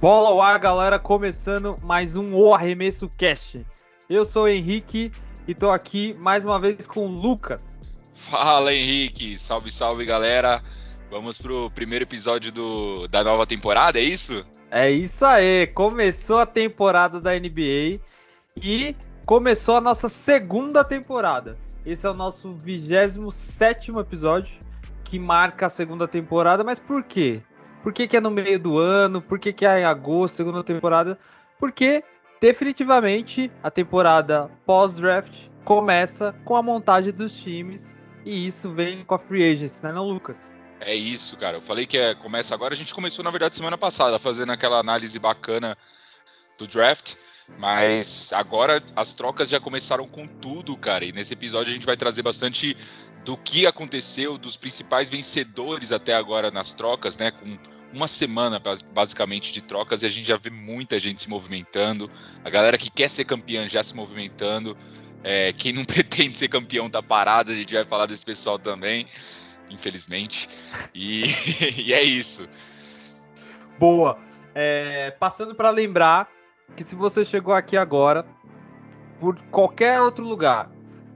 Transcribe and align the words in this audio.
Bola 0.00 0.28
ao 0.28 0.40
ar, 0.40 0.60
galera, 0.60 0.96
começando 0.96 1.74
mais 1.82 2.14
um 2.14 2.32
O 2.32 2.54
Arremesso 2.54 3.08
Cast. 3.08 3.66
Eu 4.08 4.24
sou 4.24 4.44
o 4.44 4.48
Henrique 4.48 5.10
e 5.44 5.52
tô 5.52 5.72
aqui 5.72 6.14
mais 6.20 6.44
uma 6.44 6.60
vez 6.60 6.86
com 6.86 7.08
o 7.08 7.10
Lucas. 7.10 7.80
Fala, 8.14 8.72
Henrique. 8.72 9.36
Salve, 9.36 9.72
salve, 9.72 10.04
galera. 10.04 10.62
Vamos 11.10 11.36
pro 11.38 11.68
primeiro 11.72 12.04
episódio 12.04 12.52
do, 12.52 13.08
da 13.08 13.24
nova 13.24 13.44
temporada, 13.44 13.98
é 13.98 14.02
isso? 14.02 14.46
É 14.70 14.88
isso 14.88 15.26
aí. 15.26 15.66
Começou 15.66 16.38
a 16.38 16.46
temporada 16.46 17.18
da 17.18 17.32
NBA 17.32 17.98
e 18.62 18.94
começou 19.26 19.78
a 19.78 19.80
nossa 19.80 20.08
segunda 20.08 20.84
temporada. 20.84 21.58
Esse 21.84 22.06
é 22.06 22.10
o 22.10 22.14
nosso 22.14 22.54
27 22.62 23.90
episódio 23.98 24.56
que 25.02 25.18
marca 25.18 25.66
a 25.66 25.70
segunda 25.70 26.06
temporada, 26.06 26.62
mas 26.62 26.78
por 26.78 27.02
quê? 27.02 27.42
Por 27.88 27.94
que, 27.94 28.06
que 28.06 28.18
é 28.18 28.20
no 28.20 28.30
meio 28.30 28.60
do 28.60 28.76
ano? 28.76 29.22
Por 29.22 29.38
que, 29.38 29.50
que 29.50 29.64
é 29.64 29.80
em 29.80 29.84
agosto, 29.84 30.36
segunda 30.36 30.62
temporada? 30.62 31.18
Porque 31.58 32.04
definitivamente 32.38 33.50
a 33.62 33.70
temporada 33.70 34.50
pós-draft 34.66 35.32
começa 35.64 36.34
com 36.44 36.54
a 36.54 36.62
montagem 36.62 37.14
dos 37.14 37.32
times 37.32 37.96
e 38.26 38.46
isso 38.46 38.70
vem 38.74 39.02
com 39.06 39.14
a 39.14 39.18
free 39.18 39.42
agents, 39.42 39.80
né, 39.80 39.90
não, 39.90 40.06
Lucas? 40.06 40.36
É 40.78 40.94
isso, 40.94 41.34
cara. 41.38 41.56
Eu 41.56 41.62
falei 41.62 41.86
que 41.86 41.96
é, 41.96 42.14
começa 42.14 42.54
agora. 42.54 42.74
A 42.74 42.76
gente 42.76 42.92
começou, 42.92 43.24
na 43.24 43.30
verdade, 43.30 43.56
semana 43.56 43.78
passada, 43.78 44.18
fazendo 44.18 44.52
aquela 44.52 44.78
análise 44.78 45.18
bacana 45.18 45.74
do 46.58 46.66
draft. 46.66 47.14
Mas 47.58 48.34
agora 48.34 48.82
as 48.94 49.14
trocas 49.14 49.48
já 49.48 49.58
começaram 49.58 50.06
com 50.06 50.26
tudo, 50.26 50.76
cara. 50.76 51.06
E 51.06 51.12
nesse 51.12 51.32
episódio 51.32 51.70
a 51.70 51.72
gente 51.72 51.86
vai 51.86 51.96
trazer 51.96 52.20
bastante 52.20 52.76
do 53.24 53.34
que 53.34 53.66
aconteceu, 53.66 54.36
dos 54.36 54.58
principais 54.58 55.08
vencedores 55.08 55.90
até 55.90 56.12
agora 56.12 56.50
nas 56.50 56.74
trocas, 56.74 57.16
né? 57.16 57.30
Com 57.30 57.77
uma 57.92 58.06
semana 58.06 58.60
basicamente 58.92 59.52
de 59.52 59.62
trocas 59.62 60.02
e 60.02 60.06
a 60.06 60.08
gente 60.08 60.26
já 60.28 60.36
vê 60.36 60.50
muita 60.50 60.98
gente 60.98 61.22
se 61.22 61.28
movimentando. 61.28 62.10
A 62.44 62.50
galera 62.50 62.76
que 62.76 62.90
quer 62.90 63.08
ser 63.08 63.24
campeã 63.24 63.66
já 63.66 63.82
se 63.82 63.94
movimentando. 63.94 64.76
É, 65.22 65.52
quem 65.52 65.72
não 65.72 65.84
pretende 65.86 66.34
ser 66.34 66.48
campeão 66.48 66.88
tá 66.88 67.02
parado, 67.02 67.50
a 67.50 67.54
gente 67.54 67.74
vai 67.74 67.84
falar 67.84 68.06
desse 68.06 68.24
pessoal 68.24 68.58
também, 68.58 69.06
infelizmente. 69.72 70.48
E, 70.94 71.24
e 71.82 71.92
é 71.92 72.02
isso. 72.02 72.48
Boa. 73.78 74.18
É, 74.54 75.10
passando 75.12 75.54
para 75.54 75.70
lembrar 75.70 76.28
que 76.76 76.84
se 76.84 76.94
você 76.94 77.24
chegou 77.24 77.54
aqui 77.54 77.76
agora, 77.76 78.26
por 79.18 79.38
qualquer 79.50 80.00
outro 80.00 80.24
lugar, 80.24 80.70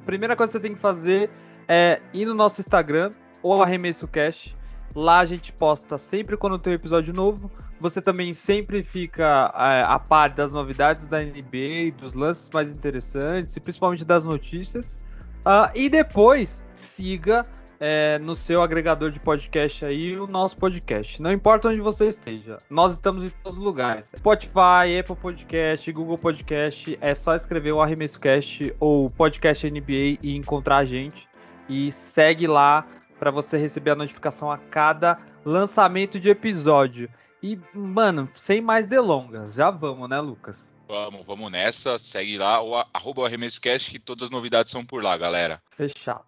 primeira 0.04 0.34
coisa 0.34 0.52
que 0.52 0.58
você 0.58 0.62
tem 0.62 0.74
que 0.74 0.80
fazer 0.80 1.30
é 1.68 2.00
ir 2.12 2.26
no 2.26 2.34
nosso 2.34 2.60
Instagram, 2.60 3.10
ou 3.42 3.62
Arremesso 3.62 4.06
Cash. 4.06 4.54
Lá 4.94 5.20
a 5.20 5.24
gente 5.24 5.52
posta 5.52 5.96
sempre 5.98 6.36
quando 6.36 6.58
tem 6.58 6.72
um 6.72 6.76
episódio 6.76 7.14
novo. 7.14 7.50
Você 7.80 8.00
também 8.00 8.32
sempre 8.34 8.82
fica 8.82 9.52
é, 9.56 9.82
a 9.82 9.98
par 9.98 10.30
das 10.30 10.52
novidades 10.52 11.06
da 11.06 11.18
NBA, 11.18 11.92
dos 11.98 12.14
lances 12.14 12.48
mais 12.52 12.70
interessantes 12.70 13.56
e 13.56 13.60
principalmente 13.60 14.04
das 14.04 14.22
notícias. 14.22 14.96
Uh, 15.40 15.68
e 15.74 15.88
depois 15.88 16.64
siga 16.72 17.42
é, 17.84 18.16
no 18.20 18.36
seu 18.36 18.62
agregador 18.62 19.10
de 19.10 19.18
podcast 19.18 19.84
aí 19.84 20.16
o 20.16 20.28
nosso 20.28 20.56
podcast. 20.56 21.20
Não 21.20 21.32
importa 21.32 21.68
onde 21.68 21.80
você 21.80 22.06
esteja, 22.06 22.56
nós 22.70 22.92
estamos 22.92 23.24
em 23.24 23.28
todos 23.42 23.58
os 23.58 23.64
lugares. 23.64 24.12
Spotify, 24.16 25.00
Apple 25.00 25.16
Podcast, 25.16 25.90
Google 25.90 26.16
Podcast. 26.16 26.96
É 27.00 27.12
só 27.12 27.34
escrever 27.34 27.72
o 27.72 27.82
Arremesso 27.82 28.20
Cast 28.20 28.72
ou 28.78 29.10
Podcast 29.10 29.68
NBA 29.68 30.18
e 30.22 30.36
encontrar 30.36 30.76
a 30.76 30.84
gente. 30.84 31.28
E 31.68 31.90
segue 31.90 32.46
lá 32.46 32.86
para 33.22 33.30
você 33.30 33.56
receber 33.56 33.92
a 33.92 33.94
notificação 33.94 34.50
a 34.50 34.58
cada 34.58 35.16
lançamento 35.44 36.18
de 36.18 36.28
episódio. 36.28 37.08
E, 37.40 37.56
mano, 37.72 38.28
sem 38.34 38.60
mais 38.60 38.84
delongas, 38.84 39.54
já 39.54 39.70
vamos, 39.70 40.10
né, 40.10 40.20
Lucas? 40.20 40.56
Vamos, 40.88 41.24
vamos 41.24 41.52
nessa. 41.52 42.00
Segue 42.00 42.36
lá, 42.36 42.60
o 42.60 42.74
arroba 42.92 43.24
ArremessoCast, 43.24 43.92
que 43.92 44.00
todas 44.00 44.24
as 44.24 44.30
novidades 44.30 44.72
são 44.72 44.84
por 44.84 45.04
lá, 45.04 45.16
galera. 45.16 45.62
Fechado. 45.70 46.26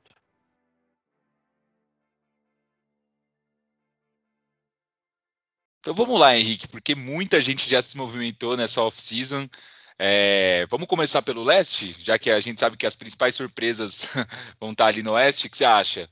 Então 5.81 5.95
vamos 5.95 6.21
lá, 6.21 6.37
Henrique, 6.37 6.69
porque 6.69 6.95
muita 6.95 7.41
gente 7.41 7.69
já 7.69 7.83
se 7.83 7.97
movimentou 7.97 8.57
nessa 8.57 8.81
off-season. 8.81 9.49
É, 9.99 10.65
vamos 10.71 10.87
começar 10.87 11.23
pelo 11.23 11.43
leste, 11.43 11.93
já 11.99 12.17
que 12.21 12.31
a 12.31 12.39
gente 12.39 12.61
sabe 12.61 12.77
que 12.77 12.87
as 12.87 12.95
principais 12.95 13.35
surpresas 13.35 14.11
vão 14.61 14.71
estar 14.71 14.87
ali 14.87 15.03
no 15.03 15.15
oeste. 15.15 15.49
O 15.49 15.51
que 15.51 15.57
você 15.57 15.65
acha? 15.65 16.09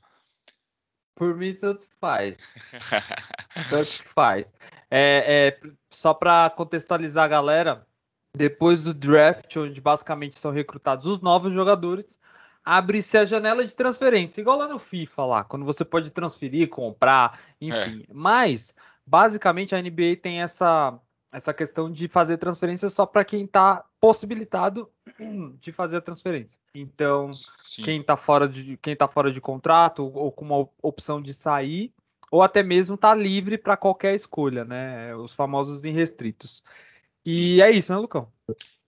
Por 1.22 1.36
mim, 1.36 1.54
tanto 1.54 1.86
faz. 2.00 2.56
tanto 3.70 4.02
faz. 4.08 4.52
É, 4.90 5.54
é, 5.62 5.70
só 5.88 6.12
para 6.12 6.50
contextualizar 6.50 7.26
a 7.26 7.28
galera, 7.28 7.86
depois 8.36 8.82
do 8.82 8.92
draft, 8.92 9.56
onde 9.56 9.80
basicamente 9.80 10.36
são 10.36 10.50
recrutados 10.50 11.06
os 11.06 11.20
novos 11.20 11.52
jogadores, 11.52 12.18
abre-se 12.64 13.16
a 13.16 13.24
janela 13.24 13.64
de 13.64 13.72
transferência, 13.72 14.40
igual 14.40 14.58
lá 14.58 14.66
no 14.66 14.80
FIFA, 14.80 15.24
lá, 15.24 15.44
quando 15.44 15.64
você 15.64 15.84
pode 15.84 16.10
transferir, 16.10 16.68
comprar, 16.68 17.38
enfim. 17.60 18.02
É. 18.02 18.12
Mas 18.12 18.74
basicamente 19.06 19.76
a 19.76 19.80
NBA 19.80 20.16
tem 20.20 20.42
essa, 20.42 20.98
essa 21.30 21.54
questão 21.54 21.88
de 21.88 22.08
fazer 22.08 22.36
transferência 22.36 22.90
só 22.90 23.06
para 23.06 23.24
quem 23.24 23.44
está 23.44 23.84
possibilitado 24.02 24.90
de 25.60 25.70
fazer 25.70 25.98
a 25.98 26.00
transferência. 26.00 26.58
Então, 26.74 27.30
Sim. 27.62 27.82
quem 27.84 28.00
está 28.00 28.16
fora 28.16 28.48
de 28.48 28.76
quem 28.78 28.96
tá 28.96 29.06
fora 29.06 29.30
de 29.30 29.40
contrato 29.40 30.04
ou 30.12 30.32
com 30.32 30.44
uma 30.44 30.68
opção 30.82 31.22
de 31.22 31.32
sair, 31.32 31.92
ou 32.28 32.42
até 32.42 32.64
mesmo 32.64 32.96
está 32.96 33.14
livre 33.14 33.56
para 33.56 33.76
qualquer 33.76 34.14
escolha, 34.14 34.64
né? 34.64 35.14
Os 35.14 35.32
famosos 35.32 35.80
restritos. 35.82 36.64
E 37.24 37.62
é 37.62 37.70
isso, 37.70 37.92
né, 37.92 37.98
Lucão? 37.98 38.32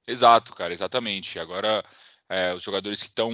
Exato, 0.08 0.52
cara, 0.52 0.72
exatamente. 0.72 1.38
Agora, 1.38 1.84
é, 2.28 2.52
os 2.52 2.62
jogadores 2.62 3.00
que 3.00 3.08
estão 3.08 3.31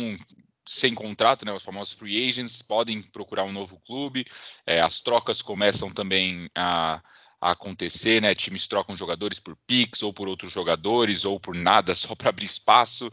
sem 0.67 0.95
contrato, 0.95 1.47
né, 1.47 1.53
os 1.53 1.65
famosos 1.65 1.95
free 1.95 2.29
agents, 2.29 2.61
podem 2.61 3.03
procurar 3.03 3.45
um 3.45 3.53
novo 3.53 3.81
clube. 3.81 4.27
É, 4.67 4.81
as 4.81 5.01
trocas 5.01 5.41
começam 5.41 5.93
também 5.93 6.51
a, 6.55 7.01
a, 7.41 7.53
acontecer, 7.53 8.21
né? 8.21 8.35
Times 8.35 8.67
trocam 8.67 8.97
jogadores 8.97 9.39
por 9.39 9.57
picks 9.67 10.03
ou 10.03 10.13
por 10.13 10.29
outros 10.29 10.53
jogadores 10.53 11.25
ou 11.25 11.41
por 11.41 11.55
nada, 11.55 11.95
só 11.97 12.15
para 12.15 12.29
abrir 12.29 12.47
espaço. 12.47 13.11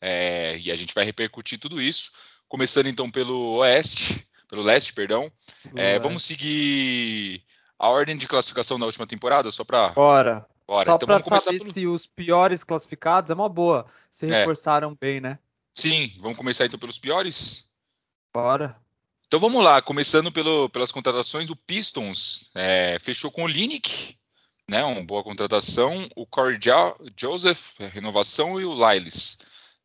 É, 0.00 0.56
e 0.58 0.70
a 0.70 0.76
gente 0.76 0.94
vai 0.94 1.04
repercutir 1.04 1.58
tudo 1.58 1.80
isso. 1.80 2.12
Começando 2.48 2.86
então 2.86 3.10
pelo 3.10 3.56
oeste, 3.56 4.26
pelo 4.48 4.62
leste, 4.62 4.92
perdão. 4.92 5.30
É, 5.74 5.98
vamos 5.98 6.22
seguir 6.24 7.42
a 7.78 7.88
ordem 7.88 8.16
de 8.16 8.28
classificação 8.28 8.78
da 8.78 8.86
última 8.86 9.06
temporada, 9.06 9.50
só 9.50 9.64
para. 9.64 9.88
Bora. 9.90 10.46
Bora. 10.66 10.90
Só 10.90 10.96
então 10.96 11.08
para 11.08 11.40
saber 11.40 11.58
pelo... 11.58 11.72
se 11.72 11.86
os 11.86 12.06
piores 12.06 12.62
classificados 12.62 13.30
é 13.30 13.34
uma 13.34 13.48
boa. 13.48 13.86
Se 14.10 14.26
é. 14.26 14.40
reforçaram 14.40 14.96
bem, 14.98 15.20
né? 15.20 15.38
Sim, 15.74 16.12
vamos 16.20 16.38
começar 16.38 16.64
então 16.66 16.78
pelos 16.78 16.98
piores? 16.98 17.68
Bora. 18.32 18.76
Então 19.34 19.50
vamos 19.50 19.64
lá, 19.64 19.82
começando 19.82 20.30
pelo, 20.30 20.68
pelas 20.68 20.92
contratações, 20.92 21.50
o 21.50 21.56
Pistons 21.56 22.52
é, 22.54 22.96
fechou 23.00 23.32
com 23.32 23.42
o 23.42 23.48
Linick, 23.48 24.16
né, 24.70 24.84
uma 24.84 25.02
boa 25.02 25.24
contratação, 25.24 26.08
o 26.14 26.24
Corey 26.24 26.56
Joseph, 27.16 27.76
renovação, 27.92 28.60
e 28.60 28.64
o 28.64 28.72
Lyles. 28.72 29.38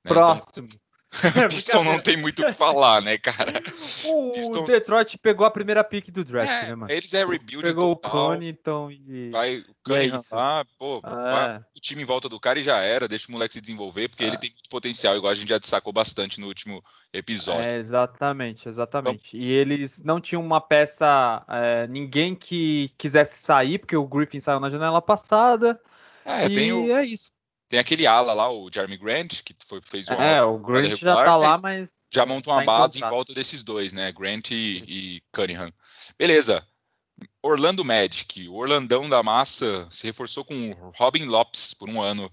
Né, 0.05 0.11
Próximo. 0.13 0.67
Então, 0.67 0.79
Piston 1.49 1.83
não 1.83 1.99
tem 1.99 2.15
muito 2.15 2.41
o 2.41 2.45
que 2.45 2.53
falar, 2.53 3.01
né, 3.01 3.17
cara? 3.17 3.51
O 4.05 4.31
Pistons... 4.31 4.65
Detroit 4.65 5.17
pegou 5.17 5.45
a 5.45 5.51
primeira 5.51 5.83
pick 5.83 6.11
do 6.11 6.23
draft, 6.23 6.51
é, 6.51 6.67
né, 6.67 6.75
mano? 6.75 6.91
Eles 6.91 7.13
é 7.13 7.25
rebuild 7.25 7.63
Pegou 7.63 7.95
total. 7.95 8.11
o 8.11 8.13
Connaughton 8.13 8.91
e... 8.91 9.29
Vai, 9.31 9.57
o 9.57 9.75
Cunningham 9.83 10.21
lá, 10.31 10.65
pô, 10.77 11.01
é. 11.03 11.61
o 11.75 11.79
time 11.79 12.03
em 12.03 12.05
volta 12.05 12.29
do 12.29 12.39
cara 12.39 12.59
e 12.59 12.63
já 12.63 12.77
era, 12.77 13.07
deixa 13.07 13.27
o 13.27 13.31
moleque 13.31 13.55
se 13.55 13.61
desenvolver, 13.61 14.07
porque 14.07 14.23
é. 14.23 14.27
ele 14.27 14.37
tem 14.37 14.51
muito 14.51 14.69
potencial, 14.69 15.15
igual 15.15 15.31
a 15.31 15.35
gente 15.35 15.49
já 15.49 15.57
destacou 15.57 15.91
bastante 15.91 16.39
no 16.39 16.47
último 16.47 16.83
episódio. 17.11 17.71
É, 17.71 17.77
exatamente, 17.77 18.69
exatamente. 18.69 19.35
Então, 19.35 19.39
e 19.39 19.51
eles 19.51 20.01
não 20.03 20.21
tinham 20.21 20.43
uma 20.43 20.61
peça, 20.61 21.43
é, 21.49 21.87
ninguém 21.87 22.35
que 22.35 22.93
quisesse 22.97 23.41
sair, 23.41 23.79
porque 23.79 23.97
o 23.97 24.07
Griffin 24.07 24.39
saiu 24.39 24.59
na 24.59 24.69
janela 24.69 25.01
passada, 25.01 25.81
é, 26.23 26.47
e 26.47 26.71
o... 26.71 26.95
é 26.95 27.03
isso. 27.03 27.31
Tem 27.69 27.79
aquele 27.79 28.07
ala 28.07 28.33
lá, 28.33 28.51
o 28.51 28.67
Jeremy 28.73 28.97
Grant, 28.97 29.43
que 29.43 29.55
foi, 29.63 29.79
fez 29.79 30.09
o. 30.09 30.13
É, 30.13 30.43
o 30.43 30.57
Grant 30.57 30.89
regular, 30.89 31.17
já 31.17 31.23
tá 31.23 31.37
lá, 31.37 31.59
mas. 31.61 31.91
Já 32.11 32.25
monta 32.25 32.49
uma 32.49 32.59
tá 32.61 32.65
base 32.65 32.99
em, 32.99 33.05
em, 33.05 33.09
volta 33.09 33.31
desses 33.31 33.61
dois, 33.61 33.93
né? 33.93 34.11
Grant 34.11 34.49
e, 34.49 34.83
e 34.87 35.23
Cunningham. 35.31 35.71
Beleza. 36.17 36.65
Orlando 37.43 37.85
Magic, 37.85 38.47
o 38.47 38.55
Orlandão 38.55 39.07
da 39.07 39.21
massa 39.21 39.87
se 39.91 40.07
reforçou 40.07 40.43
com 40.43 40.71
Robin 40.95 41.25
Lopes 41.25 41.73
por 41.73 41.87
um 41.87 42.01
ano. 42.01 42.31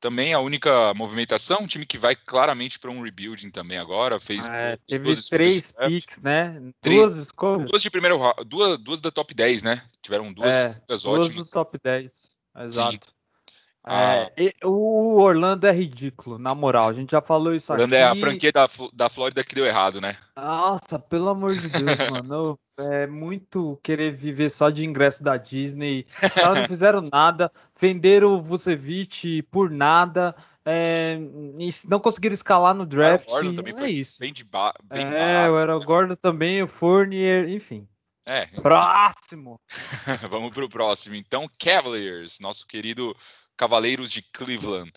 Também 0.00 0.32
a 0.32 0.38
única 0.38 0.94
movimentação, 0.94 1.62
um 1.62 1.66
time 1.66 1.84
que 1.84 1.98
vai 1.98 2.14
claramente 2.14 2.78
para 2.78 2.90
um 2.90 3.02
rebuilding 3.02 3.50
também 3.50 3.76
agora. 3.76 4.20
Fez 4.20 4.46
é, 4.46 4.78
teve 4.86 5.16
três 5.28 5.72
picks, 5.72 6.20
né? 6.20 6.72
Três, 6.80 7.00
duas 7.00 7.16
escolhas. 7.16 7.68
Duas 7.68 7.82
de 7.82 7.90
primeiro 7.90 8.18
duas, 8.46 8.78
duas 8.78 9.00
da 9.00 9.10
top 9.10 9.34
10, 9.34 9.64
né? 9.64 9.82
Tiveram 10.00 10.32
duas, 10.32 10.76
é, 10.76 10.82
duas 10.86 11.04
ótimas. 11.04 11.34
Duas 11.34 11.48
do 11.48 11.52
top 11.52 11.78
10, 11.82 12.30
exato. 12.60 13.06
Sim. 13.06 13.17
É, 13.86 14.30
o 14.64 15.18
Orlando 15.20 15.66
é 15.66 15.72
ridículo, 15.72 16.38
na 16.38 16.54
moral. 16.54 16.88
A 16.88 16.92
gente 16.92 17.12
já 17.12 17.22
falou 17.22 17.54
isso 17.54 17.72
Orlando 17.72 17.94
aqui. 17.94 18.02
Orlando 18.02 18.18
é 18.18 18.20
a 18.20 18.28
franquia 18.28 18.52
da, 18.52 18.68
da 18.92 19.08
Flórida 19.08 19.42
que 19.42 19.54
deu 19.54 19.64
errado, 19.64 20.00
né? 20.00 20.16
Nossa, 20.36 20.98
pelo 20.98 21.28
amor 21.28 21.54
de 21.54 21.68
Deus, 21.68 21.96
mano. 22.10 22.58
É 22.78 23.06
muito 23.06 23.78
querer 23.82 24.12
viver 24.12 24.50
só 24.50 24.70
de 24.70 24.84
ingresso 24.84 25.22
da 25.22 25.36
Disney. 25.36 26.06
Caras 26.34 26.58
não 26.58 26.64
fizeram 26.68 27.00
nada. 27.10 27.50
Venderam 27.80 28.34
o 28.34 28.42
Vucevic 28.42 29.42
por 29.50 29.70
nada. 29.70 30.34
É, 30.64 31.18
não 31.88 31.98
conseguiram 31.98 32.34
escalar 32.34 32.74
no 32.74 32.84
draft. 32.84 33.26
O 33.26 33.30
Gordon 33.30 33.54
também 33.54 33.74
foi 33.74 33.88
é 33.88 33.92
isso. 33.92 34.18
bem 34.20 34.32
de 34.32 34.44
ba 34.44 34.74
bem 34.84 35.06
É, 35.06 35.48
o 35.48 35.58
Era 35.58 35.78
Gordon 35.78 36.14
também, 36.14 36.62
o 36.62 36.68
Fournier, 36.68 37.48
enfim. 37.48 37.88
É. 38.26 38.44
Próximo! 38.44 39.58
Vamos 40.28 40.52
pro 40.52 40.68
próximo. 40.68 41.14
Então, 41.14 41.48
Cavaliers, 41.58 42.38
nosso 42.38 42.66
querido 42.66 43.16
Cavaleiros 43.58 44.10
de 44.10 44.22
Cleveland. 44.22 44.90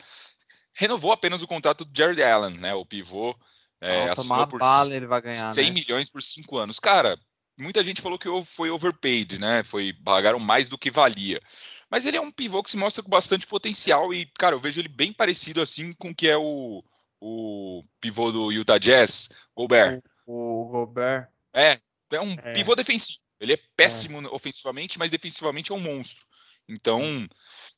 Renovou 0.73 1.11
apenas 1.11 1.41
o 1.41 1.47
contrato 1.47 1.83
do 1.83 1.97
Jared 1.97 2.23
Allen, 2.23 2.57
né? 2.57 2.73
O 2.73 2.85
pivô. 2.85 3.35
É, 3.81 4.07
Nossa, 4.07 4.21
assinou 4.21 4.47
por 4.47 4.59
bala 4.59 4.95
ele 4.95 5.07
vai 5.07 5.21
ganhar, 5.21 5.33
100 5.33 5.65
né? 5.65 5.71
milhões 5.71 6.09
por 6.09 6.21
5 6.21 6.55
anos. 6.57 6.79
Cara, 6.79 7.17
muita 7.57 7.83
gente 7.83 8.01
falou 8.01 8.19
que 8.19 8.29
foi 8.45 8.69
overpaid, 8.69 9.39
né? 9.39 9.63
Foi, 9.63 9.91
pagaram 9.91 10.39
mais 10.39 10.69
do 10.69 10.77
que 10.77 10.91
valia. 10.91 11.41
Mas 11.89 12.05
ele 12.05 12.15
é 12.15 12.21
um 12.21 12.31
pivô 12.31 12.63
que 12.63 12.71
se 12.71 12.77
mostra 12.77 13.03
com 13.03 13.09
bastante 13.09 13.45
potencial 13.47 14.13
e, 14.13 14.25
cara, 14.37 14.55
eu 14.55 14.59
vejo 14.59 14.79
ele 14.79 14.87
bem 14.87 15.11
parecido 15.11 15.61
assim 15.61 15.91
com 15.93 16.11
o 16.11 16.15
que 16.15 16.27
é 16.29 16.37
o, 16.37 16.83
o 17.19 17.83
pivô 17.99 18.31
do 18.31 18.51
Utah 18.51 18.77
Jazz, 18.77 19.29
Gobert. 19.55 19.99
O, 20.25 20.61
o 20.61 20.69
Gobert. 20.69 21.27
É, 21.53 21.81
é 22.11 22.21
um 22.21 22.33
é. 22.33 22.53
pivô 22.53 22.75
defensivo. 22.75 23.19
Ele 23.39 23.53
é 23.53 23.59
péssimo 23.75 24.21
é. 24.21 24.29
ofensivamente, 24.29 24.99
mas 24.99 25.09
defensivamente 25.09 25.71
é 25.71 25.75
um 25.75 25.79
monstro. 25.79 26.23
Então, 26.69 27.27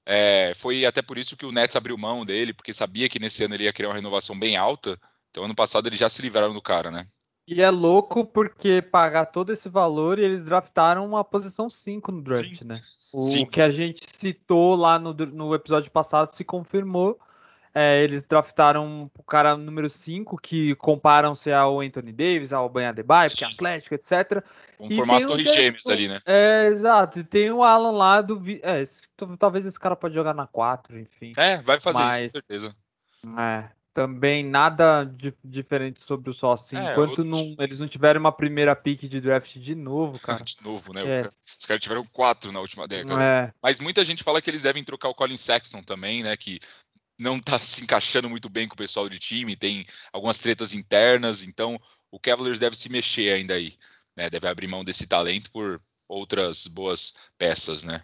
é, 0.06 0.54
foi 0.56 0.86
até 0.86 1.02
por 1.02 1.18
isso 1.18 1.38
que 1.38 1.46
o 1.46 1.52
Nets 1.52 1.76
abriu 1.76 1.98
mão 1.98 2.26
dele, 2.26 2.54
porque 2.54 2.74
sabia 2.74 3.08
que 3.08 3.20
nesse 3.20 3.44
ano 3.44 3.56
ele 3.56 3.64
ia 3.64 3.74
criar 3.74 3.90
uma 3.90 3.96
renovação 3.96 4.38
bem 4.38 4.58
alta. 4.58 5.00
Então, 5.30 5.46
ano 5.46 5.56
passado 5.56 5.88
eles 5.88 6.00
já 6.00 6.10
se 6.10 6.22
livraram 6.22 6.54
do 6.54 6.62
cara, 6.62 6.92
né? 6.92 7.08
E 7.48 7.62
é 7.62 7.70
louco 7.70 8.26
porque 8.26 8.82
pagar 8.82 9.26
todo 9.26 9.52
esse 9.52 9.68
valor 9.68 10.18
e 10.18 10.24
eles 10.24 10.44
draftaram 10.44 11.06
uma 11.06 11.24
posição 11.24 11.70
5 11.70 12.12
no 12.12 12.22
draft, 12.22 12.60
Sim. 12.60 12.66
né? 12.66 12.76
O 13.14 13.22
Sim. 13.24 13.46
que 13.46 13.62
a 13.62 13.70
gente 13.70 14.06
citou 14.14 14.76
lá 14.76 14.98
no, 14.98 15.14
no 15.14 15.54
episódio 15.54 15.92
passado 15.92 16.34
se 16.34 16.44
confirmou. 16.44 17.20
É, 17.76 18.04
eles 18.04 18.22
draftaram 18.22 19.10
o 19.18 19.24
cara 19.24 19.58
número 19.58 19.90
5, 19.90 20.38
que 20.38 20.76
comparam-se 20.76 21.52
ao 21.52 21.82
Anthony 21.82 22.12
Davis, 22.12 22.54
ao 22.54 22.70
Banha 22.70 22.94
Debye, 22.94 23.30
porque 23.30 23.44
é 23.44 23.48
atlético, 23.48 23.96
etc. 23.96 24.44
Um 24.80 24.90
e 24.90 24.96
formato 24.96 25.26
Torres 25.26 25.54
Gêmeos 25.54 25.88
ali, 25.88 26.08
né? 26.08 26.22
É, 26.24 26.68
exato. 26.68 27.20
E 27.20 27.24
tem 27.24 27.50
o 27.50 27.64
Alan 27.64 27.92
lá 27.92 28.22
do. 28.22 28.40
É, 28.62 28.84
talvez 29.40 29.66
esse 29.66 29.80
cara 29.80 29.96
pode 29.96 30.14
jogar 30.14 30.36
na 30.36 30.46
4, 30.46 31.00
enfim. 31.00 31.32
É, 31.36 31.62
vai 31.64 31.80
fazer 31.80 32.00
mas, 32.00 32.26
isso, 32.26 32.34
com 32.36 32.42
certeza. 32.42 32.76
É, 33.40 33.70
também 33.94 34.44
nada 34.44 35.04
de, 35.04 35.34
diferente 35.44 36.02
sobre 36.02 36.30
o 36.30 36.34
só 36.34 36.54
assim. 36.54 36.76
É, 36.76 36.92
enquanto 36.92 37.24
não, 37.24 37.56
eles 37.60 37.80
não 37.80 37.88
tiverem 37.88 38.20
uma 38.20 38.32
primeira 38.32 38.76
pick 38.76 39.08
de 39.08 39.22
draft 39.22 39.56
de 39.58 39.76
novo, 39.76 40.20
cara. 40.20 40.42
de 40.44 40.58
novo, 40.64 40.92
né? 40.94 41.02
É. 41.06 41.22
Os 41.22 41.66
caras 41.66 41.82
tiveram 41.82 42.06
quatro 42.06 42.52
na 42.52 42.60
última 42.60 42.88
década. 42.88 43.24
É. 43.24 43.54
Mas 43.62 43.80
muita 43.80 44.04
gente 44.04 44.24
fala 44.24 44.42
que 44.42 44.50
eles 44.50 44.64
devem 44.64 44.84
trocar 44.84 45.10
o 45.10 45.16
Colin 45.16 45.38
Sexton 45.38 45.82
também, 45.84 46.24
né? 46.24 46.36
Que 46.36 46.60
não 47.18 47.40
tá 47.40 47.60
se 47.60 47.84
encaixando 47.84 48.30
muito 48.30 48.50
bem 48.50 48.68
com 48.68 48.74
o 48.74 48.78
pessoal 48.78 49.08
de 49.08 49.20
time, 49.20 49.56
tem 49.56 49.86
algumas 50.12 50.40
tretas 50.40 50.74
internas, 50.74 51.44
então 51.44 51.80
o 52.12 52.20
Cavaliers 52.20 52.60
deve 52.60 52.76
se 52.76 52.90
mexer 52.90 53.34
ainda 53.34 53.56
aí, 53.56 53.78
né? 54.16 54.30
Deve 54.30 54.48
abrir 54.48 54.68
mão 54.68 54.84
desse 54.84 55.08
talento 55.08 55.52
por 55.52 55.82
outras 56.08 56.68
boas 56.68 57.16
peças, 57.38 57.84
né? 57.84 58.04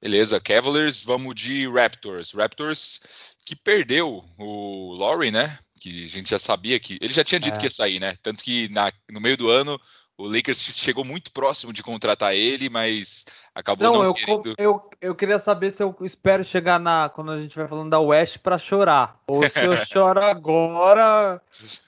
Beleza, 0.00 0.40
Cavaliers, 0.40 1.02
vamos 1.02 1.34
de 1.34 1.68
Raptors. 1.68 2.32
Raptors 2.32 3.00
que 3.44 3.54
perdeu 3.54 4.24
o 4.38 4.94
Laurie, 4.94 5.30
né? 5.30 5.58
Que 5.80 6.04
a 6.04 6.08
gente 6.08 6.30
já 6.30 6.38
sabia 6.38 6.78
que. 6.80 6.98
Ele 7.00 7.12
já 7.12 7.22
tinha 7.24 7.38
dito 7.38 7.56
é. 7.56 7.58
que 7.58 7.66
ia 7.66 7.70
sair, 7.70 8.00
né? 8.00 8.16
Tanto 8.22 8.42
que 8.42 8.68
na, 8.70 8.92
no 9.10 9.20
meio 9.20 9.36
do 9.36 9.50
ano 9.50 9.80
o 10.16 10.26
Lakers 10.26 10.58
chegou 10.62 11.04
muito 11.04 11.32
próximo 11.32 11.72
de 11.72 11.82
contratar 11.82 12.34
ele, 12.34 12.68
mas 12.68 13.24
acabou 13.54 13.86
não, 13.86 13.94
não 13.94 14.04
eu, 14.04 14.14
querendo... 14.14 14.54
eu, 14.58 14.90
eu 15.00 15.14
queria 15.14 15.38
saber 15.38 15.70
se 15.70 15.82
eu 15.82 15.96
espero 16.02 16.44
chegar 16.44 16.78
na 16.78 17.08
quando 17.08 17.32
a 17.32 17.38
gente 17.38 17.56
vai 17.56 17.66
falando 17.66 17.90
da 17.90 18.00
West 18.00 18.38
para 18.38 18.58
chorar 18.58 19.20
ou 19.26 19.42
se 19.48 19.64
eu 19.64 19.76
choro 19.86 20.22
agora. 20.22 21.40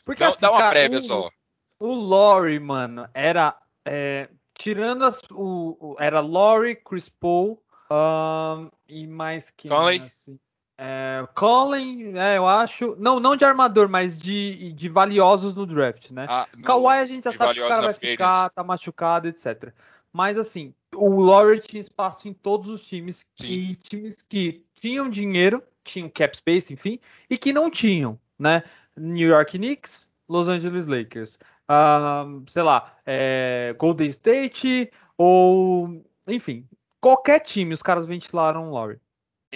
Porque 0.05 0.23
dá, 0.23 0.31
assim, 0.31 0.41
dá 0.41 0.51
uma 0.51 0.59
cara, 0.59 0.73
prévia 0.73 0.99
o, 0.99 1.03
só. 1.03 1.31
O 1.79 1.95
Laurie, 1.95 2.59
mano, 2.59 3.09
era 3.13 3.57
é, 3.85 4.29
tirando 4.55 5.05
as, 5.05 5.21
o, 5.31 5.77
o, 5.79 5.97
era 6.01 6.21
Laurie, 6.21 6.77
Chris 6.77 7.09
Paul 7.09 7.63
um, 7.91 8.71
e 8.89 9.07
mais 9.07 9.51
que 9.51 9.69
assim, 9.73 10.39
é, 10.77 11.27
Colin, 11.35 12.17
é, 12.17 12.37
eu 12.37 12.49
acho. 12.49 12.97
Não, 12.99 13.21
não 13.21 13.37
de 13.37 13.45
armador, 13.45 13.89
mas 13.89 14.19
de, 14.19 14.73
de 14.73 14.89
valiosos 14.89 15.55
no 15.55 15.67
draft, 15.67 16.11
né? 16.11 16.27
Ah, 16.29 16.49
Kawhi 16.65 16.99
a 16.99 17.05
gente 17.05 17.25
já 17.25 17.33
sabe 17.33 17.55
que 17.55 17.63
o 17.63 17.69
cara 17.69 17.83
vai 17.83 17.93
ficar, 17.93 18.51
tá 18.51 18.65
machucado, 18.65 19.29
etc. 19.29 19.73
Mas 20.13 20.37
assim, 20.37 20.75
o 20.95 21.21
Laurie 21.21 21.61
tinha 21.61 21.81
espaço 21.81 22.29
em 22.29 22.33
todos 22.33 22.69
os 22.69 22.87
times 22.87 23.25
Sim. 23.37 23.47
e 23.47 23.75
times 23.77 24.17
que 24.17 24.65
tinham 24.75 25.09
dinheiro, 25.09 25.63
tinham 25.83 26.09
cap 26.09 26.37
space, 26.37 26.73
enfim, 26.73 26.99
e 27.29 27.39
que 27.39 27.53
não 27.53 27.71
tinham, 27.71 28.19
né? 28.39 28.63
New 28.97 29.29
York 29.29 29.59
Knicks, 29.59 30.09
Los 30.29 30.49
Angeles 30.49 30.87
Lakers, 30.87 31.39
um, 31.69 32.45
sei 32.49 32.63
lá, 32.63 32.97
é, 33.05 33.75
Golden 33.79 34.09
State 34.09 34.91
ou, 35.17 36.05
enfim, 36.27 36.67
qualquer 37.01 37.41
time, 37.41 37.75
os 37.75 37.83
caras 37.83 38.07
ventilaram 38.07 38.71
o 38.71 38.73
Laurie. 38.73 38.99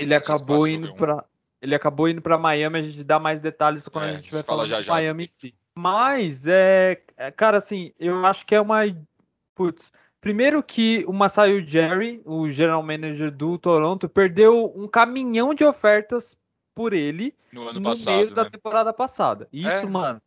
Ele 0.03 0.15
acabou 0.15 0.67
indo 0.67 0.95
para 0.95 1.25
ele 1.61 1.75
acabou 1.75 2.09
indo 2.09 2.23
para 2.23 2.39
Miami, 2.39 2.79
a 2.79 2.83
gente 2.83 3.03
dá 3.03 3.19
mais 3.19 3.41
detalhes 3.41 3.89
quando 3.89 4.05
é, 4.07 4.11
a 4.11 4.13
gente 4.15 4.31
vai 4.31 4.43
falar 4.45 4.65
de 4.65 4.89
Miami 4.89 5.25
em 5.25 5.27
si. 5.27 5.55
Mas 5.77 6.47
é, 6.47 7.03
é, 7.17 7.31
cara, 7.33 7.57
assim, 7.57 7.93
eu 7.99 8.25
acho 8.25 8.47
que 8.47 8.55
é 8.55 8.61
uma 8.61 8.83
putz, 9.57 9.93
primeiro 10.21 10.63
que 10.63 11.05
o 11.09 11.13
Masai 11.13 11.65
Jerry, 11.67 12.23
o 12.25 12.49
general 12.49 12.83
manager 12.83 13.31
do 13.31 13.59
Toronto, 13.59 14.09
perdeu 14.09 14.73
um 14.77 14.87
caminhão 14.87 15.53
de 15.53 15.65
ofertas 15.65 16.39
por 16.75 16.93
ele 16.93 17.35
no, 17.53 17.69
ano 17.69 17.81
no 17.81 17.91
passado, 17.91 18.17
meio 18.17 18.29
né? 18.29 18.35
da 18.35 18.49
temporada 18.49 18.93
passada. 18.93 19.49
Isso, 19.53 19.69
é. 19.69 19.87
mano, 19.87 20.23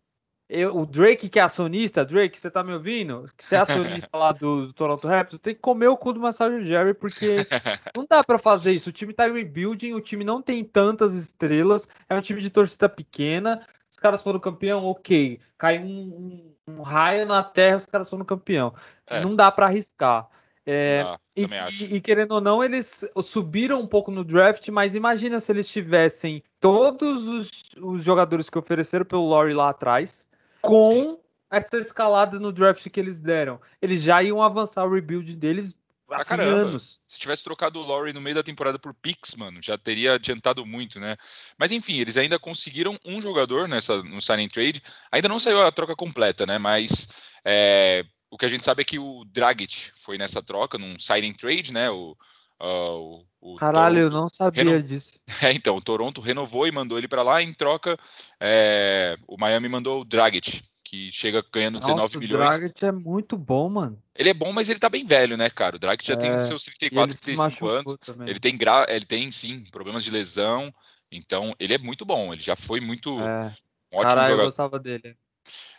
eu, 0.53 0.75
o 0.75 0.85
Drake, 0.85 1.29
que 1.29 1.39
é 1.39 1.41
acionista, 1.41 2.03
Drake, 2.03 2.37
você 2.37 2.51
tá 2.51 2.61
me 2.61 2.73
ouvindo? 2.73 3.25
Que 3.37 3.45
você 3.45 3.55
é 3.55 3.59
acionista 3.59 4.09
lá 4.13 4.33
do, 4.33 4.67
do, 4.67 4.73
Toronto 4.73 5.07
Raptors, 5.07 5.41
tem 5.41 5.55
que 5.55 5.61
comer 5.61 5.87
o 5.87 5.95
cu 5.95 6.11
do 6.11 6.19
Massage 6.19 6.65
Jerry, 6.65 6.93
porque 6.93 7.37
não 7.95 8.05
dá 8.05 8.21
para 8.21 8.37
fazer 8.37 8.73
isso. 8.73 8.89
O 8.89 8.91
time 8.91 9.13
tá 9.13 9.29
em 9.29 9.33
rebuilding, 9.33 9.93
o 9.93 10.01
time 10.01 10.25
não 10.25 10.41
tem 10.41 10.61
tantas 10.65 11.13
estrelas, 11.13 11.87
é 12.09 12.15
um 12.15 12.19
time 12.19 12.41
de 12.41 12.49
torcida 12.49 12.89
pequena. 12.89 13.65
Os 13.89 13.97
caras 13.97 14.21
foram 14.21 14.41
campeão, 14.41 14.83
ok. 14.83 15.39
Caiu 15.57 15.83
um, 15.83 16.53
um, 16.67 16.73
um 16.79 16.81
raio 16.81 17.25
na 17.25 17.41
terra, 17.41 17.77
os 17.77 17.85
caras 17.85 18.09
foram 18.09 18.25
campeão. 18.25 18.73
É. 19.07 19.21
Não 19.21 19.33
dá 19.33 19.49
para 19.49 19.67
arriscar. 19.67 20.27
É, 20.65 21.05
ah, 21.07 21.17
e, 21.33 21.45
e, 21.45 21.95
e, 21.95 22.01
querendo 22.01 22.33
ou 22.33 22.41
não, 22.41 22.61
eles 22.61 23.05
subiram 23.23 23.79
um 23.79 23.87
pouco 23.87 24.11
no 24.11 24.23
draft, 24.23 24.67
mas 24.67 24.95
imagina 24.95 25.39
se 25.39 25.49
eles 25.49 25.67
tivessem 25.67 26.43
todos 26.59 27.27
os, 27.27 27.49
os 27.77 28.03
jogadores 28.03 28.49
que 28.49 28.59
ofereceram 28.59 29.05
pelo 29.05 29.29
Laurie 29.29 29.55
lá 29.55 29.69
atrás, 29.69 30.27
com 30.61 30.93
Sim. 30.93 31.17
essa 31.49 31.77
escalada 31.77 32.39
no 32.39 32.51
draft 32.51 32.87
que 32.89 32.99
eles 32.99 33.19
deram. 33.19 33.59
Eles 33.81 34.01
já 34.01 34.21
iam 34.21 34.41
avançar 34.41 34.85
o 34.85 34.93
rebuild 34.93 35.35
deles 35.35 35.75
há 36.09 36.21
assim, 36.21 36.35
anos. 36.35 37.01
Se 37.07 37.19
tivesse 37.19 37.43
trocado 37.43 37.79
o 37.79 37.85
Laurie 37.85 38.13
no 38.13 38.21
meio 38.21 38.35
da 38.35 38.43
temporada 38.43 38.77
por 38.77 38.93
Pix, 38.93 39.35
mano, 39.35 39.61
já 39.61 39.77
teria 39.77 40.13
adiantado 40.13 40.65
muito, 40.65 40.99
né? 40.99 41.17
Mas 41.57 41.71
enfim, 41.71 41.99
eles 41.99 42.17
ainda 42.17 42.37
conseguiram 42.37 42.99
um 43.05 43.21
jogador 43.21 43.67
nessa 43.67 44.01
no 44.03 44.21
signing 44.21 44.49
trade. 44.49 44.81
Ainda 45.11 45.29
não 45.29 45.39
saiu 45.39 45.61
a 45.61 45.71
troca 45.71 45.95
completa, 45.95 46.45
né? 46.45 46.57
Mas 46.57 47.09
é, 47.45 48.05
o 48.29 48.37
que 48.37 48.45
a 48.45 48.49
gente 48.49 48.63
sabe 48.63 48.81
é 48.81 48.85
que 48.85 48.99
o 48.99 49.25
Dragic 49.25 49.91
foi 49.95 50.17
nessa 50.17 50.41
troca, 50.41 50.77
num 50.77 50.97
signing 50.99 51.33
trade, 51.33 51.73
né? 51.73 51.89
O, 51.89 52.15
Uh, 52.61 53.25
o, 53.41 53.53
o 53.53 53.55
Caralho, 53.55 53.95
Toronto 53.95 54.13
eu 54.13 54.21
não 54.21 54.29
sabia 54.29 54.63
reno... 54.63 54.83
disso. 54.83 55.11
É, 55.41 55.51
então, 55.51 55.75
o 55.75 55.81
Toronto 55.81 56.21
renovou 56.21 56.67
e 56.67 56.71
mandou 56.71 56.97
ele 56.97 57.07
para 57.07 57.23
lá. 57.23 57.41
Em 57.41 57.51
troca, 57.51 57.97
é... 58.39 59.17
o 59.27 59.35
Miami 59.35 59.67
mandou 59.67 60.01
o 60.01 60.05
Dragic, 60.05 60.61
que 60.83 61.11
chega 61.11 61.43
ganhando 61.51 61.75
Nossa, 61.75 61.87
19 61.87 62.17
milhões. 62.19 62.55
O 62.55 62.59
Dragic 62.59 62.85
é 62.85 62.91
muito 62.91 63.35
bom, 63.35 63.67
mano. 63.67 64.01
Ele 64.15 64.29
é 64.29 64.33
bom, 64.33 64.53
mas 64.53 64.69
ele 64.69 64.79
tá 64.79 64.89
bem 64.89 65.05
velho, 65.05 65.35
né, 65.35 65.49
cara? 65.49 65.75
O 65.75 65.79
Dragic 65.79 66.05
já 66.05 66.13
é... 66.13 66.17
tem 66.17 66.39
seus 66.39 66.63
34, 66.65 67.17
35 67.19 67.67
anos. 67.67 67.97
Também. 68.05 68.29
Ele 68.29 68.39
tem, 68.39 68.55
gra... 68.55 68.85
ele 68.87 69.05
tem, 69.05 69.31
sim, 69.31 69.63
problemas 69.71 70.03
de 70.03 70.11
lesão. 70.11 70.71
Então, 71.11 71.55
ele 71.59 71.73
é 71.73 71.77
muito 71.79 72.05
bom. 72.05 72.31
Ele 72.31 72.43
já 72.43 72.55
foi 72.55 72.79
muito 72.79 73.09
é... 73.19 73.55
um 73.91 73.97
ótimo 73.97 74.01
Caralho, 74.01 74.29
jogador. 74.29 74.41
eu 74.41 74.45
gostava 74.45 74.79
dele. 74.79 75.17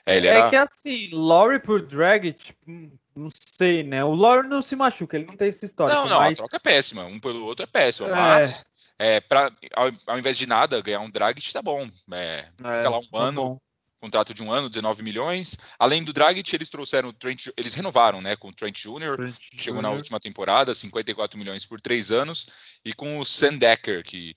É, 0.05 0.17
ele 0.17 0.27
é 0.27 0.31
era... 0.31 0.47
é 0.47 0.51
que 0.51 0.57
assim, 0.57 1.11
Laurie 1.13 1.61
por 1.61 1.83
Dragic, 1.83 2.55
hum, 2.67 2.91
não 3.15 3.29
sei, 3.59 3.83
né? 3.83 4.05
O 4.05 4.15
Laurie 4.15 4.49
não 4.49 4.63
se 4.63 4.75
machuca, 4.75 5.17
ele 5.17 5.27
não 5.27 5.37
tem 5.37 5.49
essa 5.49 5.65
história. 5.65 5.95
Não, 5.95 6.09
não, 6.09 6.19
mas... 6.19 6.33
a 6.33 6.37
troca 6.37 6.57
é 6.57 6.61
péssima. 6.61 7.05
Um 7.05 7.21
pelo 7.21 7.45
outro 7.45 7.65
é 7.65 7.67
péssimo. 7.67 8.09
É. 8.09 8.13
Mas, 8.13 8.73
é, 8.99 9.21
pra, 9.21 9.53
ao, 9.75 9.91
ao, 10.07 10.19
invés 10.19 10.37
de 10.37 10.47
nada, 10.47 10.81
ganhar 10.81 11.01
um 11.01 11.11
Dragic 11.11 11.53
tá 11.53 11.63
bom. 11.63 11.89
É, 12.13 12.49
fica 12.57 12.91
lá 12.91 12.99
um 12.99 13.07
tá 13.07 13.19
ano. 13.19 13.43
Bom. 13.43 13.61
contrato 14.01 14.35
de 14.35 14.43
um 14.43 14.51
ano, 14.51 14.69
19 14.69 15.03
milhões. 15.03 15.59
Além 15.79 16.03
do 16.03 16.13
Dragic, 16.13 16.55
eles 16.55 16.71
trouxeram 16.71 17.11
o 17.11 17.13
Trent, 17.13 17.49
eles 17.57 17.75
renovaram, 17.75 18.21
né, 18.21 18.35
com 18.35 18.49
o 18.49 18.53
Trent 18.53 18.83
Jr., 18.83 19.17
Trent 19.17 19.37
que 19.51 19.63
chegou 19.63 19.81
Jr. 19.81 19.89
na 19.89 19.91
última 19.91 20.19
temporada, 20.19 20.75
54 20.75 21.39
milhões 21.39 21.65
por 21.65 21.81
três 21.81 22.11
anos, 22.11 22.49
e 22.85 22.93
com 22.93 23.19
o 23.19 23.25
Sandecker, 23.25 24.03
que 24.03 24.37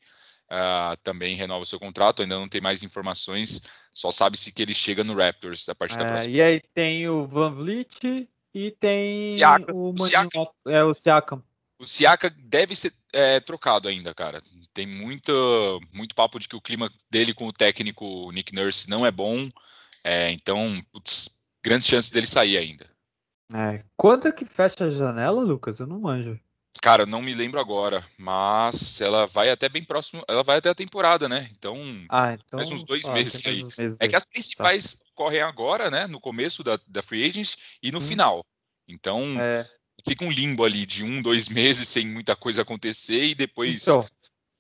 uh, 0.52 0.98
também 1.04 1.36
renova 1.36 1.66
seu 1.66 1.80
contrato, 1.80 2.22
ainda 2.22 2.38
não 2.38 2.48
tem 2.48 2.62
mais 2.62 2.84
informações, 2.84 3.62
só 3.92 4.12
sabe-se 4.12 4.52
que 4.52 4.62
ele 4.62 4.74
chega 4.74 5.04
no 5.04 5.16
Raptors 5.16 5.68
a 5.70 5.76
partir 5.76 5.96
é, 5.96 6.00
da 6.00 6.06
próxima. 6.06 6.36
E 6.36 6.42
aí 6.42 6.62
tem 6.74 7.08
o 7.08 7.28
Van 7.28 7.54
Vliet 7.54 8.28
e 8.54 8.72
tem 8.72 9.32
Siaka. 9.32 9.74
o, 9.76 9.98
Siaka. 9.98 10.48
É, 10.68 10.84
o 10.84 10.94
Siakam. 10.94 11.44
O 11.78 11.86
Siaka 11.86 12.30
deve 12.30 12.76
ser 12.76 12.94
é, 13.12 13.40
trocado 13.40 13.88
ainda, 13.88 14.14
cara. 14.14 14.42
Tem 14.74 14.88
muito, 14.88 15.80
muito 15.94 16.16
papo 16.16 16.40
de 16.40 16.48
que 16.48 16.56
o 16.56 16.62
clima 16.62 16.90
dele 17.10 17.34
com 17.34 17.48
o 17.48 17.54
técnico 17.54 18.32
Nick 18.32 18.54
Nurse 18.56 18.90
não 18.90 19.06
é 19.06 19.12
bom. 19.12 19.50
É, 20.04 20.32
então, 20.32 20.82
putz, 20.92 21.30
grandes 21.64 21.88
chances 21.88 22.12
dele 22.12 22.28
sair 22.28 22.58
ainda. 22.58 22.90
É, 23.54 23.84
quando 23.98 24.28
é 24.28 24.32
que 24.32 24.46
fecha 24.46 24.86
a 24.86 24.90
janela, 24.90 25.44
Lucas? 25.44 25.80
Eu 25.80 25.88
não 25.88 26.00
manjo. 26.00 26.40
Cara, 26.86 27.04
não 27.04 27.20
me 27.20 27.34
lembro 27.34 27.60
agora, 27.60 28.06
mas 28.16 29.02
ela 29.02 29.26
vai 29.26 29.50
até 29.50 29.68
bem 29.68 29.84
próximo, 29.84 30.24
ela 30.28 30.44
vai 30.44 30.58
até 30.58 30.70
a 30.70 30.76
temporada, 30.76 31.28
né? 31.28 31.50
Então, 31.58 31.76
ah, 32.08 32.34
então 32.34 32.60
faz 32.60 32.70
uns 32.70 32.84
dois 32.84 33.04
ah, 33.06 33.12
meses 33.12 33.44
aí. 33.44 33.64
Meses 33.76 33.98
é 34.00 34.08
que 34.08 34.16
as 34.16 34.24
principais 34.24 34.94
tá. 34.94 35.06
correm 35.16 35.42
agora, 35.42 35.90
né? 35.90 36.06
No 36.06 36.20
começo 36.20 36.64
da, 36.64 36.80
da 36.88 37.02
Free 37.02 37.28
Agents 37.28 37.58
e 37.82 37.92
no 37.92 37.98
hum. 37.98 38.02
final. 38.02 38.46
Então, 38.88 39.36
é. 39.42 39.68
fica 40.08 40.24
um 40.24 40.30
limbo 40.30 40.64
ali 40.64 40.86
de 40.86 41.04
um, 41.04 41.24
dois 41.24 41.50
meses 41.50 41.88
sem 41.88 42.06
muita 42.06 42.36
coisa 42.36 42.62
acontecer 42.62 43.30
e 43.30 43.34
depois 43.34 43.82
então, 43.82 44.06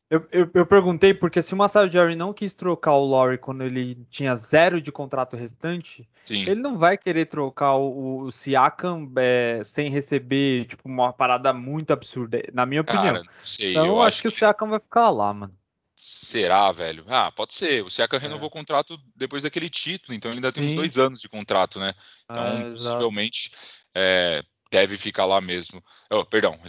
eu, 0.10 0.28
eu, 0.32 0.50
eu, 0.54 0.66
perguntei 0.66 1.14
porque 1.14 1.42
se 1.42 1.54
o 1.54 1.58
Masai 1.58 1.90
Jerry 1.90 2.16
não 2.16 2.32
quis 2.32 2.54
trocar 2.54 2.94
o 2.94 3.06
Laurie 3.06 3.40
quando 3.40 3.64
ele 3.64 4.06
tinha 4.10 4.36
zero 4.36 4.80
de 4.80 4.92
contrato 4.92 5.36
restante, 5.36 6.08
Sim. 6.26 6.42
ele 6.42 6.62
não 6.62 6.78
vai 6.78 6.96
querer 6.96 7.26
trocar 7.26 7.76
o, 7.76 8.22
o 8.22 8.32
Siakam 8.32 9.12
é, 9.18 9.62
sem 9.66 9.90
receber 9.90 10.66
tipo, 10.66 10.88
uma 10.88 11.12
parada 11.12 11.52
muito 11.52 11.92
absurda, 11.92 12.44
na 12.54 12.66
minha 12.68 12.82
opinião. 12.82 13.16
Cara, 13.16 13.24
sei, 13.44 13.72
então 13.72 13.86
eu 13.88 14.02
acho 14.02 14.18
que, 14.18 14.30
que, 14.30 14.36
o 14.36 14.38
Siakam 14.38 14.70
vai 14.70 14.80
ficar 14.80 15.10
lá, 15.10 15.34
mano. 15.34 15.58
Será, 15.96 16.72
velho? 16.72 17.04
Ah, 17.08 17.32
pode 17.32 17.54
ser. 17.54 17.84
O 17.84 17.90
Siakam 17.90 18.18
é. 18.18 18.22
renovou 18.22 18.48
o 18.48 18.52
contrato 18.52 18.98
depois 19.16 19.42
daquele 19.42 19.70
título, 19.70 20.14
então 20.14 20.30
ele 20.30 20.38
ainda 20.38 20.52
tem 20.52 20.68
Sim. 20.68 20.74
uns 20.74 20.76
dois 20.76 20.98
anos 21.00 21.20
de 21.20 21.30
contrato, 21.30 21.80
né? 21.80 21.96
Então, 22.30 22.44
é, 22.44 22.72
possivelmente, 22.72 23.52
é, 23.96 24.42
deve 24.72 24.98
ficar 24.98 25.26
lá 25.26 25.40
mesmo. 25.40 25.84
Oh, 26.10 26.26
perdão, 26.26 26.60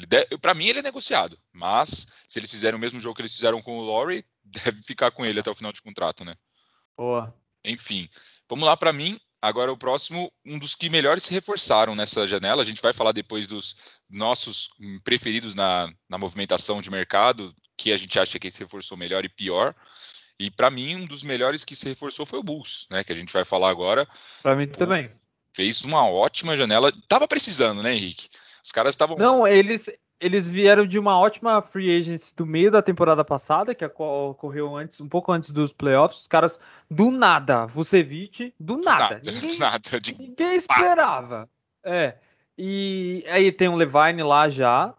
para 0.41 0.55
mim 0.55 0.67
ele 0.67 0.81
é 0.81 0.83
negociado, 0.83 1.39
mas 1.53 2.13
se 2.27 2.39
eles 2.39 2.51
fizerem 2.51 2.77
o 2.77 2.81
mesmo 2.81 3.01
jogo 3.01 3.15
que 3.15 3.23
eles 3.23 3.35
fizeram 3.35 3.63
com 3.63 3.79
o 3.79 3.85
Laurie, 3.85 4.25
deve 4.45 4.83
ficar 4.83 5.11
com 5.11 5.25
ele 5.25 5.41
até 5.41 5.51
o 5.51 5.55
final 5.55 5.73
de 5.73 5.83
contrato, 5.83 6.25
né? 6.25 6.35
Boa. 6.97 7.35
Enfim, 7.65 8.09
vamos 8.49 8.67
lá 8.67 8.77
para 8.77 8.93
mim. 8.93 9.19
Agora 9.43 9.71
o 9.71 9.77
próximo, 9.77 10.33
um 10.45 10.59
dos 10.59 10.75
que 10.75 10.89
melhores 10.89 11.25
se 11.25 11.31
reforçaram 11.33 11.95
nessa 11.95 12.27
janela. 12.27 12.63
A 12.63 12.65
gente 12.65 12.81
vai 12.81 12.93
falar 12.93 13.13
depois 13.13 13.47
dos 13.47 13.77
nossos 14.09 14.71
preferidos 15.05 15.55
na, 15.55 15.93
na 16.09 16.17
movimentação 16.17 16.81
de 16.81 16.91
mercado, 16.91 17.55
que 17.77 17.93
a 17.93 17.97
gente 17.97 18.19
acha 18.19 18.39
que 18.39 18.51
se 18.51 18.61
reforçou 18.61 18.97
melhor 18.97 19.25
e 19.25 19.29
pior. 19.29 19.75
E 20.39 20.51
para 20.51 20.71
mim, 20.71 20.97
um 20.97 21.07
dos 21.07 21.23
melhores 21.23 21.65
que 21.65 21.77
se 21.77 21.87
reforçou 21.87 22.25
foi 22.25 22.39
o 22.39 22.43
Bulls, 22.43 22.87
né? 22.91 23.05
Que 23.05 23.13
a 23.13 23.15
gente 23.15 23.33
vai 23.33 23.45
falar 23.45 23.69
agora. 23.69 24.09
Para 24.43 24.57
mim 24.57 24.67
também 24.67 25.09
fez 25.57 25.83
uma 25.83 26.07
ótima 26.07 26.55
janela. 26.55 26.93
Tava 27.09 27.27
precisando, 27.27 27.83
né, 27.83 27.95
Henrique? 27.95 28.29
Os 28.63 28.71
caras 28.71 28.93
estavam. 28.93 29.17
Não, 29.17 29.49
eles, 29.49 29.89
eles 30.21 30.47
vieram 30.47 30.87
de 30.87 30.99
uma 30.99 31.19
ótima 31.19 31.63
free 31.63 31.97
agency 31.97 32.37
do 32.37 32.45
meio 32.45 32.71
da 32.71 32.83
temporada 32.83 33.25
passada, 33.25 33.75
que 33.75 33.85
ocorreu 33.85 34.77
antes, 34.77 35.01
um 35.01 35.09
pouco 35.09 35.33
antes 35.33 35.51
dos 35.51 35.73
playoffs. 35.73 36.23
Os 36.23 36.29
caras, 36.29 36.61
do 36.91 37.11
nada, 37.11 37.65
Vucevic, 37.67 38.53
do 38.61 38.77
nada. 38.77 39.15
nada 39.15 39.33
ninguém, 39.33 39.59
nada 39.59 40.01
de... 40.01 40.19
ninguém 40.19 40.57
esperava. 40.57 41.49
É. 41.83 42.17
E 42.59 43.25
aí 43.29 43.51
tem 43.51 43.69
um 43.69 43.77
Levine 43.77 44.23
lá 44.23 44.51
já. 44.51 44.95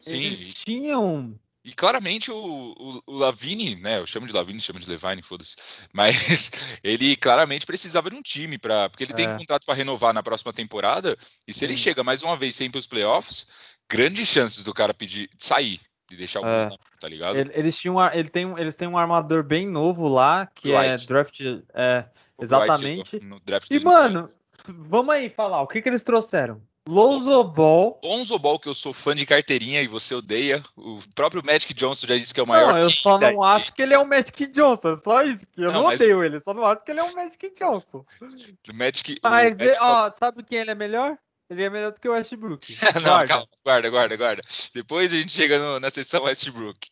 Sim. 0.00 0.22
Eles 0.24 0.54
tinham 0.54 1.34
e 1.64 1.72
claramente 1.72 2.30
o, 2.30 2.36
o, 2.36 3.02
o 3.06 3.16
Lavine, 3.16 3.76
né? 3.76 3.98
Eu 3.98 4.06
chamo 4.06 4.26
de 4.26 4.32
Lavine, 4.34 4.60
chamo 4.60 4.78
de 4.78 4.88
Levine, 4.88 5.22
foda-se. 5.22 5.56
Mas 5.94 6.50
ele 6.82 7.16
claramente 7.16 7.64
precisava 7.64 8.10
de 8.10 8.16
um 8.16 8.22
time 8.22 8.58
para, 8.58 8.90
porque 8.90 9.04
ele 9.04 9.12
é. 9.12 9.16
tem 9.16 9.36
contrato 9.36 9.64
para 9.64 9.74
renovar 9.74 10.12
na 10.12 10.22
próxima 10.22 10.52
temporada. 10.52 11.16
E 11.48 11.54
se 11.54 11.60
Sim. 11.60 11.64
ele 11.66 11.76
chega 11.76 12.04
mais 12.04 12.22
uma 12.22 12.36
vez 12.36 12.54
sempre 12.54 12.78
os 12.78 12.86
playoffs, 12.86 13.46
grandes 13.88 14.28
chances 14.28 14.62
do 14.62 14.74
cara 14.74 14.92
pedir 14.92 15.30
sair 15.38 15.80
e 16.10 16.16
deixar 16.16 16.40
o 16.40 16.46
é. 16.46 16.68
tá 17.00 17.08
ligado? 17.08 17.36
Eles 17.36 17.78
tinham, 17.78 17.96
ele 18.12 18.28
tem, 18.28 18.58
eles 18.58 18.76
têm 18.76 18.86
um 18.86 18.98
armador 18.98 19.42
bem 19.42 19.66
novo 19.66 20.06
lá 20.06 20.46
que 20.54 20.74
é 20.74 20.96
draft, 20.96 21.40
é, 21.72 22.04
exatamente. 22.38 23.20
no 23.20 23.40
draft 23.40 23.70
e 23.70 23.80
mano, 23.80 24.30
vamos 24.68 25.14
aí 25.14 25.30
falar 25.30 25.62
o 25.62 25.66
que 25.66 25.80
que 25.80 25.88
eles 25.88 26.02
trouxeram. 26.02 26.60
Lonzo 26.86 27.44
Ball. 27.44 27.98
Lonzo 28.02 28.38
Ball, 28.38 28.58
que 28.58 28.68
eu 28.68 28.74
sou 28.74 28.92
fã 28.92 29.14
de 29.14 29.24
carteirinha 29.24 29.80
e 29.80 29.88
você 29.88 30.14
odeia. 30.14 30.62
O 30.76 31.00
próprio 31.14 31.42
Magic 31.44 31.72
Johnson 31.72 32.06
já 32.06 32.14
disse 32.14 32.34
que 32.34 32.40
é 32.40 32.42
o 32.42 32.46
maior. 32.46 32.74
Não, 32.74 32.80
eu 32.80 32.90
só 32.90 33.18
não 33.18 33.42
acho 33.42 33.72
que 33.72 33.82
ele 33.82 33.94
é 33.94 33.98
o 33.98 34.06
Magic 34.06 34.46
Johnson, 34.48 34.90
é 34.90 34.96
só 34.96 35.22
isso. 35.22 35.46
Eu 35.56 35.72
não, 35.72 35.82
não 35.82 35.86
odeio 35.86 36.22
ele, 36.22 36.38
só 36.40 36.52
não 36.52 36.64
acho 36.64 36.84
que 36.84 36.90
ele 36.90 37.00
é 37.00 37.02
o 37.02 37.14
Magic 37.14 37.54
Johnson. 37.54 38.04
O 38.70 38.76
Magic, 38.76 39.18
mas, 39.22 39.54
o 39.54 39.58
Magic... 39.58 39.78
ó, 39.80 40.10
sabe 40.10 40.42
quem 40.42 40.58
ele 40.58 40.70
é 40.70 40.74
melhor? 40.74 41.16
Ele 41.48 41.62
é 41.62 41.70
melhor 41.70 41.92
do 41.92 42.00
que 42.00 42.08
o 42.08 42.12
Westbrook. 42.12 42.76
não, 42.96 43.02
guarda. 43.02 43.28
calma, 43.28 43.48
guarda, 43.64 43.90
guarda, 43.90 44.16
guarda. 44.16 44.42
Depois 44.74 45.12
a 45.12 45.16
gente 45.16 45.32
chega 45.32 45.58
no, 45.58 45.78
na 45.78 45.90
sessão 45.90 46.24
Westbrook. 46.24 46.88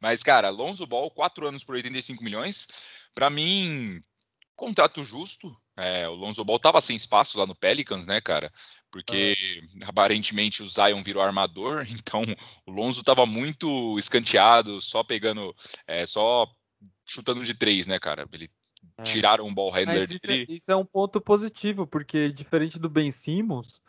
Mas, 0.00 0.22
cara, 0.22 0.50
Lonzo 0.50 0.86
Ball, 0.86 1.10
4 1.10 1.48
anos 1.48 1.64
por 1.64 1.74
85 1.74 2.22
milhões. 2.22 2.68
Para 3.14 3.30
mim, 3.30 4.02
contrato 4.54 5.02
justo. 5.02 5.56
É, 5.76 6.08
o 6.08 6.14
Lonzo 6.14 6.44
Ball 6.44 6.58
tava 6.58 6.80
sem 6.80 6.96
espaço 6.96 7.38
lá 7.38 7.46
no 7.46 7.54
Pelicans, 7.54 8.06
né, 8.06 8.20
cara? 8.20 8.50
Porque 8.90 9.36
aparentemente 9.84 10.62
o 10.62 10.68
Zion 10.68 11.02
virou 11.02 11.22
armador, 11.22 11.84
então 11.90 12.22
o 12.66 12.70
Lonzo 12.70 13.00
estava 13.00 13.26
muito 13.26 13.98
escanteado, 13.98 14.80
só 14.80 15.02
pegando, 15.02 15.54
é, 15.86 16.06
só 16.06 16.46
chutando 17.04 17.44
de 17.44 17.54
três, 17.54 17.86
né, 17.86 17.98
cara? 17.98 18.26
Ele 18.32 18.50
é. 18.98 19.02
tiraram 19.02 19.46
um 19.46 19.54
ball 19.54 19.70
handler 19.70 20.10
isso, 20.10 20.26
dele. 20.26 20.46
É, 20.48 20.52
isso 20.52 20.70
é 20.70 20.76
um 20.76 20.84
ponto 20.84 21.20
positivo, 21.20 21.86
porque 21.86 22.30
diferente 22.30 22.78
do 22.78 22.88
Ben 22.88 23.10
Simmons, 23.10 23.80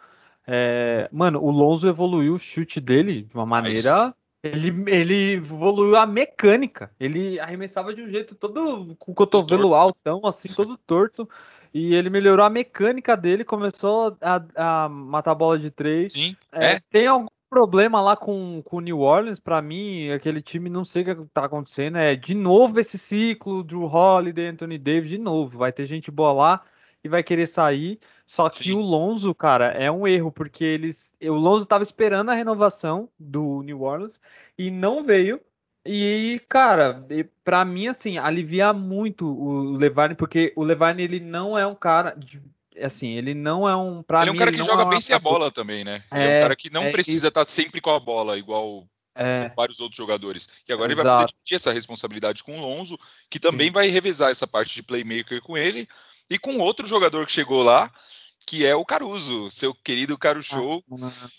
é, 0.45 1.09
mano, 1.11 1.43
o 1.43 1.51
Lonzo 1.51 1.87
evoluiu 1.87 2.35
o 2.35 2.39
chute 2.39 2.79
dele 2.79 3.23
de 3.23 3.33
uma 3.33 3.45
maneira. 3.45 4.05
Mas... 4.05 4.13
Ele, 4.43 4.89
ele 4.89 5.33
evoluiu 5.33 5.97
a 5.97 6.05
mecânica. 6.05 6.91
Ele 6.99 7.39
arremessava 7.39 7.93
de 7.93 8.01
um 8.01 8.09
jeito 8.09 8.35
todo 8.35 8.95
com 8.97 9.11
o 9.11 9.15
cotovelo 9.15 9.73
altão, 9.73 10.21
assim, 10.25 10.47
todo 10.47 10.77
torto. 10.77 11.27
E 11.73 11.93
ele 11.93 12.09
melhorou 12.09 12.45
a 12.45 12.49
mecânica 12.49 13.15
dele, 13.15 13.43
começou 13.43 14.17
a, 14.21 14.85
a 14.85 14.89
matar 14.89 15.31
a 15.31 15.35
bola 15.35 15.59
de 15.59 15.69
três. 15.69 16.13
Sim. 16.13 16.35
É, 16.51 16.73
é. 16.73 16.79
Tem 16.89 17.07
algum 17.07 17.27
problema 17.49 18.01
lá 18.01 18.15
com 18.15 18.63
o 18.69 18.79
New 18.79 18.99
Orleans, 18.99 19.39
para 19.39 19.61
mim, 19.61 20.09
aquele 20.11 20.41
time 20.41 20.69
não 20.69 20.83
sei 20.83 21.03
o 21.03 21.05
que 21.05 21.29
tá 21.33 21.45
acontecendo. 21.45 21.97
É 21.97 22.15
de 22.15 22.33
novo 22.33 22.79
esse 22.79 22.97
ciclo 22.97 23.63
do 23.63 23.83
Holiday, 23.83 24.47
Anthony 24.47 24.77
Davis, 24.77 25.09
de 25.09 25.17
novo. 25.17 25.57
Vai 25.57 25.71
ter 25.71 25.85
gente 25.85 26.11
boa 26.11 26.33
lá 26.33 26.61
e 27.03 27.09
vai 27.09 27.23
querer 27.23 27.47
sair. 27.47 27.99
Só 28.25 28.49
que 28.49 28.65
Sim. 28.65 28.73
o 28.73 28.81
Lonzo, 28.81 29.33
cara, 29.33 29.67
é 29.67 29.89
um 29.89 30.05
erro, 30.05 30.31
porque 30.31 30.63
eles. 30.63 31.15
O 31.21 31.33
Lonzo 31.33 31.65
tava 31.65 31.83
esperando 31.83 32.29
a 32.29 32.33
renovação 32.33 33.09
do 33.17 33.61
New 33.63 33.81
Orleans 33.81 34.19
e 34.57 34.69
não 34.69 35.03
veio. 35.03 35.39
E, 35.87 36.41
cara, 36.49 37.05
para 37.43 37.63
mim, 37.63 37.87
assim, 37.87 38.17
alivia 38.17 38.73
muito 38.73 39.25
o 39.25 39.77
Levine, 39.77 40.15
porque 40.15 40.53
o 40.55 40.63
Levine, 40.63 41.01
ele 41.01 41.19
não 41.19 41.57
é 41.57 41.65
um 41.65 41.75
cara. 41.75 42.13
De, 42.17 42.41
assim, 42.81 43.13
ele 43.13 43.33
não 43.33 43.67
é 43.67 43.75
um. 43.75 44.03
Pra 44.03 44.21
ele 44.21 44.31
mim, 44.31 44.35
é 44.35 44.35
um 44.35 44.39
cara 44.39 44.51
que 44.51 44.63
joga 44.63 44.83
é 44.83 44.89
bem 44.89 45.01
sem 45.01 45.15
a 45.15 45.19
bola 45.19 45.49
também, 45.49 45.83
né? 45.83 46.03
É, 46.11 46.23
ele 46.23 46.33
é 46.33 46.37
um 46.37 46.41
cara 46.41 46.55
que 46.55 46.69
não 46.69 46.83
é 46.83 46.91
precisa 46.91 47.29
estar 47.29 47.45
tá 47.45 47.51
sempre 47.51 47.79
com 47.79 47.89
a 47.89 47.99
bola, 47.99 48.37
igual 48.37 48.87
é, 49.15 49.51
vários 49.55 49.79
outros 49.79 49.97
jogadores. 49.97 50.47
E 50.67 50.73
agora 50.73 50.91
exato. 50.91 51.07
ele 51.07 51.15
vai 51.15 51.25
poder 51.25 51.33
ter 51.47 51.55
essa 51.55 51.73
responsabilidade 51.73 52.43
com 52.43 52.57
o 52.57 52.61
Lonzo, 52.61 52.99
que 53.29 53.39
também 53.39 53.67
Sim. 53.67 53.73
vai 53.73 53.87
revezar 53.87 54.29
essa 54.29 54.45
parte 54.45 54.75
de 54.75 54.83
playmaker 54.83 55.41
com 55.41 55.57
ele. 55.57 55.87
E 56.29 56.37
com 56.37 56.59
outro 56.59 56.85
jogador 56.85 57.25
que 57.25 57.31
chegou 57.31 57.63
lá, 57.63 57.91
que 58.45 58.65
é 58.65 58.75
o 58.75 58.85
Caruso, 58.85 59.49
seu 59.49 59.73
querido 59.73 60.17
Caro 60.17 60.43
Show. 60.43 60.83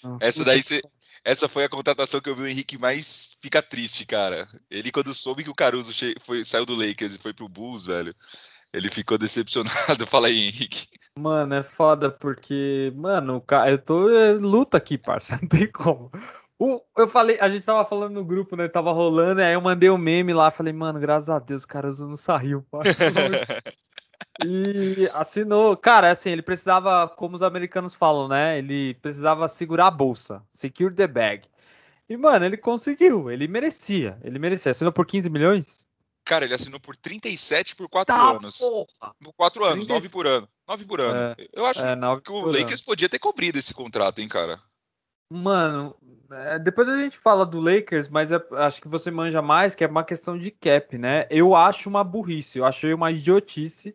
Ah, 0.02 0.16
essa 0.20 0.44
daí 0.44 0.62
você 0.62 0.82
essa 1.24 1.48
foi 1.48 1.64
a 1.64 1.68
contratação 1.68 2.20
que 2.20 2.28
eu 2.28 2.34
vi 2.34 2.42
o 2.42 2.46
Henrique 2.46 2.78
mais 2.78 3.36
fica 3.40 3.62
triste, 3.62 4.06
cara. 4.06 4.48
Ele, 4.70 4.90
quando 4.90 5.14
soube 5.14 5.44
que 5.44 5.50
o 5.50 5.54
Caruso 5.54 5.92
foi, 6.20 6.44
saiu 6.44 6.64
do 6.64 6.74
Lakers 6.74 7.14
e 7.14 7.18
foi 7.18 7.32
pro 7.32 7.48
Bulls, 7.48 7.86
velho, 7.86 8.14
ele 8.72 8.88
ficou 8.88 9.16
decepcionado. 9.18 10.06
Fala 10.06 10.28
aí, 10.28 10.48
Henrique. 10.48 10.86
Mano, 11.18 11.54
é 11.54 11.62
foda 11.62 12.10
porque, 12.10 12.92
mano, 12.96 13.44
eu 13.66 13.78
tô 13.78 14.10
é, 14.10 14.32
luta 14.32 14.76
aqui, 14.76 14.96
parça, 14.96 15.38
não 15.42 15.48
tem 15.48 15.70
como. 15.70 16.10
O, 16.60 16.80
eu 16.96 17.06
falei, 17.06 17.38
a 17.40 17.48
gente 17.48 17.64
tava 17.64 17.84
falando 17.88 18.14
no 18.14 18.24
grupo, 18.24 18.56
né? 18.56 18.66
Tava 18.66 18.90
rolando, 18.90 19.40
aí 19.40 19.54
eu 19.54 19.60
mandei 19.60 19.90
um 19.90 19.98
meme 19.98 20.34
lá, 20.34 20.50
falei, 20.50 20.72
mano, 20.72 20.98
graças 20.98 21.28
a 21.28 21.38
Deus, 21.38 21.62
o 21.62 21.68
Caruso 21.68 22.08
não 22.08 22.16
saiu, 22.16 22.62
parça. 22.68 22.96
E 24.44 25.08
assinou. 25.14 25.76
Cara, 25.76 26.10
assim, 26.10 26.30
ele 26.30 26.42
precisava, 26.42 27.08
como 27.08 27.34
os 27.34 27.42
americanos 27.42 27.94
falam, 27.94 28.28
né? 28.28 28.58
Ele 28.58 28.94
precisava 28.94 29.48
segurar 29.48 29.88
a 29.88 29.90
bolsa. 29.90 30.42
Secure 30.52 30.94
the 30.94 31.06
bag. 31.06 31.42
E, 32.08 32.16
mano, 32.16 32.44
ele 32.44 32.56
conseguiu. 32.56 33.30
Ele 33.30 33.48
merecia. 33.48 34.18
Ele 34.22 34.38
merecia. 34.38 34.72
Assinou 34.72 34.92
por 34.92 35.06
15 35.06 35.28
milhões? 35.28 35.86
Cara, 36.24 36.44
ele 36.44 36.54
assinou 36.54 36.78
por 36.78 36.94
37 36.94 37.74
por 37.74 37.88
4 37.88 38.14
Tá, 38.14 38.30
anos. 38.30 38.58
porra. 38.58 39.14
Por 39.22 39.32
4 39.32 39.64
anos, 39.64 39.86
30 39.86 39.94
9 39.94 40.08
por 40.10 40.26
ano. 40.26 40.48
9 40.68 40.84
por 40.84 41.00
ano. 41.00 41.34
Eu 41.52 41.64
acho 41.64 41.80
É, 41.80 41.96
que 42.22 42.30
o 42.30 42.42
por 42.42 42.48
ano. 42.50 42.58
Lakers 42.58 42.82
podia 42.82 43.08
ter 43.08 43.18
cobrido 43.18 43.58
esse 43.58 43.72
contrato, 43.72 44.20
hein, 44.20 44.28
cara. 44.28 44.58
Mano, 45.30 45.94
é, 46.30 46.58
depois 46.58 46.88
a 46.88 46.98
gente 46.98 47.18
fala 47.18 47.44
do 47.44 47.60
Lakers, 47.60 48.08
mas 48.08 48.32
é- 48.32 48.40
acho 48.52 48.80
que 48.80 48.88
você 48.88 49.10
manja 49.10 49.42
mais, 49.42 49.74
que 49.74 49.84
é 49.84 49.86
uma 49.86 50.04
questão 50.04 50.38
de 50.38 50.50
cap, 50.50 50.96
né? 50.96 51.26
Eu 51.30 51.54
acho 51.54 51.88
uma 51.88 52.02
burrice, 52.04 52.58
eu 52.58 52.64
achei 52.64 52.94
uma 52.94 53.10
idiotice, 53.10 53.94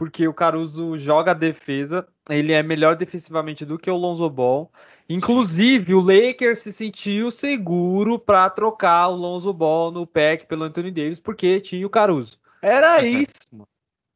porque 0.00 0.26
o 0.26 0.32
Caruso 0.32 0.96
joga 0.96 1.32
a 1.32 1.34
defesa, 1.34 2.08
ele 2.30 2.54
é 2.54 2.62
melhor 2.62 2.96
defensivamente 2.96 3.66
do 3.66 3.78
que 3.78 3.90
o 3.90 3.98
Lonzo 3.98 4.30
Ball. 4.30 4.72
Inclusive, 5.06 5.94
o 5.94 6.00
Lakers 6.00 6.60
se 6.60 6.72
sentiu 6.72 7.30
seguro 7.30 8.18
para 8.18 8.48
trocar 8.48 9.08
o 9.08 9.14
Lonzo 9.14 9.52
Ball 9.52 9.90
no 9.90 10.06
pack 10.06 10.46
pelo 10.46 10.64
Anthony 10.64 10.90
Davis, 10.90 11.20
porque 11.20 11.60
tinha 11.60 11.86
o 11.86 11.90
Caruso. 11.90 12.38
Era 12.62 13.04
isso, 13.04 13.34
mano. 13.52 13.68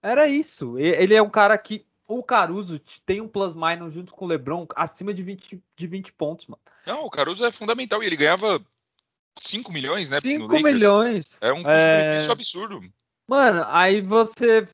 Era 0.03 0.27
isso. 0.27 0.79
Ele 0.79 1.15
é 1.15 1.21
um 1.21 1.29
cara 1.29 1.59
que. 1.59 1.85
O 2.09 2.23
Caruso 2.23 2.81
tem 3.05 3.21
um 3.21 3.29
plus 3.29 3.55
minus 3.55 3.93
junto 3.93 4.15
com 4.15 4.25
o 4.25 4.29
LeBron 4.29 4.67
acima 4.75 5.13
de 5.13 5.23
20, 5.23 5.63
de 5.77 5.87
20 5.87 6.15
pontos, 6.15 6.47
mano. 6.47 6.63
Não, 6.87 7.05
o 7.05 7.11
Caruso 7.11 7.45
é 7.45 7.53
fundamental 7.53 8.03
e 8.03 8.07
ele 8.07 8.17
ganhava 8.17 8.59
5 9.39 9.71
milhões, 9.71 10.09
né? 10.09 10.17
no 10.17 10.31
5 10.31 10.45
Lakers. 10.45 10.63
milhões. 10.63 11.39
É 11.43 11.53
um 11.53 11.59
É, 11.59 11.63
custo-benefício 11.63 12.33
absurdo. 12.33 12.81
Mano, 13.29 13.65
aí 13.69 14.01
você. 14.01 14.67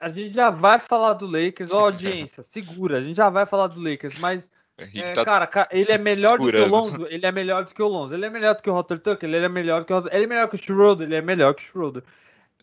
A 0.00 0.08
gente 0.08 0.32
já 0.32 0.50
vai 0.50 0.78
falar 0.78 1.14
do 1.14 1.26
Lakers, 1.26 1.70
ó, 1.72 1.80
audiência, 1.80 2.42
segura, 2.42 2.98
a 2.98 3.02
gente 3.02 3.16
já 3.16 3.28
vai 3.28 3.44
falar 3.46 3.66
do 3.66 3.80
Lakers, 3.80 4.18
mas, 4.20 4.48
é, 4.76 5.02
tá 5.02 5.24
cara, 5.24 5.46
ca- 5.46 5.68
ele 5.70 5.90
é 5.90 5.98
melhor 5.98 6.38
do 6.38 6.44
que 6.44 6.56
o 6.56 6.60
segurando. 6.60 6.70
Lonzo, 6.70 7.06
ele 7.10 7.26
é 7.26 7.32
melhor 7.32 7.64
do 7.64 7.74
que 7.74 7.82
o 7.82 7.88
Lonzo, 7.88 8.14
ele 8.14 8.26
é 8.26 8.30
melhor 8.30 8.54
do 8.54 8.62
que 8.62 8.70
o 8.70 8.72
Rotter 8.72 8.98
Tucker, 9.00 9.28
ele 9.28 9.44
é 9.44 9.48
melhor 9.48 9.84
que 9.84 9.92
o 9.92 9.98
ele 10.10 10.24
é 10.24 10.26
melhor 10.26 10.48
que 10.48 10.54
o 10.54 10.58
Schroeder, 10.58 11.06
ele 11.06 11.16
é 11.16 11.22
melhor 11.22 11.54
que 11.54 11.62
o 11.62 11.66
Schroeder. 11.66 12.02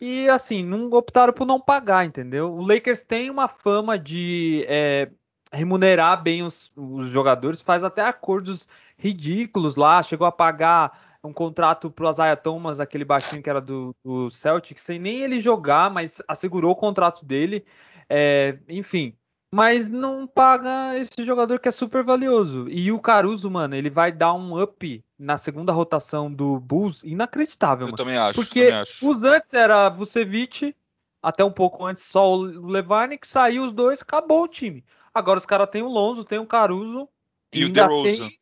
E 0.00 0.28
assim, 0.28 0.62
não 0.62 0.90
optaram 0.92 1.32
por 1.32 1.46
não 1.46 1.60
pagar, 1.60 2.04
entendeu? 2.04 2.52
O 2.52 2.66
Lakers 2.66 3.02
tem 3.02 3.30
uma 3.30 3.48
fama 3.48 3.98
de 3.98 4.64
é, 4.68 5.08
remunerar 5.52 6.22
bem 6.22 6.42
os, 6.42 6.70
os 6.76 7.06
jogadores, 7.08 7.60
faz 7.60 7.82
até 7.82 8.02
acordos 8.02 8.68
ridículos 8.98 9.76
lá, 9.76 10.02
chegou 10.02 10.26
a 10.26 10.32
pagar 10.32 11.05
um 11.26 11.32
contrato 11.32 11.90
pro 11.90 12.08
Isaiah 12.10 12.36
Thomas, 12.36 12.80
aquele 12.80 13.04
baixinho 13.04 13.42
que 13.42 13.50
era 13.50 13.60
do, 13.60 13.94
do 14.04 14.30
Celtic, 14.30 14.78
sem 14.78 14.98
nem 14.98 15.22
ele 15.22 15.40
jogar, 15.40 15.90
mas 15.90 16.22
assegurou 16.26 16.72
o 16.72 16.76
contrato 16.76 17.24
dele, 17.24 17.64
é, 18.08 18.58
enfim. 18.68 19.14
Mas 19.52 19.88
não 19.88 20.26
paga 20.26 20.98
esse 20.98 21.24
jogador 21.24 21.58
que 21.60 21.68
é 21.68 21.72
super 21.72 22.02
valioso. 22.02 22.68
E 22.68 22.90
o 22.90 22.98
Caruso, 23.00 23.50
mano, 23.50 23.74
ele 23.74 23.88
vai 23.88 24.10
dar 24.12 24.34
um 24.34 24.60
up 24.60 25.04
na 25.18 25.38
segunda 25.38 25.72
rotação 25.72 26.30
do 26.32 26.58
Bulls 26.60 27.02
inacreditável, 27.04 27.86
Eu 27.86 27.92
mano. 27.92 27.96
também 27.96 28.16
acho. 28.16 28.34
Porque 28.34 28.64
também 28.66 28.80
acho. 28.80 29.08
os 29.08 29.22
antes 29.24 29.52
era 29.54 29.88
Vucevic, 29.88 30.74
até 31.22 31.44
um 31.44 31.50
pouco 31.50 31.84
antes 31.86 32.02
só 32.02 32.34
o 32.34 32.42
Levine, 32.66 33.18
que 33.18 33.26
saiu 33.26 33.64
os 33.64 33.72
dois, 33.72 34.02
acabou 34.02 34.42
o 34.42 34.48
time. 34.48 34.84
Agora 35.14 35.38
os 35.38 35.46
caras 35.46 35.70
têm 35.70 35.82
o 35.82 35.88
Lonzo, 35.88 36.24
tem 36.24 36.38
o 36.38 36.46
Caruso 36.46 37.08
E 37.52 37.64
o 37.64 37.72
DeRozan. 37.72 38.28
tem 38.28 38.38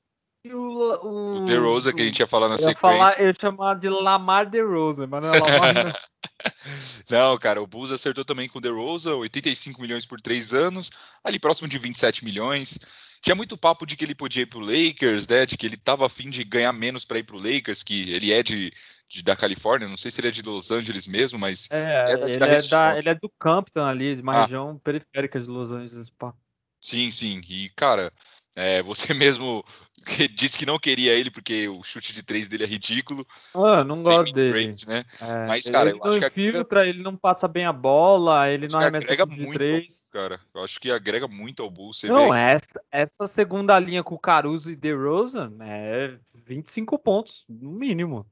o, 0.53 0.57
o, 0.59 1.37
O 1.37 1.45
DeRozan 1.47 1.93
que 1.93 2.03
a 2.03 2.05
gente 2.05 2.19
ia 2.21 2.27
falar 2.27 2.49
na 2.49 2.55
eu 2.57 2.59
ia 2.61 2.69
sequência. 2.69 2.81
falar, 2.81 3.21
eu 3.21 3.27
ia 3.29 3.35
chamar 3.39 3.75
de 3.75 3.89
Lamar 3.89 4.49
DeRozan, 4.49 5.07
mas 5.07 5.25
não 5.25 5.35
é 5.35 5.39
Lamar, 5.41 5.75
não. 7.11 7.39
Cara, 7.39 7.63
o 7.63 7.67
Bulls 7.67 7.91
acertou 7.93 8.25
também 8.25 8.49
com 8.49 8.59
o 8.59 8.61
DeRozan, 8.61 9.15
85 9.17 9.81
milhões 9.81 10.05
por 10.05 10.21
3 10.21 10.53
anos, 10.53 10.91
ali 11.23 11.39
próximo 11.39 11.69
de 11.69 11.79
27 11.79 12.25
milhões. 12.25 12.79
Tinha 13.23 13.35
muito 13.35 13.57
papo 13.57 13.87
de 13.87 13.97
que 13.97 14.05
ele 14.05 14.15
podia 14.15 14.43
ir 14.43 14.47
pro 14.47 14.61
Lakers, 14.61 15.27
né? 15.27 15.47
De 15.47 15.57
que 15.57 15.65
ele 15.65 15.79
tava 15.79 16.05
afim 16.05 16.29
de 16.29 16.45
ganhar 16.45 16.73
menos 16.75 17.07
para 17.07 17.19
ir 17.19 17.23
pro 17.25 17.39
Lakers, 17.39 17.83
que 17.83 18.11
ele 18.11 18.31
é 18.31 18.43
de, 18.43 18.71
de- 19.09 19.23
da 19.23 19.35
Califórnia, 19.35 19.89
não 19.89 19.97
sei 19.97 20.11
se 20.11 20.21
ele 20.21 20.29
é 20.29 20.31
de 20.31 20.43
Los 20.43 20.71
Angeles 20.71 21.07
mesmo, 21.07 21.39
mas 21.39 21.71
É, 21.71 22.13
É 22.13 22.17
da- 22.19 22.29
ele, 22.29 22.39
da 22.39 22.47
é 22.49 22.63
da, 22.69 22.99
ele 22.99 23.09
é 23.09 23.15
do 23.15 23.31
Campton 23.41 23.83
ali, 23.87 24.15
de 24.17 24.21
uma 24.21 24.35
Ah. 24.35 24.41
região 24.43 24.79
periférica 24.79 25.41
de 25.41 25.47
Los 25.49 25.71
Angeles. 25.71 26.11
pá. 26.11 26.35
sim, 26.79 27.11
sim. 27.11 27.41
E, 27.49 27.71
cara, 27.71 28.13
é, 28.57 28.83
você 28.83 29.13
mesmo 29.15 29.65
que 30.07 30.29
disse 30.29 30.59
que 30.59 30.67
não 30.67 30.79
queria 30.79 31.13
ele 31.15 31.31
porque 31.31 31.67
o 31.69 31.83
chute 31.83 32.13
de 32.13 32.23
3 32.23 32.47
dele 32.47 32.65
é 32.65 32.67
ridículo. 32.67 33.27
Ah, 33.55 33.83
não 33.83 34.03
gosto 34.03 34.33
dele. 34.35 34.53
mid-range, 34.53 34.87
né? 34.87 35.05
É, 35.21 35.47
Mas, 35.47 35.71
cara, 35.71 35.91
ele 35.91 35.99
eu 35.99 36.05
acho 36.05 36.31
que 36.31 36.49
infiltra, 36.49 36.87
ele 36.87 37.03
não 37.03 37.17
passa 37.17 37.49
bem 37.49 37.65
a 37.65 37.73
bola, 37.73 38.51
ele 38.51 38.69
não 38.69 38.79
arremessa 38.79 39.05
agrega 39.07 39.27
tudo 39.27 39.37
de 39.37 39.43
muito, 39.43 39.59
três. 39.59 40.05
cara. 40.13 40.39
Eu 40.55 40.63
acho 40.63 40.79
que 40.79 40.91
agrega 40.91 41.27
muito 41.27 41.63
ao 41.63 41.71
Bulls. 41.71 42.03
Não, 42.05 42.31
vê 42.33 42.39
essa, 42.39 42.83
essa 42.91 43.27
segunda 43.27 43.79
linha 43.79 44.03
com 44.03 44.15
o 44.15 44.19
Caruso 44.19 44.71
e 44.71 44.77
DeRozan 44.77 45.57
é 45.61 46.19
25 46.35 46.99
pontos, 46.99 47.45
no 47.49 47.71
mínimo. 47.73 48.27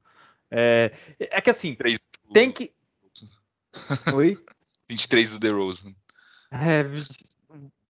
É, 0.51 0.91
é 1.19 1.41
que 1.41 1.49
assim, 1.49 1.73
três 1.73 1.97
do- 1.97 2.33
tem 2.33 2.51
que. 2.51 2.71
Oi? 4.13 4.37
23 4.87 5.31
do 5.31 5.39
DeRozan. 5.39 5.95
É, 6.51 6.83
vi- 6.83 7.03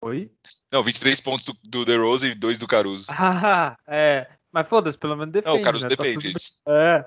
Oi? 0.02 0.30
Não, 0.70 0.82
23 0.82 1.20
pontos 1.20 1.44
do, 1.44 1.56
do 1.64 1.84
DeRozan 1.84 2.28
e 2.28 2.34
2 2.34 2.58
do 2.58 2.66
Caruso. 2.66 3.06
Ah, 3.18 3.76
é. 3.86 4.26
Mas 4.52 4.68
foda-se, 4.68 4.98
pelo 4.98 5.16
menos 5.16 5.32
defende. 5.32 5.54
Não, 5.54 5.60
o 5.60 5.64
Caruso 5.64 5.84
né? 5.84 5.96
Tá 5.96 6.02
defende 6.02 6.28
tudo 6.28 6.36
isso. 6.36 6.60
É. 6.66 7.04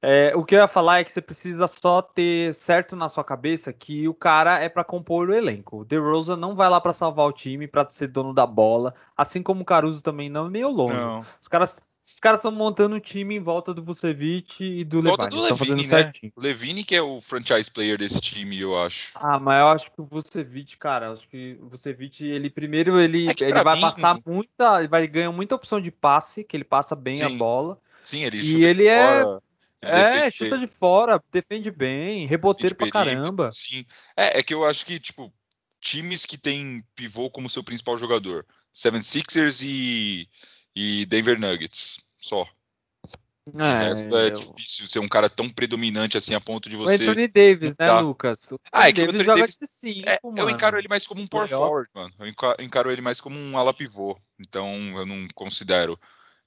É, 0.00 0.32
o 0.36 0.44
que 0.44 0.54
eu 0.54 0.60
ia 0.60 0.68
falar 0.68 1.00
é 1.00 1.04
que 1.04 1.10
você 1.10 1.20
precisa 1.20 1.66
só 1.66 2.00
ter 2.00 2.54
certo 2.54 2.94
na 2.94 3.08
sua 3.08 3.24
cabeça 3.24 3.72
que 3.72 4.08
o 4.08 4.14
cara 4.14 4.60
é 4.60 4.68
pra 4.68 4.84
compor 4.84 5.28
o 5.28 5.34
elenco. 5.34 5.78
O 5.78 5.84
DeRozan 5.84 6.36
não 6.36 6.54
vai 6.54 6.68
lá 6.68 6.80
pra 6.80 6.92
salvar 6.92 7.26
o 7.26 7.32
time, 7.32 7.66
pra 7.66 7.88
ser 7.90 8.06
dono 8.06 8.32
da 8.32 8.46
bola, 8.46 8.94
assim 9.16 9.42
como 9.42 9.62
o 9.62 9.64
Caruso 9.64 10.00
também 10.00 10.28
não, 10.28 10.48
nem 10.48 10.64
o 10.64 10.70
Lonzo. 10.70 10.94
Não. 10.94 11.26
Os 11.40 11.48
caras 11.48 11.82
os 12.14 12.20
caras 12.20 12.40
estão 12.40 12.50
montando 12.52 12.96
um 12.96 13.00
time 13.00 13.36
em 13.36 13.40
volta 13.40 13.74
do 13.74 13.82
Vucevic 13.82 14.64
e 14.64 14.84
do 14.84 15.02
Volta 15.02 15.24
Levine. 15.24 15.36
do 15.40 15.42
Estão 15.44 15.56
fazendo 15.56 15.76
Levine, 15.76 15.92
né? 15.92 16.02
certinho. 16.02 16.32
O 16.36 16.40
Levine 16.40 16.84
que 16.84 16.94
é 16.96 17.02
o 17.02 17.20
franchise 17.20 17.70
player 17.70 17.98
desse 17.98 18.20
time, 18.20 18.58
eu 18.58 18.78
acho. 18.80 19.12
Ah, 19.14 19.38
mas 19.38 19.60
eu 19.60 19.68
acho 19.68 19.92
que 19.92 20.00
o 20.00 20.04
Vucevic, 20.06 20.76
cara, 20.78 21.12
acho 21.12 21.28
que 21.28 21.58
o 21.60 21.68
Vucevic, 21.68 22.24
ele 22.24 22.48
primeiro 22.48 22.98
ele, 22.98 23.28
É 23.28 23.34
ele 23.40 23.62
vai 23.62 23.74
mim- 23.74 23.80
passar 23.82 24.18
muita, 24.26 24.78
ele 24.78 24.88
vai 24.88 25.06
ganhar 25.06 25.32
muita 25.32 25.54
opção 25.54 25.80
de 25.80 25.90
passe, 25.90 26.42
que 26.44 26.56
ele 26.56 26.64
passa 26.64 26.96
bem 26.96 27.22
a 27.22 27.28
Sim. 27.28 27.38
bola. 27.38 27.78
Sim, 28.02 28.24
ele 28.24 28.38
E 28.38 28.44
chuta 28.44 28.58
ele 28.66 28.82
de 28.82 28.88
é- 28.88 29.22
fora. 29.22 29.42
ele 29.82 29.92
É, 29.92 30.30
chuta 30.30 30.58
de 30.58 30.66
fora, 30.66 31.22
defende 31.30 31.70
bem, 31.70 32.26
reboteiro 32.26 32.74
pra 32.74 32.90
perigo, 32.90 33.14
caramba. 33.14 33.50
Sim. 33.52 33.84
É, 34.16 34.38
é 34.38 34.42
que 34.42 34.54
eu 34.54 34.64
acho 34.64 34.84
que, 34.86 34.98
tipo, 34.98 35.32
times 35.80 36.24
que 36.26 36.38
tem 36.38 36.82
pivô 36.96 37.30
como 37.30 37.48
seu 37.50 37.62
principal 37.62 37.96
jogador. 37.98 38.44
Seven 38.72 39.02
Sixers 39.02 39.62
e, 39.62 40.28
e 40.78 41.06
Denver 41.06 41.40
Nuggets. 41.40 42.00
Só. 42.20 42.46
É, 43.54 43.88
é 43.88 44.26
eu- 44.28 44.32
difícil 44.32 44.86
ser 44.86 44.98
um 44.98 45.08
cara 45.08 45.28
tão 45.28 45.48
predominante 45.48 46.18
assim 46.18 46.34
a 46.34 46.40
ponto 46.40 46.68
de 46.68 46.76
o 46.76 46.80
você. 46.80 46.94
Anthony 47.02 47.26
Davis, 47.26 47.74
né. 47.78 47.90
Lucas? 48.00 48.52
O 48.52 48.60
Ah, 48.70 48.88
é 48.88 48.92
que 48.92 49.00
o 49.00 49.04
Anthony 49.04 49.24
joga 49.24 49.40
Davis- 49.40 49.58
de 49.58 49.66
5, 49.66 50.08
É, 50.08 50.18
mano. 50.22 50.38
eu 50.38 50.50
encaro 50.50 50.78
ele 50.78 50.86
mais 50.86 51.06
como 51.06 51.22
um 51.22 51.26
power 51.26 51.48
forward, 51.48 51.88
mano. 51.94 52.14
Eu 52.18 52.26
enca- 52.28 52.56
encaro 52.60 52.92
ele 52.92 53.00
mais 53.00 53.20
como 53.20 53.38
um 53.38 53.56
ala 53.56 53.72
pivô. 53.72 54.16
Então 54.38 54.70
eu 54.98 55.06
não 55.06 55.26
considero 55.34 55.98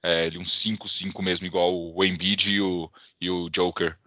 é, 0.03 0.27
ele 0.27 0.37
um 0.37 0.45
5-5 0.45 1.21
mesmo, 1.21 1.45
igual 1.45 1.75
o 1.75 2.03
Embiid 2.05 2.53
e 2.53 2.61
o, 2.61 2.89
e 3.19 3.29
o 3.29 3.49
Joker. 3.49 3.97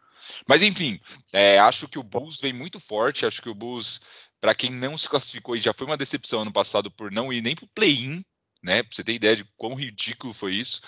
Mas 0.46 0.62
enfim, 0.62 0.98
é, 1.32 1.58
acho 1.58 1.86
que 1.88 1.98
o 1.98 2.02
Bulls 2.02 2.40
vem 2.40 2.52
muito 2.52 2.80
forte. 2.80 3.26
Acho 3.26 3.42
que 3.42 3.48
o 3.50 3.54
Bulls, 3.54 4.00
para 4.40 4.54
quem 4.54 4.70
não 4.70 4.96
se 4.96 5.08
classificou 5.08 5.54
e 5.56 5.60
já 5.60 5.72
foi 5.72 5.86
uma 5.86 5.96
decepção 5.96 6.42
ano 6.42 6.52
passado 6.52 6.90
por 6.90 7.10
não 7.12 7.32
ir 7.32 7.42
nem 7.42 7.54
pro 7.54 7.66
play-in, 7.68 8.24
né? 8.64 8.82
Pra 8.82 8.94
você 8.94 9.04
ter 9.04 9.12
ideia 9.12 9.36
de 9.36 9.44
quão 9.56 9.74
ridículo 9.74 10.32
foi 10.32 10.54
isso. 10.54 10.80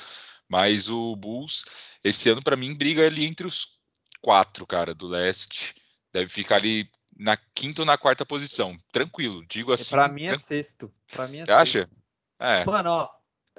Mas 0.49 0.89
o 0.89 1.15
Bulls, 1.17 1.65
esse 2.03 2.29
ano, 2.31 2.43
para 2.43 2.57
mim, 2.57 2.75
briga 2.75 3.05
ali 3.07 3.25
entre 3.25 3.47
os 3.47 3.81
quatro, 4.21 4.67
cara, 4.67 4.95
do 4.95 5.07
leste. 5.07 5.75
Deve 6.13 6.29
ficar 6.31 6.57
ali 6.57 6.89
na 7.19 7.37
quinta 7.37 7.83
ou 7.83 7.87
na 7.87 7.99
quarta 7.99 8.25
posição. 8.25 8.77
Tranquilo, 8.91 9.45
digo 9.47 9.73
assim. 9.73 9.91
pra 9.91 10.09
mim 10.09 10.25
é 10.25 10.39
sexto. 10.39 10.93
Pra 11.13 11.29
mim 11.29 11.39
é 11.39 11.45
Você 11.45 11.53
sexto. 11.53 11.61
acha? 11.79 11.91
É. 12.39 12.65
Mano, 12.65 12.91
ó, 12.91 13.09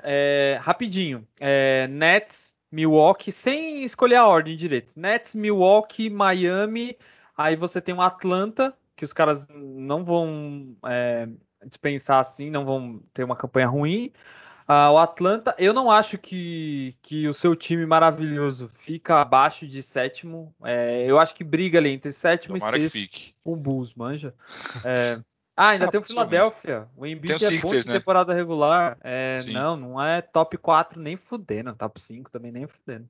é, 0.04 0.60
rapidinho. 0.62 1.28
É, 1.40 1.88
Nets, 1.88 2.56
Milwaukee, 2.72 3.32
sem 3.32 3.84
escolher 3.84 4.16
a 4.16 4.28
ordem 4.28 4.56
direito. 4.56 4.92
Nets, 4.96 5.36
Milwaukee, 5.36 6.10
Miami. 6.10 6.98
Aí 7.36 7.56
você 7.56 7.80
tem 7.82 7.94
o 7.94 8.02
Atlanta, 8.02 8.76
que 8.96 9.06
os 9.06 9.14
caras 9.14 9.48
não 9.50 10.04
vão 10.04 10.76
é, 10.86 11.28
dispensar 11.66 12.20
assim, 12.20 12.50
não 12.50 12.66
vão 12.66 13.02
ter 13.14 13.24
uma 13.24 13.36
campanha 13.36 13.68
ruim. 13.68 14.12
Ah, 14.68 14.92
o 14.92 14.98
Atlanta, 14.98 15.56
eu 15.58 15.74
não 15.74 15.90
acho 15.90 16.18
que, 16.18 16.94
que 17.02 17.26
o 17.28 17.34
seu 17.34 17.56
time 17.56 17.86
maravilhoso 17.86 18.68
fica 18.68 19.22
abaixo 19.22 19.66
de 19.66 19.82
sétimo. 19.82 20.54
É, 20.64 21.06
eu 21.06 21.18
acho 21.18 21.34
que 21.34 21.44
briga 21.44 21.80
ali 21.80 21.90
entre 21.90 22.12
sétimo 22.12 22.58
Tomara 22.58 22.78
e 22.78 22.82
sexto 22.82 22.92
fique. 22.94 23.34
com 23.44 23.54
o 23.54 23.56
Bulls, 23.56 23.94
manja. 23.94 24.34
É, 24.84 25.18
Ah, 25.56 25.70
ainda 25.70 25.86
Ah, 25.88 25.92
tem 25.92 26.00
o. 26.00 26.04
Philadelphia. 26.04 26.88
O 26.96 27.06
Embiid 27.06 27.34
é 27.34 27.38
bom 27.38 27.50
Sixers, 27.50 27.86
de 27.86 27.92
né? 27.92 27.98
temporada 28.00 28.34
regular. 28.34 28.98
É, 29.02 29.38
não, 29.54 29.78
não 29.78 30.02
é 30.04 30.22
top 30.22 30.58
4 30.58 31.02
nem 31.02 31.16
fudendo. 31.16 31.74
Top 31.74 32.00
5 32.00 32.30
também 32.30 32.52
nem 32.52 32.68
fudendo. 32.68 33.10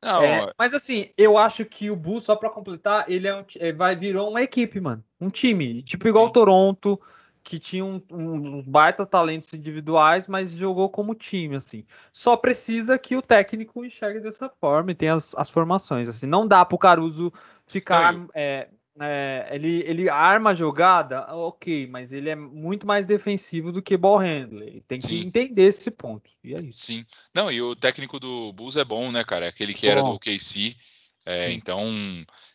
Não, 0.00 0.22
É, 0.22 0.52
mas 0.56 0.74
assim, 0.74 1.10
eu 1.16 1.36
acho 1.36 1.64
que 1.64 1.90
o 1.90 1.96
Bulls, 1.96 2.22
só 2.22 2.36
pra 2.36 2.50
completar, 2.50 3.10
ele 3.10 3.26
é 3.26 3.34
um 3.34 3.44
é, 3.58 3.72
vai 3.72 3.96
virou 3.96 4.30
uma 4.30 4.42
equipe, 4.42 4.78
mano. 4.80 5.02
Um 5.20 5.28
time. 5.28 5.82
Tipo 5.82 6.06
igual 6.06 6.26
o 6.26 6.30
Toronto, 6.30 7.00
que 7.48 7.58
tinha 7.58 7.82
um, 7.82 7.98
um, 8.12 8.58
uns 8.58 8.66
baita 8.66 9.06
talentos 9.06 9.54
individuais, 9.54 10.26
mas 10.26 10.50
jogou 10.50 10.90
como 10.90 11.14
time, 11.14 11.56
assim. 11.56 11.82
Só 12.12 12.36
precisa 12.36 12.98
que 12.98 13.16
o 13.16 13.22
técnico 13.22 13.82
enxergue 13.82 14.20
dessa 14.20 14.50
forma 14.60 14.90
e 14.90 14.94
tenha 14.94 15.14
as, 15.14 15.34
as 15.34 15.48
formações. 15.48 16.10
Assim, 16.10 16.26
não 16.26 16.46
dá 16.46 16.62
pro 16.62 16.76
Caruso 16.76 17.32
ficar. 17.66 18.14
É, 18.34 18.68
é, 19.00 19.48
ele, 19.50 19.82
ele 19.86 20.10
arma 20.10 20.50
a 20.50 20.54
jogada, 20.54 21.22
ok, 21.34 21.86
mas 21.86 22.12
ele 22.12 22.28
é 22.28 22.36
muito 22.36 22.86
mais 22.86 23.06
defensivo 23.06 23.72
do 23.72 23.80
que 23.80 23.96
ball 23.96 24.18
handler. 24.18 24.82
Tem 24.86 24.98
que 24.98 25.06
Sim. 25.06 25.20
entender 25.20 25.68
esse 25.68 25.90
ponto. 25.90 26.30
E 26.44 26.52
é 26.52 26.60
isso. 26.60 26.84
Sim. 26.84 27.06
Não, 27.34 27.50
e 27.50 27.62
o 27.62 27.74
técnico 27.74 28.20
do 28.20 28.52
Bulls 28.52 28.76
é 28.76 28.84
bom, 28.84 29.10
né, 29.10 29.24
cara? 29.24 29.46
É 29.46 29.48
aquele 29.48 29.72
que 29.72 29.86
bom. 29.86 29.92
era 29.92 30.02
do 30.02 30.10
OKC. 30.10 30.76
É, 31.24 31.50
então, 31.50 31.82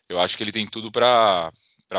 eu 0.08 0.20
acho 0.20 0.36
que 0.36 0.44
ele 0.44 0.52
tem 0.52 0.68
tudo 0.68 0.92
para 0.92 1.52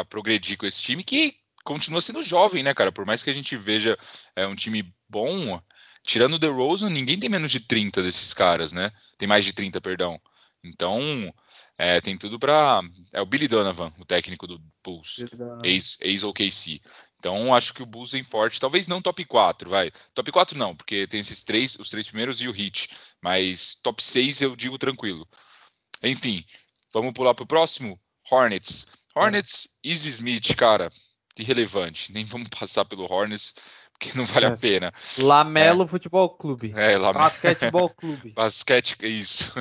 progredir 0.08 0.58
com 0.58 0.66
esse 0.66 0.82
time, 0.82 1.04
que 1.04 1.36
continua 1.66 2.02
sendo 2.02 2.24
jovem, 2.24 2.64
né, 2.64 2.74
cara? 2.74 2.92
Por 2.92 3.06
mais 3.06 3.24
que 3.24 3.30
a 3.30 3.34
gente 3.34 3.58
veja 3.58 3.98
é, 4.36 4.48
um 4.48 4.56
time 4.56 4.94
bom, 5.10 5.60
tirando 6.04 6.36
o 6.36 6.40
DeRozan, 6.40 6.90
ninguém 6.90 7.20
tem 7.20 7.30
menos 7.30 7.52
de 7.52 7.60
30 7.60 8.02
desses 8.02 8.34
caras, 8.34 8.72
né? 8.72 8.92
Tem 9.18 9.28
mais 9.28 9.44
de 9.44 9.52
30, 9.52 9.82
perdão. 9.82 10.22
Então, 10.64 11.34
é, 11.78 12.00
tem 12.00 12.18
tudo 12.18 12.40
para. 12.40 12.82
É 13.14 13.22
o 13.22 13.26
Billy 13.26 13.48
Donovan, 13.48 13.92
o 14.00 14.06
técnico 14.06 14.48
do 14.48 14.62
Bulls, 14.84 15.26
ex-OKC. 16.02 16.82
então, 17.20 17.54
acho 17.54 17.74
que 17.74 17.84
o 17.84 17.86
Bulls 17.86 18.12
vem 18.12 18.24
forte. 18.24 18.60
Talvez 18.60 18.88
não 18.88 19.02
top 19.02 19.26
4, 19.26 19.70
vai. 19.70 19.92
Top 20.14 20.32
4 20.32 20.58
não, 20.58 20.76
porque 20.76 21.06
tem 21.08 21.20
esses 21.20 21.44
três, 21.44 21.76
os 21.76 21.90
três 21.90 22.08
primeiros 22.08 22.42
e 22.42 22.48
o 22.48 22.52
Hit. 22.52 22.90
Mas 23.22 23.76
top 23.76 24.04
6 24.04 24.42
eu 24.42 24.56
digo 24.56 24.78
tranquilo. 24.78 25.28
Enfim, 26.04 26.46
vamos 26.94 27.14
pular 27.14 27.34
pro 27.34 27.46
próximo? 27.46 28.00
Hornets. 28.32 28.88
Hornets, 29.16 29.68
é. 29.84 29.90
Easy 29.90 30.10
Smith, 30.10 30.56
cara, 30.56 30.92
irrelevante. 31.40 32.12
Nem 32.12 32.24
vamos 32.24 32.50
passar 32.50 32.86
pelo 32.86 33.12
Hornets 33.12 33.54
porque 33.98 34.18
não 34.18 34.26
vale 34.26 34.46
é. 34.46 34.50
a 34.50 34.58
pena. 34.58 34.94
Lamelo 35.18 35.84
é. 35.84 35.88
Futebol 35.88 36.30
Clube. 36.30 36.74
É, 36.76 36.98
Lamelo. 36.98 37.26
Basquetebol 37.26 37.90
Clube. 37.90 38.32
Basquete, 38.36 38.98
isso. 39.04 39.54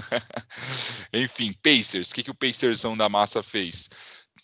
Enfim, 1.13 1.53
Pacers. 1.63 2.11
O 2.11 2.15
que, 2.15 2.23
que 2.25 2.31
o 2.31 2.35
Pacersão 2.35 2.97
da 2.97 3.09
massa 3.09 3.43
fez? 3.43 3.91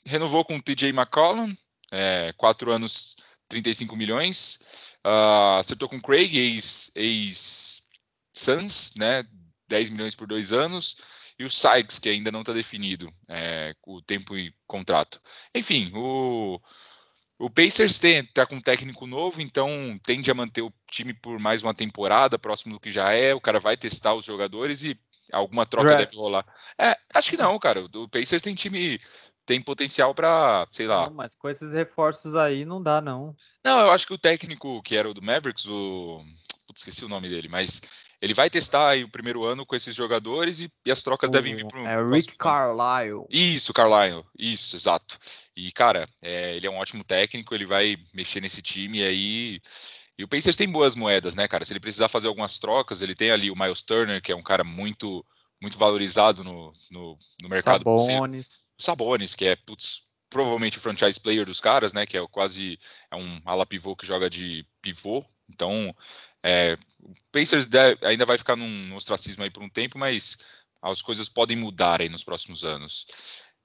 Renovou 0.05 0.45
com 0.45 0.57
o 0.57 0.62
TJ 0.62 0.90
McCollum, 0.90 1.53
é, 1.90 2.33
4 2.37 2.73
anos, 2.73 3.16
35 3.49 3.97
milhões. 3.97 4.61
Uh, 5.05 5.59
acertou 5.59 5.88
com 5.88 6.01
Craig, 6.01 6.37
ex-Suns, 6.37 6.93
ex 6.95 8.93
né? 8.97 9.25
10 9.69 9.90
milhões 9.90 10.14
por 10.14 10.27
dois 10.27 10.53
anos. 10.53 11.01
E 11.38 11.45
o 11.45 11.51
Sykes, 11.51 11.99
que 11.99 12.11
ainda 12.11 12.31
não 12.31 12.40
está 12.40 12.53
definido 12.53 13.09
é, 13.27 13.75
o 13.87 14.03
tempo 14.03 14.37
e 14.37 14.55
contrato. 14.66 15.21
Enfim, 15.55 15.90
o 15.95 16.61
o 17.40 17.48
Pacers 17.48 18.05
está 18.05 18.44
com 18.44 18.57
um 18.57 18.61
técnico 18.61 19.07
novo, 19.07 19.40
então 19.40 19.98
tende 20.05 20.31
a 20.31 20.35
manter 20.35 20.61
o 20.61 20.72
time 20.87 21.14
por 21.14 21.38
mais 21.38 21.62
uma 21.62 21.72
temporada, 21.72 22.38
próximo 22.38 22.74
do 22.74 22.81
que 22.81 22.90
já 22.90 23.12
é. 23.12 23.35
O 23.35 23.40
cara 23.40 23.59
vai 23.59 23.79
testar 23.79 24.14
os 24.14 24.26
jogadores 24.26 24.85
e 24.85 24.94
alguma 25.33 25.64
troca 25.64 25.88
Draft. 25.88 26.05
deve 26.05 26.20
rolar. 26.20 26.44
É, 26.79 26.94
acho 27.14 27.31
que 27.31 27.38
não, 27.38 27.59
cara. 27.59 27.83
O 27.94 28.09
Pacers 28.09 28.42
tem 28.42 28.55
time, 28.55 29.00
tem 29.46 29.59
potencial 29.59 30.14
para, 30.14 30.68
sei 30.70 30.87
lá. 30.87 31.07
Não, 31.07 31.14
mas 31.14 31.35
com 31.35 31.48
esses 31.48 31.72
reforços 31.72 32.35
aí 32.35 32.66
não 32.66 32.83
dá, 32.83 33.00
não. 33.00 33.35
Não, 33.64 33.81
eu 33.81 33.90
acho 33.90 34.07
que 34.07 34.14
o 34.14 34.18
técnico 34.18 34.83
que 34.83 34.94
era 34.94 35.09
o 35.09 35.14
do 35.14 35.22
Mavericks, 35.22 35.64
o. 35.64 36.22
Putz, 36.66 36.83
esqueci 36.83 37.07
o 37.07 37.09
nome 37.09 37.29
dele, 37.31 37.48
mas 37.48 37.81
ele 38.20 38.35
vai 38.35 38.50
testar 38.50 38.90
aí 38.90 39.03
o 39.03 39.09
primeiro 39.09 39.44
ano 39.44 39.64
com 39.64 39.74
esses 39.74 39.94
jogadores 39.94 40.61
e, 40.61 40.70
e 40.85 40.90
as 40.90 41.03
trocas 41.03 41.31
o, 41.31 41.33
devem 41.33 41.57
vir 41.57 41.66
para 41.66 41.90
É 41.90 41.98
o 41.98 42.11
Rick 42.11 42.37
Carlisle. 42.37 43.24
Isso, 43.31 43.72
Carlisle. 43.72 44.24
Isso, 44.38 44.76
exato. 44.76 45.18
E, 45.66 45.70
cara, 45.73 46.09
é, 46.23 46.57
ele 46.57 46.66
é 46.66 46.70
um 46.70 46.79
ótimo 46.79 47.05
técnico, 47.05 47.55
ele 47.55 47.66
vai 47.66 47.96
mexer 48.14 48.40
nesse 48.40 48.62
time 48.62 49.03
aí. 49.03 49.61
E 50.16 50.25
o 50.25 50.29
Pacers 50.29 50.57
tem 50.57 50.68
boas 50.68 50.94
moedas, 50.94 51.35
né, 51.35 51.46
cara? 51.46 51.64
Se 51.66 51.73
ele 51.73 51.81
precisar 51.81 52.09
fazer 52.09 52.29
algumas 52.29 52.59
trocas, 52.59 53.03
ele 53.03 53.14
tem 53.14 53.31
ali 53.31 53.51
o 53.51 53.57
Miles 53.57 53.83
Turner, 53.83 54.23
que 54.23 54.33
é 54.33 54.37
um 54.37 54.42
cara 54.42 54.64
muito 54.64 55.25
muito 55.62 55.77
valorizado 55.77 56.42
no, 56.42 56.73
no, 56.90 57.18
no 57.42 57.49
mercado. 57.49 57.81
Sabonis. 57.81 58.46
O 58.79 58.83
Sabonis, 58.83 59.35
que 59.35 59.44
é, 59.44 59.57
putz, 59.57 60.09
provavelmente 60.31 60.79
o 60.79 60.81
franchise 60.81 61.20
player 61.20 61.44
dos 61.44 61.61
caras, 61.61 61.92
né? 61.92 62.07
Que 62.07 62.16
é 62.16 62.27
quase 62.29 62.79
é 63.11 63.16
um 63.16 63.42
ala 63.44 63.66
pivô 63.66 63.94
que 63.94 64.07
joga 64.07 64.31
de 64.31 64.66
pivô. 64.81 65.23
Então, 65.46 65.94
é, 66.42 66.79
o 66.99 67.12
Pacers 67.31 67.68
ainda 68.03 68.25
vai 68.25 68.38
ficar 68.38 68.57
num, 68.57 68.87
num 68.87 68.96
ostracismo 68.96 69.42
aí 69.42 69.51
por 69.51 69.62
um 69.62 69.68
tempo, 69.68 69.99
mas 69.99 70.38
as 70.81 71.03
coisas 71.03 71.29
podem 71.29 71.59
mudar 71.59 72.01
aí 72.01 72.09
nos 72.09 72.25
próximos 72.25 72.64
anos. 72.64 73.07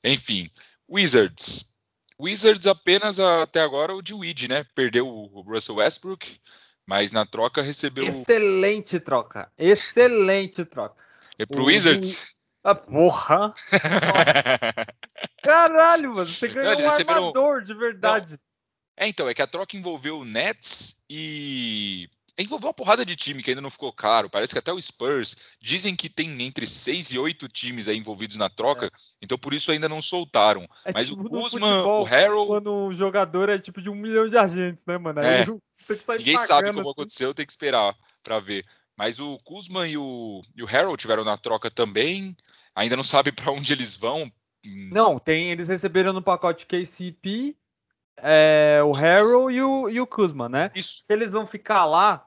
Enfim, 0.04 0.52
Wizards. 0.90 1.75
Wizards 2.20 2.66
apenas 2.68 3.20
até 3.20 3.62
agora 3.62 3.94
o 3.94 4.02
de 4.02 4.14
Weed, 4.14 4.48
né? 4.48 4.66
Perdeu 4.74 5.08
o 5.08 5.42
Russell 5.42 5.76
Westbrook, 5.76 6.40
mas 6.86 7.12
na 7.12 7.26
troca 7.26 7.62
recebeu. 7.62 8.06
Excelente 8.08 9.00
troca. 9.00 9.52
Excelente 9.58 10.64
troca. 10.64 10.96
É 11.38 11.46
pro 11.46 11.64
o... 11.64 11.66
Wizards? 11.66 12.34
Ah, 12.64 12.74
porra! 12.74 13.54
Caralho, 15.44 16.16
mano, 16.16 16.26
você 16.26 16.48
ganhou 16.48 16.74
Não, 16.74 16.82
um 16.82 16.90
armador 16.90 17.64
de 17.64 17.74
verdade. 17.76 18.32
Não. 18.32 18.40
É, 18.98 19.08
então, 19.08 19.30
é 19.30 19.34
que 19.34 19.42
a 19.42 19.48
troca 19.48 19.76
envolveu 19.76 20.20
o 20.20 20.26
Nets 20.26 21.04
e 21.10 22.10
envolveu 22.44 22.68
uma 22.68 22.74
porrada 22.74 23.06
de 23.06 23.16
time 23.16 23.42
que 23.42 23.52
ainda 23.52 23.62
não 23.62 23.70
ficou 23.70 23.94
claro. 23.94 24.30
Parece 24.30 24.54
que 24.54 24.60
até 24.60 24.72
o 24.72 24.82
Spurs 24.82 25.38
dizem 25.62 25.96
que 25.96 26.10
tem 26.10 26.42
entre 26.44 26.68
seis 26.68 27.12
e 27.12 27.20
oito 27.20 27.48
times 27.48 27.88
aí 27.88 27.98
envolvidos 27.98 28.36
na 28.36 28.50
troca, 28.50 28.88
é. 28.88 28.90
então 29.22 29.38
por 29.38 29.54
isso 29.54 29.72
ainda 29.72 29.88
não 29.88 30.02
soltaram. 30.02 30.68
É 30.84 30.92
Mas 30.94 31.08
tipo 31.08 31.22
o 31.22 31.30
Kuzma, 31.30 31.86
o 31.86 32.06
Harold. 32.06 32.48
Quando 32.48 32.72
o 32.72 32.94
jogador 32.94 33.50
é 33.50 33.58
tipo 33.58 33.82
de 33.82 33.90
um 33.90 33.96
milhão 33.96 34.28
de 34.28 34.38
agentes, 34.38 34.86
né, 34.86 34.98
mano? 34.98 35.22
É. 35.22 35.46
Ninguém 36.18 36.38
sabe 36.38 36.68
como 36.70 36.82
assim. 36.82 36.92
aconteceu, 36.92 37.34
tem 37.34 37.46
que 37.46 37.52
esperar 37.52 37.96
para 38.24 38.40
ver. 38.40 38.66
Mas 38.98 39.20
o 39.20 39.38
Kuzma 39.44 39.88
e 39.88 39.98
o, 39.98 40.42
e 40.56 40.64
o 40.64 40.68
Harold 40.68 40.98
tiveram 40.98 41.24
na 41.24 41.38
troca 41.38 41.70
também. 41.70 42.36
Ainda 42.74 42.96
não 42.96 43.04
sabe 43.04 43.32
para 43.32 43.52
onde 43.52 43.72
eles 43.72 43.96
vão. 43.96 44.32
Não, 44.64 45.20
tem, 45.20 45.52
eles 45.52 45.70
receberam 45.70 46.12
no 46.12 46.22
pacote 46.22 46.66
KCP 46.66 47.56
é, 48.18 48.82
o 48.84 48.96
Harold 48.96 49.54
e 49.54 49.62
o, 49.62 49.90
e 49.90 50.02
o 50.02 50.08
Kuzma, 50.08 50.48
né? 50.48 50.72
Isso. 50.76 51.04
Se 51.04 51.14
eles 51.14 51.32
vão 51.32 51.46
ficar 51.46 51.86
lá. 51.86 52.26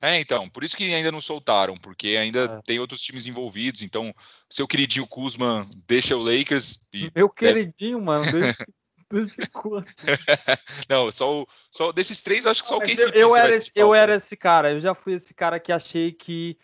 É, 0.00 0.18
então, 0.18 0.48
por 0.48 0.64
isso 0.64 0.76
que 0.76 0.92
ainda 0.92 1.12
não 1.12 1.20
soltaram, 1.20 1.76
porque 1.76 2.08
ainda 2.08 2.44
é. 2.44 2.62
tem 2.66 2.80
outros 2.80 3.00
times 3.00 3.26
envolvidos. 3.26 3.82
Então, 3.82 4.12
seu 4.50 4.66
queridinho 4.66 5.06
Kuzma 5.06 5.66
deixa 5.86 6.16
o 6.16 6.22
Lakers. 6.22 6.88
E 6.92 7.10
Meu 7.14 7.28
queridinho, 7.28 7.98
deve... 7.98 8.04
mano, 8.04 8.32
deixa, 8.32 8.66
deixa 9.10 9.50
Não, 10.88 11.10
só, 11.12 11.42
o, 11.42 11.46
só 11.70 11.92
desses 11.92 12.20
três, 12.20 12.46
acho 12.46 12.62
que 12.62 12.68
só 12.68 12.78
o 12.78 12.80
KCP. 12.80 13.16
Eu, 13.16 13.28
eu, 13.28 13.36
era, 13.36 13.54
esse, 13.54 13.70
eu 13.76 13.94
era 13.94 14.14
esse 14.16 14.36
cara, 14.36 14.72
eu 14.72 14.80
já 14.80 14.92
fui 14.92 15.14
esse 15.14 15.32
cara 15.32 15.60
que 15.60 15.70
achei 15.70 16.10
que 16.10 16.58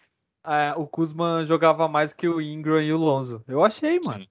é, 0.45 0.73
o 0.77 0.87
Kuzma 0.87 1.47
jogava 1.47 1.87
mais 1.87 2.13
que 2.13 2.27
o 2.27 2.41
Ingram 2.41 2.83
e 2.83 2.93
o 2.93 2.97
Lonzo. 2.97 3.45
Eu 3.47 3.65
achei, 3.65 4.01
mano. 4.05 4.23
Sim. 4.23 4.29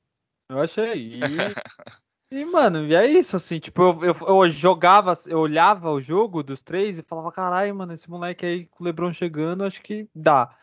Eu 0.50 0.60
achei. 0.60 1.16
E 1.16 1.20
E, 2.30 2.44
mano, 2.44 2.86
e 2.86 2.94
é 2.94 3.06
isso, 3.08 3.38
assim, 3.38 3.58
tipo, 3.58 3.82
eu, 3.82 4.04
eu, 4.04 4.16
eu, 4.28 4.50
jogava, 4.50 5.14
eu 5.28 5.40
olhava 5.40 5.92
o 5.92 6.02
jogo 6.02 6.44
dos 6.44 6.62
três 6.62 7.00
e 7.00 7.04
falava, 7.04 7.32
caralho, 7.32 7.74
mano, 7.74 7.94
esse 7.94 8.10
moleque 8.10 8.46
aí 8.46 8.66
com 8.66 8.84
o 8.84 8.86
Lebron 8.86 9.14
chegando, 9.14 9.64
acho 9.64 9.82
que 9.82 10.10
dá. 10.14 10.54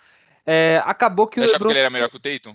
É, 0.45 0.83
acabou 0.85 1.27
que 1.27 1.41
Você 1.41 1.51
o 1.51 1.53
Lebron... 1.53 1.69
que 1.69 1.73
ele 1.73 1.81
era 1.81 1.91
melhor 1.91 2.11
que 2.11 2.17
o 2.17 2.21
Tatum? 2.21 2.55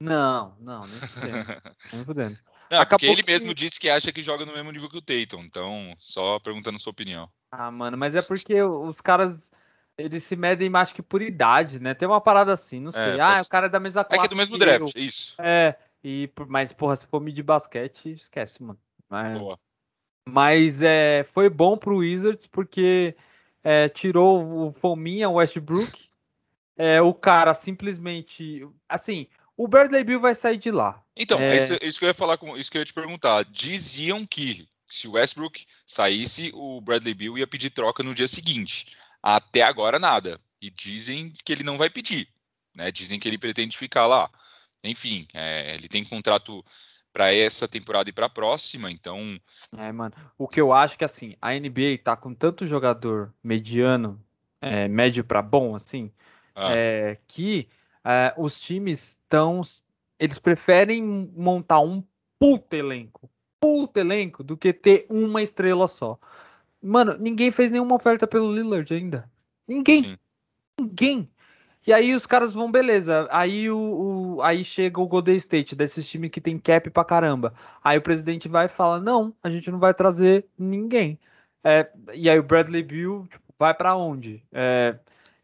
Não, 0.00 0.56
não, 0.58 0.80
nem 0.80 0.98
fudendo. 0.98 1.46
nem 1.92 2.04
fudendo. 2.04 2.38
Não, 2.68 2.80
acabou 2.80 2.98
porque 2.98 3.06
ele 3.06 3.22
que... 3.22 3.30
mesmo 3.30 3.54
disse 3.54 3.78
que 3.78 3.88
acha 3.88 4.10
que 4.10 4.20
joga 4.20 4.44
no 4.44 4.52
mesmo 4.52 4.72
nível 4.72 4.90
que 4.90 4.98
o 4.98 5.02
Tatum, 5.02 5.42
então, 5.42 5.94
só 6.00 6.40
perguntando 6.40 6.80
sua 6.80 6.90
opinião. 6.90 7.30
Ah, 7.52 7.70
mano, 7.70 7.96
mas 7.96 8.16
é 8.16 8.22
porque 8.22 8.60
os 8.60 9.00
caras, 9.00 9.52
eles 9.96 10.24
se 10.24 10.34
medem, 10.34 10.68
acho 10.74 10.96
que 10.96 11.02
por 11.02 11.22
idade, 11.22 11.78
né? 11.78 11.94
Tem 11.94 12.08
uma 12.08 12.20
parada 12.20 12.52
assim, 12.52 12.80
não 12.80 12.90
é, 12.90 12.92
sei. 12.92 13.18
É, 13.18 13.20
ah, 13.20 13.38
o 13.40 13.48
cara 13.48 13.66
é 13.66 13.70
da 13.70 13.78
mesma 13.78 14.04
classe. 14.04 14.18
É 14.18 14.20
que 14.20 14.26
é 14.26 14.30
do 14.30 14.36
mesmo 14.36 14.58
draft, 14.58 14.96
eu. 14.96 15.00
isso. 15.00 15.36
É, 15.38 15.76
e, 16.08 16.30
mas, 16.46 16.72
porra, 16.72 16.94
se 16.94 17.04
for 17.04 17.20
medir 17.20 17.42
basquete, 17.42 18.12
esquece, 18.12 18.62
mano. 18.62 18.78
Mas, 19.10 19.36
Boa. 19.36 19.58
mas 20.24 20.80
é, 20.80 21.26
foi 21.32 21.50
bom 21.50 21.76
pro 21.76 21.96
Wizards 21.96 22.46
porque 22.46 23.16
é, 23.64 23.88
tirou 23.88 24.68
o 24.68 24.72
Fominha, 24.72 25.28
o 25.28 25.34
Westbrook. 25.34 26.06
É, 26.78 27.00
o 27.00 27.14
cara 27.14 27.54
simplesmente. 27.54 28.68
Assim, 28.86 29.26
o 29.56 29.66
Bradley 29.66 30.04
Bill 30.04 30.20
vai 30.20 30.34
sair 30.34 30.58
de 30.58 30.70
lá. 30.70 31.02
Então, 31.16 31.40
é... 31.40 31.56
isso, 31.56 31.74
isso, 31.80 31.98
que 31.98 32.04
eu 32.04 32.08
ia 32.08 32.14
falar 32.14 32.36
com 32.36 32.54
isso 32.54 32.70
que 32.70 32.76
eu 32.76 32.82
ia 32.82 32.84
te 32.84 32.92
perguntar. 32.92 33.46
Diziam 33.46 34.26
que 34.26 34.68
se 34.86 35.08
o 35.08 35.12
Westbrook 35.12 35.64
saísse, 35.86 36.50
o 36.52 36.78
Bradley 36.82 37.14
Bill 37.14 37.38
ia 37.38 37.46
pedir 37.46 37.70
troca 37.70 38.02
no 38.02 38.14
dia 38.14 38.28
seguinte. 38.28 38.94
Até 39.22 39.62
agora 39.62 39.98
nada. 39.98 40.38
E 40.60 40.68
dizem 40.68 41.32
que 41.42 41.50
ele 41.50 41.62
não 41.62 41.78
vai 41.78 41.88
pedir. 41.88 42.28
Né? 42.74 42.92
Dizem 42.92 43.18
que 43.18 43.26
ele 43.26 43.38
pretende 43.38 43.74
ficar 43.74 44.06
lá 44.06 44.30
enfim, 44.88 45.26
é, 45.34 45.74
ele 45.74 45.88
tem 45.88 46.04
contrato 46.04 46.64
para 47.12 47.32
essa 47.32 47.66
temporada 47.66 48.10
e 48.10 48.12
para 48.12 48.26
a 48.26 48.30
próxima, 48.30 48.90
então. 48.90 49.40
É, 49.78 49.90
mano. 49.90 50.14
O 50.36 50.46
que 50.46 50.60
eu 50.60 50.72
acho 50.72 50.98
que 50.98 51.04
assim, 51.04 51.34
a 51.40 51.52
NBA 51.52 51.98
tá 52.04 52.14
com 52.14 52.34
tanto 52.34 52.66
jogador 52.66 53.32
mediano, 53.42 54.20
é, 54.60 54.86
médio 54.86 55.24
para 55.24 55.40
bom, 55.40 55.74
assim, 55.74 56.10
ah. 56.54 56.68
é, 56.72 57.18
que 57.26 57.68
é, 58.04 58.34
os 58.36 58.60
times 58.60 59.08
estão. 59.08 59.62
Eles 60.18 60.38
preferem 60.38 61.02
montar 61.34 61.80
um 61.80 62.02
puta 62.38 62.76
elenco, 62.76 63.30
puta 63.58 64.00
elenco, 64.00 64.44
do 64.44 64.56
que 64.56 64.72
ter 64.72 65.06
uma 65.08 65.42
estrela 65.42 65.88
só. 65.88 66.18
Mano, 66.82 67.16
ninguém 67.18 67.50
fez 67.50 67.70
nenhuma 67.70 67.94
oferta 67.94 68.26
pelo 68.26 68.54
Lillard 68.54 68.92
ainda. 68.92 69.30
Ninguém. 69.66 70.04
Sim. 70.04 70.18
Ninguém. 70.78 71.30
E 71.86 71.92
aí 71.92 72.14
os 72.14 72.26
caras 72.26 72.52
vão, 72.52 72.70
beleza. 72.70 73.28
Aí 73.30 73.70
o, 73.70 73.78
o, 74.36 74.42
aí 74.42 74.64
chega 74.64 75.00
o 75.00 75.06
Golden 75.06 75.36
State, 75.36 75.76
desses 75.76 76.08
times 76.08 76.30
que 76.30 76.40
tem 76.40 76.58
cap 76.58 76.90
pra 76.90 77.04
caramba. 77.04 77.54
Aí 77.82 77.96
o 77.96 78.02
presidente 78.02 78.48
vai 78.48 78.66
e 78.66 78.68
fala: 78.68 79.00
não, 79.00 79.32
a 79.42 79.48
gente 79.48 79.70
não 79.70 79.78
vai 79.78 79.94
trazer 79.94 80.46
ninguém. 80.58 81.18
É, 81.62 81.88
e 82.14 82.28
aí 82.28 82.38
o 82.38 82.42
Bradley 82.42 82.82
Bill 82.82 83.26
tipo, 83.30 83.44
vai 83.58 83.72
para 83.74 83.96
onde? 83.96 84.42
É, 84.52 84.96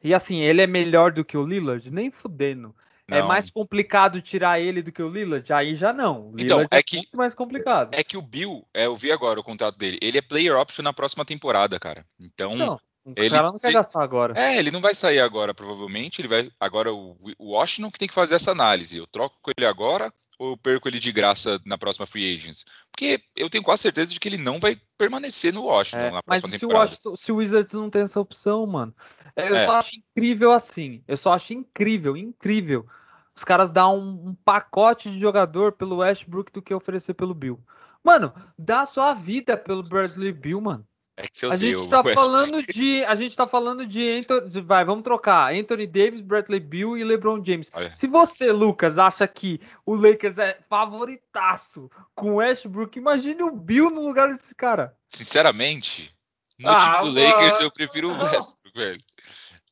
e 0.03 0.13
assim, 0.13 0.41
ele 0.41 0.61
é 0.63 0.67
melhor 0.67 1.13
do 1.13 1.25
que 1.25 1.37
o 1.37 1.47
Lillard? 1.47 1.89
Nem 1.91 2.11
fudendo. 2.11 2.75
É 3.09 3.21
Não. 3.21 3.29
mais 3.29 3.51
complicado 3.51 4.23
tirar 4.23 4.59
ele 4.61 4.81
do 4.81 4.91
que 4.91 5.03
o 5.03 5.09
Lillard? 5.09 5.53
Aí 5.53 5.75
já 5.75 5.93
não. 5.93 6.29
O 6.31 6.35
Então, 6.39 6.59
Lillard 6.59 6.69
é 6.71 6.83
que- 6.83 6.97
muito 6.97 7.17
mais 7.17 7.35
complicado. 7.35 7.93
É 7.93 8.03
que 8.03 8.17
o 8.17 8.23
Bill, 8.23 8.67
é, 8.73 8.87
eu 8.87 8.97
vi 8.97 9.13
agora 9.13 9.39
o 9.39 9.45
contrato 9.45 9.77
dele, 9.77 9.99
ele 10.01 10.19
é 10.19 10.23
player 10.23 10.57
option 10.57 10.83
na 10.83 10.93
próxima 10.93 11.25
temporada, 11.25 11.79
cara. 11.79 12.07
Então, 12.19 12.57
Não, 12.57 12.81
o 13.05 13.13
ele- 13.17 13.31
cara 13.31 13.49
não 13.51 13.57
se- 13.57 13.67
quer 13.67 13.73
gastar 13.73 14.03
agora. 14.03 14.39
é, 14.39 14.57
ele 14.59 14.71
não 14.71 14.81
vai 14.81 14.95
sair 14.95 15.21
agora, 15.21 15.53
provavelmente. 15.55 16.21
Ele 16.21 16.29
vai. 16.29 16.51
Agora 16.61 16.93
o 16.93 17.17
o 17.39 17.53
Washington 17.53 17.91
que 17.91 17.99
tem 17.99 18.09
que 18.09 18.15
fazer 18.15 18.35
essa 18.37 18.53
análise. 18.53 18.97
Eu 18.99 19.07
troco 19.07 19.37
ele 19.57 19.67
agora 19.67 20.13
ou 20.39 20.53
eu 20.53 20.57
perco 20.57 20.89
ele 20.89 20.99
de 20.99 21.13
graça 21.13 21.61
na 21.65 21.77
próxima 21.79 22.07
free 22.07 22.35
agents? 22.35 22.65
Porque 22.91 23.21
eu 23.37 23.49
tenho 23.51 23.63
quase 23.65 23.83
certeza 23.83 24.13
de 24.13 24.19
que 24.21 24.29
ele 24.29 24.39
não 24.39 24.59
vai 24.59 24.77
permanecer 24.99 25.53
no 25.53 25.65
Washington 25.65 25.99
É, 26.03 26.11
na 26.11 26.21
mas 26.27 26.41
próxima 26.43 26.49
se 26.51 26.57
o, 26.57 26.61
temporada. 26.69 26.91
Washington, 26.91 27.17
se 27.17 27.33
o 27.33 27.37
Wizards 27.37 27.73
não 27.75 27.91
tem 27.91 28.03
essa 28.03 28.21
opção, 28.21 28.67
mano, 28.67 28.95
é, 29.37 29.49
eu 29.51 29.57
É. 29.57 29.67
só 29.67 29.75
acho 29.77 29.97
incrível 29.97 30.53
assim. 30.53 31.03
Eu 31.07 31.17
só 31.17 31.33
acho 31.33 31.53
incrível, 31.55 32.17
incrível. 32.17 32.87
Os 33.35 33.45
caras 33.45 33.71
dão 33.71 33.99
um, 33.99 34.29
um 34.31 34.35
pacote 34.45 35.11
de 35.11 35.19
jogador 35.19 35.73
pelo 35.73 35.97
Westbrook 35.99 36.53
do 36.53 36.61
que 36.63 36.75
oferecer 36.75 37.15
pelo 37.15 37.35
Bill. 37.35 37.59
Mano, 38.05 38.33
dá 38.59 38.85
sua 38.85 39.15
vida 39.15 39.57
pelo 39.57 39.83
Bradley 39.83 40.33
Bill, 40.33 40.61
mano. 40.61 40.87
É 41.17 41.27
que 41.29 41.37
você 41.37 41.47
A 41.47 41.51
odeia 41.51 41.77
gente 41.77 41.89
tá 41.89 41.97
Westbrook. 42.05 42.15
falando 42.15 42.63
de. 42.67 43.05
A 43.05 43.15
gente 43.15 43.37
tá 43.37 43.47
falando 43.47 43.87
de, 43.87 44.11
Anthony, 44.13 44.61
Vai, 44.63 44.85
vamos 44.85 45.05
trocar. 45.05 45.53
Anthony 45.53 45.87
Davis, 45.87 46.21
Bradley 46.21 46.59
Bill 46.61 46.97
e 46.97 47.05
LeBron 47.05 47.43
James. 47.45 47.71
Olha. 47.75 47.95
Se 47.95 48.07
você, 48.07 48.51
Lucas, 48.51 48.99
acha 48.99 49.27
que 49.29 49.61
o 49.85 49.95
Lakers 49.95 50.39
é 50.39 50.59
favoritaço 50.71 51.91
com 52.15 52.33
o 52.33 52.35
Westbrook, 52.37 52.99
imagine 52.99 53.43
o 53.43 53.53
Bill 53.53 53.91
no 53.91 54.07
lugar 54.07 54.29
desse 54.33 54.55
cara. 54.55 54.97
Sinceramente, 55.09 56.15
no 56.59 56.71
Ah, 56.71 57.01
time 57.01 57.11
do 57.13 57.21
Lakers 57.21 57.61
eu 57.61 57.71
prefiro 57.71 58.09
o 58.11 58.17
Westbrook, 58.23 58.73
velho. 58.75 59.01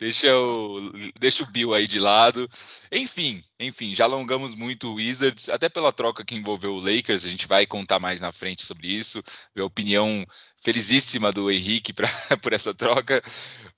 Deixa 0.01 0.35
o, 0.35 0.93
deixa 1.21 1.43
o 1.43 1.47
Bill 1.47 1.75
aí 1.75 1.87
de 1.87 1.99
lado. 1.99 2.49
Enfim, 2.91 3.45
enfim, 3.59 3.95
já 3.95 4.05
alongamos 4.05 4.55
muito 4.55 4.89
o 4.89 4.95
Wizards, 4.95 5.51
até 5.51 5.69
pela 5.69 5.93
troca 5.93 6.25
que 6.25 6.35
envolveu 6.35 6.75
o 6.75 6.81
Lakers, 6.81 7.23
a 7.27 7.29
gente 7.29 7.47
vai 7.47 7.67
contar 7.67 8.01
mais 8.01 8.19
na 8.23 8.33
frente 8.33 8.65
sobre 8.65 8.89
isso, 8.89 9.23
ver 9.55 9.61
a 9.61 9.67
opinião 9.67 10.27
felizíssima 10.57 11.31
do 11.31 11.51
Henrique 11.51 11.93
pra, 11.93 12.09
por 12.41 12.55
essa 12.55 12.73
troca, 12.73 13.23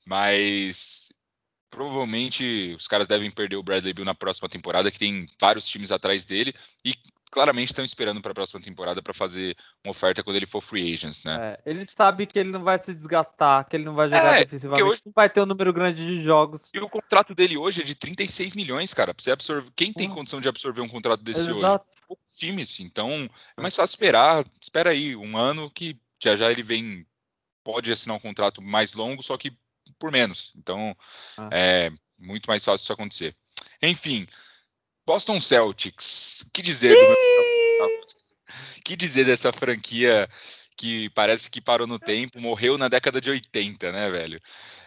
mas 0.07 1.12
provavelmente 1.73 2.75
os 2.79 2.87
caras 2.87 3.09
devem 3.09 3.31
perder 3.31 3.57
o 3.57 3.63
Bradley 3.63 3.93
Bill 3.95 4.05
na 4.05 4.15
próxima 4.15 4.49
temporada, 4.49 4.91
que 4.91 4.99
tem 4.99 5.27
vários 5.41 5.67
times 5.67 5.91
atrás 5.91 6.25
dele 6.25 6.55
e 6.85 6.95
claramente 7.31 7.69
estão 7.69 7.83
esperando 7.85 8.21
para 8.21 8.33
a 8.33 8.35
próxima 8.35 8.61
temporada 8.61 9.03
para 9.03 9.15
fazer 9.15 9.57
uma 9.83 9.91
oferta 9.91 10.23
quando 10.23 10.37
ele 10.37 10.45
for 10.47 10.61
free 10.61 10.93
agents, 10.93 11.25
né? 11.25 11.57
É, 11.65 11.73
ele 11.75 11.85
sabe 11.87 12.27
que 12.27 12.39
ele 12.39 12.51
não 12.51 12.63
vai 12.63 12.77
se 12.77 12.95
desgastar, 12.95 13.67
que 13.67 13.75
ele 13.75 13.85
não 13.85 13.95
vai 13.95 14.07
jogar 14.07 14.37
É, 14.37 14.45
defensivamente, 14.45 14.83
porque 14.83 14.93
hoje- 14.93 15.03
não 15.07 15.13
vai 15.17 15.31
ter 15.31 15.41
um 15.41 15.47
número 15.47 15.73
grande 15.73 16.07
de 16.07 16.23
jogos. 16.23 16.69
E 16.75 16.79
o 16.79 16.89
contrato 16.91 17.35
dele 17.35 17.57
hoje 17.57 17.81
é 17.81 17.85
de 17.85 17.95
36 17.95 18.53
milhões, 18.55 18.93
cara. 18.93 19.15
Pra 19.15 19.25
você 19.25 19.31
absorver. 19.31 19.71
Quem 19.75 19.95
tem 19.95 20.09
Hum. 20.11 20.15
condição 20.15 20.43
de 20.43 20.49
absorver 20.49 20.83
um 20.83 20.89
contrato 20.89 21.23
desse 21.23 21.41
hoje? 21.51 21.59
Exato. 21.59 21.87
Poucos 22.07 22.35
times. 22.35 22.81
Então, 22.81 23.31
é 23.57 23.63
mais 23.63 23.75
fácil 23.75 23.95
esperar. 23.95 24.45
Espera 24.61 24.91
aí 24.91 25.17
um 25.17 25.35
ano 25.35 25.71
que 25.71 25.99
já 26.23 26.37
já 26.37 26.51
ele 26.51 26.63
vem. 26.63 27.07
Pode 27.65 27.91
assinar 27.91 28.17
um 28.17 28.21
contrato 28.21 28.61
mais 28.61 28.93
longo, 28.93 29.23
só 29.23 29.39
que 29.39 29.57
por 29.99 30.13
menos. 30.13 30.53
Então, 30.57 30.97
Ah. 31.39 31.49
é 31.53 31.91
muito 32.19 32.47
mais 32.47 32.65
fácil 32.65 32.85
isso 32.85 32.93
acontecer. 32.93 33.35
Enfim, 33.83 34.27
Boston 35.07 35.41
Celtics. 35.41 36.45
O 36.47 36.53
que 36.53 36.63
dizer 36.63 36.97
que 38.85 38.97
dizer 38.97 39.25
dessa 39.25 39.53
franquia 39.53 40.29
que 40.77 41.09
parece 41.11 41.51
que 41.51 41.61
parou 41.61 41.87
no 41.87 41.99
tempo, 41.99 42.41
morreu 42.41 42.77
na 42.77 42.89
década 42.89 43.21
de 43.21 43.31
80, 43.31 43.93
né, 43.93 44.11
velho? 44.11 44.39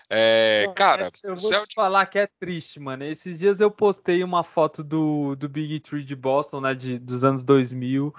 É, 0.09 0.71
cara, 0.75 1.11
eu 1.23 1.33
o 1.33 1.37
vou 1.37 1.49
Celtics 1.49 1.69
te 1.69 1.75
falar 1.75 2.05
que 2.05 2.19
é 2.19 2.27
triste, 2.39 2.79
mano. 2.79 3.03
Esses 3.03 3.39
dias 3.39 3.59
eu 3.59 3.71
postei 3.71 4.23
uma 4.23 4.43
foto 4.43 4.83
do, 4.83 5.35
do 5.35 5.49
Big 5.49 5.79
Tree 5.79 6.03
de 6.03 6.15
Boston, 6.15 6.61
né, 6.61 6.75
de, 6.75 6.99
dos 6.99 7.23
anos 7.23 7.41
2000. 7.41 8.13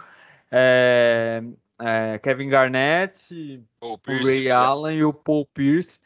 É, 0.50 1.42
é, 1.78 2.18
Kevin 2.18 2.48
Garnett, 2.48 3.62
Paul 3.78 3.94
o 3.94 3.98
Pierce, 3.98 4.24
Ray 4.24 4.50
Allen 4.50 4.98
e 4.98 5.04
o 5.04 5.12
Paul 5.12 5.46
Pierce. 5.46 6.00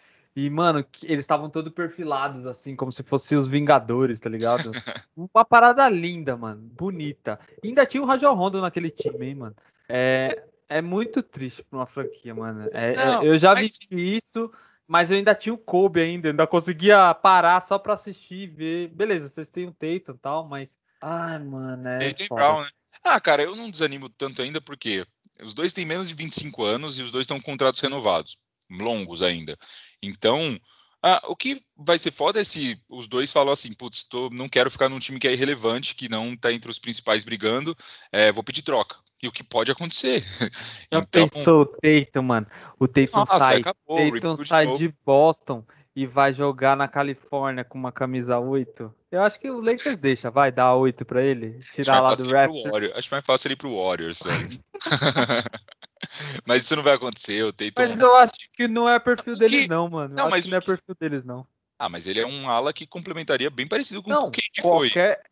E, 0.47 0.49
mano, 0.51 0.83
que- 0.83 1.05
eles 1.07 1.21
estavam 1.25 1.51
todos 1.51 1.73
perfilados, 1.73 2.47
assim, 2.47 2.75
como 2.75 2.91
se 2.91 3.03
fossem 3.03 3.37
os 3.37 3.47
Vingadores, 3.49 4.19
tá 4.21 4.31
ligado? 4.31 4.71
Uma 5.17 5.45
parada 5.45 5.89
linda, 5.89 6.37
mano. 6.37 6.61
Bonita. 6.63 7.39
E 7.63 7.69
ainda 7.69 7.85
tinha 7.85 8.03
o 8.03 8.07
Rajon 8.07 8.35
Rondo 8.35 8.61
naquele 8.61 8.91
time, 8.91 9.27
hein, 9.27 9.35
mano. 9.35 9.57
É, 9.89 10.45
é 10.69 10.81
muito 10.81 11.23
triste 11.23 11.63
pra 11.65 11.81
uma 11.81 11.87
franquia, 11.87 12.35
mano. 12.35 12.69
É- 12.73 12.93
é- 12.93 13.05
Não, 13.07 13.23
eu 13.25 13.37
já 13.39 13.55
mas- 13.55 13.81
vi 13.91 14.17
isso, 14.17 14.51
mas 14.89 15.11
eu 15.11 15.17
ainda 15.19 15.35
tinha 15.35 15.53
o 15.53 15.59
Kobe 15.59 16.01
ainda. 16.01 16.29
Ainda 16.31 16.47
conseguia 16.47 17.13
parar 17.15 17.61
só 17.61 17.79
pra 17.79 17.95
assistir 17.95 18.43
e 18.43 18.47
ver. 18.47 18.89
Beleza, 18.89 19.29
vocês 19.29 19.51
têm 19.51 19.67
o 19.67 19.73
Tatum 19.73 20.13
e 20.15 20.19
tal, 20.23 20.49
mas... 20.49 20.79
Ai, 21.03 21.39
mano, 21.39 21.87
é. 21.89 22.15
Brown, 22.29 22.63
né? 22.63 22.69
Ah, 23.05 23.21
cara, 23.21 23.43
eu 23.43 23.55
não 23.57 23.71
desanimo 23.71 24.09
tanto 24.09 24.43
ainda 24.43 24.61
porque 24.61 25.05
os 25.43 25.55
dois 25.55 25.73
têm 25.73 25.85
menos 25.87 26.09
de 26.09 26.15
25 26.15 26.63
anos 26.65 26.99
e 26.99 27.03
os 27.03 27.11
dois 27.11 27.23
estão 27.25 27.39
com 27.39 27.45
contratos 27.45 27.81
renovados, 27.81 28.37
longos 28.71 29.23
ainda. 29.23 29.57
Então, 30.03 30.59
ah, 31.03 31.23
o 31.29 31.35
que 31.35 31.63
vai 31.77 31.99
ser 31.99 32.11
foda 32.11 32.41
é 32.41 32.45
se 32.45 32.79
os 32.89 33.09
dois 33.09 33.33
falam 33.33 33.53
assim, 33.53 33.73
putz, 33.73 34.05
tô- 34.05 34.29
não 34.31 34.49
quero 34.49 34.71
ficar 34.71 34.89
num 34.89 34.99
time 34.99 35.19
que 35.19 35.27
é 35.27 35.33
irrelevante, 35.33 35.95
que 35.95 36.09
não 36.11 36.37
tá 36.37 36.53
entre 36.53 36.71
os 36.71 36.79
principais 36.79 37.25
brigando, 37.25 37.75
é, 38.13 38.31
vou 38.31 38.45
pedir 38.45 38.63
troca. 38.63 38.97
E 39.23 39.29
o 39.29 39.33
que 39.33 39.43
pode 39.43 39.71
acontecer. 39.71 40.23
Já 40.93 40.99
então, 40.99 41.29
pensou 41.29 41.63
o 41.63 41.67
Tatum, 41.67 42.23
mano? 42.23 42.47
O 42.79 42.87
Tatum 42.87 43.19
nossa, 43.19 43.39
sai, 43.39 43.61
acabou, 43.61 44.13
Tatum 44.13 44.37
sai 44.45 44.77
de 44.77 44.95
Boston 45.05 45.65
e 45.95 46.07
vai 46.07 46.33
jogar 46.33 46.77
na 46.77 46.87
Califórnia 46.87 47.65
com 47.65 47.79
uma 47.79 47.93
camisa 47.93 48.39
8. 48.39 48.95
Eu 49.11 49.23
acho 49.23 49.41
que 49.41 49.51
o 49.51 49.61
Lakers 49.61 49.99
deixa, 49.99 50.31
vai 50.31 50.53
dar 50.53 50.75
8 50.75 51.05
pra 51.05 51.23
ele, 51.23 51.59
tirar 51.75 52.01
lá 52.01 52.15
do 52.15 52.31
Raptors. 52.31 52.93
Acho 52.95 53.09
mais 53.11 53.25
fácil 53.25 53.49
ele 53.49 53.55
ir 53.55 53.57
pro 53.57 53.77
Warriors, 53.77 54.23
velho. 54.23 54.61
Mas 56.47 56.65
isso 56.65 56.77
não 56.77 56.83
vai 56.83 56.95
acontecer, 56.95 57.43
o 57.45 57.53
Tatum... 57.53 57.73
Mas 57.77 57.99
eu 58.01 58.17
acho 58.17 58.33
que 58.53 58.67
não 58.69 58.89
é 58.89 58.99
perfil 58.99 59.35
O 59.35 59.37
deles 59.37 59.61
que- 59.61 59.69
não, 59.69 59.89
mano. 59.89 60.13
Eu 60.15 60.17
Não, 60.17 60.25
acho 60.25 60.31
mas 60.31 60.43
que 60.45 60.49
o 60.49 60.51
não 60.51 60.59
é 60.59 60.61
que- 60.61 60.67
perfil 60.67 60.95
deles 60.99 61.25
não. 61.25 61.47
Ah, 61.79 61.89
mas 61.89 62.07
ele 62.07 62.21
é 62.21 62.27
um 62.27 62.49
ala 62.49 62.73
que 62.73 62.87
complementaria 62.87 63.49
bem 63.51 63.67
parecido 63.67 64.03
com 64.03 64.11
o 64.11 64.13
Não, 64.13 64.31
que 64.31 64.41
o 64.59 64.63
foi. 64.63 64.89
qualquer 64.91 65.23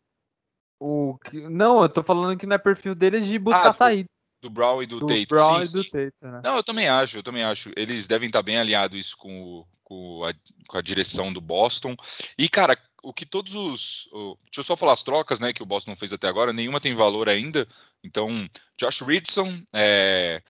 o 0.79 1.17
que- 1.25 1.47
não, 1.49 1.81
eu 1.81 1.89
tô 1.89 2.01
falando 2.03 2.37
que 2.37 2.45
não 2.45 2.55
é 2.55 2.57
perfil 2.59 2.95
deles 2.95 3.25
de 3.25 3.37
buscar 3.37 3.67
Ah, 3.67 3.69
do- 3.71 3.75
saída 3.77 4.09
Do 4.41 4.49
Brown 4.49 4.81
e 4.81 4.85
do, 4.85 4.99
do 4.99 5.07
Tatum. 5.07 5.25
Brown 5.27 5.65
sim, 5.65 5.79
e 5.79 5.83
do. 5.83 5.89
Tatum, 5.89 6.31
né? 6.31 6.41
Não, 6.43 6.55
eu 6.55 6.63
também 6.63 6.87
acho, 6.87 7.17
eu 7.17 7.23
também 7.23 7.43
acho. 7.43 7.71
Eles 7.75 8.07
devem 8.07 8.27
estar 8.27 8.41
bem 8.41 8.57
alinhados 8.57 8.97
isso 8.97 9.17
com, 9.17 9.43
o- 9.43 9.67
com, 9.83 10.23
a, 10.23 10.33
com 10.67 10.77
a 10.77 10.81
direção 10.81 11.33
do 11.33 11.41
Boston. 11.41 11.95
E, 12.37 12.47
cara, 12.47 12.79
o 13.03 13.13
que 13.13 13.25
todos 13.25 13.55
os. 13.55 14.07
o- 14.11 14.37
deixa 14.45 14.59
eu 14.61 14.63
só 14.63 14.75
falar 14.75 14.93
as 14.93 15.03
trocas, 15.03 15.39
né, 15.39 15.53
que 15.53 15.63
o 15.63 15.65
Boston 15.65 15.95
fez 15.95 16.13
até 16.13 16.27
agora, 16.27 16.53
nenhuma 16.53 16.79
tem 16.81 16.93
valor 16.93 17.29
ainda. 17.29 17.67
Então, 18.03 18.47
Josh 18.77 19.01
Richardson 19.01 19.61
é, 19.73 20.41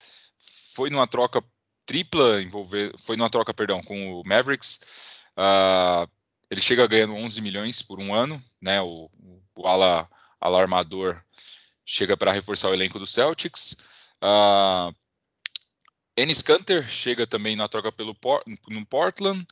foi 0.74 0.90
numa 0.90 1.06
troca 1.06 1.42
tripla, 1.86 2.40
envolver, 2.42 2.92
foi 2.98 3.16
numa 3.16 3.30
troca, 3.30 3.52
perdão, 3.54 3.82
com 3.82 4.20
o 4.20 4.24
Mavericks. 4.24 4.80
Ah, 5.36 6.06
ele 6.50 6.60
chega 6.60 6.86
ganhando 6.86 7.14
11 7.14 7.40
milhões 7.40 7.82
por 7.82 8.00
um 8.00 8.14
ano, 8.14 8.40
né? 8.60 8.80
O, 8.82 9.10
o 9.56 9.66
ala, 9.66 10.08
ala 10.40 10.60
armador 10.60 11.22
chega 11.84 12.16
para 12.16 12.32
reforçar 12.32 12.68
o 12.70 12.74
elenco 12.74 12.98
do 12.98 13.06
Celtics. 13.06 13.76
Uh, 14.22 14.94
Ennis 16.16 16.42
Canter 16.42 16.88
chega 16.88 17.26
também 17.26 17.56
na 17.56 17.68
troca 17.68 17.90
pelo 17.90 18.16
no 18.68 18.86
Portland. 18.86 19.46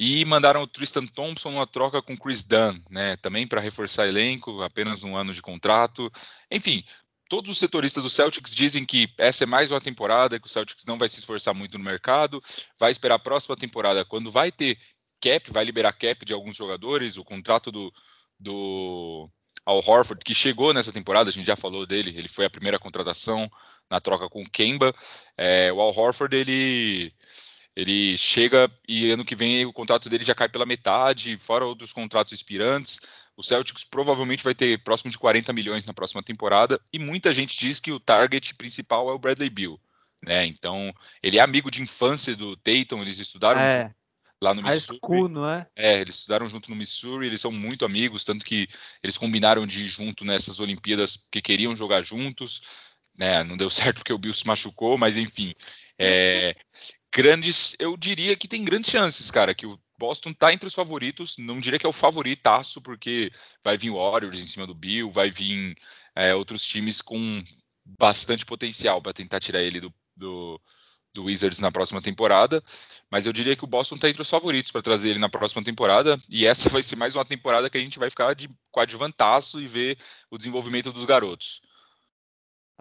E 0.00 0.24
mandaram 0.24 0.62
o 0.62 0.66
Tristan 0.66 1.04
Thompson 1.06 1.50
numa 1.50 1.66
troca 1.66 2.00
com 2.00 2.16
Chris 2.16 2.44
Dunn, 2.44 2.80
né? 2.88 3.16
Também 3.16 3.48
para 3.48 3.60
reforçar 3.60 4.06
elenco, 4.06 4.62
apenas 4.62 5.02
um 5.02 5.16
ano 5.16 5.34
de 5.34 5.42
contrato. 5.42 6.08
Enfim, 6.48 6.84
todos 7.28 7.50
os 7.50 7.58
setoristas 7.58 8.04
do 8.04 8.08
Celtics 8.08 8.54
dizem 8.54 8.86
que 8.86 9.12
essa 9.18 9.42
é 9.42 9.46
mais 9.46 9.72
uma 9.72 9.80
temporada, 9.80 10.38
que 10.38 10.46
o 10.46 10.48
Celtics 10.48 10.84
não 10.86 10.96
vai 10.96 11.08
se 11.08 11.18
esforçar 11.18 11.52
muito 11.52 11.76
no 11.76 11.82
mercado, 11.82 12.40
vai 12.78 12.92
esperar 12.92 13.16
a 13.16 13.18
próxima 13.18 13.56
temporada, 13.56 14.04
quando 14.04 14.30
vai 14.30 14.52
ter 14.52 14.78
cap, 15.20 15.50
vai 15.50 15.64
liberar 15.64 15.92
cap 15.92 16.24
de 16.24 16.32
alguns 16.32 16.56
jogadores, 16.56 17.16
o 17.16 17.24
contrato 17.24 17.72
do, 17.72 17.92
do 18.38 19.28
Al 19.66 19.78
Horford, 19.78 20.24
que 20.24 20.32
chegou 20.32 20.72
nessa 20.72 20.92
temporada, 20.92 21.28
a 21.28 21.32
gente 21.32 21.46
já 21.46 21.56
falou 21.56 21.84
dele, 21.84 22.14
ele 22.16 22.28
foi 22.28 22.44
a 22.44 22.50
primeira 22.50 22.78
contratação 22.78 23.50
na 23.90 24.00
troca 24.00 24.28
com 24.28 24.42
o 24.42 24.48
Kemba. 24.48 24.94
É, 25.36 25.72
o 25.72 25.80
Al 25.80 25.92
Horford, 25.92 26.36
ele, 26.36 27.12
ele 27.78 28.16
chega 28.16 28.68
e 28.88 29.08
ano 29.08 29.24
que 29.24 29.36
vem 29.36 29.64
o 29.64 29.72
contrato 29.72 30.08
dele 30.08 30.24
já 30.24 30.34
cai 30.34 30.48
pela 30.48 30.66
metade, 30.66 31.38
fora 31.38 31.64
outros 31.64 31.92
contratos 31.92 32.32
expirantes. 32.32 32.98
O 33.36 33.42
Celtics 33.44 33.84
provavelmente 33.84 34.42
vai 34.42 34.52
ter 34.52 34.82
próximo 34.82 35.12
de 35.12 35.16
40 35.16 35.52
milhões 35.52 35.86
na 35.86 35.94
próxima 35.94 36.20
temporada, 36.20 36.80
e 36.92 36.98
muita 36.98 37.32
gente 37.32 37.56
diz 37.56 37.78
que 37.78 37.92
o 37.92 38.00
target 38.00 38.56
principal 38.56 39.08
é 39.08 39.12
o 39.12 39.18
Bradley 39.18 39.48
Bill. 39.48 39.80
Né? 40.20 40.44
Então, 40.46 40.92
ele 41.22 41.38
é 41.38 41.40
amigo 41.40 41.70
de 41.70 41.80
infância 41.80 42.34
do 42.34 42.56
Tatum, 42.56 43.00
eles 43.00 43.20
estudaram 43.20 43.60
É. 43.60 43.94
lá 44.42 44.52
no 44.52 44.62
Missouri. 44.64 44.98
school, 44.98 45.28
não 45.28 45.48
é? 45.48 45.64
É, 45.76 46.00
eles 46.00 46.16
estudaram 46.16 46.48
junto 46.48 46.70
no 46.70 46.74
Missouri, 46.74 47.28
eles 47.28 47.40
são 47.40 47.52
muito 47.52 47.84
amigos, 47.84 48.24
tanto 48.24 48.44
que 48.44 48.66
eles 49.04 49.16
combinaram 49.16 49.64
de 49.64 49.84
ir 49.84 49.86
junto 49.86 50.24
nessas 50.24 50.58
Olimpíadas 50.58 51.16
porque 51.16 51.40
queriam 51.40 51.76
jogar 51.76 52.02
juntos. 52.02 52.62
Né, 53.16 53.44
não 53.44 53.56
deu 53.56 53.70
certo 53.94 53.98
porque 53.98 54.12
o 54.12 54.18
Bill 54.18 54.34
se 54.34 54.46
machucou, 54.48 54.98
mas 54.98 55.16
enfim. 55.16 55.54
É, 55.96 56.54
grandes, 57.14 57.74
eu 57.78 57.96
diria 57.96 58.36
que 58.36 58.48
tem 58.48 58.64
grandes 58.64 58.90
chances, 58.90 59.30
cara, 59.30 59.54
que 59.54 59.66
o 59.66 59.78
Boston 59.98 60.32
tá 60.32 60.52
entre 60.52 60.66
os 60.66 60.74
favoritos. 60.74 61.36
Não 61.38 61.58
diria 61.58 61.78
que 61.78 61.86
é 61.86 61.88
o 61.88 61.92
favoritaço, 61.92 62.80
porque 62.80 63.30
vai 63.62 63.76
vir 63.76 63.90
o 63.90 63.96
Warriors 63.96 64.40
em 64.40 64.46
cima 64.46 64.66
do 64.66 64.74
Bill, 64.74 65.10
vai 65.10 65.30
vir 65.30 65.76
é, 66.14 66.34
outros 66.34 66.64
times 66.64 67.02
com 67.02 67.42
bastante 67.98 68.44
potencial 68.44 69.00
para 69.00 69.12
tentar 69.12 69.40
tirar 69.40 69.62
ele 69.62 69.80
do, 69.80 69.92
do, 70.16 70.60
do, 71.14 71.24
Wizards 71.24 71.58
na 71.58 71.72
próxima 71.72 72.02
temporada. 72.02 72.62
Mas 73.10 73.26
eu 73.26 73.32
diria 73.32 73.56
que 73.56 73.64
o 73.64 73.68
Boston 73.68 73.96
tá 73.96 74.08
entre 74.08 74.22
os 74.22 74.30
favoritos 74.30 74.70
para 74.70 74.82
trazer 74.82 75.10
ele 75.10 75.18
na 75.18 75.28
próxima 75.28 75.64
temporada. 75.64 76.20
E 76.28 76.46
essa 76.46 76.68
vai 76.68 76.82
ser 76.82 76.96
mais 76.96 77.14
uma 77.14 77.24
temporada 77.24 77.70
que 77.70 77.78
a 77.78 77.80
gente 77.80 77.98
vai 77.98 78.10
ficar 78.10 78.34
de 78.34 78.48
coadjuvantaço 78.70 79.60
e 79.60 79.66
ver 79.66 79.98
o 80.30 80.36
desenvolvimento 80.36 80.92
dos 80.92 81.04
garotos. 81.04 81.62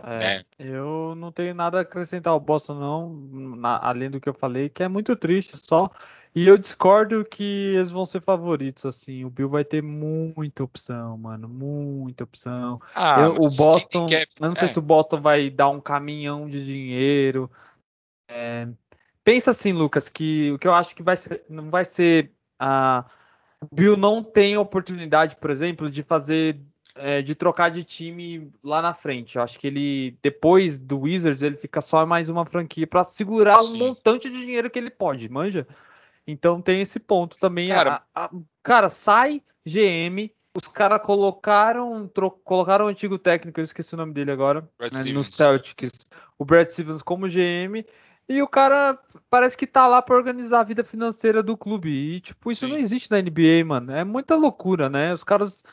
É, 0.03 0.37
é. 0.37 0.45
Eu 0.59 1.15
não 1.15 1.31
tenho 1.31 1.55
nada 1.55 1.79
a 1.79 1.81
acrescentar 1.81 2.31
ao 2.31 2.39
Boston, 2.39 2.75
não, 2.75 3.09
na, 3.55 3.79
além 3.81 4.09
do 4.09 4.21
que 4.21 4.29
eu 4.29 4.33
falei, 4.33 4.69
que 4.69 4.83
é 4.83 4.87
muito 4.87 5.15
triste 5.15 5.57
só. 5.57 5.89
E 6.35 6.47
eu 6.47 6.55
discordo 6.55 7.25
que 7.25 7.73
eles 7.75 7.89
vão 7.89 8.05
ser 8.05 8.21
favoritos, 8.21 8.85
assim. 8.85 9.25
O 9.25 9.29
Bill 9.29 9.49
vai 9.49 9.65
ter 9.65 9.81
muita 9.81 10.63
opção, 10.63 11.17
mano. 11.17 11.49
Muita 11.49 12.25
opção. 12.25 12.79
Ah, 12.93 13.21
eu, 13.21 13.33
o 13.33 13.47
Boston. 13.57 14.05
Quer... 14.05 14.27
Eu 14.39 14.49
não 14.49 14.55
sei 14.55 14.67
é. 14.67 14.71
se 14.71 14.77
o 14.77 14.83
Boston 14.83 15.19
vai 15.19 15.49
dar 15.49 15.69
um 15.69 15.81
caminhão 15.81 16.47
de 16.47 16.63
dinheiro. 16.63 17.49
É, 18.27 18.67
pensa 19.23 19.49
assim, 19.49 19.71
Lucas, 19.71 20.09
que 20.09 20.51
o 20.51 20.59
que 20.59 20.67
eu 20.67 20.75
acho 20.75 20.95
que 20.95 21.01
vai 21.01 21.17
ser, 21.17 21.43
não 21.49 21.71
vai 21.71 21.83
ser. 21.83 22.31
Ah, 22.59 23.03
o 23.59 23.73
Bill 23.73 23.97
não 23.97 24.23
tem 24.23 24.57
oportunidade, 24.57 25.35
por 25.37 25.49
exemplo, 25.49 25.89
de 25.89 26.03
fazer 26.03 26.61
é, 26.99 27.21
de 27.21 27.35
trocar 27.35 27.69
de 27.69 27.83
time 27.83 28.51
lá 28.63 28.81
na 28.81 28.93
frente. 28.93 29.35
Eu 29.35 29.41
acho 29.41 29.57
que 29.59 29.67
ele, 29.67 30.17
depois 30.21 30.77
do 30.77 31.01
Wizards, 31.01 31.41
ele 31.41 31.55
fica 31.55 31.81
só 31.81 32.05
mais 32.05 32.29
uma 32.29 32.45
franquia 32.45 32.87
para 32.87 33.03
segurar 33.03 33.59
Sim. 33.59 33.73
um 33.73 33.77
montante 33.77 34.29
de 34.29 34.39
dinheiro 34.39 34.69
que 34.69 34.79
ele 34.79 34.89
pode, 34.89 35.29
manja? 35.29 35.67
Então 36.25 36.61
tem 36.61 36.81
esse 36.81 36.99
ponto 36.99 37.37
também. 37.37 37.69
Cara, 37.69 38.03
a, 38.13 38.25
a, 38.25 38.29
cara 38.61 38.89
sai 38.89 39.41
GM, 39.65 40.31
os 40.55 40.67
caras 40.67 41.01
colocaram, 41.01 42.07
tro, 42.07 42.31
colocaram 42.31 42.85
o 42.85 42.87
antigo 42.89 43.17
técnico, 43.17 43.59
eu 43.59 43.63
esqueci 43.63 43.93
o 43.93 43.97
nome 43.97 44.13
dele 44.13 44.31
agora, 44.31 44.67
né, 44.79 45.11
no 45.13 45.23
Celtics, 45.23 45.91
o 46.37 46.43
Brad 46.43 46.67
Stevens 46.67 47.01
como 47.01 47.27
GM, 47.27 47.85
e 48.29 48.41
o 48.41 48.47
cara 48.47 48.99
parece 49.29 49.55
que 49.55 49.65
tá 49.65 49.87
lá 49.87 50.01
para 50.01 50.15
organizar 50.15 50.59
a 50.59 50.63
vida 50.63 50.83
financeira 50.83 51.41
do 51.41 51.55
clube. 51.55 51.89
E, 51.89 52.19
tipo, 52.19 52.51
isso 52.51 52.65
Sim. 52.65 52.73
não 52.73 52.79
existe 52.79 53.09
na 53.09 53.21
NBA, 53.21 53.63
mano. 53.65 53.93
É 53.93 54.03
muita 54.03 54.35
loucura, 54.35 54.89
né? 54.89 55.13
Os 55.13 55.23
caras 55.23 55.63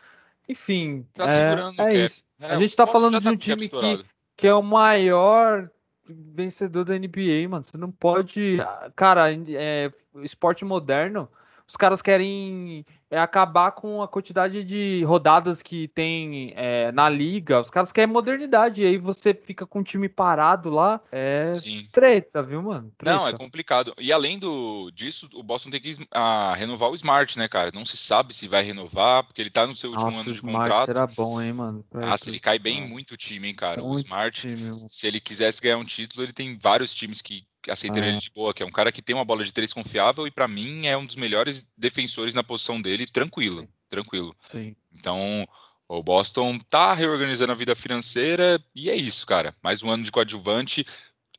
enfim, 0.48 1.06
tá 1.14 1.26
é, 1.26 1.94
é 1.94 2.04
isso. 2.04 2.22
É, 2.40 2.46
a 2.46 2.56
gente 2.56 2.76
tá 2.76 2.86
falando 2.86 3.18
de 3.18 3.24
tá 3.24 3.30
um 3.30 3.36
time 3.36 3.68
que, 3.68 4.04
que 4.36 4.46
é 4.46 4.54
o 4.54 4.62
maior 4.62 5.70
vencedor 6.06 6.84
da 6.84 6.98
NBA, 6.98 7.48
mano. 7.48 7.64
Você 7.64 7.76
não 7.76 7.90
pode. 7.90 8.58
Cara, 8.94 9.32
é, 9.32 9.90
esporte 10.22 10.64
moderno 10.64 11.28
os 11.66 11.76
caras 11.76 12.02
querem 12.02 12.84
é, 13.10 13.18
acabar 13.18 13.72
com 13.72 14.02
a 14.02 14.08
quantidade 14.08 14.64
de 14.64 15.04
rodadas 15.04 15.62
que 15.62 15.88
tem 15.88 16.52
é, 16.56 16.90
na 16.92 17.08
liga. 17.08 17.60
Os 17.60 17.70
caras 17.70 17.92
querem 17.92 18.12
modernidade. 18.12 18.82
E 18.82 18.86
aí 18.86 18.98
você 18.98 19.34
fica 19.34 19.66
com 19.66 19.80
o 19.80 19.84
time 19.84 20.08
parado 20.08 20.70
lá. 20.70 21.00
É 21.12 21.52
Sim. 21.54 21.86
treta, 21.92 22.42
viu, 22.42 22.62
mano? 22.62 22.92
Treta. 22.96 23.16
Não, 23.16 23.28
é 23.28 23.32
complicado. 23.32 23.94
E 23.98 24.12
além 24.12 24.38
do, 24.38 24.90
disso, 24.92 25.28
o 25.34 25.42
Boston 25.42 25.70
tem 25.70 25.80
que 25.80 25.94
ah, 26.10 26.54
renovar 26.56 26.90
o 26.90 26.94
Smart, 26.94 27.38
né, 27.38 27.48
cara? 27.48 27.70
Não 27.72 27.84
se 27.84 27.96
sabe 27.96 28.34
se 28.34 28.48
vai 28.48 28.62
renovar, 28.62 29.24
porque 29.24 29.40
ele 29.40 29.50
tá 29.50 29.66
no 29.66 29.76
seu 29.76 29.90
último 29.90 30.10
Nossa, 30.10 30.22
ano 30.22 30.32
de 30.32 30.38
Smart 30.38 30.58
contrato. 30.58 30.88
era 30.90 31.06
bom, 31.06 31.40
hein, 31.40 31.52
mano? 31.52 31.84
Ah, 31.94 32.16
ele 32.26 32.40
cai 32.40 32.58
bem 32.58 32.80
Nossa. 32.80 32.92
muito 32.92 33.14
o 33.14 33.16
time, 33.16 33.48
hein, 33.48 33.54
cara? 33.54 33.82
Muito 33.82 33.96
o 33.96 34.00
Smart, 34.00 34.40
time, 34.40 34.86
se 34.88 35.06
ele 35.06 35.20
quisesse 35.20 35.60
ganhar 35.60 35.78
um 35.78 35.84
título, 35.84 36.24
ele 36.24 36.32
tem 36.32 36.58
vários 36.58 36.94
times 36.94 37.20
que 37.20 37.44
aceitaria 37.70 38.10
ele 38.10 38.18
de 38.18 38.30
boa, 38.30 38.52
que 38.52 38.62
é 38.62 38.66
um 38.66 38.70
cara 38.70 38.92
que 38.92 39.02
tem 39.02 39.14
uma 39.14 39.24
bola 39.24 39.44
de 39.44 39.52
três 39.52 39.72
confiável 39.72 40.26
e 40.26 40.30
para 40.30 40.48
mim 40.48 40.86
é 40.86 40.96
um 40.96 41.04
dos 41.04 41.16
melhores 41.16 41.72
defensores 41.76 42.34
na 42.34 42.42
posição 42.42 42.80
dele, 42.80 42.93
tranquilo, 43.12 43.62
Sim. 43.62 43.68
tranquilo. 43.88 44.36
Sim. 44.50 44.76
Então, 44.92 45.46
o 45.88 46.02
Boston 46.02 46.58
tá 46.70 46.94
reorganizando 46.94 47.52
a 47.52 47.56
vida 47.56 47.74
financeira 47.74 48.62
e 48.74 48.90
é 48.90 48.96
isso, 48.96 49.26
cara. 49.26 49.54
Mais 49.62 49.82
um 49.82 49.90
ano 49.90 50.04
de 50.04 50.12
coadjuvante. 50.12 50.86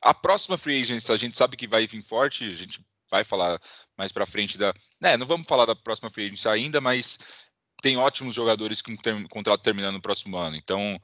A 0.02 0.14
próxima 0.14 0.58
free 0.58 0.82
agency 0.82 1.12
a 1.12 1.18
gente 1.18 1.36
sabe 1.36 1.58
que 1.58 1.68
vai 1.68 1.88
vir 1.88 2.02
forte, 2.02 2.44
a 2.50 2.54
gente 2.54 2.80
vai 3.10 3.24
falar 3.24 3.60
mais 3.98 4.12
para 4.12 4.26
frente 4.26 4.58
da, 4.58 4.74
né, 5.00 5.18
não 5.18 5.26
vamos 5.26 5.48
falar 5.48 5.66
da 5.66 5.76
próxima 5.76 6.10
free 6.10 6.26
agency 6.26 6.48
ainda, 6.48 6.82
mas 6.82 7.46
tem 7.82 7.98
ótimos 7.98 8.36
jogadores 8.36 8.82
com 8.82 8.96
ter, 8.96 9.28
contrato 9.28 9.62
terminando 9.62 9.96
no 9.96 10.02
próximo 10.02 10.38
ano. 10.38 10.56
Então, 10.56 11.00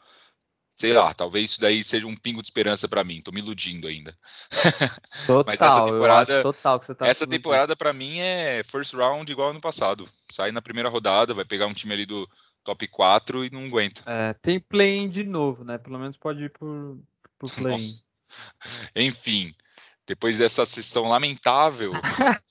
sei 0.76 0.94
lá, 0.94 1.14
talvez 1.14 1.52
isso 1.52 1.62
daí 1.62 1.84
seja 1.84 2.08
um 2.08 2.16
pingo 2.16 2.42
de 2.42 2.48
esperança 2.48 2.88
para 2.88 3.04
mim. 3.04 3.22
Tô 3.22 3.32
me 3.32 3.40
iludindo 3.40 3.88
ainda. 3.88 4.18
Total, 5.28 5.44
Mas 5.46 5.62
essa 5.62 5.84
temporada, 5.84 6.42
total 6.42 6.80
que 6.80 6.86
você 6.88 6.96
tá 6.96 7.08
essa 7.08 7.28
temporada 7.28 7.76
para 7.76 7.94
mim 7.94 8.20
é 8.20 8.64
first 8.64 8.94
round 8.94 9.32
igual 9.32 9.50
ano 9.50 9.62
passado. 9.62 10.10
Sai 10.42 10.52
na 10.52 10.62
primeira 10.62 10.90
rodada, 10.90 11.36
vai 11.36 11.46
pegar 11.46 11.68
um 11.68 11.74
time 11.74 11.94
ali 11.94 12.04
do 12.04 12.28
top 12.64 12.88
4 12.88 13.46
e 13.46 13.52
não 13.52 13.66
aguenta. 13.66 14.02
É, 14.08 14.34
tem 14.34 14.60
play-in 14.60 15.08
de 15.08 15.24
novo, 15.24 15.64
né? 15.64 15.78
Pelo 15.78 16.00
menos 16.00 16.18
pode 16.18 16.46
ir 16.46 16.50
por, 16.50 16.98
por 17.38 17.50
play-in. 17.54 17.92
Enfim, 18.96 19.52
depois 20.08 20.40
dessa 20.40 20.66
sessão 20.66 21.08
lamentável, 21.08 21.92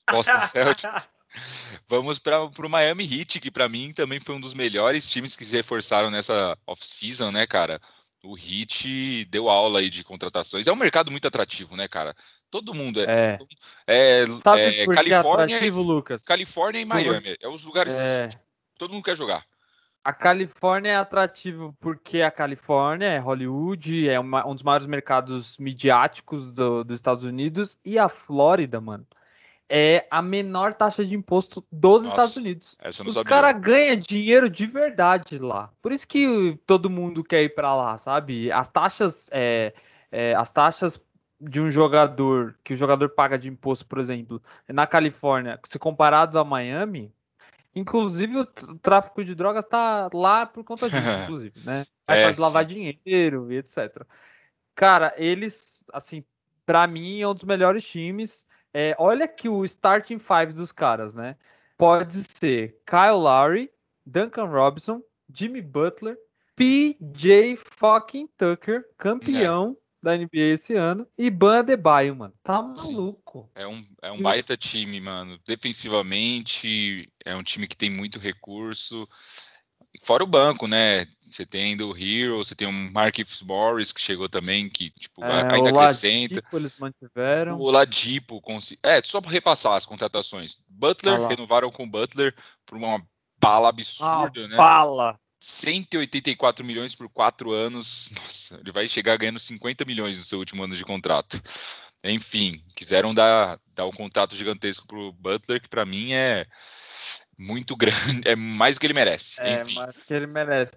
Boston 0.09 0.41
Celtics, 0.45 1.09
Vamos 1.87 2.19
para 2.19 2.43
o 2.43 2.69
Miami 2.69 3.05
Heat, 3.05 3.39
que 3.39 3.49
para 3.49 3.69
mim 3.69 3.93
também 3.93 4.19
foi 4.19 4.35
um 4.35 4.39
dos 4.41 4.53
melhores 4.53 5.09
times 5.09 5.33
que 5.33 5.45
se 5.45 5.53
reforçaram 5.53 6.11
nessa 6.11 6.57
off-season, 6.67 7.31
né, 7.31 7.47
cara? 7.47 7.79
o 8.23 8.35
Hit 8.35 9.25
deu 9.25 9.49
aula 9.49 9.79
aí 9.79 9.89
de 9.89 10.03
contratações. 10.03 10.67
É 10.67 10.71
um 10.71 10.75
mercado 10.75 11.09
muito 11.11 11.27
atrativo, 11.27 11.75
né, 11.75 11.87
cara? 11.87 12.15
Todo 12.51 12.73
mundo 12.73 12.99
é. 13.01 13.39
é, 13.87 14.23
é 14.23 14.27
Sabe 14.43 14.61
é, 14.61 14.85
por 14.85 14.93
Califórnia, 14.93 15.55
é 15.55 15.57
atrativo, 15.57 15.81
Lucas? 15.81 16.21
Califórnia 16.21 16.81
e 16.81 16.85
Miami. 16.85 17.37
É 17.41 17.47
os 17.47 17.63
lugares 17.63 17.97
é. 18.13 18.27
todo 18.77 18.91
mundo 18.91 19.03
quer 19.03 19.15
jogar. 19.15 19.43
A 20.03 20.11
Califórnia 20.11 20.91
é 20.91 20.95
atrativo 20.97 21.75
porque 21.79 22.21
a 22.21 22.29
Califórnia 22.29 23.05
é 23.05 23.19
Hollywood, 23.19 24.09
é 24.09 24.19
uma, 24.19 24.45
um 24.45 24.53
dos 24.53 24.63
maiores 24.63 24.87
mercados 24.87 25.55
midiáticos 25.57 26.51
do, 26.51 26.83
dos 26.83 26.95
Estados 26.95 27.23
Unidos. 27.23 27.77
E 27.85 27.97
a 27.97 28.09
Flórida, 28.09 28.81
mano, 28.81 29.07
é 29.69 30.05
a 30.11 30.21
menor 30.21 30.73
taxa 30.73 31.05
de 31.05 31.15
imposto 31.15 31.63
dos 31.71 32.03
Nossa, 32.03 32.07
Estados 32.07 32.35
Unidos. 32.35 32.75
Os 33.05 33.23
caras 33.23 33.61
ganham 33.61 33.95
dinheiro 33.95 34.49
de 34.49 34.65
verdade 34.65 35.39
lá. 35.39 35.69
Por 35.81 35.93
isso 35.93 36.05
que 36.05 36.59
todo 36.67 36.89
mundo 36.89 37.23
quer 37.23 37.43
ir 37.43 37.55
para 37.55 37.73
lá, 37.73 37.97
sabe? 37.97 38.51
As 38.51 38.67
taxas, 38.67 39.29
é, 39.31 39.73
é, 40.11 40.35
as 40.35 40.51
taxas 40.51 40.99
de 41.41 41.59
um 41.59 41.71
jogador 41.71 42.55
que 42.63 42.73
o 42.73 42.77
jogador 42.77 43.09
paga 43.09 43.37
de 43.37 43.49
imposto, 43.49 43.85
por 43.85 43.99
exemplo, 43.99 44.41
na 44.67 44.85
Califórnia, 44.85 45.59
se 45.67 45.79
comparado 45.79 46.37
a 46.37 46.43
Miami, 46.43 47.11
inclusive 47.73 48.37
o 48.37 48.45
tráfico 48.45 49.23
de 49.23 49.33
drogas 49.33 49.65
está 49.65 50.07
lá 50.13 50.45
por 50.45 50.63
conta 50.63 50.87
disso, 50.87 51.01
inclusive, 51.23 51.59
né? 51.65 51.85
Aí 52.07 52.19
é, 52.19 52.35
lavar 52.37 52.63
dinheiro 52.63 53.51
e 53.51 53.57
etc. 53.57 54.05
Cara, 54.75 55.13
eles, 55.17 55.73
assim, 55.91 56.23
para 56.65 56.85
mim 56.85 57.21
é 57.21 57.27
um 57.27 57.33
dos 57.33 57.43
melhores 57.43 57.83
times. 57.83 58.45
É, 58.73 58.95
olha 58.99 59.27
que 59.27 59.49
o 59.49 59.65
starting 59.65 60.19
five 60.19 60.53
dos 60.53 60.71
caras, 60.71 61.13
né? 61.13 61.35
Pode 61.75 62.23
ser 62.23 62.79
Kyle 62.85 63.17
Lowry, 63.17 63.71
Duncan 64.05 64.45
Robinson, 64.45 65.01
Jimmy 65.33 65.61
Butler, 65.61 66.17
PJ 66.55 67.55
fucking 67.55 68.29
Tucker, 68.37 68.87
campeão 68.97 69.75
é. 69.75 69.80
Da 70.01 70.17
NBA 70.17 70.53
esse 70.53 70.73
ano, 70.73 71.07
e 71.17 71.29
Ban 71.29 71.59
Adebayo, 71.59 72.15
mano. 72.15 72.33
Tá 72.43 72.61
maluco. 72.61 73.49
É 73.53 73.67
um, 73.67 73.85
é 74.01 74.11
um 74.11 74.21
baita 74.21 74.57
time, 74.57 74.99
mano. 74.99 75.39
Defensivamente, 75.45 77.11
é 77.23 77.35
um 77.35 77.43
time 77.43 77.67
que 77.67 77.77
tem 77.77 77.89
muito 77.89 78.19
recurso. 78.19 79.07
Fora 80.03 80.23
o 80.23 80.27
banco, 80.27 80.67
né? 80.67 81.05
Você 81.29 81.45
tem 81.45 81.77
do 81.77 81.95
Hero, 81.95 82.37
você 82.37 82.53
tem 82.53 82.67
o 82.67 82.73
Marquinhos 82.73 83.41
Morris, 83.41 83.93
que 83.93 84.01
chegou 84.01 84.27
também, 84.27 84.69
que 84.69 84.89
tipo, 84.89 85.23
é, 85.23 85.53
ainda 85.53 85.71
o 85.71 85.79
acrescenta. 85.79 86.35
Ladipo, 86.35 86.57
eles 86.57 86.77
mantiveram. 86.77 87.55
O 87.55 87.71
Ladipo, 87.71 88.41
é, 88.83 89.01
só 89.01 89.21
para 89.21 89.31
repassar 89.31 89.73
as 89.75 89.85
contratações. 89.85 90.57
Butler, 90.67 91.21
ah 91.21 91.27
renovaram 91.27 91.69
com 91.69 91.83
o 91.83 91.89
Butler 91.89 92.35
por 92.65 92.77
uma 92.77 93.01
bala 93.39 93.69
absurda, 93.69 94.45
ah, 94.45 94.47
né? 94.47 94.57
Bala! 94.57 95.20
184 95.41 96.63
milhões 96.63 96.93
por 96.93 97.09
quatro 97.09 97.51
anos. 97.51 98.09
Nossa, 98.21 98.59
ele 98.61 98.71
vai 98.71 98.87
chegar 98.87 99.17
ganhando 99.17 99.39
50 99.39 99.83
milhões 99.85 100.17
no 100.17 100.23
seu 100.23 100.37
último 100.37 100.63
ano 100.63 100.75
de 100.75 100.85
contrato. 100.85 101.41
Enfim, 102.03 102.63
quiseram 102.75 103.13
dar, 103.13 103.59
dar 103.73 103.85
um 103.85 103.91
contrato 103.91 104.35
gigantesco 104.35 104.87
pro 104.87 105.11
Butler, 105.13 105.61
que 105.61 105.67
para 105.67 105.85
mim 105.85 106.13
é 106.13 106.45
muito 107.37 107.75
grande, 107.75 108.21
é 108.25 108.35
mais 108.35 108.75
do 108.75 108.79
que 108.79 108.85
ele 108.85 108.93
merece. 108.93 109.41
É, 109.41 109.61
Enfim. 109.61 109.73
mais 109.75 109.93
do 109.95 110.01
que 110.01 110.13
ele 110.13 110.27
merece. 110.27 110.73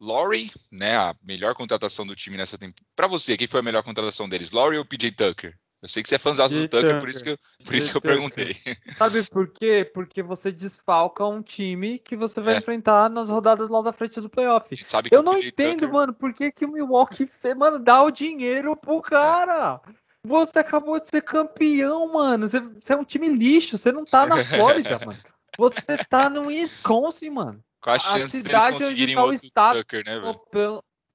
Laurie, 0.00 0.52
né, 0.70 0.96
a 0.96 1.16
melhor 1.20 1.54
contratação 1.54 2.06
do 2.06 2.14
time 2.14 2.36
nessa 2.36 2.56
temporada. 2.56 2.86
Para 2.94 3.08
você, 3.08 3.36
quem 3.36 3.48
foi 3.48 3.58
a 3.58 3.64
melhor 3.64 3.82
contratação 3.82 4.28
deles, 4.28 4.52
Laurie 4.52 4.78
ou 4.78 4.84
PJ 4.84 5.10
Tucker? 5.10 5.58
Eu 5.80 5.88
sei 5.88 6.02
que 6.02 6.08
você 6.08 6.16
é 6.16 6.18
fãzão 6.18 6.48
do 6.48 6.66
Tucker, 6.66 6.98
por 6.98 7.08
isso 7.08 7.22
que 7.22 7.30
eu, 7.30 7.38
por 7.64 7.74
isso 7.74 7.90
que 7.92 7.96
eu 7.96 8.00
perguntei. 8.00 8.54
Sabe 8.98 9.22
por 9.30 9.48
quê? 9.48 9.88
Porque 9.94 10.22
você 10.22 10.50
desfalca 10.50 11.24
um 11.24 11.40
time 11.40 12.00
que 12.00 12.16
você 12.16 12.40
vai 12.40 12.54
é. 12.54 12.58
enfrentar 12.58 13.08
nas 13.08 13.28
rodadas 13.28 13.70
lá 13.70 13.80
da 13.80 13.92
frente 13.92 14.20
do 14.20 14.28
playoff. 14.28 14.66
eu 15.10 15.22
não 15.22 15.38
entendo, 15.38 15.80
Tucker... 15.80 15.92
mano, 15.92 16.12
por 16.12 16.32
que, 16.34 16.50
que 16.50 16.64
o 16.64 16.72
Milwaukee 16.72 17.30
fez, 17.40 17.56
mano, 17.56 17.78
dá 17.78 18.02
o 18.02 18.10
dinheiro 18.10 18.76
pro 18.76 19.00
cara. 19.00 19.80
Você 20.24 20.58
acabou 20.58 20.98
de 21.00 21.08
ser 21.08 21.22
campeão, 21.22 22.12
mano. 22.12 22.48
Você, 22.48 22.60
você 22.60 22.92
é 22.92 22.96
um 22.96 23.04
time 23.04 23.28
lixo, 23.28 23.78
você 23.78 23.92
não 23.92 24.04
tá 24.04 24.26
na 24.26 24.42
Flórida, 24.44 24.98
mano. 24.98 25.18
Você 25.56 25.96
tá 26.08 26.28
no 26.28 26.46
Wisconsin, 26.46 27.30
mano. 27.30 27.62
Qual 27.80 27.94
a, 27.94 27.96
a 28.16 28.28
cidade 28.28 28.84
onde 28.84 29.14
tá 29.14 29.24
o 29.24 29.32
estado. 29.32 29.78
Tucker, 29.78 30.04
né, 30.04 30.18
velho? 30.18 30.40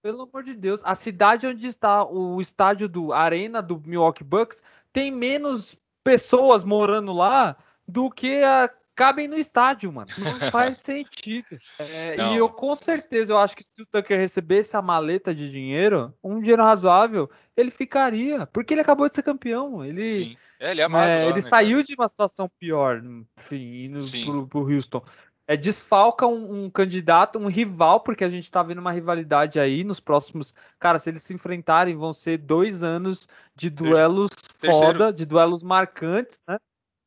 Pelo, 0.03 0.23
amor 0.23 0.43
de 0.43 0.53
Deus, 0.53 0.81
a 0.83 0.95
cidade 0.95 1.47
onde 1.47 1.65
está 1.65 2.03
o 2.03 2.41
estádio 2.41 2.89
do 2.89 3.13
Arena 3.13 3.61
do 3.61 3.81
Milwaukee 3.85 4.21
Bucks 4.21 4.61
tem 4.91 5.09
menos 5.09 5.77
pessoas 6.03 6.65
morando 6.65 7.13
lá 7.13 7.55
do 7.87 8.11
que 8.11 8.43
a, 8.43 8.69
cabem 8.93 9.29
no 9.29 9.37
estádio, 9.37 9.93
mano. 9.93 10.07
Não 10.17 10.25
faz 10.51 10.77
sentido. 10.79 11.57
É, 11.79 12.17
e 12.17 12.35
eu 12.35 12.49
com 12.49 12.75
certeza 12.75 13.31
eu 13.31 13.37
acho 13.37 13.55
que 13.55 13.63
se 13.63 13.81
o 13.81 13.85
Tucker 13.85 14.19
recebesse 14.19 14.75
a 14.75 14.81
maleta 14.81 15.33
de 15.33 15.49
dinheiro, 15.49 16.13
um 16.21 16.41
dinheiro 16.41 16.63
razoável, 16.63 17.29
ele 17.55 17.71
ficaria, 17.71 18.45
porque 18.47 18.73
ele 18.73 18.81
acabou 18.81 19.07
de 19.07 19.15
ser 19.15 19.23
campeão. 19.23 19.85
Ele, 19.85 20.09
Sim. 20.09 20.37
É, 20.59 20.71
ele 20.71 20.81
é 20.81 20.83
amado 20.83 21.09
é, 21.09 21.19
lá, 21.19 21.25
ele 21.27 21.35
né, 21.35 21.41
saiu 21.41 21.77
cara? 21.77 21.83
de 21.83 21.95
uma 21.95 22.09
situação 22.09 22.51
pior, 22.59 23.01
enfim, 23.37 23.85
indo 23.85 23.99
pro, 24.25 24.47
pro 24.47 24.73
Houston 24.73 25.01
é, 25.47 25.57
desfalca 25.57 26.25
um, 26.25 26.65
um, 26.65 26.69
candidato, 26.69 27.37
um 27.37 27.47
rival, 27.47 27.99
porque 27.99 28.23
a 28.23 28.29
gente 28.29 28.49
tá 28.49 28.63
vendo 28.63 28.79
uma 28.79 28.91
rivalidade 28.91 29.59
aí 29.59 29.83
nos 29.83 29.99
próximos. 29.99 30.53
Cara, 30.79 30.99
se 30.99 31.09
eles 31.09 31.23
se 31.23 31.33
enfrentarem, 31.33 31.95
vão 31.95 32.13
ser 32.13 32.37
dois 32.37 32.81
anos 32.83 33.27
de 33.55 33.69
duelos 33.69 34.29
Terceiro. 34.59 34.85
foda, 34.85 35.13
de 35.13 35.25
duelos 35.25 35.61
marcantes, 35.61 36.41
né? 36.47 36.57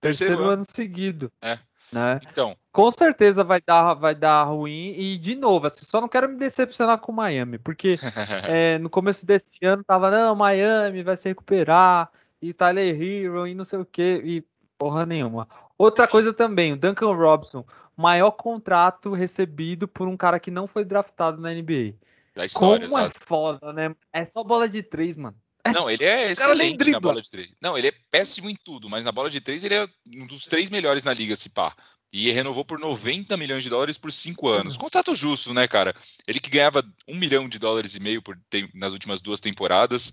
Terceiro, 0.00 0.34
Terceiro 0.34 0.52
ano. 0.52 0.64
seguido. 0.70 1.32
É. 1.40 1.58
Né? 1.92 2.20
Então. 2.30 2.56
Com 2.72 2.90
certeza 2.90 3.42
vai 3.42 3.60
dar, 3.64 3.94
vai 3.94 4.14
dar 4.14 4.42
ruim. 4.44 4.92
E, 4.98 5.16
de 5.16 5.34
novo, 5.34 5.66
assim, 5.66 5.84
só 5.86 6.00
não 6.00 6.08
quero 6.08 6.28
me 6.28 6.36
decepcionar 6.36 6.98
com 6.98 7.12
o 7.12 7.14
Miami, 7.14 7.58
porque 7.58 7.96
é, 8.46 8.78
no 8.78 8.90
começo 8.90 9.24
desse 9.24 9.64
ano 9.64 9.82
tava, 9.82 10.10
não, 10.10 10.34
Miami 10.34 11.02
vai 11.02 11.16
se 11.16 11.28
recuperar, 11.28 12.10
e 12.42 12.52
Tyler 12.52 13.00
Hero, 13.00 13.46
e 13.46 13.54
não 13.54 13.64
sei 13.64 13.78
o 13.78 13.86
que, 13.86 14.20
e 14.22 14.44
porra 14.76 15.06
nenhuma. 15.06 15.48
Outra 15.78 16.06
coisa 16.06 16.32
também, 16.32 16.72
o 16.72 16.76
Duncan 16.76 17.14
Robson 17.14 17.64
maior 17.96 18.32
contrato 18.32 19.14
recebido 19.14 19.88
por 19.88 20.06
um 20.06 20.16
cara 20.16 20.38
que 20.38 20.50
não 20.50 20.66
foi 20.66 20.84
draftado 20.84 21.40
na 21.40 21.52
NBA. 21.52 21.94
Da 22.34 22.44
história, 22.44 22.86
Como 22.86 23.00
é 23.00 23.10
foda, 23.10 23.72
né? 23.72 23.94
É 24.12 24.24
só 24.24 24.44
bola 24.44 24.68
de 24.68 24.82
três, 24.82 25.16
mano. 25.16 25.36
É 25.64 25.72
não, 25.72 25.90
ele 25.90 26.04
é 26.04 26.30
excelente 26.30 26.90
na 26.90 27.00
bola 27.00 27.20
de 27.20 27.30
três. 27.30 27.50
Não, 27.60 27.76
ele 27.76 27.88
é 27.88 27.92
péssimo 28.10 28.48
em 28.48 28.54
tudo, 28.54 28.88
mas 28.88 29.04
na 29.04 29.10
bola 29.10 29.30
de 29.30 29.40
três 29.40 29.64
ele 29.64 29.74
é 29.74 29.88
um 30.14 30.26
dos 30.26 30.44
três 30.44 30.70
melhores 30.70 31.02
na 31.02 31.14
liga, 31.14 31.34
se 31.34 31.48
pá. 31.48 31.74
E 32.12 32.30
renovou 32.30 32.64
por 32.64 32.78
90 32.78 33.36
milhões 33.36 33.64
de 33.64 33.70
dólares 33.70 33.98
por 33.98 34.12
cinco 34.12 34.48
anos. 34.48 34.74
Uhum. 34.74 34.80
Contrato 34.80 35.14
justo, 35.14 35.52
né, 35.52 35.66
cara? 35.66 35.94
Ele 36.26 36.38
que 36.38 36.50
ganhava 36.50 36.84
um 37.08 37.16
milhão 37.16 37.48
de 37.48 37.58
dólares 37.58 37.96
e 37.96 38.00
meio 38.00 38.22
por, 38.22 38.38
nas 38.74 38.92
últimas 38.92 39.20
duas 39.20 39.40
temporadas 39.40 40.12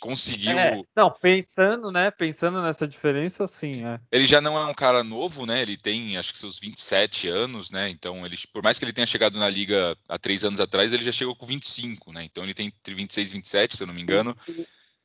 conseguiu. 0.00 0.58
É, 0.58 0.82
não, 0.94 1.10
pensando, 1.10 1.90
né? 1.90 2.10
Pensando 2.10 2.62
nessa 2.62 2.86
diferença, 2.86 3.46
sim. 3.46 3.84
É. 3.84 4.00
Ele 4.10 4.24
já 4.24 4.40
não 4.40 4.56
é 4.58 4.64
um 4.66 4.74
cara 4.74 5.02
novo, 5.02 5.46
né? 5.46 5.62
Ele 5.62 5.76
tem, 5.76 6.16
acho 6.16 6.32
que 6.32 6.38
seus 6.38 6.58
27 6.58 7.28
anos, 7.28 7.70
né? 7.70 7.88
Então, 7.88 8.24
ele, 8.24 8.36
por 8.52 8.62
mais 8.62 8.78
que 8.78 8.84
ele 8.84 8.92
tenha 8.92 9.06
chegado 9.06 9.38
na 9.38 9.48
liga 9.48 9.96
há 10.08 10.18
três 10.18 10.44
anos 10.44 10.60
atrás, 10.60 10.92
ele 10.92 11.04
já 11.04 11.12
chegou 11.12 11.34
com 11.34 11.46
25, 11.46 12.12
né? 12.12 12.24
Então, 12.24 12.42
ele 12.44 12.54
tem 12.54 12.66
entre 12.66 12.94
26 12.94 13.30
e 13.30 13.32
27, 13.32 13.76
se 13.76 13.82
eu 13.82 13.86
não 13.86 13.94
me 13.94 14.02
engano. 14.02 14.36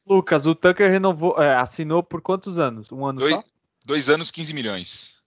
Lucas, 0.06 0.46
o 0.46 0.56
Tucker 0.56 0.92
renovou, 0.92 1.42
é, 1.42 1.56
assinou 1.56 2.04
por 2.04 2.22
quantos 2.22 2.58
anos? 2.58 2.92
Um 2.92 3.06
ano 3.06 3.20
dois, 3.20 3.34
só? 3.34 3.44
Dois 3.86 4.10
anos, 4.10 4.32
15 4.32 4.54
milhões. 4.54 5.22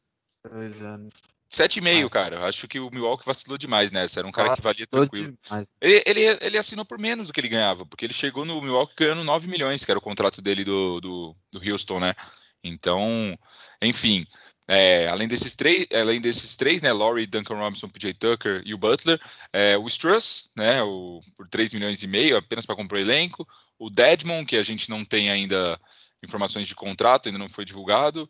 Dois 0.51 0.83
anos. 0.83 1.15
7,5, 1.55 2.07
ah. 2.07 2.11
cara. 2.11 2.47
Acho 2.47 2.67
que 2.69 2.79
o 2.79 2.91
Milwaukee 2.91 3.27
vacilou 3.27 3.57
demais 3.57 3.91
nessa. 3.91 4.21
Era 4.21 4.29
um 4.29 4.33
cara 4.33 4.55
que 4.55 4.63
valia 4.63 4.87
tranquilo. 4.87 5.37
Ele, 5.81 6.03
ele, 6.07 6.39
ele, 6.41 6.59
assinou 6.59 6.85
por 6.85 6.99
menos 6.99 7.27
do 7.27 7.33
que 7.33 7.41
ele 7.41 7.49
ganhava, 7.49 7.87
porque 7.87 8.05
ele 8.05 8.15
chegou 8.15 8.45
no 8.45 8.61
Milwaukee 8.61 8.95
ganhando 8.97 9.25
9 9.25 9.47
milhões, 9.47 9.85
que 9.85 9.91
era 9.91 9.99
o 9.99 10.03
contrato 10.03 10.43
dele 10.43 10.65
do, 10.65 11.01
do, 11.01 11.37
do 11.53 11.71
Houston, 11.73 12.01
né? 12.01 12.15
Então, 12.63 13.37
enfim. 13.81 14.27
É, 14.67 15.09
além 15.09 15.29
desses 15.29 15.55
três, 15.55 15.87
além 15.93 16.21
desses 16.21 16.57
três, 16.57 16.81
né, 16.81 16.91
Laurie, 16.91 17.27
Duncan 17.27 17.55
Robinson, 17.55 17.87
PJ 17.87 18.15
Tucker 18.15 18.63
e 18.65 18.73
o 18.73 18.79
Butler, 18.79 19.21
é, 19.53 19.77
o 19.77 19.87
Struss, 19.87 20.51
né, 20.57 20.83
o, 20.83 21.21
por 21.37 21.47
3 21.49 21.75
milhões 21.75 22.03
e 22.03 22.07
meio, 22.07 22.39
apenas 22.39 22.65
para 22.65 22.75
comprar 22.75 22.97
o 22.97 23.01
elenco, 23.01 23.47
o 23.79 23.91
Deadmon, 23.91 24.45
que 24.47 24.57
a 24.57 24.63
gente 24.63 24.89
não 24.89 25.05
tem 25.05 25.29
ainda 25.29 25.79
informações 26.23 26.67
de 26.67 26.75
contrato, 26.75 27.27
ainda 27.27 27.39
não 27.39 27.49
foi 27.49 27.67
divulgado, 27.67 28.29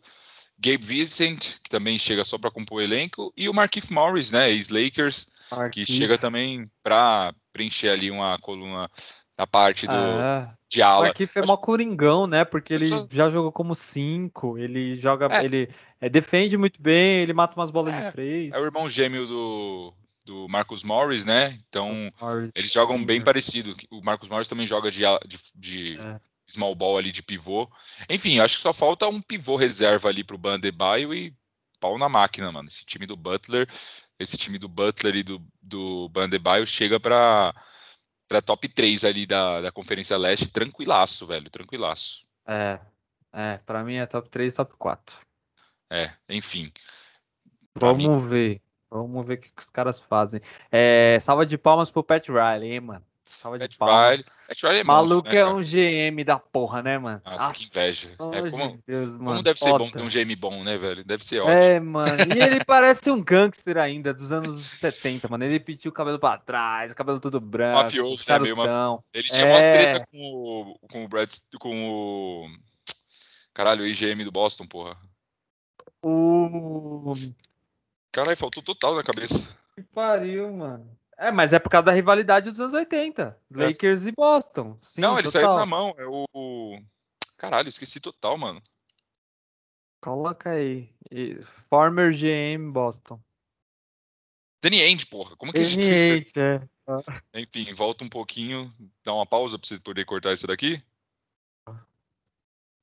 Gabe 0.57 0.83
Vincent, 0.83 1.59
que 1.63 1.69
também 1.69 1.97
chega 1.97 2.23
só 2.23 2.37
para 2.37 2.51
compor 2.51 2.79
o 2.79 2.81
elenco, 2.81 3.33
e 3.35 3.49
o 3.49 3.53
Markif 3.53 3.91
Morris, 3.91 4.31
né, 4.31 4.49
ex-Lakers, 4.51 5.27
que 5.71 5.85
chega 5.85 6.17
também 6.17 6.69
para 6.81 7.33
preencher 7.51 7.89
ali 7.89 8.09
uma 8.09 8.37
coluna 8.39 8.89
da 9.37 9.45
parte 9.45 9.85
do, 9.85 9.93
ah, 9.93 10.53
de 10.69 10.81
ala. 10.81 11.01
O 11.01 11.03
Markif 11.03 11.37
é 11.37 11.39
Acho... 11.41 11.47
mó 11.47 11.57
coringão, 11.57 12.25
né, 12.25 12.45
porque 12.45 12.73
ele 12.73 12.87
só... 12.87 13.07
já 13.11 13.29
jogou 13.29 13.51
como 13.51 13.75
5, 13.75 14.57
ele 14.57 14.97
joga, 14.97 15.27
é. 15.29 15.45
ele 15.45 15.69
é, 15.99 16.09
defende 16.09 16.57
muito 16.57 16.81
bem, 16.81 17.19
ele 17.19 17.33
mata 17.33 17.59
umas 17.59 17.69
bolas 17.69 17.93
é, 17.93 18.05
de 18.05 18.11
três. 18.13 18.53
É 18.53 18.59
o 18.59 18.63
irmão 18.63 18.89
gêmeo 18.89 19.27
do, 19.27 19.93
do 20.25 20.47
Marcus 20.47 20.83
Morris, 20.83 21.25
né, 21.25 21.57
então 21.67 22.11
Morris, 22.19 22.51
eles 22.55 22.71
jogam 22.71 22.97
sim, 22.97 23.05
bem 23.05 23.19
né? 23.19 23.25
parecido. 23.25 23.75
O 23.91 24.01
Marcus 24.01 24.29
Morris 24.29 24.47
também 24.47 24.65
joga 24.65 24.89
de, 24.89 25.01
de, 25.27 25.37
de 25.53 25.99
é 25.99 26.19
small 26.47 26.75
ball 26.75 26.97
ali 26.97 27.11
de 27.11 27.23
pivô. 27.23 27.69
Enfim, 28.09 28.39
acho 28.39 28.57
que 28.57 28.61
só 28.61 28.73
falta 28.73 29.07
um 29.07 29.21
pivô 29.21 29.55
reserva 29.55 30.09
ali 30.09 30.23
pro 30.23 30.37
Bandebaio 30.37 31.13
e 31.13 31.35
pau 31.79 31.97
na 31.97 32.09
máquina, 32.09 32.51
mano. 32.51 32.67
Esse 32.67 32.85
time 32.85 33.05
do 33.05 33.15
Butler, 33.15 33.67
esse 34.19 34.37
time 34.37 34.57
do 34.57 34.67
Butler 34.67 35.15
e 35.15 35.23
do, 35.23 35.41
do 35.61 36.09
Bandebaio 36.09 36.65
chega 36.65 36.99
pra, 36.99 37.53
pra 38.27 38.41
top 38.41 38.67
3 38.67 39.03
ali 39.05 39.25
da, 39.25 39.61
da 39.61 39.71
Conferência 39.71 40.17
Leste, 40.17 40.49
tranquilaço, 40.49 41.27
velho, 41.27 41.49
tranquilaço. 41.49 42.25
É, 42.47 42.79
é, 43.33 43.57
pra 43.65 43.83
mim 43.83 43.95
é 43.95 44.05
top 44.05 44.29
3, 44.29 44.53
top 44.53 44.73
4. 44.77 45.15
É, 45.89 46.11
enfim. 46.29 46.71
Vamos 47.75 48.23
mim... 48.23 48.27
ver. 48.27 48.61
Vamos 48.89 49.25
ver 49.25 49.33
o 49.33 49.41
que, 49.41 49.49
que 49.49 49.61
os 49.61 49.69
caras 49.69 49.99
fazem. 49.99 50.39
É, 50.71 51.19
salva 51.21 51.45
de 51.45 51.57
palmas 51.57 51.91
pro 51.91 52.03
Pat 52.03 52.27
Riley, 52.29 52.71
hein, 52.71 52.79
mano. 52.79 53.05
Salva 53.45 53.59
de 53.59 53.77
palmas. 53.77 54.23
Riley 54.63 54.79
é 54.79 54.83
Maluco 54.83 55.29
né, 55.29 55.35
é 55.35 55.45
um 55.45 55.61
GM 55.61 56.23
da 56.25 56.39
porra, 56.39 56.81
né, 56.81 56.97
mano? 56.97 57.21
Nossa, 57.23 57.47
Nossa 57.47 57.53
que 57.53 57.65
inveja. 57.65 58.09
É, 58.09 58.49
como, 58.49 58.83
Deus, 58.87 59.11
mano, 59.11 59.25
como 59.25 59.43
deve 59.43 59.59
foda. 59.59 59.71
ser 59.71 59.77
bom 59.77 59.91
ter 59.91 60.01
um 60.01 60.07
GM 60.07 60.35
bom, 60.35 60.63
né, 60.63 60.77
velho? 60.77 61.03
Deve 61.03 61.23
ser 61.23 61.41
ótimo. 61.41 61.61
É, 61.61 61.79
mano. 61.79 62.17
E 62.35 62.43
ele 62.43 62.59
parece 62.65 63.11
um 63.11 63.23
gangster 63.23 63.77
ainda, 63.77 64.15
dos 64.15 64.31
anos 64.31 64.65
70, 64.79 65.27
mano. 65.27 65.43
Ele 65.43 65.59
pediu 65.59 65.91
o 65.91 65.93
cabelo 65.93 66.17
pra 66.17 66.39
trás, 66.39 66.91
o 66.91 66.95
cabelo 66.95 67.19
todo 67.19 67.39
branco. 67.39 67.83
Mafioso, 67.83 68.25
né? 68.27 68.39
Meio 68.39 68.55
uma... 68.55 69.03
Ele 69.13 69.23
tinha 69.23 69.45
é... 69.45 69.51
uma 69.51 69.59
treta 69.59 70.07
com 70.11 70.17
o, 70.17 70.79
com 70.89 71.05
o 71.05 71.07
Brad. 71.07 71.29
com 71.59 71.89
o. 71.89 72.47
Caralho, 73.53 73.83
o 73.83 73.87
IGM 73.87 74.23
do 74.23 74.31
Boston, 74.31 74.65
porra. 74.65 74.97
O. 76.01 77.11
Caralho, 78.11 78.37
faltou 78.37 78.63
total 78.63 78.95
na 78.95 79.03
cabeça. 79.03 79.55
Que 79.75 79.83
pariu, 79.83 80.51
mano. 80.51 80.89
É, 81.17 81.31
mas 81.31 81.53
é 81.53 81.59
por 81.59 81.69
causa 81.69 81.85
da 81.85 81.91
rivalidade 81.91 82.51
dos 82.51 82.59
anos 82.59 82.73
80. 82.73 83.39
É. 83.55 83.65
Lakers 83.67 84.05
e 84.05 84.11
Boston. 84.11 84.77
Sim, 84.83 85.01
não, 85.01 85.17
ele 85.17 85.29
saiu 85.29 85.53
na 85.53 85.65
mão. 85.65 85.93
É 85.97 86.05
o. 86.05 86.81
Caralho, 87.37 87.69
esqueci 87.69 87.99
total, 87.99 88.37
mano. 88.37 88.61
Coloca 90.01 90.51
aí. 90.51 90.93
Former 91.69 92.13
GM 92.13 92.71
Boston. 92.71 93.19
Danny 94.61 94.81
Ainge, 94.81 95.05
porra. 95.05 95.35
Como 95.35 95.51
que 95.53 95.59
Danny 95.59 95.69
a 95.69 95.73
gente 95.73 95.91
esqueceu? 95.91 96.69
É. 97.33 97.41
Enfim, 97.41 97.73
volta 97.73 98.03
um 98.03 98.09
pouquinho. 98.09 98.73
Dá 99.03 99.13
uma 99.13 99.25
pausa 99.25 99.57
pra 99.57 99.67
você 99.67 99.79
poder 99.79 100.05
cortar 100.05 100.33
isso 100.33 100.47
daqui. 100.47 100.83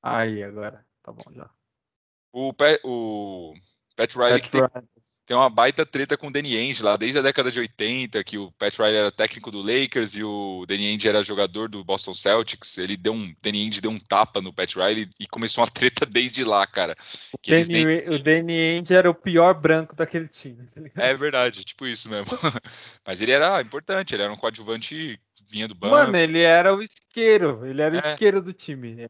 Aí, 0.01 0.43
agora. 0.43 0.85
Tá 1.01 1.11
bom 1.11 1.31
já. 1.33 1.49
O, 2.31 2.53
Pat, 2.53 2.79
o 2.83 3.53
Pat 3.95 4.13
Riley, 4.15 4.41
Pat 4.41 4.43
que 4.43 4.49
tem, 4.49 4.61
tem 5.25 5.37
uma 5.37 5.49
baita 5.49 5.85
treta 5.85 6.17
com 6.17 6.27
o 6.27 6.31
Danny 6.31 6.57
Ainge 6.57 6.83
lá, 6.83 6.97
desde 6.97 7.19
a 7.19 7.21
década 7.21 7.49
de 7.49 7.59
80, 7.59 8.23
que 8.23 8.37
o 8.37 8.51
Pat 8.53 8.77
Riley 8.77 8.97
era 8.97 9.11
técnico 9.11 9.51
do 9.51 9.61
Lakers 9.61 10.15
e 10.15 10.23
o 10.23 10.65
Danny 10.67 10.87
Ainge 10.87 11.07
era 11.07 11.23
jogador 11.23 11.69
do 11.69 11.83
Boston 11.83 12.13
Celtics. 12.13 12.77
Ele 12.77 12.97
deu 12.97 13.13
um, 13.13 13.33
Danny 13.41 13.61
Ainge 13.61 13.79
deu 13.79 13.91
um 13.91 13.99
tapa 13.99 14.41
no 14.41 14.53
Pat 14.53 14.75
Riley 14.75 15.09
e 15.19 15.27
começou 15.27 15.63
uma 15.63 15.69
treta 15.69 16.05
desde 16.05 16.43
lá, 16.43 16.67
cara. 16.67 16.95
O 17.31 17.49
Danny, 17.49 17.85
nem... 17.85 18.09
o 18.09 18.21
Danny 18.21 18.59
Ainge 18.59 18.93
era 18.93 19.09
o 19.09 19.15
pior 19.15 19.53
branco 19.53 19.95
daquele 19.95 20.27
time. 20.27 20.65
Tá 20.93 21.03
é 21.03 21.13
verdade, 21.13 21.63
tipo 21.63 21.87
isso 21.87 22.09
mesmo. 22.09 22.25
Mas 23.07 23.21
ele 23.21 23.31
era 23.31 23.61
importante, 23.61 24.13
ele 24.13 24.23
era 24.23 24.33
um 24.33 24.37
coadjuvante 24.37 25.19
vinha 25.49 25.67
do 25.67 25.75
banco. 25.75 25.95
Mano, 25.95 26.17
ele 26.17 26.41
era 26.41 26.75
o 26.75 26.81
isqueiro, 26.81 27.65
ele 27.65 27.81
era 27.81 27.95
é. 27.95 27.97
o 27.97 27.99
isqueiro 27.99 28.41
do 28.41 28.51
time. 28.51 29.07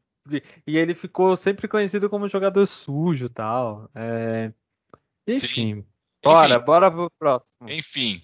E 0.66 0.78
ele 0.78 0.94
ficou 0.94 1.36
sempre 1.36 1.68
conhecido 1.68 2.10
como 2.10 2.30
jogador 2.30 2.66
sujo 2.66 3.26
e 3.26 3.30
tal. 3.30 3.90
É... 3.96 4.52
Enfim. 5.28 5.48
Sim. 5.48 5.86
Bora, 6.24 6.56
Enfim, 6.56 6.66
bora 6.66 6.92
pro 6.92 7.12
próximo. 7.20 7.70
Enfim, 7.70 8.22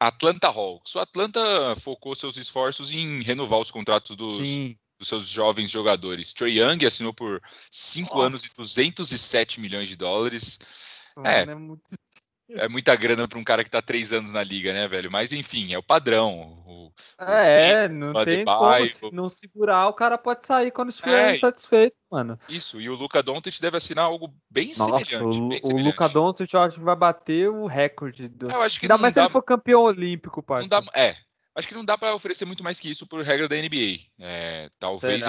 Atlanta 0.00 0.48
Hawks. 0.48 0.94
O 0.94 1.00
Atlanta 1.00 1.40
focou 1.76 2.14
seus 2.16 2.36
esforços 2.36 2.90
em 2.90 3.22
renovar 3.22 3.60
os 3.60 3.70
contratos 3.70 4.16
dos, 4.16 4.40
dos 4.98 5.08
seus 5.08 5.28
jovens 5.28 5.70
jogadores. 5.70 6.32
Trey 6.32 6.58
Young 6.60 6.84
assinou 6.86 7.12
por 7.12 7.42
5 7.70 8.20
anos 8.20 8.44
e 8.44 8.54
207 8.54 9.60
milhões 9.60 9.88
de 9.88 9.96
dólares. 9.96 10.58
Mano, 11.16 11.28
é, 11.28 11.42
é 11.42 11.54
muito 11.54 11.82
é 12.50 12.68
muita 12.68 12.94
grana 12.94 13.26
para 13.26 13.38
um 13.38 13.44
cara 13.44 13.64
que 13.64 13.70
tá 13.70 13.82
três 13.82 14.12
anos 14.12 14.32
na 14.32 14.42
liga, 14.42 14.72
né, 14.72 14.86
velho? 14.86 15.10
Mas 15.10 15.32
enfim, 15.32 15.72
é 15.72 15.78
o 15.78 15.82
padrão. 15.82 16.62
O, 16.66 16.92
é, 17.18 17.86
o, 17.86 17.88
não 17.88 18.24
tem 18.24 18.44
como 18.44 19.12
não 19.12 19.28
segurar, 19.28 19.88
o 19.88 19.92
cara 19.92 20.16
pode 20.16 20.46
sair 20.46 20.70
quando 20.70 20.90
estiver 20.90 21.32
é, 21.32 21.36
insatisfeito, 21.36 21.96
mano. 22.10 22.38
Isso, 22.48 22.80
e 22.80 22.88
o 22.88 22.94
Luca 22.94 23.22
Doncic 23.22 23.60
deve 23.60 23.76
assinar 23.76 24.04
algo 24.04 24.32
bem 24.50 24.68
Nossa, 24.68 25.04
semelhante. 25.04 25.16
O, 25.16 25.48
bem 25.48 25.60
o 25.64 25.84
Luca 25.84 26.08
Doncic 26.08 26.52
eu 26.52 26.60
acho 26.60 26.78
que 26.78 26.84
vai 26.84 26.96
bater 26.96 27.48
o 27.48 27.66
recorde. 27.66 28.28
Do... 28.28 28.50
Eu 28.50 28.62
acho 28.62 28.78
que 28.78 28.86
Ainda 28.86 28.98
mais 28.98 29.14
dá... 29.14 29.22
se 29.22 29.26
ele 29.26 29.32
for 29.32 29.42
campeão 29.42 29.82
olímpico, 29.82 30.42
parceiro. 30.42 30.86
É, 30.94 31.16
Acho 31.56 31.68
que 31.68 31.74
não 31.74 31.86
dá 31.86 31.96
para 31.96 32.14
oferecer 32.14 32.44
muito 32.44 32.62
mais 32.62 32.78
que 32.78 32.90
isso 32.90 33.06
por 33.06 33.24
regra 33.24 33.48
da 33.48 33.56
NBA. 33.56 34.00
É, 34.20 34.68
talvez 34.78 35.24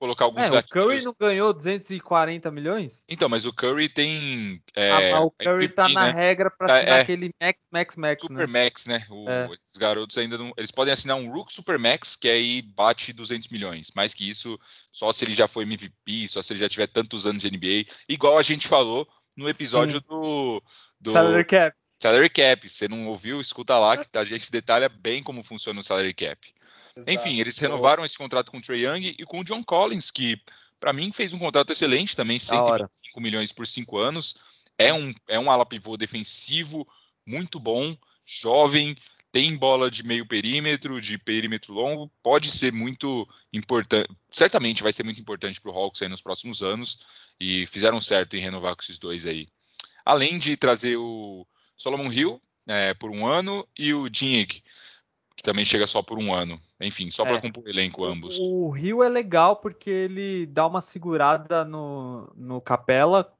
colocar 0.00 0.24
alguns 0.24 0.46
é, 0.46 0.50
gatilhos. 0.50 0.70
O 0.70 0.74
Curry 0.74 1.04
não 1.04 1.14
ganhou 1.16 1.52
240 1.52 2.50
milhões? 2.50 3.04
Então, 3.08 3.28
mas 3.28 3.46
o 3.46 3.52
Curry 3.52 3.88
tem. 3.88 4.60
É, 4.74 5.12
ah, 5.12 5.20
o 5.20 5.30
Curry 5.30 5.66
MVP, 5.66 5.74
tá 5.74 5.88
na 5.88 6.06
né? 6.06 6.10
regra 6.10 6.50
para 6.50 6.66
tá, 6.66 6.76
assinar 6.78 6.98
é, 6.98 7.02
aquele 7.02 7.32
Max, 7.40 7.58
Max, 7.70 7.96
Max. 7.96 8.22
Super 8.22 8.48
né? 8.48 8.64
Max, 8.64 8.86
né? 8.86 9.06
O, 9.08 9.30
é. 9.30 9.48
Esses 9.52 9.76
garotos 9.78 10.18
ainda 10.18 10.36
não. 10.36 10.52
Eles 10.56 10.72
podem 10.72 10.92
assinar 10.92 11.16
um 11.16 11.30
Rook 11.30 11.52
Super 11.52 11.78
Max, 11.78 12.16
que 12.16 12.28
aí 12.28 12.62
bate 12.62 13.12
200 13.12 13.48
milhões. 13.50 13.92
Mais 13.94 14.12
que 14.12 14.28
isso, 14.28 14.58
só 14.90 15.12
se 15.12 15.24
ele 15.24 15.34
já 15.34 15.46
foi 15.46 15.62
MVP, 15.62 16.28
só 16.28 16.42
se 16.42 16.52
ele 16.52 16.58
já 16.58 16.68
tiver 16.68 16.88
tantos 16.88 17.26
anos 17.26 17.40
de 17.40 17.48
NBA. 17.48 17.88
Igual 18.08 18.38
a 18.38 18.42
gente 18.42 18.66
falou 18.66 19.06
no 19.36 19.48
episódio 19.48 20.00
Sim. 20.00 20.06
do. 20.08 20.62
do 21.00 21.12
Salary 21.12 21.44
Cap. 21.44 21.79
Salary 22.00 22.30
cap, 22.30 22.66
você 22.66 22.88
não 22.88 23.08
ouviu, 23.08 23.40
escuta 23.40 23.78
lá 23.78 23.96
que 23.96 24.16
a 24.16 24.24
gente 24.24 24.50
detalha 24.50 24.88
bem 24.88 25.22
como 25.22 25.42
funciona 25.42 25.80
o 25.80 25.82
salary 25.82 26.14
cap. 26.14 26.48
Exato. 26.96 27.10
Enfim, 27.10 27.38
eles 27.38 27.58
renovaram 27.58 28.04
esse 28.04 28.16
contrato 28.16 28.50
com 28.50 28.56
o 28.56 28.62
Trey 28.62 28.86
Young 28.86 29.14
e 29.18 29.24
com 29.24 29.40
o 29.40 29.44
John 29.44 29.62
Collins, 29.62 30.10
que 30.10 30.40
para 30.80 30.94
mim 30.94 31.12
fez 31.12 31.34
um 31.34 31.38
contrato 31.38 31.72
excelente 31.72 32.16
também, 32.16 32.38
125 32.38 33.20
milhões 33.20 33.52
por 33.52 33.66
cinco 33.66 33.98
anos. 33.98 34.62
É 34.78 34.94
um, 34.94 35.14
é 35.28 35.38
um 35.38 35.50
ala 35.50 35.66
pivô 35.66 35.94
defensivo 35.98 36.88
muito 37.26 37.60
bom, 37.60 37.94
jovem, 38.24 38.96
tem 39.30 39.54
bola 39.54 39.90
de 39.90 40.02
meio 40.02 40.26
perímetro, 40.26 41.02
de 41.02 41.18
perímetro 41.18 41.74
longo, 41.74 42.10
pode 42.22 42.50
ser 42.50 42.72
muito 42.72 43.28
importante, 43.52 44.08
certamente 44.32 44.82
vai 44.82 44.92
ser 44.92 45.02
muito 45.02 45.20
importante 45.20 45.60
para 45.60 45.70
o 45.70 45.76
Hawks 45.76 46.00
aí 46.00 46.08
nos 46.08 46.22
próximos 46.22 46.62
anos, 46.62 47.00
e 47.38 47.66
fizeram 47.66 48.00
certo 48.00 48.36
em 48.36 48.40
renovar 48.40 48.74
com 48.74 48.82
esses 48.82 48.98
dois 48.98 49.26
aí. 49.26 49.48
Além 50.02 50.38
de 50.38 50.56
trazer 50.56 50.96
o 50.96 51.46
Solomon 51.80 52.12
Hill 52.12 52.38
é, 52.68 52.92
por 52.92 53.10
um 53.10 53.26
ano 53.26 53.66
e 53.78 53.94
o 53.94 54.06
Dinig, 54.10 54.62
que 55.34 55.42
também 55.42 55.64
chega 55.64 55.86
só 55.86 56.02
por 56.02 56.18
um 56.18 56.30
ano. 56.30 56.58
Enfim, 56.78 57.10
só 57.10 57.24
para 57.24 57.38
é. 57.38 57.40
compor 57.40 57.66
elenco 57.66 58.04
ambos. 58.04 58.38
O 58.38 58.76
Hill 58.76 59.02
é 59.02 59.08
legal 59.08 59.56
porque 59.56 59.88
ele 59.88 60.44
dá 60.44 60.66
uma 60.66 60.82
segurada 60.82 61.64
no, 61.64 62.30
no 62.36 62.60
Capela, 62.60 63.32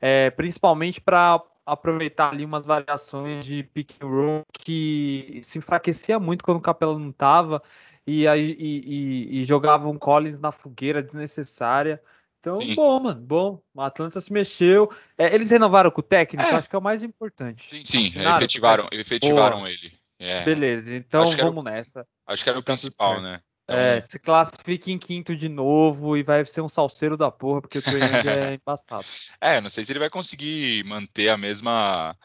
é, 0.00 0.30
principalmente 0.30 1.02
para 1.02 1.42
aproveitar 1.66 2.30
ali 2.32 2.46
umas 2.46 2.64
variações 2.64 3.44
de 3.44 3.62
pick 3.62 4.02
and 4.02 4.06
roll 4.06 4.42
que 4.54 5.42
se 5.44 5.58
enfraquecia 5.58 6.18
muito 6.18 6.42
quando 6.42 6.56
o 6.56 6.62
Capela 6.62 6.98
não 6.98 7.10
estava 7.10 7.62
e, 8.06 8.24
e, 8.24 8.56
e, 8.58 9.40
e 9.42 9.44
jogava 9.44 9.86
um 9.86 9.98
Collins 9.98 10.40
na 10.40 10.50
fogueira 10.50 11.02
desnecessária. 11.02 12.02
Então, 12.42 12.60
Sim. 12.60 12.74
bom, 12.74 12.98
mano, 12.98 13.20
bom. 13.20 13.62
O 13.72 13.80
Atlanta 13.80 14.20
se 14.20 14.32
mexeu. 14.32 14.92
É, 15.16 15.32
eles 15.32 15.48
renovaram 15.48 15.92
com 15.92 16.00
o 16.00 16.02
técnico, 16.02 16.50
é. 16.50 16.56
acho 16.56 16.68
que 16.68 16.74
é 16.74 16.78
o 16.78 16.82
mais 16.82 17.00
importante. 17.04 17.68
Sim, 17.70 17.84
Sim 17.86 18.12
efetivaram, 18.36 18.88
efetivaram 18.90 19.66
ele. 19.66 19.92
É. 20.18 20.42
Beleza, 20.42 20.92
então 20.92 21.24
vamos 21.24 21.62
nessa. 21.62 22.04
Acho 22.26 22.42
que 22.42 22.50
era 22.50 22.58
o 22.58 22.62
tá 22.62 22.72
principal, 22.72 23.22
né? 23.22 23.40
Então... 23.62 23.78
É, 23.78 24.00
se 24.00 24.18
classifica 24.18 24.90
em 24.90 24.98
quinto 24.98 25.36
de 25.36 25.48
novo 25.48 26.16
e 26.16 26.24
vai 26.24 26.44
ser 26.44 26.62
um 26.62 26.68
salseiro 26.68 27.16
da 27.16 27.30
porra, 27.30 27.60
porque 27.60 27.78
o 27.78 27.82
Trae 27.82 28.00
é 28.02 28.54
embaçado. 28.54 29.06
É, 29.40 29.60
não 29.60 29.70
sei 29.70 29.84
se 29.84 29.92
ele 29.92 30.00
vai 30.00 30.10
conseguir 30.10 30.84
manter 30.84 31.28
a 31.28 31.36
mesma. 31.36 32.16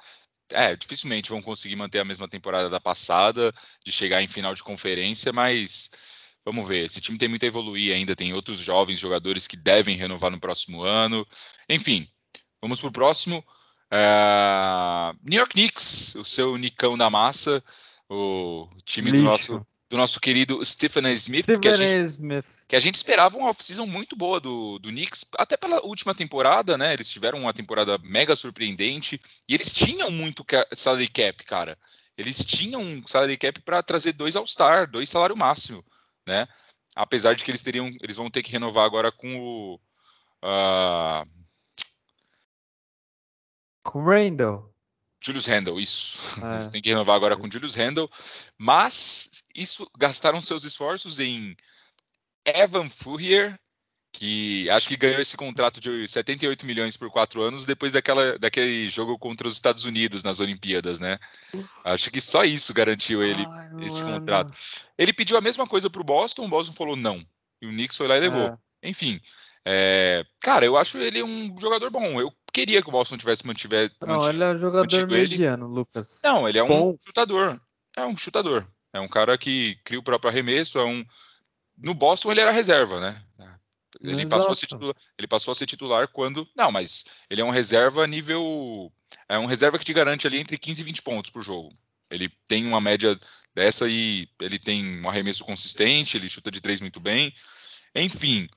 É, 0.51 0.75
dificilmente 0.75 1.29
vão 1.29 1.43
conseguir 1.43 1.75
manter 1.75 1.99
a 1.99 2.05
mesma 2.05 2.27
temporada 2.27 2.69
da 2.69 2.79
passada, 2.79 3.53
de 3.85 3.91
chegar 3.91 4.23
em 4.23 4.27
final 4.27 4.55
de 4.55 4.63
conferência, 4.63 5.31
mas 5.31 5.91
Vamos 6.47 6.65
ver, 6.65 6.85
esse 6.85 7.01
time 7.01 7.17
tem 7.17 7.27
muito 7.27 7.43
a 7.43 7.47
evoluir 7.47 7.93
ainda, 7.93 8.15
tem 8.15 8.33
outros 8.33 8.57
jovens 8.57 8.97
jogadores 8.97 9.47
que 9.47 9.57
devem 9.57 9.97
renovar 9.97 10.31
no 10.31 10.39
próximo 10.39 10.81
ano. 10.81 11.27
Enfim, 11.67 12.07
vamos 12.61 12.79
para 12.79 12.87
o 12.87 12.91
próximo. 12.93 13.43
Uh, 13.91 15.13
New 15.21 15.37
York 15.37 15.51
Knicks, 15.51 16.15
o 16.15 16.23
seu 16.23 16.55
Nicão 16.55 16.97
da 16.97 17.09
massa, 17.09 17.61
o 18.09 18.65
time 18.85 19.11
do 19.11 19.23
nosso, 19.23 19.67
do 19.89 19.97
nosso 19.97 20.21
querido 20.21 20.63
Stephen 20.63 21.07
A. 21.07 21.11
Smith, 21.11 21.43
Stephen 21.43 21.59
que, 21.59 21.67
a 21.67 21.73
gente, 21.73 22.11
Smith. 22.11 22.45
que 22.65 22.77
a 22.77 22.79
gente 22.79 22.95
esperava 22.95 23.37
uma 23.37 23.49
off-season 23.49 23.85
muito 23.85 24.15
boa 24.15 24.39
do, 24.39 24.79
do 24.79 24.87
Knicks, 24.87 25.25
até 25.37 25.57
pela 25.57 25.85
última 25.85 26.15
temporada, 26.15 26.77
né? 26.77 26.93
Eles 26.93 27.09
tiveram 27.09 27.39
uma 27.39 27.53
temporada 27.53 27.97
mega 28.01 28.37
surpreendente 28.37 29.19
e 29.49 29.53
eles 29.53 29.73
tinham 29.73 30.09
muito 30.09 30.45
salary 30.71 31.09
cap, 31.09 31.43
cara. 31.43 31.77
Eles 32.17 32.37
tinham 32.45 32.81
um 32.81 33.05
salary 33.05 33.35
cap 33.35 33.59
para 33.59 33.83
trazer 33.83 34.13
dois 34.13 34.37
All-Star, 34.37 34.89
dois 34.89 35.09
salário 35.09 35.35
máximo 35.35 35.83
né? 36.27 36.47
Apesar 36.95 37.33
de 37.33 37.43
que 37.43 37.51
eles 37.51 37.63
teriam, 37.63 37.87
eles 38.01 38.15
vão 38.15 38.29
ter 38.29 38.43
que 38.43 38.51
renovar 38.51 38.85
agora 38.85 39.11
com 39.11 39.39
o 39.39 39.75
uh... 40.43 41.23
com 43.83 43.99
o 43.99 44.05
Randall. 44.05 44.73
Julius 45.19 45.45
Randle, 45.45 45.79
isso. 45.79 46.19
É. 46.43 46.53
Eles 46.53 46.69
têm 46.69 46.81
que 46.81 46.89
renovar 46.89 47.15
agora 47.15 47.35
com 47.35 47.49
Julius 47.49 47.73
Randle, 47.73 48.09
mas 48.57 49.43
isso 49.55 49.89
gastaram 49.97 50.39
seus 50.39 50.63
esforços 50.63 51.19
em 51.19 51.55
Evan 52.45 52.89
Fourier 52.89 53.59
que 54.17 54.67
acho 54.71 54.87
que 54.87 54.97
ganhou 54.97 55.21
esse 55.21 55.37
contrato 55.37 55.79
de 55.79 56.07
78 56.07 56.65
milhões 56.65 56.97
por 56.97 57.11
quatro 57.11 57.39
anos 57.39 57.67
depois 57.67 57.93
daquela, 57.93 58.35
daquele 58.39 58.89
jogo 58.89 59.15
contra 59.19 59.47
os 59.47 59.53
Estados 59.53 59.85
Unidos 59.85 60.23
nas 60.23 60.39
Olimpíadas, 60.39 60.99
né? 60.99 61.19
Acho 61.85 62.09
que 62.09 62.19
só 62.19 62.43
isso 62.43 62.73
garantiu 62.73 63.23
ele 63.23 63.45
Ai, 63.47 63.85
esse 63.85 64.01
mano. 64.01 64.19
contrato. 64.19 64.57
Ele 64.97 65.13
pediu 65.13 65.37
a 65.37 65.41
mesma 65.41 65.67
coisa 65.67 65.87
para 65.87 66.01
o 66.01 66.03
Boston, 66.03 66.45
o 66.45 66.49
Boston 66.49 66.73
falou 66.73 66.95
não. 66.95 67.23
E 67.61 67.67
o 67.67 67.69
Knicks 67.69 67.95
foi 67.95 68.07
lá 68.07 68.17
e 68.17 68.21
levou. 68.21 68.47
É. 68.81 68.89
Enfim, 68.89 69.21
é, 69.63 70.25
cara, 70.41 70.65
eu 70.65 70.75
acho 70.77 70.97
ele 70.97 71.21
um 71.21 71.55
jogador 71.59 71.91
bom. 71.91 72.19
Eu 72.19 72.33
queria 72.51 72.81
que 72.81 72.89
o 72.89 72.91
Boston 72.91 73.17
tivesse 73.17 73.45
mantiver. 73.45 73.91
Não, 74.01 74.27
ele 74.27 74.43
é 74.43 74.49
um 74.49 74.57
jogador 74.57 75.07
mediano, 75.07 75.67
ele. 75.67 75.75
Lucas. 75.75 76.19
Não, 76.23 76.49
ele 76.49 76.57
é 76.57 76.63
bom. 76.63 76.93
um 76.93 76.97
chutador. 77.05 77.61
É 77.95 78.03
um 78.03 78.17
chutador. 78.17 78.67
É 78.91 78.99
um 78.99 79.07
cara 79.07 79.37
que 79.37 79.75
cria 79.85 79.99
o 79.99 80.03
próprio 80.03 80.31
arremesso. 80.31 80.79
É 80.79 80.85
um. 80.85 81.05
No 81.77 81.93
Boston 81.93 82.31
ele 82.31 82.41
era 82.41 82.49
reserva, 82.49 82.99
né? 82.99 83.21
Ele 84.01 84.25
passou, 84.25 84.51
a 84.51 84.55
ser 84.55 84.67
titular, 84.67 84.95
ele 85.17 85.27
passou 85.27 85.51
a 85.51 85.55
ser 85.55 85.65
titular 85.65 86.07
quando. 86.07 86.47
Não, 86.55 86.71
mas 86.71 87.05
ele 87.29 87.41
é 87.41 87.45
um 87.45 87.49
reserva 87.49 88.05
nível. 88.07 88.91
É 89.27 89.37
um 89.37 89.45
reserva 89.45 89.77
que 89.77 89.85
te 89.85 89.93
garante 89.93 90.27
ali 90.27 90.37
entre 90.37 90.57
15 90.57 90.81
e 90.81 90.83
20 90.83 91.01
pontos 91.01 91.31
por 91.31 91.41
jogo. 91.41 91.73
Ele 92.09 92.29
tem 92.47 92.65
uma 92.65 92.79
média 92.79 93.19
dessa 93.53 93.89
e 93.89 94.29
ele 94.39 94.59
tem 94.59 95.01
um 95.01 95.09
arremesso 95.09 95.43
consistente, 95.43 96.15
ele 96.15 96.29
chuta 96.29 96.51
de 96.51 96.61
três 96.61 96.79
muito 96.79 96.99
bem. 96.99 97.33
Enfim, 97.95 98.47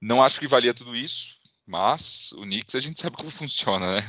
não 0.00 0.22
acho 0.22 0.38
que 0.38 0.46
valia 0.46 0.72
tudo 0.72 0.94
isso, 0.94 1.40
mas 1.66 2.32
o 2.32 2.42
Knicks 2.42 2.74
a 2.74 2.80
gente 2.80 3.00
sabe 3.00 3.16
como 3.16 3.30
funciona, 3.30 3.94
né? 3.94 4.02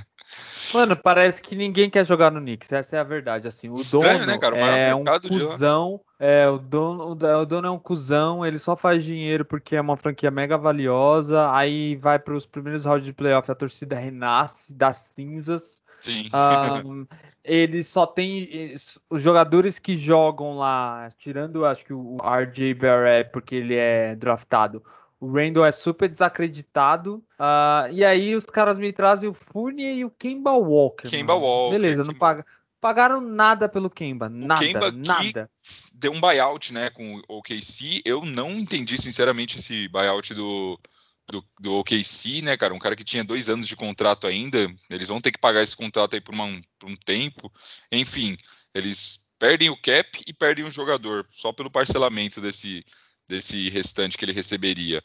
Mano, 0.74 0.96
parece 0.96 1.42
que 1.42 1.56
ninguém 1.56 1.90
quer 1.90 2.06
jogar 2.06 2.32
no 2.32 2.42
Knicks, 2.42 2.72
essa 2.72 2.98
é 2.98 3.00
a 3.00 3.04
verdade. 3.04 3.48
Assim, 3.48 3.70
o 3.70 3.76
Estranho, 3.76 4.20
dono 4.20 4.32
né, 4.32 4.38
cara? 4.38 4.58
é 4.58 4.96
um 4.96 5.04
cuzão, 5.06 6.02
é, 6.20 6.50
o, 6.50 6.58
dono, 6.58 7.12
o 7.12 7.46
dono 7.46 7.68
é 7.68 7.72
um 7.72 7.80
cuzão, 7.80 8.46
ele 8.46 8.58
só 8.58 8.76
faz 8.76 9.04
dinheiro 9.04 9.46
porque 9.46 9.76
é 9.76 9.82
uma 9.82 9.96
franquia 9.96 10.32
mega 10.32 10.58
valiosa, 10.58 11.52
aí 11.52 11.96
vai 11.96 12.18
para 12.18 12.36
os 12.36 12.46
primeiros 12.46 12.84
rounds 12.86 13.06
de 13.06 13.14
playoff, 13.14 13.50
a 13.50 13.56
torcida 13.56 13.96
renasce 13.96 14.74
das 14.74 14.98
cinzas. 14.98 15.82
Sim. 16.00 16.30
Um, 16.86 17.08
ele 17.44 17.84
só 17.84 18.06
tem 18.06 18.76
os 19.10 19.22
jogadores 19.22 19.80
que 19.80 19.96
jogam 19.96 20.58
lá, 20.58 21.10
tirando 21.18 21.66
acho 21.66 21.86
que 21.86 21.94
o 21.94 22.18
RJ 22.18 22.74
Barrett, 22.74 23.32
porque 23.32 23.56
ele 23.56 23.76
é 23.76 24.16
draftado. 24.16 24.84
O 25.26 25.32
Randall 25.32 25.66
é 25.66 25.72
super 25.72 26.08
desacreditado. 26.08 27.16
Uh, 27.40 27.92
e 27.92 28.06
aí 28.06 28.36
os 28.36 28.46
caras 28.46 28.78
me 28.78 28.94
trazem 28.94 29.28
o 29.28 29.34
Fournier 29.34 29.98
e 29.98 30.06
o 30.06 30.12
Kemba 30.12 30.52
Walker. 30.52 31.10
Kemba 31.10 31.34
mano. 31.34 31.46
Walker. 31.46 31.80
Beleza, 31.80 32.04
não 32.04 32.14
paga, 32.14 32.46
pagaram 32.80 33.20
nada 33.20 33.68
pelo 33.68 33.90
Kemba. 33.90 34.30
Nada, 34.30 34.64
Kemba 34.64 34.92
nada. 34.92 35.50
deu 35.96 36.12
um 36.12 36.22
buyout, 36.22 36.72
né, 36.72 36.92
com 36.92 37.16
o 37.28 37.38
OKC. 37.40 38.04
Eu 38.06 38.24
não 38.24 38.52
entendi, 38.52 39.02
sinceramente, 39.02 39.58
esse 39.58 39.88
buyout 39.88 40.32
do, 40.36 40.80
do, 41.28 41.44
do 41.60 41.74
OKC, 41.80 42.44
né, 42.44 42.56
cara? 42.56 42.76
Um 42.76 42.80
cara 42.80 42.96
que 42.96 43.04
tinha 43.04 43.24
dois 43.24 43.50
anos 43.50 43.68
de 43.68 43.76
contrato 43.76 44.28
ainda. 44.28 44.72
Eles 44.92 45.08
vão 45.08 45.20
ter 45.20 45.32
que 45.32 45.40
pagar 45.40 45.64
esse 45.64 45.76
contrato 45.76 46.14
aí 46.14 46.22
por, 46.22 46.36
uma, 46.36 46.62
por 46.78 46.88
um 46.88 46.96
tempo. 46.96 47.52
Enfim, 47.92 48.38
eles 48.76 49.34
perdem 49.40 49.72
o 49.72 49.82
cap 49.82 50.24
e 50.28 50.32
perdem 50.32 50.66
o 50.66 50.72
jogador 50.72 51.28
só 51.32 51.52
pelo 51.52 51.72
parcelamento 51.72 52.40
desse 52.40 52.86
desse 53.28 53.70
restante 53.70 54.18
que 54.18 54.26
ele 54.26 54.32
receberia. 54.32 55.04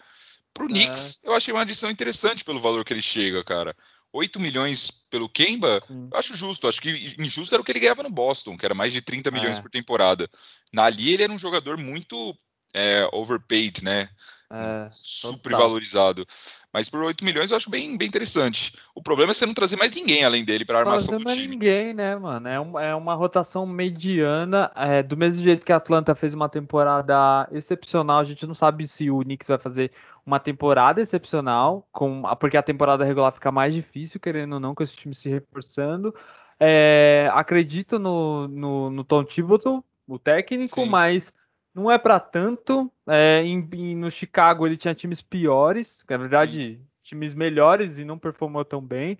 Pro 0.53 0.67
é. 0.67 0.69
Knicks, 0.69 1.23
eu 1.25 1.35
achei 1.35 1.53
uma 1.53 1.63
adição 1.63 1.91
interessante 1.91 2.45
pelo 2.45 2.61
valor 2.61 2.85
que 2.85 2.93
ele 2.93 3.03
chega, 3.03 3.43
cara. 3.45 3.77
8 4.13 4.41
milhões 4.41 5.07
pelo 5.09 5.29
Kemba, 5.29 5.81
eu 5.89 6.19
acho 6.19 6.35
justo. 6.35 6.67
Acho 6.67 6.81
que 6.81 7.15
injusto 7.19 7.55
era 7.55 7.63
o 7.63 7.65
que 7.65 7.71
ele 7.71 7.81
ganhava 7.81 8.03
no 8.03 8.11
Boston, 8.11 8.57
que 8.57 8.65
era 8.65 8.75
mais 8.75 8.93
de 8.93 9.01
30 9.01 9.31
milhões 9.31 9.59
é. 9.59 9.63
por 9.63 9.71
temporada. 9.71 10.29
Na 10.73 10.85
ali 10.85 11.13
ele 11.13 11.23
era 11.23 11.33
um 11.33 11.39
jogador 11.39 11.79
muito 11.79 12.37
é, 12.75 13.09
overpaid, 13.13 13.85
né? 13.85 14.09
É, 14.53 14.91
Super 15.01 15.53
total. 15.53 15.61
valorizado. 15.61 16.27
Mas 16.73 16.89
por 16.89 17.03
8 17.03 17.25
milhões 17.25 17.51
eu 17.51 17.57
acho 17.57 17.69
bem, 17.69 17.97
bem 17.99 18.07
interessante. 18.07 18.77
O 18.95 19.03
problema 19.03 19.33
é 19.33 19.35
você 19.35 19.45
não 19.45 19.55
trazer 19.55 19.77
mais 19.77 19.95
ninguém 19.95 20.25
além 20.25 20.45
dele 20.45 20.65
pra 20.65 20.79
armação 20.79 21.09
Trazer 21.09 21.19
do 21.19 21.25
mais 21.25 21.37
time. 21.37 21.49
ninguém, 21.49 21.93
né, 21.93 22.15
mano? 22.17 22.47
É, 22.47 22.61
um- 22.61 22.79
é 22.79 22.95
uma 22.95 23.15
rotação 23.15 23.67
mediana. 23.67 24.71
é, 24.77 25.03
do 25.03 25.17
mesmo 25.17 25.43
jeito 25.43 25.67
que 25.67 25.73
a 25.73 25.77
Atlanta 25.77 26.15
fez 26.15 26.33
uma 26.33 26.49
temporada 26.49 27.49
excepcional, 27.51 28.21
a 28.21 28.25
gente 28.25 28.47
não 28.47 28.55
sabe 28.55 28.87
se 28.87 29.11
o 29.11 29.21
Knicks 29.21 29.49
vai 29.49 29.59
fazer 29.59 29.91
uma 30.25 30.39
temporada 30.39 31.01
excepcional, 31.01 31.89
com, 31.91 32.23
porque 32.39 32.57
a 32.57 32.63
temporada 32.63 33.05
regular 33.05 33.33
fica 33.33 33.51
mais 33.51 33.75
difícil, 33.75 34.21
querendo 34.21 34.53
ou 34.55 34.61
não, 34.61 34.75
com 34.75 34.83
esse 34.83 34.95
time 34.95 35.15
se 35.15 35.29
reforçando. 35.29 36.15
É, 36.59 37.29
acredito 37.33 37.99
no, 37.99 38.47
no, 38.47 38.91
no 38.91 39.03
Tom 39.03 39.25
Thibodeau, 39.25 39.83
o 40.07 40.19
técnico, 40.19 40.83
Sim. 40.83 40.89
mas 40.89 41.33
não 41.75 41.91
é 41.91 41.99
pra 41.99 42.19
tanto. 42.21 42.91
É, 43.07 43.43
em- 43.43 43.69
em- 43.73 43.97
no 43.97 44.11
Chicago 44.11 44.67
ele 44.67 44.77
tinha 44.77 44.95
times 44.95 45.23
piores, 45.23 46.05
na 46.09 46.17
verdade, 46.17 46.81
times 47.03 47.35
melhores 47.35 47.99
e 47.99 48.05
não 48.05 48.19
performou 48.19 48.65
tão 48.65 48.81
bem 48.81 49.19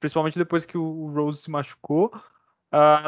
principalmente 0.00 0.38
depois 0.38 0.64
que 0.64 0.76
o 0.78 1.06
Rose 1.14 1.42
se 1.42 1.50
machucou. 1.50 2.10
Ah, 2.72 3.04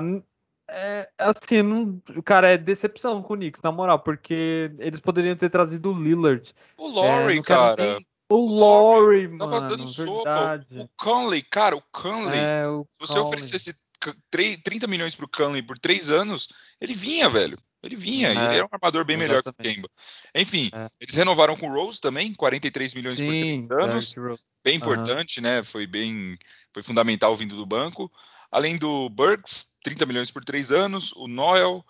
é, 0.69 1.09
assim, 1.19 1.63
não, 1.63 2.01
cara, 2.23 2.49
é 2.51 2.59
decepção 2.59 3.23
com 3.23 3.35
o 3.35 3.37
Knicks, 3.37 3.63
na 3.63 3.73
moral, 3.73 3.99
porque 4.01 4.71
eles 4.79 5.01
poderiam 5.01 5.35
ter 5.35 5.49
trazido 5.49 5.91
o 5.91 5.99
Lillard. 6.01 6.55
O 6.77 6.89
É, 7.05 7.35
não 7.37 7.43
quero 7.43 7.43
cara. 7.43 7.95
nem- 7.95 8.07
O 8.31 8.37
Lowry, 8.61 9.39
Tava 9.39 9.53
mano, 9.61 9.69
dando 9.69 9.89
sopa. 9.89 10.25
verdade. 10.25 10.67
O 10.81 10.89
Conley, 11.03 11.43
cara, 11.43 11.75
o 11.75 11.83
Conley. 11.91 12.39
É, 12.39 12.69
o 12.69 12.83
Se 12.83 12.99
você 13.01 13.15
Conley. 13.15 13.27
oferecesse 13.29 13.73
c- 13.73 14.15
três- 14.31 14.59
30 14.63 14.87
milhões 14.87 15.17
pro 15.17 15.27
Conley 15.27 15.63
por 15.63 15.79
3 15.79 16.11
anos, 16.11 16.49
ele 16.79 16.93
vinha, 16.93 17.31
velho. 17.31 17.57
Ele 17.83 17.97
vinha. 17.97 18.29
É, 18.29 18.35
e 18.35 18.39
ele 18.39 18.61
é 18.61 18.65
um 18.65 18.69
armador 18.71 19.05
bem 19.05 19.17
melhor 19.17 19.43
que 19.43 19.49
o. 19.49 19.55
Kemba. 19.55 19.89
Enfim, 20.35 20.71
É. 20.75 20.89
eles 21.01 21.15
renovaram 21.15 21.57
com 21.57 21.69
o 21.69 21.73
Rose 21.73 22.01
também, 22.01 22.35
43 22.35 22.95
milhões 22.95 23.15
por 23.15 23.33
Sim, 23.33 23.67
3 23.67 23.71
anos. 23.71 24.13
Derrick 24.13 24.21
Rose. 24.21 24.43
Bem 24.65 24.77
importante, 24.77 25.41
né? 25.41 25.63
Foi 25.63 25.87
bem. 25.87 26.37
Foi 26.75 26.83
fundamental 26.83 27.35
vindo 27.37 27.57
do 27.57 27.65
banco. 27.65 28.11
Além 28.51 28.77
do 28.77 29.09
Burks, 29.09 29.79
30 29.83 30.05
milhões 30.07 30.31
por 30.31 30.45
3 30.45 30.73
anos. 30.73 31.13
O 31.13 31.29
Noel, 31.29 31.85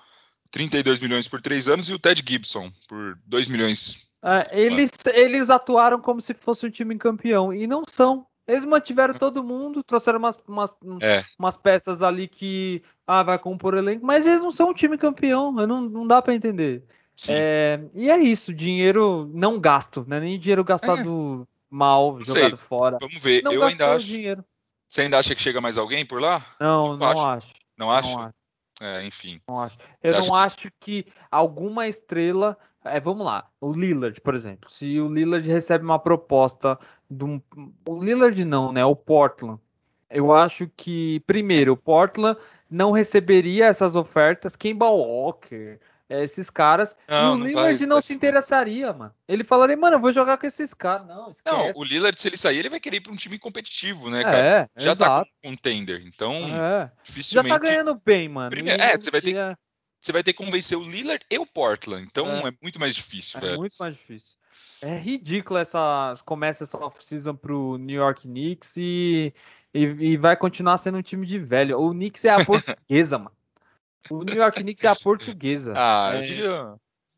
32 0.50 1.00
milhões 1.00 1.26
por 1.26 1.40
3 1.40 1.68
anos. 1.68 1.88
E 1.88 1.94
o 1.94 1.98
Ted 1.98 2.22
Gibson, 2.26 2.70
por 2.86 3.18
2 3.26 3.48
milhões. 3.48 4.06
É, 4.22 4.60
eles, 4.60 4.90
eles 5.14 5.48
atuaram 5.48 6.00
como 6.00 6.20
se 6.20 6.34
fosse 6.34 6.66
um 6.66 6.70
time 6.70 6.96
campeão 6.98 7.52
e 7.52 7.66
não 7.66 7.82
são. 7.90 8.26
Eles 8.48 8.64
mantiveram 8.64 9.12
todo 9.14 9.44
mundo, 9.44 9.82
trouxeram 9.84 10.18
umas, 10.18 10.38
umas, 10.48 10.74
É. 11.02 11.22
umas 11.38 11.56
peças 11.56 12.02
ali 12.02 12.26
que 12.26 12.82
ah, 13.06 13.22
vai 13.22 13.38
compor 13.38 13.76
elenco, 13.76 14.04
mas 14.06 14.26
eles 14.26 14.40
não 14.40 14.50
são 14.50 14.70
um 14.70 14.74
time 14.74 14.96
campeão, 14.96 15.52
não, 15.52 15.82
não 15.82 16.06
dá 16.06 16.22
pra 16.22 16.34
entender. 16.34 16.82
É, 17.28 17.80
e 17.94 18.08
é 18.10 18.16
isso, 18.18 18.54
dinheiro 18.54 19.30
não 19.34 19.58
gasto, 19.60 20.04
né? 20.08 20.18
Nem 20.20 20.38
dinheiro 20.38 20.64
gastado 20.64 21.46
mal, 21.68 22.14
Não 22.16 22.24
jogado 22.24 22.48
sei, 22.50 22.56
fora. 22.56 22.96
Vamos 23.00 23.16
ver. 23.22 23.42
Não 23.42 23.52
eu 23.52 23.62
ainda 23.64 23.94
acho. 23.94 24.06
dinheiro. 24.06 24.44
Você 24.88 25.02
ainda 25.02 25.18
acha 25.18 25.34
que 25.34 25.42
chega 25.42 25.60
mais 25.60 25.76
alguém 25.76 26.06
por 26.06 26.20
lá? 26.20 26.40
Não, 26.60 26.92
Eu 26.92 26.96
não 26.96 27.06
acho. 27.08 27.20
acho. 27.26 27.54
Não 27.76 27.90
acha? 27.90 28.14
Não 28.14 28.22
acho. 28.22 28.34
É, 28.80 29.04
enfim. 29.04 29.40
Não 29.48 29.60
acho. 29.60 29.76
Eu 30.02 30.14
Você 30.14 30.28
não 30.28 30.34
acho 30.34 30.70
que 30.80 31.04
alguma 31.30 31.86
estrela. 31.88 32.56
É, 32.84 33.00
vamos 33.00 33.26
lá. 33.26 33.46
O 33.60 33.72
Lillard, 33.72 34.18
por 34.20 34.34
exemplo. 34.34 34.70
Se 34.70 34.98
o 35.00 35.12
Lillard 35.12 35.46
recebe 35.50 35.84
uma 35.84 35.98
proposta 35.98 36.78
um. 37.10 37.40
O 37.88 38.02
Lillard 38.02 38.44
não, 38.44 38.72
né? 38.72 38.84
O 38.84 38.94
Portland. 38.96 39.60
Eu 40.10 40.32
acho 40.32 40.70
que, 40.76 41.20
primeiro, 41.26 41.72
o 41.72 41.76
Portland 41.76 42.38
não 42.70 42.90
receberia 42.92 43.66
essas 43.66 43.94
ofertas. 43.94 44.56
Kemba 44.56 44.88
Walker, 44.88 45.78
é, 46.08 46.24
esses 46.24 46.48
caras. 46.48 46.96
Não, 47.06 47.16
e 47.16 47.34
o 47.34 47.36
não 47.38 47.46
Lillard 47.46 47.78
vai- 47.78 47.86
não 47.86 47.96
vai 47.96 48.02
se 48.02 48.14
interessaria, 48.14 48.90
mano. 48.92 49.12
Ele 49.28 49.44
falaria, 49.44 49.76
mano, 49.76 49.96
eu 49.96 50.00
vou 50.00 50.10
jogar 50.12 50.38
com 50.38 50.46
esses 50.46 50.72
caras. 50.72 51.06
Não, 51.06 51.22
Não, 51.24 51.30
esquece. 51.30 51.72
o 51.78 51.84
Lillard, 51.84 52.18
se 52.18 52.26
ele 52.28 52.36
sair, 52.38 52.58
ele 52.58 52.70
vai 52.70 52.80
querer 52.80 52.96
ir 52.96 53.00
pra 53.02 53.12
um 53.12 53.16
time 53.16 53.38
competitivo, 53.38 54.08
né, 54.08 54.22
cara? 54.24 54.38
é, 54.38 54.68
Já 54.78 54.96
tá 54.96 55.04
exato. 55.04 55.30
com 55.42 55.48
um 55.48 55.52
contender. 55.52 56.02
Então, 56.06 56.32
É. 56.34 56.86
Já 56.86 56.92
dificilmente. 57.04 57.48
tá 57.50 57.58
ganhando 57.58 58.00
bem, 58.02 58.28
mano. 58.30 58.48
Primeiro- 58.50 58.82
é, 58.82 58.96
você 58.96 59.10
vai 59.10 59.20
ter- 59.20 59.36
é- 59.36 59.54
Você 60.00 60.12
vai 60.12 60.22
ter 60.22 60.32
que 60.32 60.42
convencer 60.44 60.78
o 60.78 60.84
Lillard 60.84 61.24
e 61.28 61.38
o 61.40 61.44
Portland. 61.44 62.06
Então 62.08 62.24
É. 62.28 62.48
é, 62.48 62.52
muito 62.62 62.78
mais 62.78 62.94
difícil, 62.94 63.38
É 63.38 63.42
velho. 63.42 63.56
muito 63.58 63.74
mais 63.80 63.96
difícil. 63.96 64.37
É 64.82 64.96
ridículo 64.96 65.58
essa. 65.58 66.14
Começa 66.24 66.64
essa 66.64 66.78
off-season 66.78 67.34
pro 67.34 67.76
New 67.78 67.96
York 67.96 68.22
Knicks 68.22 68.76
e, 68.76 69.34
e, 69.74 69.80
e 69.82 70.16
vai 70.16 70.36
continuar 70.36 70.78
sendo 70.78 70.98
um 70.98 71.02
time 71.02 71.26
de 71.26 71.38
velho. 71.38 71.80
O 71.80 71.90
Knicks 71.90 72.24
é 72.24 72.30
a 72.30 72.44
portuguesa, 72.44 73.18
mano. 73.18 73.36
O 74.10 74.22
New 74.22 74.36
York 74.36 74.62
Knicks 74.62 74.84
é 74.84 74.88
a 74.88 74.96
portuguesa. 74.96 75.74
Ah, 75.76 76.12
É, 76.14 76.18
eu 76.18 76.22
diria. 76.22 76.74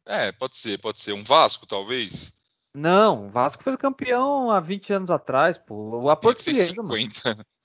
É, 0.07 0.33
pode 0.33 0.57
ser, 0.57 0.79
pode 0.79 1.01
ser. 1.01 1.13
Um 1.13 1.23
Vasco, 1.23 1.67
talvez. 1.67 2.33
Não, 2.75 3.27
o 3.27 3.29
Vasco 3.29 3.63
foi 3.63 3.77
campeão 3.77 4.51
há 4.51 4.61
20 4.61 4.93
anos 4.93 5.11
atrás, 5.11 5.59
pô. 5.59 6.09
A 6.09 6.17
portuguesa, 6.17 6.83
mano. 6.83 6.95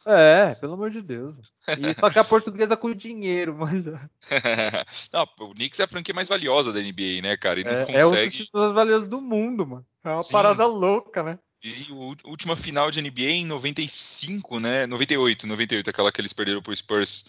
50. 0.05 0.11
É, 0.11 0.55
pelo 0.55 0.73
amor 0.73 0.91
de 0.91 1.01
Deus. 1.01 1.35
E, 1.67 1.93
só 1.99 2.09
que 2.09 2.19
a 2.19 2.23
portuguesa 2.23 2.77
com 2.77 2.93
dinheiro, 2.93 3.55
mas 3.57 3.85
não, 5.11 5.27
o 5.39 5.53
Knicks 5.53 5.79
é 5.79 5.83
a 5.83 5.87
franquia 5.87 6.13
mais 6.13 6.27
valiosa 6.27 6.71
da 6.71 6.79
NBA, 6.79 7.21
né, 7.23 7.35
cara? 7.35 7.59
E 7.59 7.63
não 7.63 7.71
é, 7.71 7.79
é 7.79 7.83
um 7.83 7.85
dos 7.85 7.93
consegue. 8.09 8.31
títulos 8.31 8.65
mais 8.67 8.75
valiosos 8.75 9.09
do 9.09 9.19
mundo, 9.19 9.65
mano. 9.65 9.85
É 10.03 10.09
uma 10.09 10.23
Sim. 10.23 10.31
parada 10.31 10.65
louca, 10.67 11.23
né? 11.23 11.39
E 11.63 11.87
a 11.89 12.29
última 12.29 12.55
final 12.55 12.91
de 12.91 13.01
NBA 13.01 13.31
em 13.31 13.45
95, 13.45 14.59
né? 14.59 14.85
98, 14.85 15.47
98, 15.47 15.89
aquela 15.89 16.11
que 16.11 16.21
eles 16.21 16.31
perderam 16.33 16.61
pro 16.61 16.75
Spurs. 16.75 17.25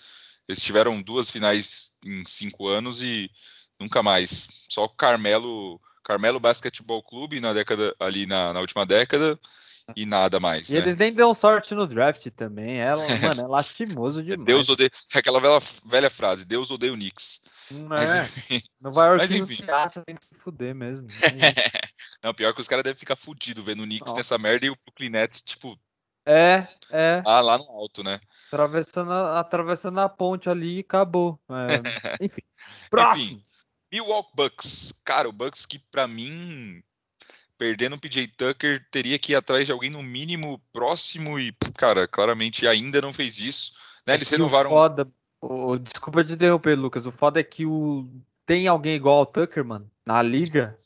Eles 0.46 0.62
tiveram 0.62 1.00
duas 1.00 1.30
finais 1.30 1.94
em 2.04 2.22
cinco 2.26 2.68
anos 2.68 3.00
e 3.00 3.30
nunca 3.80 4.02
mais. 4.02 4.48
Só 4.68 4.84
o 4.84 4.88
Carmelo, 4.90 5.80
Carmelo 6.04 6.38
Basketball 6.38 7.02
Clube 7.02 7.40
na 7.40 7.54
década 7.54 7.96
ali 7.98 8.26
na, 8.26 8.52
na 8.52 8.60
última 8.60 8.84
década 8.84 9.38
e 9.94 10.04
nada 10.04 10.40
mais. 10.40 10.70
E 10.70 10.74
né? 10.74 10.80
eles 10.80 10.96
nem 10.96 11.12
dão 11.12 11.32
sorte 11.32 11.74
no 11.74 11.86
draft 11.86 12.26
também. 12.30 12.80
É, 12.80 12.94
mano, 12.94 13.42
é 13.42 13.46
lastimoso 13.46 14.22
demais. 14.22 14.44
Deus 14.44 14.68
odeia. 14.68 14.90
Aquela 15.14 15.38
velha, 15.38 15.60
velha 15.84 16.10
frase, 16.10 16.44
Deus 16.44 16.70
odeia 16.70 16.92
o 16.92 16.96
Knicks. 16.96 17.42
Não 17.70 17.88
Mas 17.88 18.12
é. 18.12 18.22
enfim. 18.22 18.60
Nova 18.80 19.06
York 19.06 19.22
Mas 19.22 19.32
enfim. 19.32 19.64
tem 20.04 20.16
que 20.16 20.24
se 20.24 20.34
fuder 20.36 20.74
mesmo. 20.74 21.06
Não, 22.22 22.34
pior 22.34 22.54
que 22.54 22.60
os 22.60 22.68
caras 22.68 22.84
devem 22.84 22.98
ficar 22.98 23.16
fudidos 23.16 23.64
vendo 23.64 23.82
o 23.82 23.86
Knicks 23.86 24.08
Nossa. 24.08 24.16
nessa 24.16 24.38
merda 24.38 24.66
e 24.66 24.70
o 24.70 24.76
Brooklyn 24.84 25.10
Nets, 25.10 25.42
tipo, 25.42 25.78
É, 26.24 26.66
é. 26.90 27.22
lá, 27.24 27.40
lá 27.40 27.58
no 27.58 27.64
alto, 27.64 28.02
né? 28.02 28.20
Atravessando 28.48 29.12
a, 29.12 29.40
atravessando 29.40 30.00
a 30.00 30.08
ponte 30.08 30.48
ali 30.48 30.76
e 30.76 30.80
acabou. 30.80 31.38
É, 31.50 31.66
enfim. 32.24 32.42
Próximo. 32.90 33.42
Milwaukee 33.92 34.32
Bucks. 34.34 35.00
Cara, 35.04 35.28
o 35.28 35.32
Bucks 35.32 35.64
que 35.64 35.78
pra 35.78 36.06
mim, 36.06 36.82
perdendo 37.58 37.96
o 37.96 37.98
PJ 37.98 38.28
Tucker, 38.36 38.84
teria 38.90 39.18
que 39.18 39.32
ir 39.32 39.36
atrás 39.36 39.66
de 39.66 39.72
alguém 39.72 39.90
no 39.90 40.02
mínimo 40.02 40.60
próximo 40.72 41.38
e, 41.38 41.54
cara, 41.76 42.06
claramente 42.06 42.66
ainda 42.66 43.00
não 43.00 43.12
fez 43.12 43.38
isso. 43.38 43.72
Né? 44.06 44.14
Eles 44.14 44.28
que 44.28 44.34
o 44.34 44.38
renovaram. 44.38 44.70
Foda, 44.70 45.08
o- 45.40 45.78
desculpa 45.78 46.24
te 46.24 46.32
interromper, 46.32 46.74
Lucas. 46.76 47.06
O 47.06 47.12
foda 47.12 47.40
é 47.40 47.42
que 47.42 47.66
o, 47.66 48.08
tem 48.44 48.66
alguém 48.68 48.94
igual 48.94 49.18
ao 49.18 49.26
Tucker, 49.26 49.64
mano, 49.64 49.90
na 50.04 50.22
liga. 50.22 50.78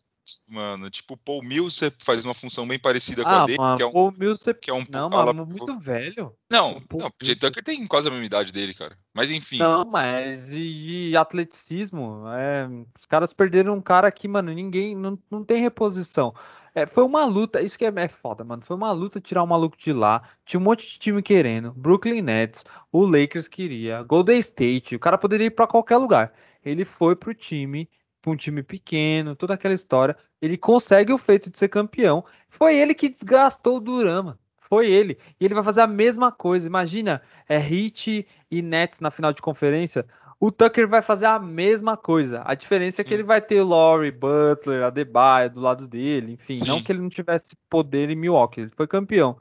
Mano, 0.49 0.91
tipo, 0.91 1.15
o 1.15 1.17
Paul 1.17 1.43
Millsap 1.43 1.95
faz 2.03 2.25
uma 2.25 2.35
função 2.35 2.67
bem 2.67 2.79
parecida 2.79 3.23
com 3.23 3.29
Ah, 3.29 3.43
a 3.43 3.47
dele, 3.47 3.59
mano, 3.59 3.77
que 3.77 3.83
é 3.83 3.87
um. 3.87 3.91
o 3.91 4.11
Millsap. 4.11 4.61
Que 4.61 4.71
é 4.71 4.75
um 4.75 4.85
Não, 4.91 5.07
ala- 5.13 5.33
mano, 5.33 5.47
muito 5.47 5.79
velho. 5.79 6.35
Não, 6.51 6.79
o 6.79 6.87
Paul 6.87 7.03
não, 7.03 7.11
PJ. 7.11 7.37
Tucker 7.41 7.63
tem 7.65 7.87
quase 7.87 8.09
a 8.09 8.11
mesma 8.11 8.27
idade 8.27 8.53
dele, 8.53 8.75
cara. 8.75 8.97
Mas 9.15 9.31
enfim. 9.31 9.59
Não, 9.59 9.85
mas 9.85 10.47
de, 10.47 11.11
de 11.11 11.17
atleticismo, 11.17 12.25
é, 12.29 12.69
os 12.99 13.07
caras 13.07 13.33
perderam 13.33 13.75
um 13.75 13.81
cara 13.81 14.11
que, 14.11 14.27
mano, 14.29 14.53
ninguém, 14.53 14.95
não, 14.97 15.19
não 15.31 15.45
tem 15.45 15.61
reposição. 15.61 16.35
É, 16.73 16.87
foi 16.87 17.03
uma 17.03 17.25
luta, 17.25 17.61
isso 17.61 17.77
que 17.77 17.85
é, 17.85 17.93
é 17.97 18.07
foda, 18.09 18.45
mano. 18.45 18.63
Foi 18.65 18.77
uma 18.77 18.93
luta 18.93 19.21
tirar 19.21 19.43
o 19.43 19.47
maluco 19.47 19.77
de 19.77 19.93
lá. 19.93 20.23
Tinha 20.45 20.61
um 20.61 20.63
monte 20.63 20.87
de 20.87 20.99
time 21.01 21.21
querendo. 21.21 21.73
Brooklyn 21.73 22.23
Nets, 22.23 22.65
o 22.93 23.05
Lakers 23.05 23.49
queria, 23.49 24.03
Golden 24.05 24.39
State. 24.39 24.95
O 24.95 25.01
cara 25.01 25.19
poderia 25.19 25.47
ir 25.47 25.51
pra 25.51 25.67
qualquer 25.67 25.97
lugar. 25.97 26.33
Ele 26.65 26.85
foi 26.85 27.17
pro 27.17 27.35
time, 27.35 27.89
pra 28.21 28.33
um 28.33 28.37
time 28.37 28.63
pequeno, 28.63 29.35
toda 29.37 29.55
aquela 29.55 29.75
história. 29.75 30.17
Ele 30.41 30.57
consegue 30.57 31.13
o 31.13 31.19
feito 31.19 31.51
de 31.51 31.59
ser 31.59 31.69
campeão. 31.69 32.25
Foi 32.49 32.77
ele 32.77 32.95
que 32.95 33.09
desgastou 33.09 33.77
o 33.77 33.81
Duran, 33.81 34.23
mano. 34.23 34.39
Foi 34.61 34.89
ele. 34.89 35.19
E 35.41 35.45
ele 35.45 35.55
vai 35.55 35.65
fazer 35.65 35.81
a 35.81 35.87
mesma 35.87 36.31
coisa. 36.31 36.67
Imagina, 36.67 37.21
é 37.49 37.57
Heat 37.57 38.27
e 38.51 38.63
Nets 38.63 39.01
na 39.01 39.11
final 39.11 39.33
de 39.33 39.43
conferência. 39.43 40.07
O 40.39 40.51
Tucker 40.51 40.89
vai 40.89 41.03
fazer 41.03 41.27
a 41.27 41.39
mesma 41.39 41.97
coisa. 41.97 42.43
A 42.47 42.55
diferença 42.55 43.01
é 43.01 43.05
que 43.05 43.11
Sim. 43.11 43.17
ele 43.17 43.23
vai 43.25 43.41
ter 43.41 43.61
o 43.61 43.67
Laurie, 43.67 44.11
Butler, 44.11 44.85
Adebayo 44.85 45.51
do 45.51 45.61
lado 45.61 45.87
dele. 45.87 46.35
Enfim, 46.35 46.55
Sim. 46.55 46.69
não 46.69 46.83
que 46.83 46.93
ele 46.93 47.03
não 47.03 47.11
tivesse 47.11 47.57
poder 47.69 48.09
em 48.11 48.17
Milwaukee. 48.17 48.63
Ele 48.63 48.71
foi 48.71 48.87
campeão. 48.87 49.37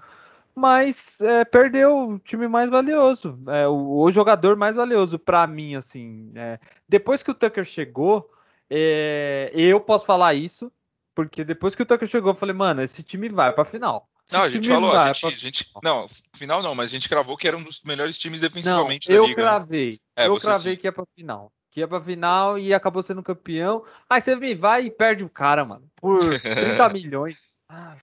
Mas 0.53 1.21
é, 1.21 1.45
perdeu 1.45 2.09
o 2.09 2.19
time 2.19 2.47
mais 2.47 2.69
valioso. 2.69 3.39
É, 3.47 3.67
o, 3.67 4.01
o 4.01 4.11
jogador 4.11 4.57
mais 4.57 4.75
valioso 4.75 5.17
pra 5.17 5.47
mim, 5.47 5.75
assim. 5.75 6.31
é. 6.35 6.59
depois 6.87 7.23
que 7.23 7.31
o 7.31 7.35
Tucker 7.35 7.63
chegou, 7.63 8.29
é, 8.69 9.51
eu 9.53 9.79
posso 9.81 10.05
falar 10.05 10.33
isso. 10.33 10.71
Porque 11.15 11.43
depois 11.43 11.75
que 11.75 11.81
o 11.81 11.85
Tucker 11.85 12.07
chegou, 12.07 12.31
eu 12.31 12.35
falei, 12.35 12.55
mano, 12.55 12.81
esse 12.81 13.03
time 13.03 13.27
vai 13.27 13.51
pra 13.51 13.65
final. 13.65 14.07
Esse 14.25 14.33
Não, 14.37 14.41
a 14.43 14.49
gente 14.49 14.67
falou, 14.69 14.95
a 14.95 15.07
gente, 15.11 15.19
pra 15.19 15.29
a 15.29 15.33
gente- 15.33 15.71
Não, 15.83 16.05
final 16.33 16.63
não, 16.63 16.73
mas 16.75 16.85
a 16.87 16.91
gente 16.91 17.09
cravou 17.09 17.35
que 17.35 17.45
era 17.47 17.57
um 17.57 17.63
dos 17.63 17.81
melhores 17.83 18.17
times 18.17 18.39
Não, 18.39 18.47
defensivamente 18.47 19.09
da 19.09 19.13
eu 19.15 19.25
liga. 19.25 19.41
né? 19.41 19.49
cravei. 19.49 19.99
É, 20.15 20.27
eu 20.27 20.37
cravei 20.37 20.75
sim. 20.75 20.79
que 20.79 20.87
é 20.87 20.91
pra 20.91 21.03
final. 21.15 21.51
Que 21.71 21.81
ia 21.81 21.87
pra 21.87 21.99
final 22.01 22.57
e 22.57 22.73
acabou 22.73 23.03
sendo 23.03 23.21
campeão. 23.21 23.83
Aí 24.09 24.21
você 24.21 24.33
me 24.35 24.55
vai 24.55 24.85
e 24.85 24.91
perde 24.91 25.23
o 25.25 25.29
cara, 25.29 25.65
mano. 25.65 25.89
Por 25.97 26.19
30 26.39 26.39
milhões. 26.93 27.57
Ah, 27.67 27.97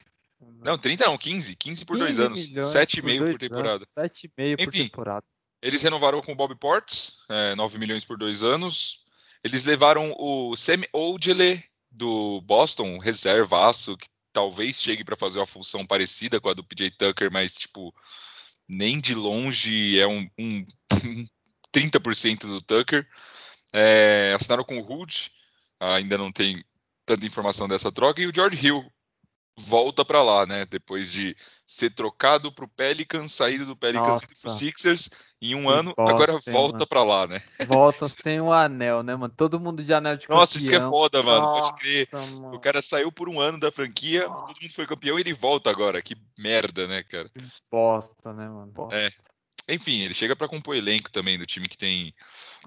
não, 0.65 0.77
30 0.77 1.07
não, 1.07 1.17
15. 1.17 1.57
15 1.57 1.85
por 1.87 1.97
2 1.97 2.21
anos. 2.21 2.49
7,5 2.51 3.19
por, 3.19 3.31
por 3.31 3.39
temporada. 3.39 3.87
7,5 3.99 4.65
por 4.65 4.73
temporada. 4.73 5.25
Eles 5.63 5.81
renovaram 5.83 6.21
com 6.21 6.33
o 6.33 6.37
Bob 6.37 6.55
Ports, 6.57 7.19
é, 7.31 7.55
9 7.55 7.79
milhões 7.79 8.05
por 8.05 8.19
2 8.19 8.43
anos. 8.43 9.06
Eles 9.47 9.65
levaram 9.65 10.13
o 10.19 10.57
Sam 10.57 10.81
Odele 10.93 11.63
do 11.89 12.41
Boston, 12.41 12.99
reservaço, 12.99 13.97
que 13.97 14.09
talvez 14.33 14.83
chegue 14.83 15.05
para 15.05 15.17
fazer 15.17 15.39
uma 15.39 15.47
função 15.47 15.87
parecida 15.87 16.41
com 16.41 16.49
a 16.49 16.53
do 16.53 16.65
PJ 16.65 16.91
Tucker, 16.99 17.31
mas 17.31 17.55
tipo, 17.55 17.95
nem 18.69 19.01
de 19.01 19.15
longe 19.15 20.01
é 20.01 20.07
um, 20.09 20.29
um 20.37 20.67
30% 21.73 22.41
do 22.41 22.61
Tucker. 22.61 23.07
É, 23.73 24.33
assinaram 24.35 24.65
com 24.65 24.81
o 24.81 24.83
Hood, 24.85 25.31
ainda 25.79 26.19
não 26.19 26.33
tem 26.33 26.65
tanta 27.05 27.25
informação 27.25 27.69
dessa 27.69 27.93
troca, 27.93 28.21
e 28.21 28.27
o 28.27 28.35
George 28.35 28.67
Hill 28.67 28.85
volta 29.57 30.05
para 30.05 30.25
lá, 30.25 30.45
né? 30.45 30.67
Depois 30.67 31.13
de 31.13 31.37
ser 31.65 31.91
trocado 31.91 32.51
para 32.51 32.65
o 32.65 32.69
Pelicans, 32.69 33.33
saído 33.33 33.65
do 33.65 33.77
Pelicans 33.77 34.23
para 34.43 34.51
o 34.51 34.53
Sixers 34.53 35.09
em 35.41 35.55
um 35.55 35.63
que 35.63 35.69
ano, 35.69 35.95
agora 35.99 36.39
volta 36.47 36.87
para 36.87 37.05
lá, 37.05 37.27
né? 37.27 37.41
Volta 37.67 38.09
sem 38.09 38.41
o 38.41 38.53
anel, 38.53 39.03
né, 39.03 39.15
mano? 39.15 39.33
Todo 39.37 39.61
mundo 39.61 39.85
de 39.85 39.93
anel 39.93 40.17
de 40.17 40.29
Nossa, 40.29 40.55
campeão. 40.55 40.61
isso 40.61 40.71
que 40.71 40.77
é 40.77 40.89
foda, 40.89 41.23
mano. 41.23 41.45
Nossa, 41.45 41.73
Pode 41.73 41.81
crer. 41.81 42.09
Mano. 42.13 42.55
O 42.55 42.61
cara 42.61 42.81
saiu 42.81 43.13
por 43.13 43.29
um 43.29 43.41
ano 43.41 43.61
da 43.61 43.71
franquia, 43.71 44.27
Nossa. 44.27 44.47
todo 44.47 44.63
mundo 44.63 44.75
foi 44.75 44.87
campeão 44.87 45.19
e 45.19 45.23
ele 45.23 45.33
volta 45.33 45.71
agora. 45.71 46.01
Que 46.01 46.17
merda, 46.39 46.87
né, 46.87 47.03
cara? 47.03 47.31
Bosta, 47.71 48.33
né, 48.33 48.49
mano? 48.49 48.73
Bosta. 48.73 48.97
É. 48.97 49.11
Enfim, 49.69 50.01
ele 50.03 50.15
chega 50.15 50.37
para 50.37 50.49
compor 50.49 50.77
elenco 50.77 51.11
também 51.11 51.39
do 51.39 51.45
time 51.45 51.67
que 51.69 51.77
tem 51.77 52.15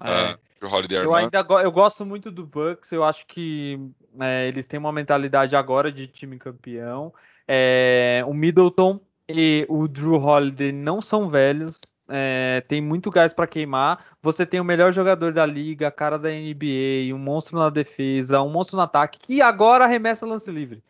é. 0.02 0.36
uh, 0.62 0.68
Holiday 0.68 0.98
Eu 0.98 1.14
ainda 1.14 1.42
go 1.42 1.58
eu 1.58 1.72
gosto 1.72 2.04
muito 2.04 2.30
do 2.30 2.44
Bucks. 2.46 2.92
Eu 2.92 3.02
acho 3.02 3.26
que 3.26 3.78
é, 4.20 4.48
eles 4.48 4.66
têm 4.66 4.78
uma 4.78 4.92
mentalidade 4.92 5.56
agora 5.56 5.90
de 5.90 6.06
time 6.06 6.38
campeão. 6.38 7.12
É, 7.48 8.22
o 8.26 8.34
Middleton 8.34 9.00
e 9.28 9.64
o 9.68 9.88
Drew 9.88 10.22
Holiday 10.22 10.72
não 10.72 11.00
são 11.00 11.30
velhos. 11.30 11.74
É, 12.12 12.62
tem 12.66 12.80
muito 12.80 13.10
gás 13.10 13.32
para 13.32 13.46
queimar. 13.46 14.04
Você 14.20 14.44
tem 14.44 14.58
o 14.60 14.64
melhor 14.64 14.92
jogador 14.92 15.32
da 15.32 15.46
liga, 15.46 15.86
a 15.86 15.92
cara 15.92 16.18
da 16.18 16.28
NBA, 16.28 17.14
um 17.14 17.18
monstro 17.18 17.56
na 17.56 17.70
defesa, 17.70 18.42
um 18.42 18.50
monstro 18.50 18.76
no 18.76 18.82
ataque, 18.82 19.18
e 19.28 19.40
agora 19.40 19.84
arremessa 19.84 20.26
lance 20.26 20.50
livre. 20.50 20.82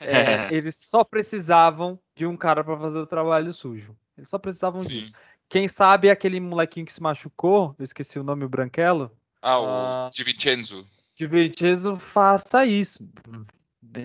É, 0.00 0.48
eles 0.52 0.76
só 0.76 1.04
precisavam 1.04 1.98
de 2.14 2.26
um 2.26 2.36
cara 2.36 2.64
para 2.64 2.76
fazer 2.76 2.98
o 2.98 3.06
trabalho 3.06 3.54
sujo. 3.54 3.96
Eles 4.16 4.28
só 4.28 4.38
precisavam 4.38 4.80
Sim. 4.80 4.88
disso. 4.88 5.12
Quem 5.48 5.68
sabe 5.68 6.10
aquele 6.10 6.40
molequinho 6.40 6.84
que 6.84 6.92
se 6.92 7.02
machucou, 7.02 7.74
eu 7.78 7.84
esqueci 7.84 8.18
o 8.18 8.24
nome, 8.24 8.44
o 8.44 8.48
Branquelo. 8.48 9.10
Ah, 9.40 9.58
o 9.60 10.08
uh, 10.08 10.10
Di 10.10 10.24
Vincenzo. 10.24 10.84
Di 11.14 11.26
Vincenzo 11.26 11.96
faça 11.96 12.66
isso. 12.66 13.08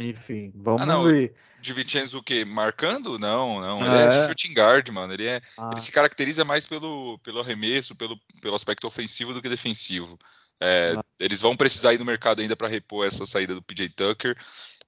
Enfim, 0.01 0.51
vamos 0.55 0.81
ah, 0.81 0.85
não, 0.85 1.03
ver. 1.03 1.33
Di 1.59 1.71
Vincenzo 1.71 2.17
o 2.17 2.23
quê? 2.23 2.43
Marcando? 2.43 3.17
Não, 3.17 3.61
não. 3.61 3.85
Ele 3.85 4.13
é, 4.13 4.17
é 4.17 4.27
shooting 4.27 4.53
guard, 4.53 4.89
mano. 4.89 5.13
Ele, 5.13 5.25
é, 5.25 5.41
ah. 5.57 5.69
ele 5.71 5.81
se 5.81 5.91
caracteriza 5.91 6.43
mais 6.43 6.67
pelo, 6.67 7.17
pelo 7.19 7.39
arremesso, 7.39 7.95
pelo, 7.95 8.19
pelo 8.41 8.55
aspecto 8.55 8.85
ofensivo 8.85 9.33
do 9.33 9.41
que 9.41 9.47
defensivo. 9.47 10.19
É, 10.59 10.93
ah. 10.97 11.03
Eles 11.19 11.41
vão 11.41 11.55
precisar 11.55 11.93
ir 11.93 11.99
no 11.99 12.05
mercado 12.05 12.41
ainda 12.41 12.55
para 12.55 12.67
repor 12.67 13.07
essa 13.07 13.25
saída 13.25 13.55
do 13.55 13.61
PJ 13.61 13.89
Tucker. 13.89 14.37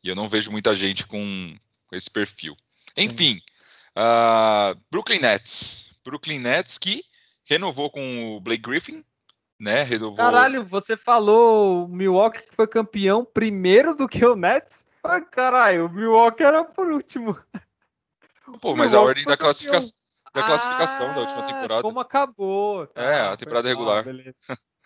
E 0.03 0.09
eu 0.09 0.15
não 0.15 0.27
vejo 0.27 0.51
muita 0.51 0.75
gente 0.75 1.05
com, 1.07 1.55
com 1.87 1.95
esse 1.95 2.11
perfil. 2.11 2.55
Enfim, 2.95 3.41
uh, 3.97 4.79
Brooklyn 4.91 5.19
Nets. 5.19 5.95
Brooklyn 6.03 6.39
Nets 6.39 6.77
que 6.77 7.03
renovou 7.43 7.89
com 7.89 8.35
o 8.35 8.39
Blake 8.39 8.61
Griffin, 8.61 9.03
né? 9.59 9.83
Renovou... 9.83 10.17
Caralho, 10.17 10.65
você 10.65 10.95
falou 10.95 11.85
o 11.85 11.87
Milwaukee 11.87 12.43
que 12.43 12.55
foi 12.55 12.67
campeão 12.67 13.25
primeiro 13.25 13.95
do 13.95 14.07
que 14.07 14.23
o 14.25 14.35
Nets? 14.35 14.84
Ah, 15.07 15.21
caralho, 15.21 15.85
o 15.85 15.89
Milwaukee 15.89 16.43
era 16.43 16.63
por 16.63 16.89
último. 16.89 17.37
Pô, 18.61 18.75
mas 18.75 18.93
a 18.93 19.01
ordem 19.01 19.23
da, 19.23 19.37
classifica... 19.37 19.79
da 20.33 20.43
classificação 20.43 21.11
ah, 21.11 21.13
da 21.13 21.19
última 21.21 21.39
ah, 21.41 21.45
temporada. 21.45 21.81
Como 21.83 21.99
acabou. 21.99 22.87
Tá, 22.87 23.01
é, 23.01 23.21
a 23.21 23.37
temporada 23.37 23.67
regular. 23.67 24.03
beleza, 24.03 24.35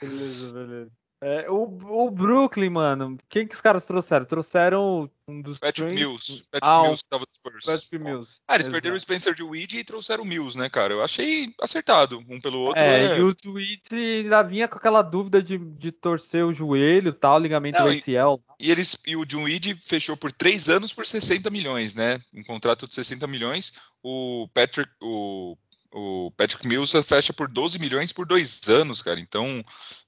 beleza. 0.01 0.53
beleza. 0.53 0.91
É, 1.21 1.49
o, 1.49 1.63
o, 1.63 2.09
Brooklyn, 2.09 2.69
mano, 2.69 3.17
quem 3.27 3.45
que 3.45 3.53
os 3.53 3.59
caras 3.59 3.83
trouxeram? 3.83 4.25
Trouxeram 4.25 5.11
um 5.27 5.41
dos. 5.41 5.59
Patrick 5.59 5.93
Mills. 5.93 6.45
Patrick 6.49 6.67
ah, 6.71 6.83
Mills 6.83 7.03
que 7.03 7.09
tava 7.09 7.25
do 7.25 7.33
Spurs. 7.33 7.65
Patrick 7.65 7.99
Mills. 7.99 8.37
Ah, 8.47 8.55
eles 8.55 8.67
Exato. 8.67 8.71
perderam 8.71 8.95
o 8.95 8.99
Spencer 8.99 9.33
de 9.35 9.43
Weed 9.43 9.73
e 9.73 9.83
trouxeram 9.83 10.23
o 10.23 10.25
Mills, 10.25 10.57
né, 10.57 10.69
cara? 10.69 10.93
Eu 10.93 11.03
achei 11.03 11.53
acertado 11.61 12.23
um 12.29 12.39
pelo 12.39 12.59
outro. 12.59 12.81
É, 12.81 13.17
é... 13.17 13.19
e 13.19 13.21
o 13.21 13.35
Tweet 13.35 13.93
ainda 13.93 14.41
vinha 14.43 14.67
com 14.69 14.77
aquela 14.77 15.01
dúvida 15.01 15.43
de, 15.43 15.57
de 15.57 15.91
torcer 15.91 16.45
o 16.45 16.53
joelho 16.53 17.11
tal, 17.11 17.37
ligamento 17.37 17.79
Não, 17.79 17.89
ACL. 17.89 18.41
E, 18.57 18.67
e, 18.67 18.71
eles, 18.71 18.97
e 19.05 19.17
o 19.17 19.25
John 19.25 19.43
Weed 19.43 19.75
fechou 19.85 20.15
por 20.15 20.31
três 20.31 20.69
anos 20.69 20.93
por 20.93 21.05
60 21.05 21.49
milhões, 21.49 21.95
né? 21.95 22.17
Um 22.33 22.43
contrato 22.43 22.87
de 22.87 22.95
60 22.95 23.27
milhões. 23.27 23.73
O 24.01 24.47
Patrick. 24.53 24.89
O 25.01 25.57
o 25.91 26.31
Patrick 26.31 26.67
Mills 26.67 27.01
fecha 27.03 27.33
por 27.33 27.47
12 27.47 27.79
milhões 27.79 28.11
por 28.11 28.25
dois 28.25 28.67
anos, 28.67 29.01
cara. 29.01 29.19
Então, 29.19 29.63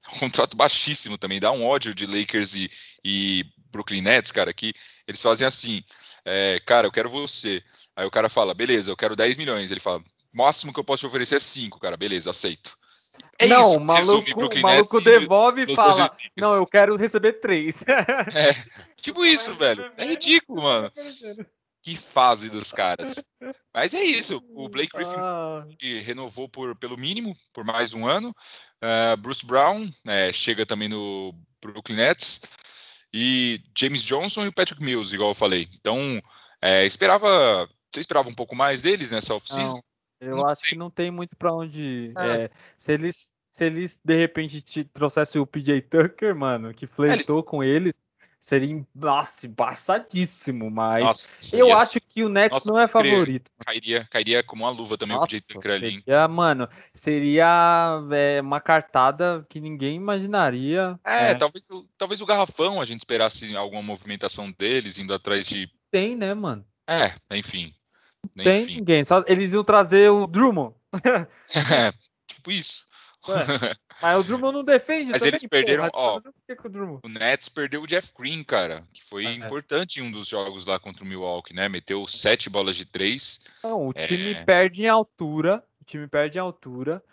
é 0.10 0.16
um 0.16 0.20
contrato 0.20 0.56
baixíssimo 0.56 1.18
também. 1.18 1.40
Dá 1.40 1.52
um 1.52 1.66
ódio 1.66 1.94
de 1.94 2.06
Lakers 2.06 2.56
e, 2.56 2.70
e 3.04 3.46
Brooklyn 3.72 4.02
Nets, 4.02 4.32
cara, 4.32 4.54
que 4.54 4.74
eles 5.08 5.22
fazem 5.22 5.48
assim: 5.48 5.84
é, 6.26 6.60
cara, 6.66 6.88
eu 6.88 6.92
quero 6.92 7.10
você. 7.10 7.64
Aí 7.96 8.06
o 8.06 8.12
cara 8.12 8.30
fala, 8.30 8.54
beleza, 8.54 8.92
eu 8.92 8.98
quero 8.98 9.16
10 9.16 9.38
milhões. 9.38 9.72
Ele 9.72 9.80
fala, 9.80 10.02
máximo 10.32 10.74
que 10.74 10.80
eu 10.80 10.84
posso 10.84 11.02
te 11.02 11.08
oferecer 11.08 11.36
é 11.36 11.40
5, 11.40 11.80
cara, 11.80 11.98
beleza, 11.98 12.30
aceito. 12.30 12.78
É 13.38 13.48
não, 13.48 13.76
o 13.76 13.86
maluco, 13.86 14.30
o 14.32 14.62
maluco 14.62 15.02
devolve 15.02 15.64
e 15.64 15.76
fala, 15.76 16.16
não, 16.38 16.56
eu 16.56 16.66
quero 16.66 16.96
receber 16.96 17.34
3. 17.34 17.84
é, 17.88 18.56
tipo 19.02 19.26
isso, 19.26 19.54
velho. 19.56 19.92
É 19.98 20.06
ridículo, 20.06 20.62
mano 20.62 20.92
que 21.82 21.96
fase 21.96 22.50
dos 22.50 22.72
caras. 22.72 23.24
Mas 23.74 23.94
é 23.94 24.04
isso. 24.04 24.44
O 24.50 24.70
Blake 24.70 24.92
Griffin 24.94 25.16
ah. 25.18 25.66
renovou 26.04 26.48
por, 26.48 26.76
pelo 26.76 26.98
mínimo 26.98 27.36
por 27.54 27.64
mais 27.64 27.94
um 27.94 28.08
ano. 28.08 28.36
Uh, 28.84 29.18
Bruce 29.18 29.46
Brown 29.46 29.90
é, 30.08 30.32
chega 30.32 30.66
também 30.66 30.90
no 30.90 31.34
Brooklyn 31.62 31.96
Nets. 31.96 32.42
E 33.14 33.62
James 33.78 34.04
Johnson 34.04 34.46
e 34.46 34.48
o 34.48 34.54
Patrick 34.54 34.82
Mills, 34.82 35.14
igual 35.14 35.32
eu 35.32 35.36
falei. 35.36 35.68
Então, 35.74 36.22
é, 36.62 36.86
esperava. 36.86 37.68
Você 37.92 38.00
esperava 38.00 38.30
um 38.30 38.34
pouco 38.34 38.56
mais 38.56 38.82
deles 38.82 39.12
nessa 39.12 39.36
off-season? 39.36 39.82
Eu 40.22 40.38
não 40.38 40.48
acho 40.48 40.62
tem. 40.62 40.70
que 40.70 40.78
não 40.78 40.90
tem 40.90 41.12
muito 41.12 41.36
para 41.36 41.54
onde 41.54 41.82
ir. 41.82 42.14
É. 42.18 42.44
É, 42.44 42.50
se 42.78 42.94
eles 42.94 43.32
se 43.52 43.66
eles 43.66 44.00
de 44.04 44.16
repente 44.16 44.62
te 44.62 44.84
trouxessem 44.86 45.42
o 45.42 45.46
PJ 45.46 45.82
Tucker, 45.82 46.34
mano, 46.34 46.74
que 46.74 46.88
flertou 46.88 47.40
eles... 47.40 47.50
com 47.50 47.64
ele, 47.64 47.94
seria 48.42 48.84
nossa, 48.94 49.46
embaçadíssimo, 49.46 50.72
mas 50.72 51.04
nossa, 51.04 51.56
eu 51.56 51.72
acho 51.72 52.02
que 52.02 52.24
o 52.24 52.28
Nets 52.28 52.52
nossa, 52.52 52.72
não 52.72 52.80
é 52.82 52.88
favorito. 52.88 53.52
Cairia, 53.64 54.06
cairia 54.10 54.44
como 54.44 54.64
uma 54.64 54.72
luva 54.72 54.98
também 54.98 55.16
nossa, 55.16 55.28
o 55.28 55.30
jeito 55.30 55.70
ali. 55.70 55.92
Seria, 55.92 56.28
mano, 56.28 56.68
seria 56.94 58.02
é, 58.12 58.42
uma 58.42 58.60
cartada 58.60 59.46
que 59.48 59.62
ninguém 59.62 59.96
imaginaria. 59.96 61.00
É, 61.06 61.32
é, 61.32 61.36
Talvez, 61.36 61.70
talvez 61.98 62.20
o 62.20 62.26
garrafão 62.26 62.82
a 62.82 62.86
gente 62.86 63.00
esperasse 63.00 63.56
alguma 63.56 63.84
movimentação 63.84 64.52
deles 64.52 64.98
indo 64.98 65.14
atrás 65.14 65.46
de. 65.46 65.70
Tem, 65.92 66.16
né, 66.16 66.34
mano? 66.34 66.66
É, 66.88 67.14
enfim. 67.32 67.72
Tem 68.36 68.64
enfim. 68.64 68.76
ninguém, 68.78 69.04
só 69.04 69.24
eles 69.28 69.54
iam 69.54 69.64
trazer 69.64 70.10
o 70.10 70.26
Drummond. 70.26 70.74
é, 71.72 71.92
tipo 72.28 72.52
isso. 72.52 72.86
Mas 74.02 74.20
o 74.20 74.24
Drummond 74.24 74.54
não 74.54 74.64
defende 74.64 75.12
Mas 75.12 75.22
também, 75.22 75.36
eles 75.36 75.50
perderam, 75.50 75.90
ó, 75.94 76.18
o, 76.18 77.00
o, 77.04 77.10
Nets 77.10 77.50
perdeu 77.50 77.84
o 77.84 77.88
Jeff 77.88 78.12
Green, 78.18 78.44
cara, 78.44 78.84
que 78.92 79.04
foi 79.04 79.26
é. 79.26 79.34
importante 79.34 80.00
em 80.00 80.04
um 80.04 80.12
dos 80.12 80.28
jogos 80.28 80.66
lá 80.66 80.80
contra 80.80 81.04
o 81.04 81.08
Milwaukee, 81.08 81.54
né? 81.54 81.70
Meteu 81.70 82.08
sete 82.08 82.50
bolas 82.50 82.76
de 82.76 82.86
três. 82.86 83.42
Não, 83.64 83.88
o 83.88 83.92
é... 83.96 84.08
time 84.08 84.44
perde 84.44 84.84
em 84.84 84.88
altura, 84.88 85.64
o 85.80 85.86
time 85.86 86.08
perde 86.08 86.38
em 86.38 86.42
altura. 86.42 87.04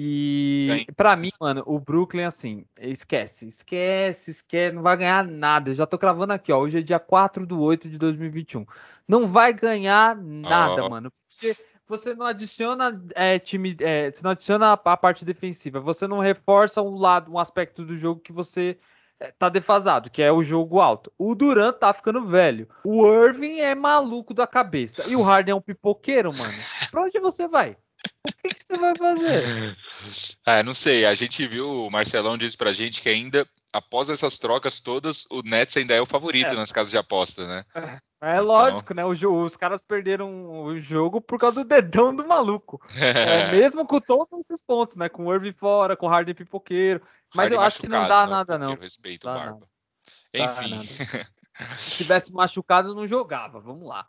E 0.00 0.86
para 0.96 1.16
mim, 1.16 1.32
mano, 1.40 1.64
o 1.66 1.80
Brooklyn, 1.80 2.22
assim, 2.22 2.64
esquece, 2.78 3.48
esquece, 3.48 4.30
esquece, 4.30 4.74
não 4.74 4.82
vai 4.82 4.96
ganhar 4.96 5.24
nada. 5.24 5.70
Eu 5.70 5.74
já 5.74 5.86
tô 5.86 5.98
cravando 5.98 6.32
aqui, 6.32 6.52
ó. 6.52 6.58
Hoje 6.60 6.78
é 6.78 6.82
dia 6.82 7.00
4 7.00 7.44
de 7.44 7.54
8 7.54 7.88
de 7.88 7.98
2021. 7.98 8.64
Não 9.08 9.26
vai 9.26 9.52
ganhar 9.52 10.14
nada, 10.16 10.84
oh. 10.84 10.90
mano. 10.90 11.12
Porque 11.26 11.56
você 11.88 12.14
não 12.14 12.26
adiciona 12.26 13.02
é, 13.14 13.38
time, 13.38 13.76
é, 13.80 14.10
você 14.10 14.22
não 14.22 14.32
adiciona 14.32 14.68
a, 14.68 14.72
a, 14.72 14.96
parte 14.96 15.24
defensiva, 15.24 15.80
você 15.80 16.06
não 16.06 16.18
reforça 16.18 16.82
um 16.82 16.96
lado, 16.96 17.32
um 17.32 17.38
aspecto 17.38 17.84
do 17.84 17.96
jogo 17.96 18.20
que 18.20 18.32
você 18.32 18.78
é, 19.18 19.32
tá 19.32 19.48
defasado, 19.48 20.10
que 20.10 20.22
é 20.22 20.30
o 20.30 20.42
jogo 20.42 20.80
alto. 20.80 21.12
O 21.18 21.34
Durant 21.34 21.76
tá 21.76 21.92
ficando 21.92 22.26
velho. 22.26 22.68
O 22.84 23.06
Irving 23.06 23.60
é 23.60 23.74
maluco 23.74 24.34
da 24.34 24.46
cabeça. 24.46 25.10
E 25.10 25.16
o 25.16 25.22
Harden 25.22 25.52
é 25.52 25.56
um 25.56 25.60
pipoqueiro, 25.60 26.30
mano. 26.36 26.54
Pra 26.90 27.02
onde 27.02 27.18
você 27.18 27.48
vai? 27.48 27.76
O 28.26 28.32
que, 28.42 28.54
que 28.54 28.64
você 28.64 28.76
vai 28.76 28.96
fazer? 28.96 29.76
Ah, 30.46 30.62
não 30.62 30.74
sei. 30.74 31.04
A 31.04 31.14
gente 31.14 31.46
viu, 31.46 31.68
o 31.68 31.90
Marcelão 31.90 32.38
disse 32.38 32.56
pra 32.56 32.72
gente 32.72 33.02
que 33.02 33.08
ainda, 33.08 33.48
após 33.72 34.08
essas 34.08 34.38
trocas 34.38 34.80
todas, 34.80 35.24
o 35.30 35.42
Nets 35.42 35.76
ainda 35.76 35.94
é 35.94 36.00
o 36.00 36.06
favorito 36.06 36.52
é. 36.52 36.56
nas 36.56 36.70
casas 36.70 36.90
de 36.90 36.98
aposta, 36.98 37.46
né? 37.46 37.64
É 38.20 38.32
então... 38.32 38.44
lógico, 38.44 38.94
né? 38.94 39.04
os 39.04 39.56
caras 39.56 39.80
perderam 39.80 40.50
o 40.64 40.78
jogo 40.80 41.20
por 41.20 41.38
causa 41.38 41.62
do 41.62 41.68
dedão 41.68 42.14
do 42.14 42.26
maluco. 42.26 42.80
é, 42.96 43.50
mesmo 43.52 43.86
com 43.86 44.00
todos 44.00 44.38
esses 44.40 44.60
pontos, 44.60 44.96
né? 44.96 45.08
Com 45.08 45.26
o 45.26 45.32
Irving 45.32 45.52
fora, 45.52 45.96
com 45.96 46.06
o 46.06 46.08
Harden 46.08 46.34
pipoqueiro. 46.34 47.00
Mas 47.34 47.44
Harden 47.44 47.58
eu 47.58 47.62
acho 47.62 47.80
que 47.80 47.88
não 47.88 48.08
dá 48.08 48.24
não, 48.24 48.30
nada, 48.30 48.58
não. 48.58 48.74
Respeito, 48.74 49.24
dá 49.24 49.34
Barba. 49.34 49.60
Nada. 49.60 49.66
Enfim. 50.34 50.78
Se 51.76 51.96
tivesse 51.98 52.32
machucado, 52.32 52.94
não 52.94 53.06
jogava. 53.06 53.60
Vamos 53.60 53.86
lá. 53.86 54.06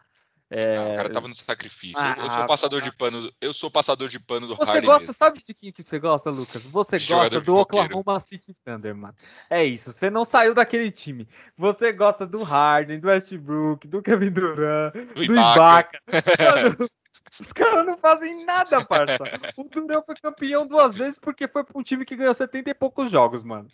É... 0.49 0.75
Não, 0.75 0.93
o 0.93 0.95
cara 0.95 1.09
tava 1.09 1.27
no 1.27 1.35
sacrifício. 1.35 2.01
Ah, 2.01 2.15
eu 2.17 2.29
sou 2.29 2.45
passador 2.45 2.81
de 2.81 2.91
pano. 2.91 3.31
Eu 3.39 3.53
sou 3.53 3.69
passador 3.69 4.09
de 4.09 4.19
pano 4.19 4.47
do 4.47 4.55
Você 4.55 4.65
Harden 4.65 4.85
gosta, 4.85 5.01
mesmo. 5.01 5.13
sabe 5.13 5.43
de 5.43 5.53
quem 5.53 5.71
que 5.71 5.83
você 5.83 5.99
gosta, 5.99 6.31
Lucas? 6.31 6.63
Você 6.65 6.97
gosta 6.97 7.39
do 7.39 7.55
Oklahoma 7.55 8.19
City 8.19 8.55
Thunder, 8.65 8.95
mano. 8.95 9.13
É 9.49 9.63
isso. 9.63 9.93
Você 9.93 10.09
não 10.09 10.25
saiu 10.25 10.55
daquele 10.55 10.89
time. 10.89 11.27
Você 11.55 11.91
gosta 11.91 12.25
do 12.25 12.41
Harden, 12.41 12.99
do 12.99 13.07
Westbrook, 13.07 13.87
do 13.87 14.01
Kevin 14.01 14.31
Durant, 14.31 14.93
do, 14.93 15.25
do 15.27 15.33
Ibaka. 15.33 15.99
Ibaka. 16.07 16.89
Os 17.39 17.53
caras 17.53 17.85
não 17.85 17.97
fazem 17.97 18.43
nada, 18.43 18.83
parça. 18.83 19.23
O 19.55 19.63
Durant 19.69 20.03
foi 20.03 20.15
campeão 20.15 20.65
duas 20.65 20.95
vezes 20.95 21.19
porque 21.19 21.47
foi 21.47 21.63
pra 21.63 21.77
um 21.79 21.83
time 21.83 22.03
que 22.03 22.15
ganhou 22.15 22.33
70 22.33 22.71
e 22.71 22.73
poucos 22.73 23.11
jogos, 23.11 23.43
mano. 23.43 23.67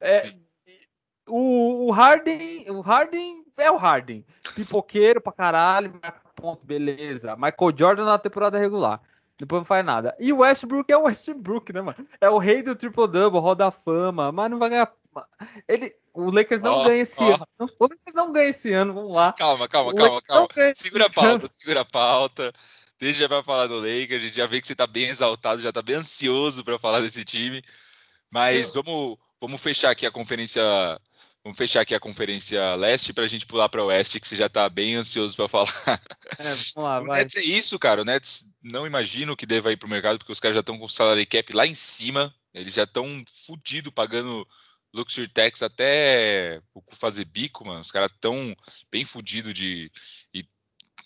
É, 0.00 0.30
o, 1.30 1.86
o 1.86 1.90
Harden, 1.90 2.70
o 2.70 2.80
Harden 2.80 3.44
é 3.56 3.70
o 3.70 3.76
Harden. 3.76 4.24
Pipoqueiro 4.54 5.20
pra 5.20 5.32
caralho, 5.32 5.98
marca 6.02 6.20
ponto, 6.34 6.64
beleza. 6.64 7.36
Michael 7.36 7.76
Jordan 7.76 8.04
na 8.04 8.18
temporada 8.18 8.58
regular. 8.58 9.00
Depois 9.38 9.60
não 9.60 9.64
faz 9.64 9.84
nada. 9.84 10.14
E 10.18 10.32
o 10.32 10.38
Westbrook 10.38 10.92
é 10.92 10.96
o 10.96 11.04
Westbrook, 11.04 11.72
né, 11.72 11.80
mano? 11.80 12.06
É 12.20 12.28
o 12.28 12.38
rei 12.38 12.62
do 12.62 12.76
triple-double, 12.76 13.40
roda 13.40 13.70
fama, 13.70 14.30
mas 14.30 14.50
não 14.50 14.58
vai 14.58 14.68
ganhar. 14.68 14.92
Ele, 15.66 15.94
o 16.12 16.30
Lakers 16.30 16.60
não 16.60 16.80
oh, 16.80 16.84
ganha 16.84 17.02
esse 17.02 17.22
oh. 17.22 17.34
ano. 17.34 17.46
O 17.58 17.84
Lakers 17.84 18.14
não 18.14 18.32
ganha 18.32 18.50
esse 18.50 18.72
ano, 18.72 18.92
vamos 18.92 19.16
lá. 19.16 19.32
Calma, 19.32 19.66
calma, 19.66 19.94
calma, 19.94 20.20
calma. 20.20 20.48
Segura 20.74 21.06
a 21.06 21.10
pauta, 21.10 21.48
segura 21.48 21.80
a 21.80 21.84
pauta. 21.86 22.52
Deixa 22.98 23.26
pra 23.28 23.42
falar 23.42 23.66
do 23.66 23.76
Lakers. 23.76 24.22
A 24.22 24.26
gente 24.26 24.36
já 24.36 24.46
vê 24.46 24.60
que 24.60 24.66
você 24.66 24.74
tá 24.74 24.86
bem 24.86 25.08
exaltado, 25.08 25.62
já 25.62 25.72
tá 25.72 25.80
bem 25.80 25.96
ansioso 25.96 26.62
para 26.62 26.78
falar 26.78 27.00
desse 27.00 27.24
time. 27.24 27.62
Mas 28.30 28.74
vamos, 28.74 29.16
vamos 29.40 29.60
fechar 29.60 29.90
aqui 29.90 30.04
a 30.04 30.10
conferência 30.10 30.62
Vamos 31.42 31.56
fechar 31.56 31.80
aqui 31.80 31.94
a 31.94 32.00
conferência 32.00 32.74
leste 32.74 33.14
para 33.14 33.24
a 33.24 33.28
gente 33.28 33.46
pular 33.46 33.68
para 33.68 33.82
o 33.82 33.86
oeste, 33.86 34.20
que 34.20 34.28
você 34.28 34.36
já 34.36 34.46
está 34.46 34.68
bem 34.68 34.94
ansioso 34.96 35.34
para 35.34 35.48
falar. 35.48 35.72
É, 36.38 36.44
vamos 36.44 36.74
lá, 36.76 37.00
o 37.00 37.06
vai. 37.06 37.20
Nets 37.20 37.36
é 37.36 37.42
isso, 37.42 37.78
cara. 37.78 38.02
O 38.02 38.04
Nets 38.04 38.50
não 38.62 38.86
imagino 38.86 39.36
que 39.36 39.46
deva 39.46 39.72
ir 39.72 39.76
para 39.76 39.86
o 39.86 39.90
mercado, 39.90 40.18
porque 40.18 40.32
os 40.32 40.40
caras 40.40 40.54
já 40.54 40.60
estão 40.60 40.78
com 40.78 40.84
o 40.84 40.88
salary 40.88 41.24
cap 41.24 41.52
lá 41.54 41.66
em 41.66 41.74
cima. 41.74 42.34
Eles 42.52 42.74
já 42.74 42.84
estão 42.84 43.24
fudidos 43.46 43.92
pagando 43.92 44.46
luxury 44.92 45.28
tax 45.28 45.62
até 45.62 46.60
fazer 46.92 47.24
bico, 47.24 47.64
mano. 47.64 47.80
Os 47.80 47.90
caras 47.90 48.10
estão 48.12 48.54
bem 48.90 49.04
fudidos 49.04 49.54
de. 49.54 49.90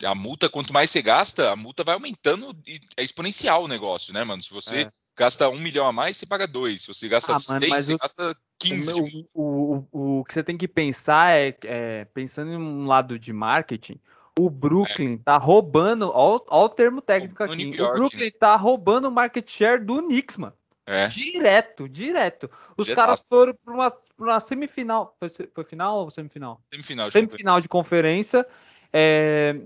A 0.02 0.14
multa, 0.14 0.48
quanto 0.48 0.72
mais 0.72 0.90
você 0.90 1.00
gasta, 1.00 1.50
a 1.50 1.56
multa 1.56 1.84
vai 1.84 1.94
aumentando 1.94 2.56
e 2.66 2.80
é 2.96 3.04
exponencial 3.04 3.64
o 3.64 3.68
negócio, 3.68 4.12
né, 4.12 4.24
mano? 4.24 4.42
Se 4.42 4.52
você 4.52 4.82
é. 4.82 4.88
gasta 5.16 5.48
um 5.48 5.58
milhão 5.58 5.86
a 5.86 5.92
mais, 5.92 6.16
você 6.16 6.26
paga 6.26 6.46
dois. 6.46 6.82
Se 6.82 6.88
você 6.88 7.08
gasta 7.08 7.34
ah, 7.34 7.38
seis, 7.38 7.68
mano, 7.68 7.80
você 7.80 7.96
gasta 7.96 8.36
15. 8.58 8.92
O, 8.92 9.28
o, 9.34 9.88
o, 9.92 10.20
o, 10.20 10.24
que 10.24 10.34
você 10.34 10.42
tem 10.42 10.56
que 10.56 10.66
pensar 10.66 11.36
é, 11.36 11.56
é, 11.64 12.04
pensando 12.06 12.52
em 12.52 12.56
um 12.56 12.86
lado 12.86 13.18
de 13.18 13.32
marketing, 13.32 14.00
o 14.38 14.50
Brooklyn 14.50 15.14
é. 15.14 15.18
tá 15.24 15.36
roubando, 15.36 16.10
ó, 16.12 16.40
ó 16.48 16.64
o 16.64 16.68
termo 16.68 17.00
técnico 17.00 17.42
o, 17.42 17.46
aqui, 17.46 17.80
o 17.80 17.92
Brooklyn 17.92 18.30
tá 18.32 18.56
roubando 18.56 19.08
o 19.08 19.12
market 19.12 19.48
share 19.48 19.84
do 19.84 20.02
Knicks, 20.02 20.36
mano. 20.36 20.54
É. 20.86 21.08
Direto, 21.08 21.88
direto. 21.88 22.50
Os 22.76 22.90
caras 22.90 23.26
foram 23.26 23.54
para 23.54 23.74
uma, 23.74 23.92
uma, 24.18 24.40
semifinal. 24.40 25.16
Foi, 25.18 25.28
foi, 25.30 25.64
final 25.64 26.00
ou 26.00 26.10
semifinal? 26.10 26.60
Semifinal. 26.70 27.10
Semifinal 27.10 27.60
de 27.60 27.68
conferência. 27.68 28.46
É, 28.92 29.56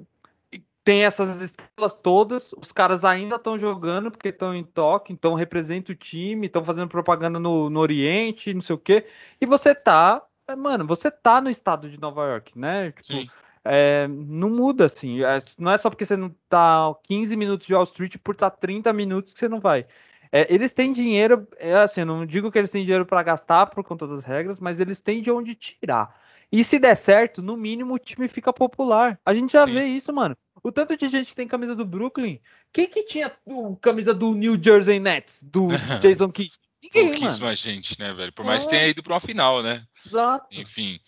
tem 0.88 1.04
essas 1.04 1.42
estrelas 1.42 1.92
todas, 1.92 2.54
os 2.54 2.72
caras 2.72 3.04
ainda 3.04 3.36
estão 3.36 3.58
jogando 3.58 4.10
porque 4.10 4.30
estão 4.30 4.54
em 4.54 4.64
toque, 4.64 5.12
então 5.12 5.34
representa 5.34 5.92
o 5.92 5.94
time, 5.94 6.46
estão 6.46 6.64
fazendo 6.64 6.88
propaganda 6.88 7.38
no, 7.38 7.68
no, 7.68 7.78
Oriente, 7.78 8.54
não 8.54 8.62
sei 8.62 8.74
o 8.74 8.78
quê. 8.78 9.04
E 9.38 9.44
você 9.44 9.74
tá, 9.74 10.22
mano, 10.56 10.86
você 10.86 11.10
tá 11.10 11.42
no 11.42 11.50
estado 11.50 11.90
de 11.90 12.00
Nova 12.00 12.24
York, 12.24 12.58
né? 12.58 12.90
Tipo, 12.92 13.30
é, 13.62 14.08
não 14.08 14.48
muda 14.48 14.86
assim. 14.86 15.22
É, 15.22 15.42
não 15.58 15.70
é 15.70 15.76
só 15.76 15.90
porque 15.90 16.06
você 16.06 16.16
não 16.16 16.34
tá 16.48 16.90
15 17.02 17.36
minutos 17.36 17.66
de 17.66 17.74
Wall 17.74 17.84
Street 17.84 18.16
por 18.24 18.32
estar 18.32 18.48
tá 18.48 18.56
30 18.56 18.90
minutos 18.90 19.34
que 19.34 19.40
você 19.40 19.46
não 19.46 19.60
vai. 19.60 19.84
É, 20.32 20.46
eles 20.48 20.72
têm 20.72 20.90
dinheiro, 20.90 21.46
é 21.58 21.74
assim, 21.74 22.00
eu 22.00 22.06
não 22.06 22.24
digo 22.24 22.50
que 22.50 22.56
eles 22.56 22.70
têm 22.70 22.84
dinheiro 22.84 23.04
para 23.04 23.22
gastar 23.22 23.66
por 23.66 23.84
conta 23.84 24.06
das 24.06 24.24
regras, 24.24 24.58
mas 24.58 24.80
eles 24.80 25.02
têm 25.02 25.20
de 25.20 25.30
onde 25.30 25.54
tirar. 25.54 26.18
E 26.50 26.64
se 26.64 26.78
der 26.78 26.94
certo, 26.94 27.42
no 27.42 27.58
mínimo 27.58 27.92
o 27.92 27.98
time 27.98 28.26
fica 28.26 28.54
popular. 28.54 29.20
A 29.22 29.34
gente 29.34 29.52
já 29.52 29.66
Sim. 29.66 29.74
vê 29.74 29.84
isso, 29.84 30.10
mano. 30.14 30.34
O 30.68 30.72
tanto 30.72 30.94
de 30.98 31.08
gente 31.08 31.30
que 31.30 31.34
tem 31.34 31.48
camisa 31.48 31.74
do 31.74 31.86
Brooklyn. 31.86 32.38
Quem 32.70 32.86
que 32.86 33.02
tinha 33.02 33.34
o, 33.46 33.74
camisa 33.76 34.12
do 34.12 34.34
New 34.34 34.62
Jersey 34.62 35.00
Nets? 35.00 35.38
Do 35.42 35.68
Jason 36.02 36.30
Kidd? 36.30 36.52
Ninguém, 36.82 37.10
Pouquíssima 37.10 37.54
gente, 37.54 37.98
né, 37.98 38.12
velho? 38.12 38.30
Por 38.34 38.44
mais 38.44 38.64
que 38.64 38.70
tenha 38.70 38.86
ido 38.86 39.02
pra 39.02 39.14
uma 39.14 39.20
final, 39.20 39.62
né? 39.62 39.82
Exato. 40.06 40.46
Enfim. 40.52 41.00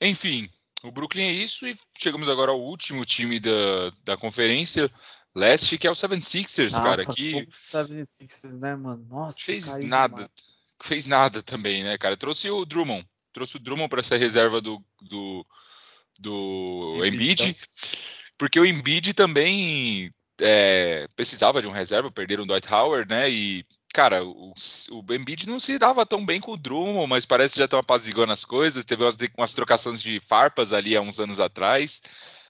Enfim, 0.00 0.48
o 0.82 0.90
Brooklyn 0.90 1.24
é 1.24 1.32
isso 1.32 1.66
e 1.66 1.76
chegamos 1.98 2.30
agora 2.30 2.52
ao 2.52 2.60
último 2.60 3.04
time 3.04 3.38
da, 3.38 3.90
da 4.04 4.16
conferência 4.16 4.90
leste, 5.34 5.76
que 5.76 5.86
é 5.86 5.90
o 5.90 5.94
76ers, 5.94 6.72
Nossa, 6.72 6.82
cara. 6.82 7.04
Que... 7.04 7.46
76ers, 7.70 8.58
né, 8.58 8.74
mano? 8.74 9.06
Nossa, 9.10 9.36
fez 9.38 9.76
nada. 9.76 10.30
Fez 10.82 11.04
nada 11.04 11.42
também, 11.42 11.84
né, 11.84 11.98
cara? 11.98 12.16
Trouxe 12.16 12.50
o 12.50 12.64
Drummond. 12.64 13.06
Trouxe 13.34 13.56
o 13.56 13.60
Drummond 13.60 13.90
para 13.90 14.02
ser 14.02 14.16
reserva 14.16 14.62
do, 14.62 14.82
do, 15.02 15.46
do 16.18 17.02
Embiid. 17.04 17.50
Então 17.50 18.13
porque 18.38 18.58
o 18.58 18.66
Embiid 18.66 19.14
também 19.14 20.10
é, 20.40 21.06
precisava 21.16 21.60
de 21.60 21.68
um 21.68 21.72
reserva, 21.72 22.10
perderam 22.10 22.44
o 22.44 22.46
Dwight 22.46 22.72
Howard, 22.72 23.08
né? 23.08 23.30
E, 23.30 23.64
cara, 23.92 24.24
o, 24.24 24.52
o 24.90 25.14
Embiid 25.14 25.48
não 25.48 25.60
se 25.60 25.78
dava 25.78 26.04
tão 26.04 26.24
bem 26.24 26.40
com 26.40 26.52
o 26.52 26.56
Drummond, 26.56 27.08
mas 27.08 27.24
parece 27.24 27.54
que 27.54 27.60
já 27.60 27.64
estão 27.64 27.78
apaziguando 27.78 28.32
as 28.32 28.44
coisas. 28.44 28.84
Teve 28.84 29.04
umas, 29.04 29.16
umas 29.36 29.54
trocações 29.54 30.02
de 30.02 30.20
farpas 30.20 30.72
ali 30.72 30.96
há 30.96 31.00
uns 31.00 31.20
anos 31.20 31.38
atrás. 31.40 32.02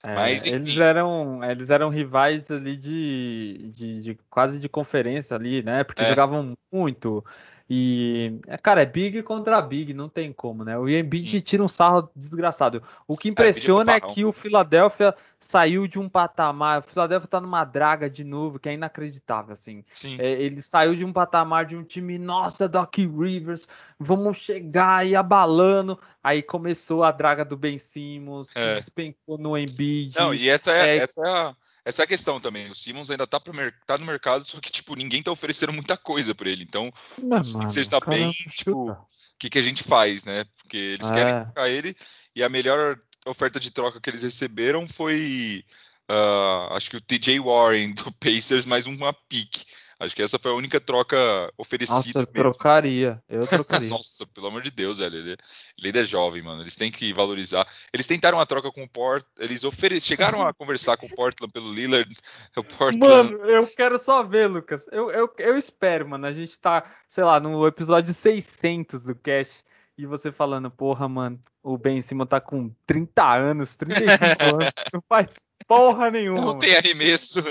É, 0.05 0.13
mas, 0.13 0.45
eles 0.45 0.77
eram 0.77 1.43
eles 1.43 1.69
eram 1.69 1.89
rivais 1.89 2.51
ali 2.51 2.77
de, 2.77 3.71
de, 3.73 4.01
de, 4.01 4.19
quase 4.29 4.59
de 4.59 4.69
conferência 4.69 5.35
ali, 5.35 5.63
né? 5.63 5.83
Porque 5.83 6.03
é. 6.03 6.09
jogavam 6.09 6.55
muito. 6.71 7.25
E, 7.67 8.39
é, 8.47 8.57
cara, 8.57 8.83
é 8.83 8.85
Big 8.85 9.23
contra 9.23 9.59
Big, 9.59 9.91
não 9.93 10.07
tem 10.07 10.31
como, 10.31 10.63
né? 10.63 10.77
O 10.77 10.87
Embiid 10.87 11.41
tira 11.41 11.63
um 11.63 11.67
sarro 11.67 12.09
desgraçado. 12.15 12.83
O 13.07 13.17
que 13.17 13.27
é, 13.27 13.31
impressiona 13.31 13.93
é, 13.93 13.95
é 13.97 13.99
que 13.99 14.23
o 14.23 14.31
Philadelphia 14.31 15.15
saiu 15.39 15.87
de 15.87 15.97
um 15.97 16.07
patamar. 16.07 16.79
O 16.79 16.83
Philadelphia 16.83 17.27
tá 17.27 17.41
numa 17.41 17.63
draga 17.63 18.07
de 18.07 18.23
novo, 18.23 18.59
que 18.59 18.69
é 18.69 18.73
inacreditável, 18.73 19.53
assim. 19.53 19.83
É, 20.19 20.31
ele 20.33 20.61
saiu 20.61 20.95
de 20.95 21.03
um 21.03 21.11
patamar 21.11 21.65
de 21.65 21.75
um 21.75 21.83
time, 21.83 22.19
nossa, 22.19 22.67
Doc 22.67 22.95
Rivers, 22.97 23.67
vamos 23.99 24.37
chegar 24.37 25.05
e 25.05 25.15
abalando. 25.15 25.99
Aí 26.23 26.43
começou 26.43 27.03
a 27.03 27.11
draga 27.11 27.43
do 27.43 27.57
Ben 27.57 27.79
Simmons, 27.79 28.53
que 28.53 28.59
é. 28.59 28.75
despencou 28.75 29.39
no 29.39 29.57
Embiid. 29.57 30.15
Não, 30.15 30.33
e 30.35 30.49
essa 30.49 30.71
é, 30.71 30.97
é 30.97 30.97
essa 30.97 31.27
é 31.27 31.31
a 31.31 31.55
essa 31.85 32.01
é 32.01 32.05
a 32.05 32.07
questão 32.07 32.39
também. 32.41 32.69
O 32.71 32.75
Simmons 32.75 33.11
ainda 33.11 33.27
tá, 33.27 33.39
pro, 33.39 33.53
tá 33.85 33.97
no 33.97 34.05
mercado, 34.05 34.43
só 34.43 34.59
que, 34.59 34.71
tipo, 34.71 34.95
ninguém 34.95 35.21
tá 35.21 35.31
oferecendo 35.31 35.71
muita 35.71 35.95
coisa 35.95 36.33
para 36.33 36.49
ele. 36.49 36.63
Então, 36.63 36.91
Não, 37.21 37.43
se 37.43 37.61
você 37.61 37.79
está 37.79 37.99
bem, 37.99 38.31
tipo, 38.31 38.91
o 38.91 39.07
que, 39.37 39.51
que 39.51 39.59
a 39.59 39.61
gente 39.61 39.83
faz, 39.83 40.25
né? 40.25 40.45
Porque 40.57 40.77
eles 40.77 41.11
é. 41.11 41.13
querem 41.13 41.43
trocar 41.43 41.69
ele 41.69 41.95
e 42.35 42.43
a 42.43 42.49
melhor 42.49 42.97
oferta 43.25 43.59
de 43.59 43.69
troca 43.69 44.01
que 44.01 44.09
eles 44.09 44.23
receberam 44.23 44.87
foi. 44.87 45.63
Uh, 46.09 46.73
acho 46.73 46.91
que 46.91 46.97
o 46.97 47.01
TJ 47.01 47.39
Warren 47.39 47.93
do 47.93 48.11
Pacers 48.19 48.65
mais 48.65 48.87
uma 48.87 49.13
pick. 49.13 49.63
Acho 49.99 50.15
que 50.15 50.21
essa 50.21 50.37
foi 50.37 50.51
a 50.51 50.55
única 50.55 50.79
troca 50.79 51.17
oferecida. 51.57 51.95
Nossa, 51.95 52.09
eu 52.09 52.21
mesmo. 52.21 52.33
trocaria. 52.33 53.23
Eu 53.29 53.41
trocaria. 53.47 53.89
Nossa, 53.89 54.25
pelo 54.27 54.47
amor 54.47 54.61
de 54.61 54.71
Deus, 54.71 54.97
velho. 54.99 55.15
Ele, 55.15 55.31
ele 55.31 55.87
ainda 55.87 56.01
é 56.01 56.05
jovem, 56.05 56.41
mano. 56.41 56.61
Eles 56.61 56.75
têm 56.75 56.91
que 56.91 57.13
valorizar. 57.13 57.65
Eles 57.93 58.07
tentaram 58.07 58.37
uma 58.37 58.45
troca 58.45 58.71
com 58.71 58.83
o 58.83 58.89
Port. 58.89 59.25
Eles 59.39 59.63
ofere... 59.63 59.99
chegaram 60.01 60.45
a 60.45 60.53
conversar 60.53 60.97
com 60.97 61.05
o 61.05 61.15
Portland 61.15 61.51
pelo 61.51 61.73
Lillard. 61.73 62.13
O 62.57 62.63
Portland... 62.63 63.33
Mano, 63.33 63.49
eu 63.49 63.67
quero 63.67 63.97
só 63.97 64.23
ver, 64.23 64.47
Lucas. 64.47 64.85
Eu, 64.89 65.11
eu, 65.11 65.29
eu 65.37 65.57
espero, 65.57 66.07
mano. 66.07 66.25
A 66.25 66.31
gente 66.31 66.57
tá, 66.57 66.85
sei 67.07 67.23
lá, 67.23 67.37
no 67.39 67.67
episódio 67.67 68.13
600 68.13 69.03
do 69.03 69.15
Cash 69.15 69.63
e 69.97 70.05
você 70.05 70.31
falando, 70.31 70.69
porra, 70.69 71.07
mano, 71.07 71.39
o 71.63 71.77
Ben 71.77 72.01
Simon 72.01 72.25
tá 72.25 72.41
com 72.41 72.69
30 72.85 73.35
anos, 73.35 73.75
35 73.75 74.15
anos, 74.55 74.73
não 74.93 75.01
faz 75.07 75.35
porra 75.67 76.11
nenhuma. 76.11 76.41
Não 76.41 76.59
tem 76.59 76.75
arremesso. 76.75 77.41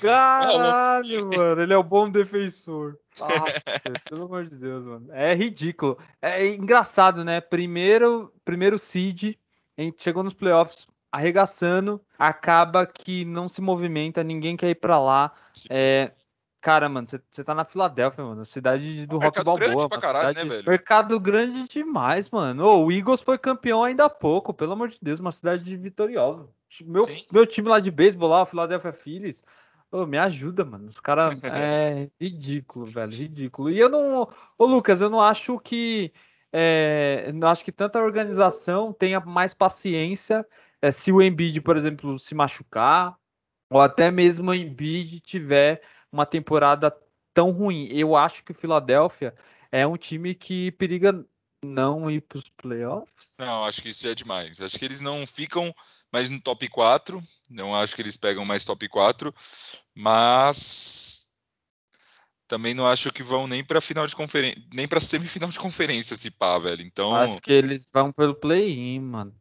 Caralho, 0.00 1.30
mano, 1.36 1.62
ele 1.62 1.72
é 1.72 1.76
o 1.76 1.82
bom 1.82 2.10
defensor. 2.10 2.98
Nossa, 3.18 3.62
pelo 4.08 4.24
amor 4.24 4.44
de 4.44 4.56
Deus, 4.56 4.84
mano. 4.84 5.06
É 5.12 5.34
ridículo. 5.34 5.98
É 6.20 6.46
engraçado, 6.46 7.24
né? 7.24 7.40
Primeiro, 7.40 8.32
primeiro 8.44 8.78
seed, 8.78 9.34
chegou 9.96 10.22
nos 10.22 10.34
playoffs 10.34 10.86
arregaçando, 11.10 12.00
acaba 12.18 12.84
que 12.84 13.24
não 13.24 13.48
se 13.48 13.60
movimenta, 13.60 14.24
ninguém 14.24 14.56
quer 14.56 14.70
ir 14.70 14.74
para 14.74 14.98
lá. 14.98 15.32
É, 15.70 16.10
cara, 16.64 16.88
mano, 16.88 17.06
você 17.06 17.44
tá 17.44 17.54
na 17.54 17.62
Filadélfia, 17.62 18.24
mano. 18.24 18.46
Cidade 18.46 19.06
do 19.06 19.16
um 19.16 19.20
rock 19.20 19.44
balboa. 19.44 19.58
grande 19.58 19.86
pra 19.86 20.00
caralho, 20.00 20.28
cidade, 20.28 20.48
né, 20.48 20.54
velho? 20.54 20.66
Mercado 20.66 21.20
grande 21.20 21.68
demais, 21.68 22.30
mano. 22.30 22.64
Ô, 22.64 22.86
o 22.86 22.90
Eagles 22.90 23.20
foi 23.20 23.36
campeão 23.36 23.84
ainda 23.84 24.06
há 24.06 24.08
pouco, 24.08 24.54
pelo 24.54 24.72
amor 24.72 24.88
de 24.88 24.96
Deus, 25.00 25.20
uma 25.20 25.30
cidade 25.30 25.76
vitoriosa. 25.76 26.48
Meu, 26.80 27.06
meu 27.30 27.46
time 27.46 27.68
lá 27.68 27.78
de 27.80 27.90
beisebol 27.90 28.30
lá, 28.30 28.42
o 28.42 28.46
Philadelphia 28.46 28.94
Phillies. 28.94 29.44
Ô, 29.92 30.06
me 30.06 30.16
ajuda, 30.16 30.64
mano. 30.64 30.86
Os 30.86 30.98
caras 30.98 31.38
é 31.44 32.08
ridículo, 32.18 32.86
velho, 32.86 33.12
ridículo. 33.12 33.70
E 33.70 33.78
eu 33.78 33.90
não, 33.90 34.26
ô 34.56 34.64
Lucas, 34.64 35.02
eu 35.02 35.10
não 35.10 35.20
acho 35.20 35.60
que 35.60 36.14
é, 36.50 37.30
não 37.34 37.48
acho 37.48 37.62
que 37.62 37.72
tanta 37.72 38.02
organização 38.02 38.90
tenha 38.90 39.20
mais 39.20 39.52
paciência 39.52 40.46
é, 40.80 40.90
se 40.90 41.12
o 41.12 41.20
Embiid, 41.20 41.60
por 41.60 41.76
exemplo, 41.76 42.18
se 42.18 42.34
machucar 42.34 43.14
ou 43.68 43.82
até 43.82 44.10
mesmo 44.10 44.50
o 44.50 44.54
Embiid 44.54 45.20
tiver 45.20 45.82
uma 46.14 46.24
temporada 46.24 46.96
tão 47.34 47.50
ruim. 47.50 47.88
Eu 47.90 48.14
acho 48.14 48.44
que 48.44 48.52
o 48.52 48.54
Philadelphia 48.54 49.34
é 49.72 49.84
um 49.84 49.96
time 49.96 50.32
que 50.32 50.70
periga 50.72 51.26
não 51.64 52.08
ir 52.08 52.20
para 52.20 52.38
os 52.38 52.48
playoffs. 52.50 53.34
Não, 53.36 53.64
acho 53.64 53.82
que 53.82 53.88
isso 53.88 54.06
é 54.06 54.14
demais. 54.14 54.60
Acho 54.60 54.78
que 54.78 54.84
eles 54.84 55.00
não 55.00 55.26
ficam 55.26 55.74
mais 56.12 56.28
no 56.28 56.40
top 56.40 56.68
4. 56.68 57.20
Não 57.50 57.74
acho 57.74 57.96
que 57.96 58.02
eles 58.02 58.16
pegam 58.16 58.44
mais 58.44 58.64
top 58.64 58.88
4. 58.88 59.34
Mas 59.92 61.26
também 62.46 62.74
não 62.74 62.86
acho 62.86 63.12
que 63.12 63.22
vão 63.22 63.48
nem 63.48 63.64
para 63.64 63.80
final 63.80 64.06
de 64.06 64.14
conferência, 64.14 64.62
nem 64.72 64.86
para 64.86 65.00
semifinal 65.00 65.48
de 65.48 65.58
conferência 65.58 66.14
se 66.14 66.30
pá, 66.30 66.58
velho. 66.58 66.82
Então 66.82 67.16
acho 67.16 67.40
que 67.40 67.52
eles 67.52 67.86
vão 67.92 68.12
pelo 68.12 68.34
play-in, 68.34 69.00
mano. 69.00 69.34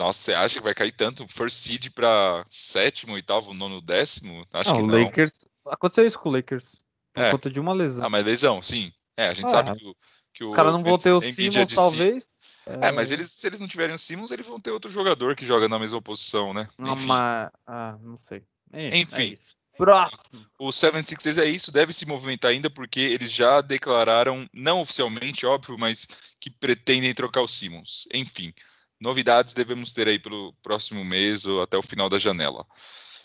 Nossa, 0.00 0.12
você 0.12 0.34
acha 0.34 0.58
que 0.58 0.64
vai 0.64 0.74
cair 0.74 0.90
tanto? 0.90 1.28
First 1.28 1.58
seed 1.58 1.90
para 1.90 2.44
sétimo, 2.48 3.12
oitavo, 3.12 3.54
nono, 3.54 3.80
décimo? 3.80 4.44
Acho 4.52 4.70
não, 4.70 4.80
que 4.80 4.86
não. 4.86 5.04
Lakers 5.04 5.49
aconteceu 5.66 6.06
isso 6.06 6.18
com 6.18 6.28
o 6.28 6.32
Lakers 6.32 6.82
por 7.12 7.22
É. 7.22 7.30
conta 7.30 7.50
de 7.50 7.60
uma 7.60 7.72
lesão. 7.72 8.04
Ah, 8.04 8.10
mas 8.10 8.24
lesão, 8.24 8.62
sim. 8.62 8.92
É, 9.16 9.28
a 9.28 9.34
gente 9.34 9.46
Ah, 9.46 9.48
sabe 9.48 9.78
que 9.78 9.86
o, 9.86 9.96
que 10.32 10.44
o 10.44 10.52
cara 10.52 10.70
não 10.72 10.82
vão 10.82 10.96
ter 10.96 11.12
o 11.12 11.20
Simmons, 11.20 11.74
talvez. 11.74 12.40
É, 12.66 12.92
mas 12.92 13.10
eles, 13.10 13.32
se 13.32 13.46
eles 13.46 13.58
não 13.58 13.66
tiverem 13.66 13.94
o 13.94 13.98
Simmons, 13.98 14.30
eles 14.30 14.46
vão 14.46 14.60
ter 14.60 14.70
outro 14.70 14.90
jogador 14.90 15.34
que 15.34 15.44
joga 15.44 15.68
na 15.68 15.78
mesma 15.78 16.00
posição, 16.00 16.54
né? 16.54 16.68
Não, 16.78 16.94
Enfim. 16.94 17.06
mas... 17.06 17.50
Ah, 17.66 17.96
não 18.00 18.18
sei. 18.18 18.42
É, 18.72 18.96
Enfim. 18.98 19.16
é 19.22 19.24
isso. 19.24 19.56
Próximo. 19.76 20.46
O 20.58 20.68
76ers 20.68 21.38
é 21.38 21.46
isso, 21.46 21.72
deve 21.72 21.92
se 21.92 22.04
movimentar 22.06 22.50
ainda 22.50 22.68
porque 22.68 23.00
eles 23.00 23.32
já 23.32 23.60
declararam, 23.62 24.46
não 24.52 24.82
oficialmente, 24.82 25.46
óbvio, 25.46 25.78
mas 25.78 26.06
que 26.38 26.50
pretendem 26.50 27.14
trocar 27.14 27.40
o 27.40 27.48
Simmons. 27.48 28.06
Enfim, 28.12 28.52
novidades 29.00 29.54
devemos 29.54 29.92
ter 29.94 30.06
aí 30.06 30.18
pelo 30.18 30.52
próximo 30.62 31.02
mês 31.02 31.46
ou 31.46 31.62
até 31.62 31.78
o 31.78 31.82
final 31.82 32.10
da 32.10 32.18
janela. 32.18 32.66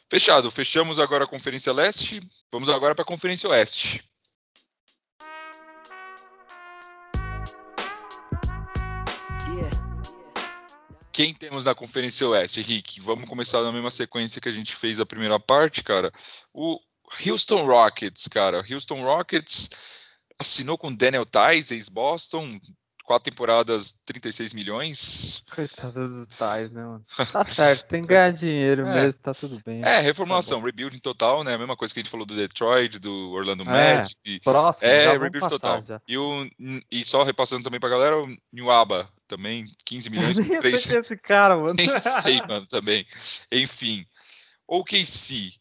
Fechado, 0.09 0.51
fechamos 0.51 0.99
agora 0.99 1.23
a 1.23 1.27
Conferência 1.27 1.73
Leste, 1.73 2.21
vamos 2.51 2.69
agora 2.69 2.93
para 2.93 3.01
a 3.01 3.07
Conferência 3.07 3.49
Oeste. 3.49 4.03
Quem 11.11 11.33
temos 11.33 11.63
na 11.63 11.73
Conferência 11.73 12.27
Oeste, 12.27 12.59
Henrique? 12.59 12.99
Vamos 12.99 13.27
começar 13.27 13.63
na 13.63 13.71
mesma 13.71 13.89
sequência 13.89 14.41
que 14.41 14.49
a 14.49 14.51
gente 14.51 14.75
fez 14.75 14.99
a 14.99 15.05
primeira 15.05 15.39
parte, 15.39 15.81
cara. 15.81 16.11
O 16.53 16.77
Houston 17.25 17.65
Rockets, 17.65 18.27
cara. 18.27 18.63
Houston 18.69 19.01
Rockets 19.01 19.69
assinou 20.37 20.77
com 20.77 20.93
Daniel 20.93 21.25
Tice, 21.25 21.73
ex-Boston, 21.73 22.59
quatro 23.05 23.29
temporadas, 23.31 23.93
36 24.05 24.51
milhões. 24.53 25.43
Coitado 25.53 26.09
do 26.09 26.25
Tais, 26.37 26.73
né, 26.73 26.83
mano? 26.83 27.05
Tá 27.31 27.45
certo, 27.45 27.87
tem 27.87 28.01
que 28.01 28.07
ganhar 28.07 28.31
dinheiro 28.33 28.85
É. 28.85 28.93
mesmo, 28.95 29.21
tá 29.21 29.33
tudo 29.33 29.61
bem. 29.65 29.83
É, 29.83 29.99
reformulação, 29.99 30.59
Tá 30.59 30.65
rebuilding 30.65 30.99
total, 30.99 31.43
né? 31.43 31.53
A 31.53 31.57
mesma 31.57 31.77
coisa 31.77 31.93
que 31.93 31.99
a 31.99 32.03
gente 32.03 32.09
falou 32.11 32.25
do 32.25 32.35
Detroit, 32.35 32.99
do 32.99 33.31
Orlando 33.31 33.63
É. 33.63 33.97
Magic. 33.97 34.39
Próximo, 34.43 34.87
É, 34.87 35.11
rebuild 35.17 35.47
total. 35.47 35.83
já. 35.85 36.01
E, 36.07 36.17
o, 36.17 36.49
e 36.91 37.05
só 37.05 37.23
repassando 37.23 37.63
também 37.63 37.79
pra 37.79 37.89
galera, 37.89 38.17
o 38.17 38.27
Nuaba, 38.51 39.07
também 39.27 39.65
15 39.85 40.09
milhões 40.09 40.37
Nem 40.37 40.47
três. 40.59 40.81
sei 40.81 40.89
quem 40.89 40.97
é 40.97 41.01
esse 41.01 41.17
cara, 41.17 41.55
mano. 41.55 41.73
Nem 41.75 41.99
sei, 41.99 42.41
mano, 42.47 42.65
também. 42.65 43.05
Enfim. 43.51 44.05
OKC. 44.67 45.53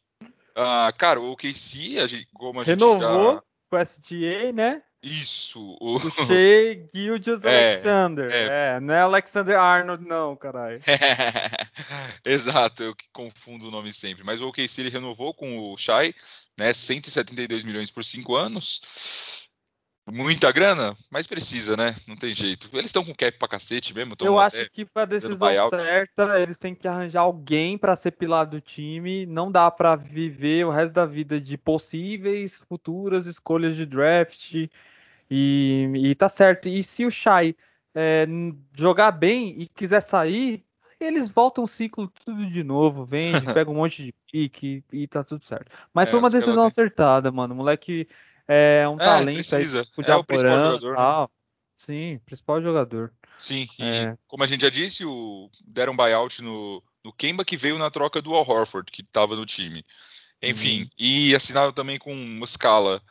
Ah, 0.57 0.93
cara, 0.97 1.21
o 1.21 1.33
OKC, 1.33 1.99
a 1.99 2.07
gente, 2.07 2.29
como 2.33 2.61
a 2.61 2.65
gente 2.65 2.79
Renovou 2.79 3.35
já... 3.35 3.43
com 3.71 3.77
o 3.77 3.81
SGA, 3.83 4.53
né? 4.53 4.83
Isso. 5.05 5.77
O... 5.81 5.97
O 5.97 6.01
Shea 6.27 6.89
Gildius 6.95 7.45
É, 7.45 7.69
Alexander. 7.69 8.31
é. 8.33 8.77
É. 8.77 8.81
não 8.81 8.95
é 8.95 9.01
Alexander 9.01 9.59
Arnold, 9.59 10.05
não, 10.07 10.35
caralho. 10.35 10.81
Exato, 12.25 12.83
eu 12.83 12.97
que 12.97 13.05
confundo 13.13 13.69
o 13.69 13.71
nome 13.71 13.93
sempre. 13.93 14.25
Mas 14.25 14.41
o 14.41 14.49
OKC 14.49 14.81
ele 14.81 14.89
renovou 14.91 15.35
com 15.35 15.73
o 15.73 15.77
Shai, 15.77 16.15
né? 16.59 16.73
172 16.73 17.65
milhões 17.65 17.91
por 17.91 18.03
cinco 18.03 18.35
anos. 18.35 19.45
Muita 20.07 20.53
grana, 20.53 20.95
mas 21.11 21.27
precisa, 21.27 21.79
né? 21.79 21.95
Não 22.07 22.15
tem 22.15 22.35
jeito. 22.35 22.69
Eles 22.75 22.87
estão 22.87 23.03
com 23.03 23.15
cap 23.15 23.39
pra 23.39 23.49
cacete 23.49 23.95
mesmo. 23.95 24.15
Eu 24.21 24.39
acho 24.39 24.69
que 24.71 24.85
foi 24.85 25.03
a 25.03 25.07
decisão 25.07 25.71
certa. 25.71 26.39
Eles 26.39 26.59
têm 26.59 26.75
que 26.75 26.87
arranjar 26.87 27.23
alguém 27.23 27.79
pra 27.79 27.97
ser 27.97 28.11
pilar 28.11 28.45
do 28.45 28.61
time. 28.61 29.25
Não 29.25 29.51
dá 29.51 29.71
pra 29.71 29.97
viver 29.97 30.67
o 30.67 30.71
resto 30.71 30.93
da 30.93 31.07
vida 31.07 31.41
de 31.41 31.57
possíveis 31.57 32.63
futuras 32.69 33.25
escolhas 33.25 33.75
de 33.77 33.87
draft. 33.87 34.53
E, 35.37 35.91
e 36.11 36.15
tá 36.15 36.29
certo. 36.29 36.69
E 36.69 36.85
se 36.85 37.05
o 37.05 37.11
Shai 37.11 37.57
é, 37.93 38.25
jogar 38.73 39.11
bem 39.11 39.61
e 39.61 39.67
quiser 39.67 40.01
sair, 40.01 40.65
eles 41.01 41.29
voltam 41.29 41.65
o 41.65 41.69
ciclo 41.69 42.09
tudo 42.25 42.47
de 42.47 42.63
novo. 42.63 43.05
Vende, 43.05 43.45
pega 43.53 43.69
um 43.69 43.75
monte 43.75 44.05
de 44.05 44.15
pique 44.31 44.85
e, 44.93 45.03
e 45.03 45.09
tá 45.09 45.25
tudo 45.25 45.45
certo. 45.45 45.71
Mas 45.93 46.09
É, 46.09 46.11
foi 46.13 46.21
uma 46.21 46.29
ela 46.29 46.39
decisão 46.39 46.65
acertada, 46.65 47.33
mano. 47.33 47.53
O 47.53 47.57
moleque 47.57 48.09
é 48.47 48.87
um 48.89 48.97
É, 48.97 49.05
talento 49.07 49.35
precisa. 49.35 49.81
aí. 49.81 49.87
tipo, 49.87 50.03
É 50.03 50.15
o 50.15 50.23
principal 50.25 50.59
jogador, 50.59 50.91
né? 50.93 50.97
tal. 50.97 51.31
Sim, 51.77 52.21
principal 52.25 52.63
jogador. 52.63 53.13
Sim, 53.37 53.67
e 53.79 53.83
É. 53.85 54.17
como 54.29 54.45
a 54.45 54.47
gente 54.47 54.61
já 54.63 54.71
disse, 54.71 55.05
o, 55.05 55.51
deram 55.67 55.97
buyout 55.97 56.41
no, 56.43 56.81
no 57.05 57.13
Kemba, 57.13 57.45
que 57.45 57.57
veio 57.57 57.77
na 57.77 57.91
troca 57.91 58.23
do 58.23 58.33
Al 58.35 58.49
Horford, 58.49 58.91
que 58.93 59.03
estava 59.03 59.35
no 59.35 59.45
time. 59.45 59.85
Enfim, 60.41 60.83
Uhum. 60.83 60.91
e 60.97 61.35
assinaram 61.35 61.73
também 61.73 61.99
com 61.99 62.15
Muscala, 62.15 63.03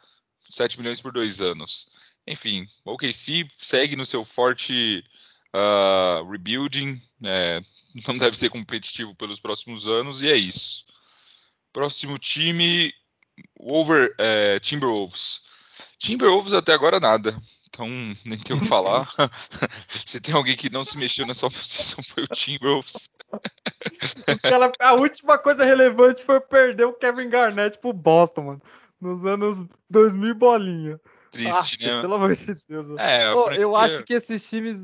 7 0.49 0.80
milhões 0.80 1.01
por 1.01 1.11
dois 1.11 1.41
anos. 1.41 1.88
Enfim, 2.26 2.67
o 2.86 2.93
OKC 2.93 3.47
segue 3.57 3.95
no 3.95 4.05
seu 4.05 4.24
forte 4.24 5.03
ah, 5.53 6.24
rebuilding, 6.30 6.99
é, 7.24 7.61
não 8.07 8.17
deve 8.17 8.38
ser 8.38 8.49
competitivo 8.49 9.13
pelos 9.15 9.39
próximos 9.39 9.88
anos, 9.88 10.21
e 10.21 10.30
é 10.30 10.36
isso. 10.36 10.86
Próximo 11.71 12.17
time, 12.17 12.91
Over, 13.59 14.13
é, 14.17 14.59
Timberwolves. 14.59 15.43
Timberwolves 15.99 16.53
até 16.53 16.74
agora 16.74 16.99
nada. 16.99 17.36
Então, 17.69 17.88
nem 18.28 18.38
tenho 18.39 18.59
o 18.59 18.61
que 18.61 18.67
falar. 18.67 19.09
se 19.88 20.19
tem 20.19 20.34
alguém 20.34 20.55
que 20.55 20.71
não 20.71 20.84
se 20.84 20.97
mexeu 20.97 21.26
nessa 21.26 21.49
posição 21.49 22.03
foi 22.03 22.24
o 22.24 22.28
Timberwolves. 22.28 23.09
Cara, 24.41 24.71
a 24.80 24.93
última 24.93 25.38
coisa 25.38 25.63
relevante 25.63 26.24
foi 26.24 26.39
perder 26.39 26.86
o 26.86 26.93
Kevin 26.93 27.30
Garnett 27.30 27.78
pro 27.78 27.93
Boston, 27.93 28.41
mano. 28.41 28.61
Nos 28.99 29.26
anos 29.26 29.61
2000 29.89 30.36
bolinha. 30.36 30.99
Triste, 31.34 31.77
Ah, 31.89 31.95
né? 31.95 32.01
Pelo 32.01 32.13
amor 32.13 32.34
de 32.34 32.57
Deus. 32.69 32.88
É, 32.99 33.23
a 33.25 33.36
Ô, 33.36 33.49
eu 33.51 33.71
franquia- 33.73 33.95
acho 33.97 34.03
que 34.05 34.13
esses 34.13 34.47
times 34.47 34.77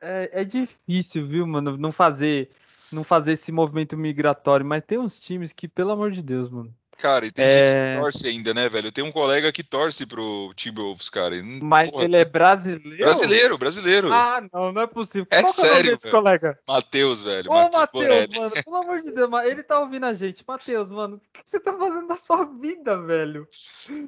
é, 0.00 0.30
é 0.40 0.44
difícil, 0.44 1.26
viu, 1.26 1.46
mano, 1.46 1.76
não 1.76 1.92
fazer 1.92 2.50
não 2.92 3.02
fazer 3.02 3.32
esse 3.32 3.50
movimento 3.50 3.96
migratório, 3.96 4.64
mas 4.64 4.82
tem 4.86 4.98
uns 4.98 5.18
times 5.18 5.52
que, 5.52 5.66
pelo 5.66 5.90
amor 5.92 6.12
de 6.12 6.22
Deus, 6.22 6.48
mano. 6.50 6.72
Cara, 6.98 7.26
e 7.26 7.32
tem 7.32 7.44
É. 7.44 7.64
gente 7.64 7.94
que 7.94 8.00
torce 8.00 8.28
ainda, 8.28 8.54
né, 8.54 8.68
velho? 8.68 8.88
Eu 8.88 8.92
tenho 8.92 9.06
um 9.06 9.12
colega 9.12 9.52
que 9.52 9.62
torce 9.62 10.06
pro 10.06 10.52
Timberwolves, 10.56 11.08
cara. 11.10 11.36
Mas 11.62 11.90
porra, 11.90 12.04
ele 12.04 12.16
é 12.16 12.24
brasileiro? 12.24 13.04
Brasileiro, 13.04 13.58
brasileiro. 13.58 14.12
Ah, 14.12 14.42
não, 14.52 14.72
não 14.72 14.82
é 14.82 14.86
possível. 14.86 15.26
É 15.30 15.40
Qual 15.42 15.50
é 15.50 15.54
sério, 15.54 15.90
desse 15.92 16.04
velho. 16.04 16.14
colega? 16.16 16.58
Matheus, 16.66 17.22
velho. 17.22 17.50
Ô, 17.50 17.70
Matheus 17.70 18.28
mano, 18.36 18.50
pelo 18.64 18.76
amor 18.76 19.00
de 19.00 19.10
Deus, 19.12 19.28
mas 19.28 19.50
ele 19.50 19.62
tá 19.62 19.78
ouvindo 19.80 20.06
a 20.06 20.14
gente. 20.14 20.44
Matheus, 20.46 20.88
mano, 20.88 21.16
o 21.16 21.20
que 21.42 21.50
você 21.50 21.60
tá 21.60 21.72
fazendo 21.76 22.06
da 22.08 22.16
sua 22.16 22.44
vida, 22.44 23.00
velho? 23.02 23.46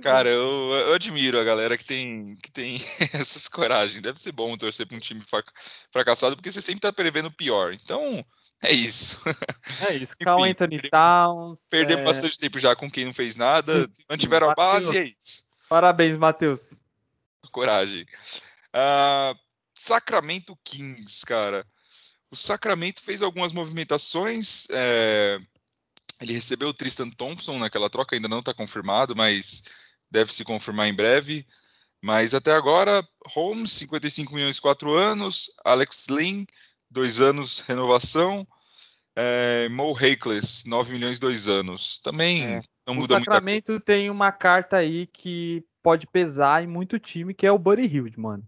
Cara, 0.02 0.30
eu, 0.30 0.70
eu 0.88 0.94
admiro 0.94 1.38
a 1.40 1.44
galera 1.44 1.76
que 1.76 1.84
tem, 1.84 2.36
que 2.42 2.50
tem 2.50 2.76
essas 3.12 3.48
coragens. 3.48 4.00
Deve 4.00 4.20
ser 4.20 4.32
bom 4.32 4.56
torcer 4.56 4.86
pra 4.86 4.96
um 4.96 5.00
time 5.00 5.20
frac- 5.20 5.50
fracassado, 5.90 6.36
porque 6.36 6.50
você 6.52 6.62
sempre 6.62 6.80
tá 6.80 6.92
prevendo 6.92 7.26
o 7.26 7.32
pior. 7.32 7.72
Então, 7.72 8.24
é 8.62 8.72
isso. 8.72 9.20
É 9.88 9.94
isso, 9.94 10.14
Enfim, 10.20 10.50
Anthony 10.50 10.80
Towns. 10.90 11.60
Perdemos 11.68 12.02
é, 12.02 12.06
bastante 12.06 12.38
tempo 12.38 12.58
já 12.58 12.72
com 12.76 12.90
quem 12.90 13.04
não 13.04 13.14
fez 13.14 13.36
nada. 13.36 13.84
Sim, 13.84 13.92
Mantiveram 14.08 14.50
a 14.50 14.54
base 14.54 14.92
e 14.92 14.98
é 14.98 15.02
isso. 15.04 15.44
Parabéns, 15.68 16.16
Matheus. 16.16 16.74
Coragem. 17.50 18.06
Ah, 18.72 19.34
Sacramento 19.74 20.56
Kings, 20.64 21.24
cara. 21.24 21.66
O 22.30 22.36
Sacramento 22.36 23.00
fez 23.02 23.22
algumas 23.22 23.52
movimentações. 23.52 24.66
é, 24.70 25.38
Ele 26.20 26.32
recebeu 26.32 26.68
o 26.68 26.74
Tristan 26.74 27.10
Thompson 27.10 27.58
naquela 27.58 27.90
troca, 27.90 28.14
ainda 28.14 28.28
não 28.28 28.40
está 28.40 28.52
confirmado, 28.52 29.14
mas 29.16 29.64
deve 30.10 30.32
se 30.32 30.44
confirmar 30.44 30.88
em 30.88 30.94
breve. 30.94 31.46
Mas 32.02 32.34
até 32.34 32.52
agora, 32.52 33.06
Holmes, 33.28 33.72
55 33.72 34.34
milhões, 34.34 34.60
4 34.60 34.94
anos. 34.94 35.50
Alex 35.64 36.06
Lynn, 36.08 36.44
2 36.90 37.20
anos, 37.20 37.60
renovação. 37.60 38.46
É, 39.16 39.68
Mo 39.70 39.96
Heikless, 39.98 40.68
9 40.68 40.92
milhões, 40.92 41.18
2 41.18 41.48
anos. 41.48 41.98
Também 42.00 42.44
É. 42.44 42.60
não 42.86 42.94
o 42.94 42.96
muda 42.96 43.18
Sacramento 43.18 43.52
muita 43.52 43.66
coisa. 43.66 43.80
tem 43.80 44.10
uma 44.10 44.30
carta 44.30 44.76
aí 44.76 45.06
que 45.06 45.64
pode 45.82 46.06
pesar 46.06 46.62
em 46.62 46.66
muito 46.66 46.98
time, 46.98 47.32
que 47.32 47.46
é 47.46 47.50
o 47.52 47.58
Buddy 47.58 47.86
Hield, 47.86 48.20
mano. 48.20 48.42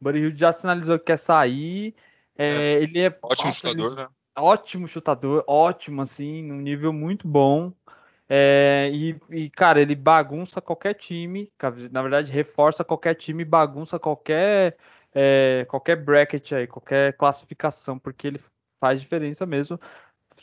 O 0.00 0.04
Buddy 0.04 0.18
Hield 0.18 0.38
já 0.40 0.52
sinalizou 0.52 0.98
que 0.98 1.06
quer 1.06 1.18
sair. 1.18 1.94
É, 2.36 2.74
ele 2.82 3.00
é 3.00 3.18
Ótimo 3.22 3.46
nossa, 3.48 3.68
ele- 3.68 3.82
chutador, 3.82 3.96
né? 3.96 4.08
ótimo 4.36 4.88
chutador, 4.88 5.44
ótimo, 5.46 6.02
assim, 6.02 6.42
num 6.42 6.60
nível 6.60 6.92
muito 6.92 7.26
bom. 7.26 7.72
É, 8.28 8.90
e, 8.92 9.16
e, 9.30 9.50
cara, 9.50 9.80
ele 9.80 9.94
bagunça 9.94 10.60
qualquer 10.60 10.94
time, 10.94 11.50
na 11.90 12.02
verdade, 12.02 12.30
reforça 12.30 12.84
qualquer 12.84 13.14
time, 13.14 13.44
bagunça 13.44 13.98
qualquer, 13.98 14.76
é, 15.14 15.64
qualquer 15.68 15.96
bracket 15.96 16.52
aí, 16.52 16.66
qualquer 16.66 17.16
classificação, 17.16 17.98
porque 17.98 18.26
ele 18.26 18.40
faz 18.78 19.00
diferença 19.00 19.46
mesmo. 19.46 19.80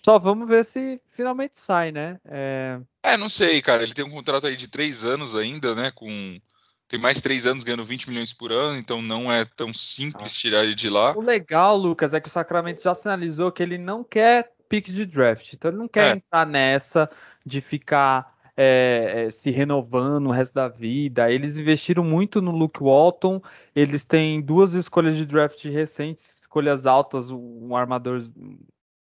Só 0.03 0.17
vamos 0.19 0.47
ver 0.47 0.65
se 0.65 0.99
finalmente 1.11 1.59
sai, 1.59 1.91
né? 1.91 2.19
É, 2.25 2.79
É, 3.03 3.17
não 3.17 3.29
sei, 3.29 3.61
cara. 3.61 3.83
Ele 3.83 3.93
tem 3.93 4.03
um 4.05 4.09
contrato 4.09 4.47
aí 4.47 4.55
de 4.55 4.67
três 4.67 5.03
anos 5.03 5.35
ainda, 5.35 5.75
né? 5.75 5.91
Com 5.93 6.39
tem 6.87 6.99
mais 6.99 7.21
três 7.21 7.47
anos 7.47 7.63
ganhando 7.63 7.83
20 7.83 8.07
milhões 8.09 8.31
por 8.31 8.51
ano, 8.51 8.77
então 8.77 9.01
não 9.01 9.31
é 9.31 9.43
tão 9.43 9.73
simples 9.73 10.31
Ah. 10.31 10.39
tirar 10.39 10.63
ele 10.63 10.75
de 10.75 10.89
lá. 10.89 11.17
O 11.17 11.21
legal, 11.21 11.75
Lucas, 11.75 12.13
é 12.13 12.19
que 12.21 12.27
o 12.27 12.31
Sacramento 12.31 12.81
já 12.83 12.93
sinalizou 12.93 13.51
que 13.51 13.63
ele 13.63 13.77
não 13.77 14.03
quer 14.03 14.51
pick 14.69 14.85
de 14.91 15.05
draft. 15.05 15.53
Então 15.53 15.71
ele 15.71 15.77
não 15.77 15.87
quer 15.87 16.11
É. 16.13 16.17
entrar 16.17 16.45
nessa 16.45 17.09
de 17.45 17.61
ficar 17.61 18.33
é, 18.57 19.25
é, 19.27 19.31
se 19.31 19.51
renovando 19.51 20.27
o 20.27 20.31
resto 20.31 20.53
da 20.53 20.69
vida. 20.69 21.29
Eles 21.29 21.57
investiram 21.57 22.03
muito 22.05 22.41
no 22.41 22.51
Luke 22.51 22.81
Walton. 22.81 23.41
Eles 23.75 24.05
têm 24.05 24.41
duas 24.41 24.73
escolhas 24.73 25.17
de 25.17 25.25
draft 25.25 25.61
recentes, 25.65 26.39
escolhas 26.41 26.85
altas, 26.85 27.29
um 27.29 27.75
armador 27.75 28.23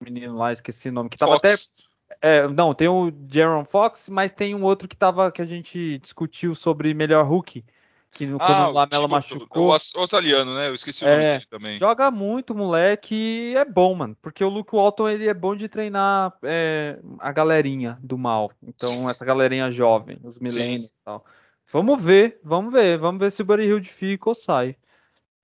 menino 0.01 0.37
lá, 0.37 0.53
esqueci 0.53 0.89
o 0.89 0.93
nome, 0.93 1.11
que 1.11 1.19
tava 1.19 1.37
até. 1.37 1.51
Fox, 1.51 1.89
é, 2.21 2.49
não, 2.49 2.75
tem 2.75 2.89
o 2.89 3.13
Jaron 3.31 3.65
Fox, 3.65 4.09
mas 4.09 4.33
tem 4.33 4.55
um 4.55 4.63
outro 4.63 4.89
que 4.89 4.97
tava 4.97 5.31
que 5.31 5.41
a 5.41 5.45
gente 5.45 5.99
discutiu 5.99 6.55
sobre 6.55 6.93
melhor 6.95 7.27
rookie. 7.27 7.65
Que 8.13 8.27
no, 8.27 8.39
quando 8.39 8.51
ah, 8.51 8.69
o 8.69 8.73
Lamelo 8.73 9.07
Thibodeau, 9.07 9.09
machucou. 9.09 9.69
O, 9.69 10.01
o 10.01 10.05
italiano, 10.05 10.55
né? 10.55 10.69
Eu 10.69 10.75
esqueci 10.75 11.05
o 11.05 11.09
É, 11.09 11.11
nome 11.11 11.25
dele 11.25 11.47
também. 11.49 11.79
Joga 11.79 12.11
muito, 12.11 12.55
moleque, 12.55 13.15
e 13.15 13.57
é 13.57 13.65
bom, 13.65 13.95
mano. 13.95 14.17
Porque 14.21 14.43
o 14.43 14.49
Luke 14.49 14.75
Walton 14.75 15.09
ele 15.09 15.29
é 15.29 15.35
bom 15.35 15.55
de 15.55 15.69
treinar 15.69 16.37
é, 16.43 16.99
a 17.21 17.31
galerinha 17.31 17.99
do 18.03 18.19
mal. 18.19 18.51
Então, 18.61 19.09
essa 19.09 19.25
galerinha 19.25 19.71
jovem, 19.71 20.19
os 20.25 20.41
milênios 20.41 20.91
e 20.91 21.05
tal. 21.05 21.25
Vamos 21.73 22.03
ver, 22.03 22.41
vamos 22.43 22.73
ver. 22.73 22.99
Vamos 22.99 23.21
ver 23.21 23.31
se 23.31 23.43
o 23.43 23.45
Buddy 23.45 23.63
Hield 23.63 23.89
fica 23.89 24.29
ou 24.29 24.35
sai. 24.35 24.77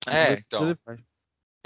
É, 0.05 0.33
então. 0.33 0.77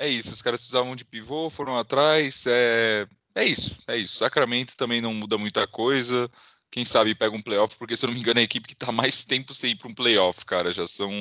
É 0.01 0.07
isso, 0.07 0.33
os 0.33 0.41
caras 0.41 0.61
precisavam 0.61 0.95
de 0.95 1.05
pivô, 1.05 1.47
foram 1.47 1.77
atrás. 1.77 2.45
É, 2.47 3.07
é 3.35 3.45
isso, 3.45 3.77
é 3.87 3.95
isso. 3.95 4.15
Sacramento 4.15 4.75
também 4.75 4.99
não 4.99 5.13
muda 5.13 5.37
muita 5.37 5.67
coisa. 5.67 6.27
Quem 6.71 6.83
sabe 6.83 7.13
pega 7.13 7.35
um 7.35 7.41
playoff, 7.41 7.75
porque 7.77 7.95
se 7.95 8.03
eu 8.03 8.07
não 8.07 8.15
me 8.15 8.19
engano 8.19 8.39
é 8.39 8.41
a 8.41 8.45
equipe 8.45 8.67
que 8.67 8.73
tá 8.73 8.91
mais 8.91 9.23
tempo 9.25 9.53
sem 9.53 9.73
ir 9.73 9.75
para 9.75 9.87
um 9.87 9.93
playoff, 9.93 10.43
cara. 10.43 10.73
Já 10.73 10.87
são 10.87 11.11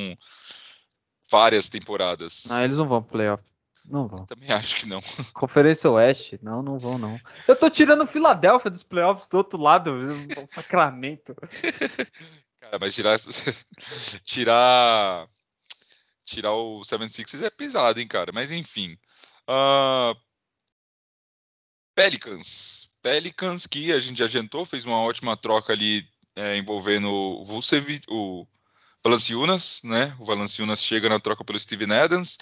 várias 1.31 1.69
temporadas. 1.69 2.47
Não, 2.49 2.65
eles 2.65 2.79
não 2.79 2.89
vão 2.89 3.03
pro 3.03 3.13
playoff. 3.13 3.45
Não 3.87 4.09
vão. 4.09 4.25
Também 4.25 4.51
acho 4.51 4.77
que 4.77 4.89
não. 4.89 5.01
Conferência 5.35 5.91
Oeste? 5.91 6.41
Não, 6.43 6.63
não 6.63 6.79
vão, 6.79 6.97
não. 6.97 7.21
Eu 7.47 7.57
tô 7.57 7.69
tirando 7.69 8.05
o 8.05 8.07
Philadelphia 8.07 8.71
dos 8.71 8.83
playoffs 8.83 9.29
do 9.29 9.37
outro 9.37 9.61
lado, 9.61 9.93
Sacramento. 10.53 11.37
Cara, 12.61 12.79
mas 12.81 12.95
tirar 12.95 13.19
tirar 14.25 15.27
tirar 16.31 16.53
o 16.53 16.85
76 16.85 17.43
é 17.43 17.51
pesado, 17.51 18.01
hein, 18.01 18.07
cara. 18.07 18.31
Mas 18.33 18.51
enfim. 18.51 18.97
Ah, 19.47 20.15
Pelicans. 21.95 22.91
Pelicans 23.03 23.67
que 23.67 23.93
a 23.93 23.99
gente 23.99 24.23
adiantou, 24.23 24.65
fez 24.65 24.85
uma 24.85 25.01
ótima 25.03 25.37
troca 25.37 25.73
ali 25.73 26.07
é, 26.37 26.57
envolvendo 26.57 27.11
o 27.11 27.45
Vucevic, 27.45 28.07
o 28.09 28.47
Valanciunas, 29.05 29.83
né? 29.85 30.15
O 30.19 30.25
Valanciunas 30.25 30.83
chega 30.83 31.09
na 31.09 31.19
troca 31.19 31.45
pelo 31.45 31.59
Steven 31.59 31.93
Adams. 31.93 32.39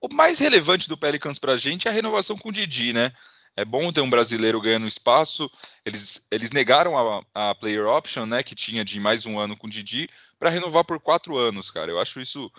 O 0.00 0.12
mais 0.12 0.38
relevante 0.38 0.88
do 0.88 0.96
Pelicans 0.96 1.38
pra 1.38 1.58
gente 1.58 1.86
é 1.86 1.90
a 1.90 1.94
renovação 1.94 2.38
com 2.38 2.48
o 2.48 2.52
Didi, 2.52 2.92
né? 2.92 3.12
É 3.56 3.64
bom 3.64 3.92
ter 3.92 4.00
um 4.00 4.08
brasileiro 4.08 4.60
ganhando 4.60 4.86
espaço. 4.86 5.50
Eles, 5.84 6.26
eles 6.30 6.50
negaram 6.50 6.96
a, 6.96 7.50
a 7.50 7.54
player 7.54 7.86
option, 7.86 8.24
né, 8.24 8.42
que 8.42 8.54
tinha 8.54 8.84
de 8.84 8.98
mais 9.00 9.26
um 9.26 9.38
ano 9.38 9.56
com 9.56 9.66
o 9.66 9.70
Didi, 9.70 10.08
para 10.38 10.50
renovar 10.50 10.84
por 10.84 11.00
quatro 11.00 11.36
anos, 11.36 11.70
cara. 11.70 11.90
Eu 11.90 12.00
acho 12.00 12.20
isso 12.20 12.50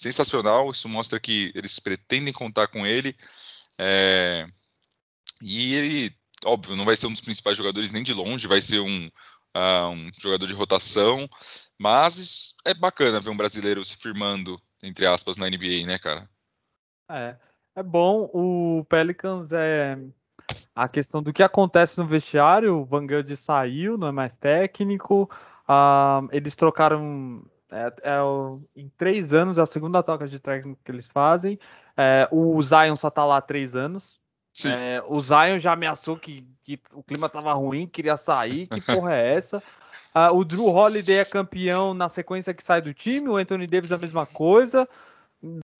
sensacional. 0.00 0.70
Isso 0.70 0.88
mostra 0.88 1.20
que 1.20 1.52
eles 1.54 1.78
pretendem 1.78 2.32
contar 2.32 2.68
com 2.68 2.86
ele. 2.86 3.14
É, 3.78 4.46
e 5.42 5.74
ele, 5.74 6.16
óbvio, 6.44 6.76
não 6.76 6.84
vai 6.84 6.96
ser 6.96 7.06
um 7.06 7.12
dos 7.12 7.20
principais 7.20 7.56
jogadores 7.56 7.92
nem 7.92 8.02
de 8.02 8.14
longe, 8.14 8.48
vai 8.48 8.60
ser 8.60 8.80
um, 8.80 9.06
uh, 9.56 9.88
um 9.90 10.10
jogador 10.18 10.46
de 10.46 10.54
rotação. 10.54 11.28
Mas 11.78 12.54
é 12.64 12.72
bacana 12.72 13.20
ver 13.20 13.30
um 13.30 13.36
brasileiro 13.36 13.84
se 13.84 13.96
firmando, 13.96 14.60
entre 14.82 15.06
aspas, 15.06 15.36
na 15.36 15.48
NBA, 15.48 15.86
né, 15.86 15.98
cara? 15.98 16.28
É, 17.10 17.36
é 17.76 17.82
bom. 17.82 18.30
O 18.32 18.84
Pelicans 18.88 19.52
é 19.52 19.98
a 20.74 20.88
questão 20.88 21.22
do 21.22 21.32
que 21.32 21.42
acontece 21.42 21.98
no 21.98 22.06
vestiário. 22.06 22.78
O 22.78 22.84
Van 22.84 23.06
Gundy 23.06 23.36
saiu, 23.36 23.98
não 23.98 24.08
é 24.08 24.12
mais 24.12 24.36
técnico. 24.36 25.30
Ah, 25.66 26.22
eles 26.32 26.56
trocaram 26.56 27.44
é, 27.70 27.92
é 28.02 28.22
o- 28.22 28.60
em 28.76 28.88
três 28.96 29.32
anos 29.32 29.58
é 29.58 29.62
a 29.62 29.66
segunda 29.66 30.02
troca 30.02 30.26
de 30.26 30.38
técnico 30.38 30.80
que 30.84 30.90
eles 30.90 31.06
fazem. 31.06 31.58
É, 31.96 32.28
o 32.30 32.60
Zion 32.62 32.96
só 32.96 33.10
tá 33.10 33.24
lá 33.24 33.36
há 33.38 33.40
três 33.42 33.74
anos. 33.76 34.18
É, 34.68 35.02
o 35.06 35.20
Zion 35.20 35.58
já 35.58 35.72
ameaçou 35.72 36.16
que, 36.16 36.44
que 36.64 36.80
o 36.92 37.02
clima 37.02 37.28
tava 37.28 37.52
ruim, 37.52 37.86
queria 37.86 38.16
sair. 38.16 38.66
Que 38.66 38.80
porra 38.80 39.14
é 39.14 39.34
essa? 39.34 39.62
Ah, 40.14 40.32
o 40.32 40.44
Drew 40.44 40.66
Holiday 40.66 41.18
é 41.18 41.24
campeão 41.24 41.94
na 41.94 42.08
sequência 42.08 42.52
que 42.54 42.62
sai 42.64 42.80
do 42.80 42.92
time. 42.92 43.28
O 43.28 43.36
Anthony 43.36 43.66
Davis 43.66 43.92
a 43.92 43.98
mesma 43.98 44.26
coisa. 44.26 44.88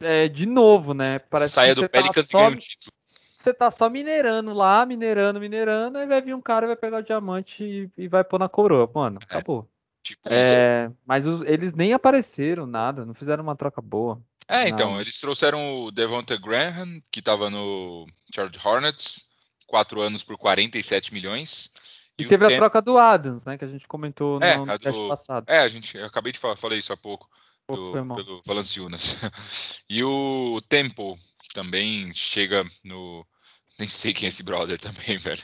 É, 0.02 0.28
de 0.28 0.46
novo, 0.46 0.94
né? 0.94 1.18
Parece 1.18 1.50
Saia 1.50 1.70
que 1.70 1.74
do 1.76 1.80
você 1.82 1.88
tá 1.88 1.98
Pelicans 2.00 2.26
e 2.26 2.28
só- 2.28 2.38
ganha 2.38 2.50
um 2.50 2.56
título. 2.56 2.92
você 3.36 3.54
tá 3.54 3.70
só 3.70 3.88
minerando 3.90 4.52
lá, 4.52 4.84
minerando, 4.86 5.40
minerando, 5.40 5.98
aí 5.98 6.06
vai 6.06 6.20
vir 6.20 6.34
um 6.34 6.40
cara, 6.40 6.66
vai 6.66 6.76
pegar 6.76 6.98
o 6.98 7.02
diamante 7.02 7.62
e, 7.64 7.90
e 8.04 8.08
vai 8.08 8.24
pôr 8.24 8.38
na 8.38 8.48
coroa. 8.48 8.90
Mano, 8.92 9.18
acabou. 9.22 9.68
Tipo. 10.10 10.28
É, 10.32 10.90
mas 11.06 11.26
os- 11.26 11.42
eles 11.46 11.72
nem 11.72 11.92
apareceram, 11.92 12.66
nada, 12.66 13.04
não 13.06 13.14
fizeram 13.14 13.42
uma 13.42 13.56
troca 13.56 13.80
boa. 13.80 14.20
É, 14.48 14.68
então, 14.68 15.00
eles 15.00 15.20
trouxeram 15.20 15.84
o 15.84 15.92
Devonta 15.92 16.36
Graham, 16.36 17.00
que 17.12 17.20
estava 17.20 17.48
no 17.48 18.04
Charlotte 18.34 18.58
Hornets, 18.66 19.20
quatro 19.66 20.00
anos 20.00 20.24
por 20.24 20.36
47 20.36 21.14
milhões. 21.14 21.70
E, 22.18 22.26
o 22.26 22.28
teve 22.28 22.44
a 22.44 22.56
troca 22.56 22.82
do 22.82 22.98
Adams, 22.98 23.44
né, 23.44 23.56
que 23.56 23.64
a 23.64 23.68
gente 23.68 23.86
comentou 23.86 24.40
no, 24.40 24.44
É, 24.44 24.56
no 24.56 24.66
do- 24.78 25.08
passado. 25.08 25.44
É, 25.48 25.60
a 25.60 25.68
gente, 25.68 25.96
eu 25.96 26.04
acabei 26.04 26.32
de 26.32 26.38
falar, 26.40 26.56
falei 26.56 26.80
isso 26.80 26.92
há 26.92 26.96
pouco, 26.96 27.28
do, 27.68 27.92
pelo 27.92 28.42
Valanciunas. 28.44 29.16
E 29.88 30.02
o 30.04 30.60
Temple, 30.68 31.14
que 31.42 31.54
também 31.54 32.12
chega 32.12 32.64
no... 32.84 33.24
Nem 33.78 33.88
sei 33.88 34.12
quem 34.12 34.26
é 34.26 34.28
esse 34.28 34.42
brother 34.42 34.78
também, 34.80 35.16
velho. 35.16 35.42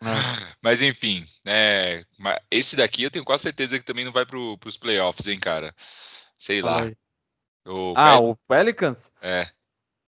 É. 0.00 0.54
Mas 0.62 0.80
enfim, 0.80 1.24
é, 1.46 2.04
esse 2.50 2.76
daqui 2.76 3.02
eu 3.02 3.10
tenho 3.10 3.24
quase 3.24 3.42
certeza 3.42 3.78
que 3.78 3.84
também 3.84 4.04
não 4.04 4.12
vai 4.12 4.24
pro, 4.24 4.56
pros 4.58 4.78
playoffs, 4.78 5.26
hein, 5.26 5.38
cara. 5.38 5.74
Sei 6.36 6.62
lá. 6.62 6.90
O 7.66 7.92
Ah, 7.96 8.18
o 8.18 8.36
Pelicans? 8.48 9.10
É, 9.20 9.46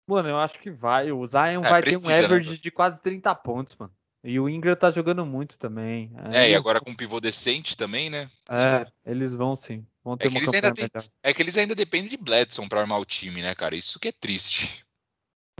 Mano, 0.07 0.29
eu 0.29 0.37
acho 0.37 0.59
que 0.59 0.69
vai. 0.69 1.11
O 1.11 1.25
Zion 1.25 1.63
É, 1.63 1.69
vai 1.69 1.81
ter 1.81 1.97
um 1.97 2.07
né, 2.07 2.19
average 2.19 2.57
de 2.59 2.71
quase 2.71 2.99
30 2.99 3.33
pontos, 3.33 3.75
mano. 3.75 3.91
E 4.23 4.39
o 4.39 4.49
Ingram 4.49 4.75
tá 4.75 4.89
jogando 4.89 5.25
muito 5.25 5.57
também. 5.57 6.11
é, 6.31 6.39
Aí 6.39 6.51
e 6.51 6.55
agora 6.55 6.79
com 6.79 6.91
um 6.91 6.95
pivô 6.95 7.19
decente 7.19 7.77
também, 7.77 8.09
né? 8.09 8.27
É, 8.49 8.85
eles 9.05 9.33
vão 9.33 9.55
sim. 9.55 9.85
Vão 10.03 10.17
ter 10.17 10.29
que 10.29 10.29
uma 10.29 10.39
eles 10.39 10.53
ainda 10.53 10.73
melhor. 10.75 11.05
É 11.21 11.33
que 11.33 11.41
eles 11.41 11.57
ainda 11.57 11.75
dependem 11.75 12.09
de 12.09 12.17
Bledson 12.17 12.67
pra 12.67 12.81
armar 12.81 12.99
o 12.99 13.05
time, 13.05 13.41
né, 13.41 13.53
cara? 13.53 13.75
Isso 13.75 13.99
que 13.99 14.07
é 14.07 14.11
triste. 14.11 14.83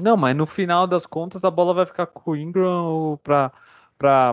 Não, 0.01 0.17
mas 0.17 0.35
no 0.35 0.45
final 0.45 0.87
das 0.87 1.05
contas 1.05 1.43
a 1.43 1.51
bola 1.51 1.73
vai 1.73 1.85
ficar 1.85 2.07
com 2.07 2.31
o 2.31 2.35
Ingram 2.35 3.19
pra, 3.23 3.51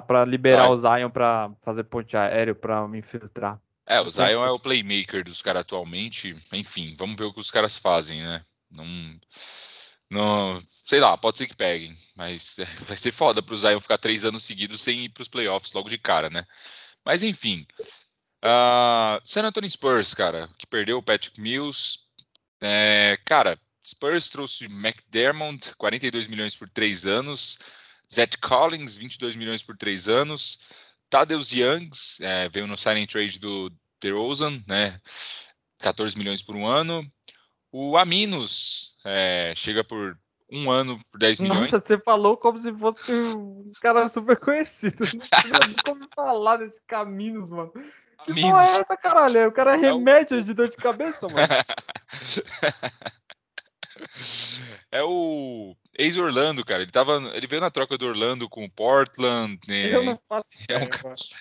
pra 0.01 0.25
liberar 0.25 0.69
Vai. 0.69 0.71
o 0.71 0.77
Zion 0.77 1.11
pra 1.11 1.51
fazer 1.63 1.85
ponte 1.85 2.17
aéreo 2.17 2.55
pra 2.55 2.87
me 2.89 2.99
infiltrar. 2.99 3.61
É, 3.87 4.01
o 4.01 4.11
Zion 4.11 4.45
é 4.45 4.51
o 4.51 4.59
playmaker 4.59 5.25
dos 5.25 5.43
caras 5.43 5.63
atualmente. 5.63 6.35
Enfim, 6.53 6.95
vamos 6.99 7.17
ver 7.17 7.25
o 7.25 7.33
que 7.33 7.41
os 7.41 7.51
caras 7.51 7.77
fazem, 7.77 8.23
né? 8.23 8.43
Não, 8.71 8.87
não, 10.11 10.63
sei 10.85 11.01
lá, 11.01 11.17
pode 11.17 11.39
ser 11.39 11.47
que 11.47 11.57
peguem, 11.57 11.95
mas 12.17 12.57
vai 12.87 12.97
ser 12.97 13.13
foda 13.13 13.43
pro 13.43 13.57
Zion 13.57 13.81
ficar 13.81 13.99
três 13.99 14.25
anos 14.25 14.45
seguidos 14.45 14.81
sem 14.81 15.05
ir 15.05 15.09
pros 15.09 15.29
playoffs 15.29 15.73
logo 15.73 15.89
de 15.89 15.99
cara, 15.99 16.31
né? 16.31 16.47
Mas 17.05 17.23
enfim, 17.23 17.67
ah, 18.43 19.21
San 19.25 19.45
Antonio 19.45 19.71
Spurs, 19.71 20.15
cara, 20.15 20.49
que 20.59 20.67
perdeu 20.67 20.99
o 20.99 21.03
Patrick 21.03 21.41
Mills, 21.41 21.99
é, 22.61 23.19
cara, 23.25 23.59
Spurs 23.85 24.31
trouxe 24.31 24.67
McDermott, 24.67 25.75
42 25.77 26.27
milhões 26.27 26.55
por 26.55 26.69
três 26.69 27.07
anos, 27.07 27.59
Zach 28.13 28.37
Collins, 28.39 28.95
22 28.95 29.37
milhões 29.37 29.63
por 29.63 29.77
três 29.77 30.09
anos, 30.09 30.61
Tadeusz 31.09 31.53
Youngs, 31.53 32.21
é, 32.21 32.49
veio 32.49 32.67
no 32.67 32.77
signing 32.77 33.07
trade 33.07 33.39
do 33.39 33.73
DeRozan, 34.01 34.63
né? 34.67 34.99
14 35.81 36.17
milhões 36.17 36.43
por 36.43 36.57
um 36.57 36.67
ano. 36.67 37.05
O 37.71 37.97
Aminos 37.97 38.97
é, 39.05 39.55
chega 39.57 39.83
por 39.83 40.19
um 40.51 40.71
ano 40.71 41.01
por 41.11 41.19
10 41.19 41.41
milhões. 41.41 41.73
Nossa, 41.73 41.81
você 41.81 41.99
falou 41.99 42.37
como 42.37 42.59
se 42.59 42.73
fosse 42.75 43.13
um 43.13 43.73
cara 43.81 44.07
super 44.09 44.37
conhecido. 44.39 45.05
Não 45.07 45.75
como 45.85 46.09
falar 46.15 46.59
desse 46.59 46.81
Caminos, 46.87 47.51
mano. 47.51 47.73
Que 48.25 48.41
porra 48.41 48.63
é 48.63 48.67
essa, 48.67 48.97
caralho? 48.97 49.49
O 49.49 49.53
cara 49.53 49.75
é, 49.75 49.81
remédio 49.81 50.43
de 50.43 50.53
dor 50.55 50.69
de 50.69 50.77
cabeça, 50.77 51.27
mano. 51.29 51.49
é 54.91 55.03
o 55.03 55.77
ex-Orlando, 55.99 56.65
cara. 56.65 56.83
Ele, 56.83 56.91
tava, 56.91 57.17
ele 57.35 57.47
veio 57.47 57.61
na 57.61 57.71
troca 57.71 57.97
do 57.99 58.07
Orlando 58.07 58.49
com 58.49 58.65
o 58.65 58.71
Portland. 58.71 59.59
Né? 59.69 59.95
Eu 59.95 60.03
não 60.03 60.19
faço 60.29 60.51
é 60.69 60.79
um, 60.79 60.89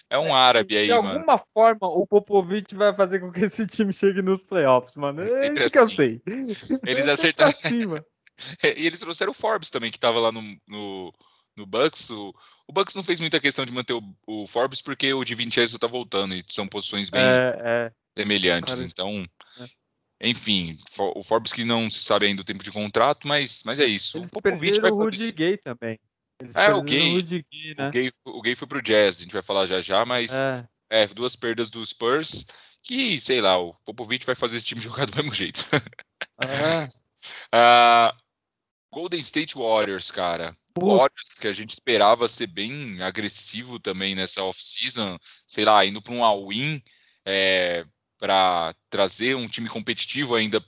é 0.10 0.20
um 0.20 0.36
árabe 0.36 0.78
aí, 0.78 0.90
mano. 0.90 1.02
De 1.02 1.16
alguma 1.16 1.44
forma, 1.54 1.88
o 1.88 2.06
Popovich 2.06 2.76
vai 2.76 2.94
fazer 2.96 3.20
com 3.20 3.32
que 3.32 3.46
esse 3.46 3.66
time 3.68 3.94
chegue 3.94 4.22
nos 4.22 4.42
playoffs, 4.44 4.96
mano. 4.96 5.22
É, 5.22 5.26
é 5.26 5.28
isso 5.28 5.42
assim. 5.44 5.70
que 5.70 5.78
eu 5.78 5.84
assim. 5.84 5.96
sei. 5.96 6.22
Eles 6.86 7.08
acertaram. 7.08 7.54
Assim, 7.64 7.86
e 8.78 8.88
eles 8.88 9.00
trouxeram 9.00 9.32
o 9.32 9.36
Forbes 9.36 9.70
também, 9.70 9.92
que 9.92 10.00
tava 10.00 10.20
lá 10.20 10.32
no, 10.32 10.42
no, 10.68 11.14
no 11.56 11.66
Bucks. 11.66 12.10
O, 12.10 12.34
o, 12.68 12.74
Bucks 12.74 12.96
não 12.96 13.04
fez 13.04 13.20
muita 13.20 13.40
questão 13.40 13.66
de 13.66 13.74
manter 13.74 13.94
o, 13.94 14.02
o 14.28 14.48
Forbes 14.48 14.82
porque 14.82 15.14
o 15.14 15.24
de 15.24 15.36
Vincenzo 15.36 15.80
tá 15.80 15.88
voltando 15.88 16.36
e 16.36 16.44
são 16.48 16.68
posições 16.68 17.10
bem 17.10 17.22
é, 17.22 17.58
é. 17.64 17.92
semelhantes. 18.18 18.76
Cara, 18.76 18.86
então. 18.86 19.26
Enfim, 20.22 20.78
o 21.16 21.24
Forbes 21.24 21.52
que 21.52 21.64
não 21.64 21.90
se 21.90 22.04
sabe 22.04 22.28
ainda 22.28 22.44
o 22.44 22.46
tempo 22.46 22.64
de 22.64 22.72
contrato, 22.72 23.28
mas, 23.28 23.64
mas 23.66 23.80
é 23.80 23.86
isso. 23.86 24.18
Eles 24.18 24.30
o 24.30 24.32
Popovich 24.32 24.80
vai 24.80 24.92
o 24.92 24.96
Rudy 24.96 25.32
Gay 25.32 25.58
também. 25.58 26.00
Eles 26.40 26.56
é, 26.56 26.74
o 26.74 26.84
Gay, 26.84 27.18
o, 27.18 27.24
Gay, 27.24 27.46
né? 27.76 27.88
o, 27.88 27.92
Gay, 27.92 28.12
o 28.26 28.42
Gay 28.42 28.56
foi 28.56 28.68
pro 28.68 28.82
Jazz, 28.82 29.18
a 29.18 29.22
gente 29.22 29.34
vai 29.34 29.42
falar 29.42 29.66
já 29.66 29.82
já, 29.82 30.06
mas 30.06 30.40
é. 30.40 30.68
é. 30.90 31.08
duas 31.08 31.36
perdas 31.36 31.72
do 31.72 31.84
Spurs, 31.86 32.46
que, 32.84 33.20
sei 33.20 33.42
lá, 33.42 33.58
o 33.58 33.74
Popovich 33.86 34.26
vai 34.26 34.36
fazer 34.36 34.58
esse 34.58 34.66
time 34.66 34.82
jogar 34.82 35.06
do 35.08 35.16
mesmo 35.16 35.34
jeito. 35.34 35.66
Uh, 36.40 38.16
Golden 38.94 39.22
State 39.22 39.56
Warriors, 39.56 40.12
cara. 40.12 40.56
O 40.80 40.98
Warriors 40.98 41.34
que 41.40 41.48
a 41.48 41.54
gente 41.54 41.74
esperava 41.74 42.28
ser 42.28 42.48
bem 42.48 43.02
agressivo 43.02 43.80
também 43.80 44.16
nessa 44.16 44.44
off-season, 44.44 45.18
sei 45.48 45.66
lá, 45.66 45.86
indo 45.86 46.02
para 46.02 46.14
um 46.14 46.24
all-in, 46.24 46.82
é, 47.26 47.86
para 48.22 48.76
trazer 48.88 49.36
um 49.36 49.48
time 49.48 49.68
competitivo 49.68 50.36
ainda 50.36 50.62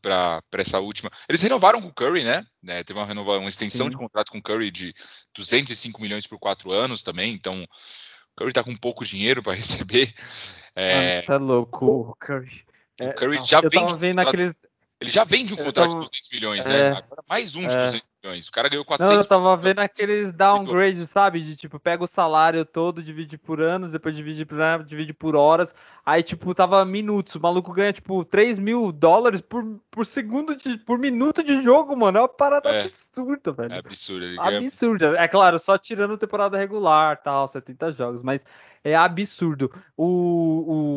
para 0.00 0.42
essa 0.54 0.80
última. 0.80 1.10
Eles 1.28 1.42
renovaram 1.42 1.82
com 1.82 1.88
o 1.88 1.94
Curry, 1.94 2.24
né? 2.24 2.46
É, 2.66 2.82
teve 2.82 2.98
uma, 2.98 3.12
uma 3.12 3.48
extensão 3.48 3.84
Sim. 3.84 3.90
de 3.90 3.98
contrato 3.98 4.32
com 4.32 4.38
o 4.38 4.42
Curry 4.42 4.70
de 4.70 4.94
205 5.36 6.00
milhões 6.00 6.26
por 6.26 6.38
quatro 6.38 6.72
anos 6.72 7.02
também, 7.02 7.34
então 7.34 7.62
o 7.62 7.66
Curry 8.38 8.52
está 8.52 8.64
com 8.64 8.74
pouco 8.74 9.04
dinheiro 9.04 9.42
para 9.42 9.52
receber. 9.84 10.14
É, 10.74 11.16
Mano, 11.16 11.26
tá 11.26 11.36
louco, 11.36 11.86
o 11.86 12.16
Curry. 12.18 12.64
O 13.02 13.12
Curry 13.12 13.36
é, 13.36 13.44
já 13.44 13.60
eu 13.60 13.68
vem. 13.68 13.86
Tava 13.86 13.96
vendo 13.96 14.20
aqueles, 14.20 14.54
ele 15.00 15.10
já 15.10 15.22
vende 15.22 15.54
um 15.54 15.56
contrato 15.56 15.90
tava... 15.90 16.00
de 16.02 16.08
200 16.10 16.28
milhões, 16.32 16.66
né? 16.66 16.74
é, 16.74 16.90
né? 16.90 16.96
Agora 16.96 17.22
mais 17.28 17.54
um 17.54 17.60
de 17.60 17.72
é. 17.72 17.84
200 17.84 18.10
milhões. 18.20 18.48
O 18.48 18.50
cara 18.50 18.68
ganhou 18.68 18.84
400 18.84 19.14
Não, 19.14 19.22
eu 19.22 19.28
tava 19.28 19.56
vendo 19.56 19.78
aqueles 19.78 20.32
downgrade, 20.32 21.06
sabe? 21.06 21.40
De 21.40 21.54
tipo, 21.54 21.78
pega 21.78 22.02
o 22.02 22.08
salário 22.08 22.64
todo, 22.64 23.00
divide 23.00 23.38
por 23.38 23.60
anos, 23.60 23.92
depois 23.92 24.16
divide 24.16 24.44
por, 24.44 24.58
divide 24.84 25.12
por 25.12 25.36
horas. 25.36 25.72
Aí, 26.04 26.20
tipo, 26.22 26.52
tava 26.52 26.84
minutos. 26.84 27.36
O 27.36 27.40
maluco 27.40 27.72
ganha, 27.72 27.92
tipo, 27.92 28.24
3 28.24 28.58
mil 28.58 28.90
dólares 28.90 29.40
por, 29.40 29.62
por 29.88 30.04
segundo, 30.04 30.56
de, 30.56 30.76
por 30.78 30.98
minuto 30.98 31.44
de 31.44 31.62
jogo, 31.62 31.96
mano. 31.96 32.18
É 32.18 32.20
uma 32.22 32.28
parada 32.28 32.68
é. 32.68 32.80
absurda, 32.80 33.52
velho. 33.52 33.74
É 33.74 33.78
absurdo. 33.78 34.24
Ele 34.24 34.40
absurda. 34.40 35.14
É 35.16 35.28
claro, 35.28 35.60
só 35.60 35.78
tirando 35.78 36.18
temporada 36.18 36.58
regular, 36.58 37.22
tal, 37.22 37.46
70 37.46 37.92
jogos. 37.92 38.22
Mas 38.22 38.44
é 38.82 38.96
absurdo. 38.96 39.70
O, 39.96 40.06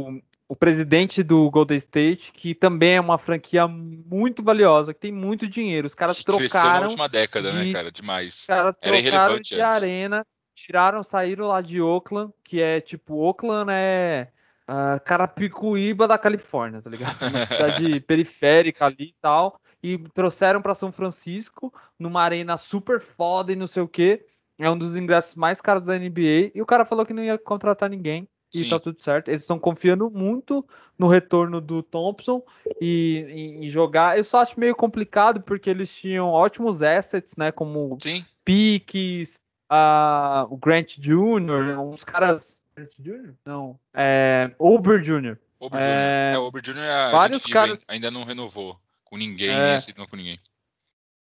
o, 0.09 0.21
o 0.51 0.55
presidente 0.55 1.23
do 1.23 1.49
Golden 1.49 1.77
State, 1.77 2.33
que 2.33 2.53
também 2.53 2.95
é 2.95 2.99
uma 2.99 3.17
franquia 3.17 3.69
muito 3.69 4.43
valiosa, 4.43 4.93
que 4.93 4.99
tem 4.99 5.09
muito 5.09 5.47
dinheiro. 5.47 5.87
Os 5.87 5.95
caras 5.95 6.21
trocaram. 6.25 6.49
Cresceu 6.49 6.69
na 6.69 6.81
última 6.81 7.07
década, 7.07 7.51
de, 7.53 7.67
né, 7.67 7.71
cara? 7.71 7.89
Demais. 7.89 8.39
Os 8.39 8.45
caras 8.47 8.75
trocaram 8.81 9.39
de 9.39 9.61
antes. 9.61 9.61
arena, 9.61 10.27
tiraram, 10.53 11.03
saíram 11.03 11.47
lá 11.47 11.61
de 11.61 11.81
Oakland, 11.81 12.33
que 12.43 12.59
é 12.59 12.81
tipo, 12.81 13.15
Oakland 13.15 13.71
é 13.71 14.27
uh, 14.67 14.99
Carapicuíba 15.05 16.05
da 16.05 16.17
Califórnia, 16.17 16.81
tá 16.81 16.89
ligado? 16.89 17.15
Uma 17.21 17.45
cidade 17.47 18.01
periférica 18.01 18.87
ali 18.87 19.05
e 19.05 19.15
tal. 19.21 19.57
E 19.81 19.97
trouxeram 20.13 20.61
para 20.61 20.75
São 20.75 20.91
Francisco, 20.91 21.73
numa 21.97 22.23
arena 22.23 22.57
super 22.57 22.99
foda 22.99 23.53
e 23.53 23.55
não 23.55 23.67
sei 23.67 23.83
o 23.83 23.87
que. 23.87 24.25
É 24.59 24.69
um 24.69 24.77
dos 24.77 24.97
ingressos 24.97 25.35
mais 25.35 25.61
caros 25.61 25.83
da 25.83 25.97
NBA. 25.97 26.51
E 26.53 26.61
o 26.61 26.65
cara 26.65 26.83
falou 26.83 27.05
que 27.05 27.13
não 27.13 27.23
ia 27.23 27.37
contratar 27.37 27.89
ninguém 27.89 28.27
e 28.53 28.69
tá 28.69 28.79
tudo 28.79 29.01
certo. 29.01 29.29
Eles 29.29 29.41
estão 29.41 29.57
confiando 29.57 30.09
muito 30.09 30.65
no 30.97 31.07
retorno 31.07 31.61
do 31.61 31.81
Thompson 31.81 32.43
e 32.79 33.57
em, 33.61 33.69
jogar. 33.69 34.17
Eu 34.17 34.23
só 34.23 34.41
acho 34.41 34.59
meio 34.59 34.75
complicado 34.75 35.41
porque 35.41 35.69
eles 35.69 35.93
tinham 35.93 36.29
ótimos 36.29 36.81
assets, 36.81 37.35
né? 37.37 37.51
Como 37.51 37.97
Sim. 38.01 38.25
piques, 38.43 39.41
uh, 39.71 40.45
o 40.49 40.57
Grant 40.57 40.97
Jr., 40.97 41.79
uns 41.79 42.03
caras. 42.03 42.61
Grant 42.75 42.91
Jr.? 42.99 43.33
Não. 43.45 43.79
É, 43.93 44.51
Ober 44.59 45.01
Jr. 45.01 45.37
Ober 45.59 45.79
Jr. 45.79 45.87
É, 45.87 46.31
é 46.33 46.37
Ober 46.37 46.61
Jr. 46.61 46.79
A 46.79 47.11
vários 47.11 47.45
caras 47.45 47.85
ainda 47.87 48.11
não 48.11 48.23
renovou 48.23 48.79
com 49.03 49.17
ninguém, 49.17 49.49
é, 49.49 49.75
assinou 49.75 50.07
com 50.07 50.15
ninguém. 50.15 50.37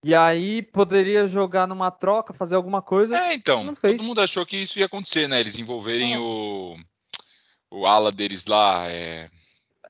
E 0.04 0.14
aí 0.14 0.62
poderia 0.62 1.26
jogar 1.26 1.66
numa 1.66 1.90
troca, 1.90 2.32
fazer 2.32 2.54
alguma 2.54 2.80
coisa. 2.80 3.16
É, 3.16 3.34
então. 3.34 3.74
Todo 3.74 4.02
mundo 4.04 4.20
achou 4.20 4.46
que 4.46 4.56
isso 4.56 4.78
ia 4.78 4.86
acontecer, 4.86 5.28
né? 5.28 5.40
Eles 5.40 5.58
envolverem 5.58 6.16
o 6.16 6.76
o 7.70 7.86
ala 7.86 8.10
deles 8.10 8.46
lá 8.46 8.90
é. 8.90 9.30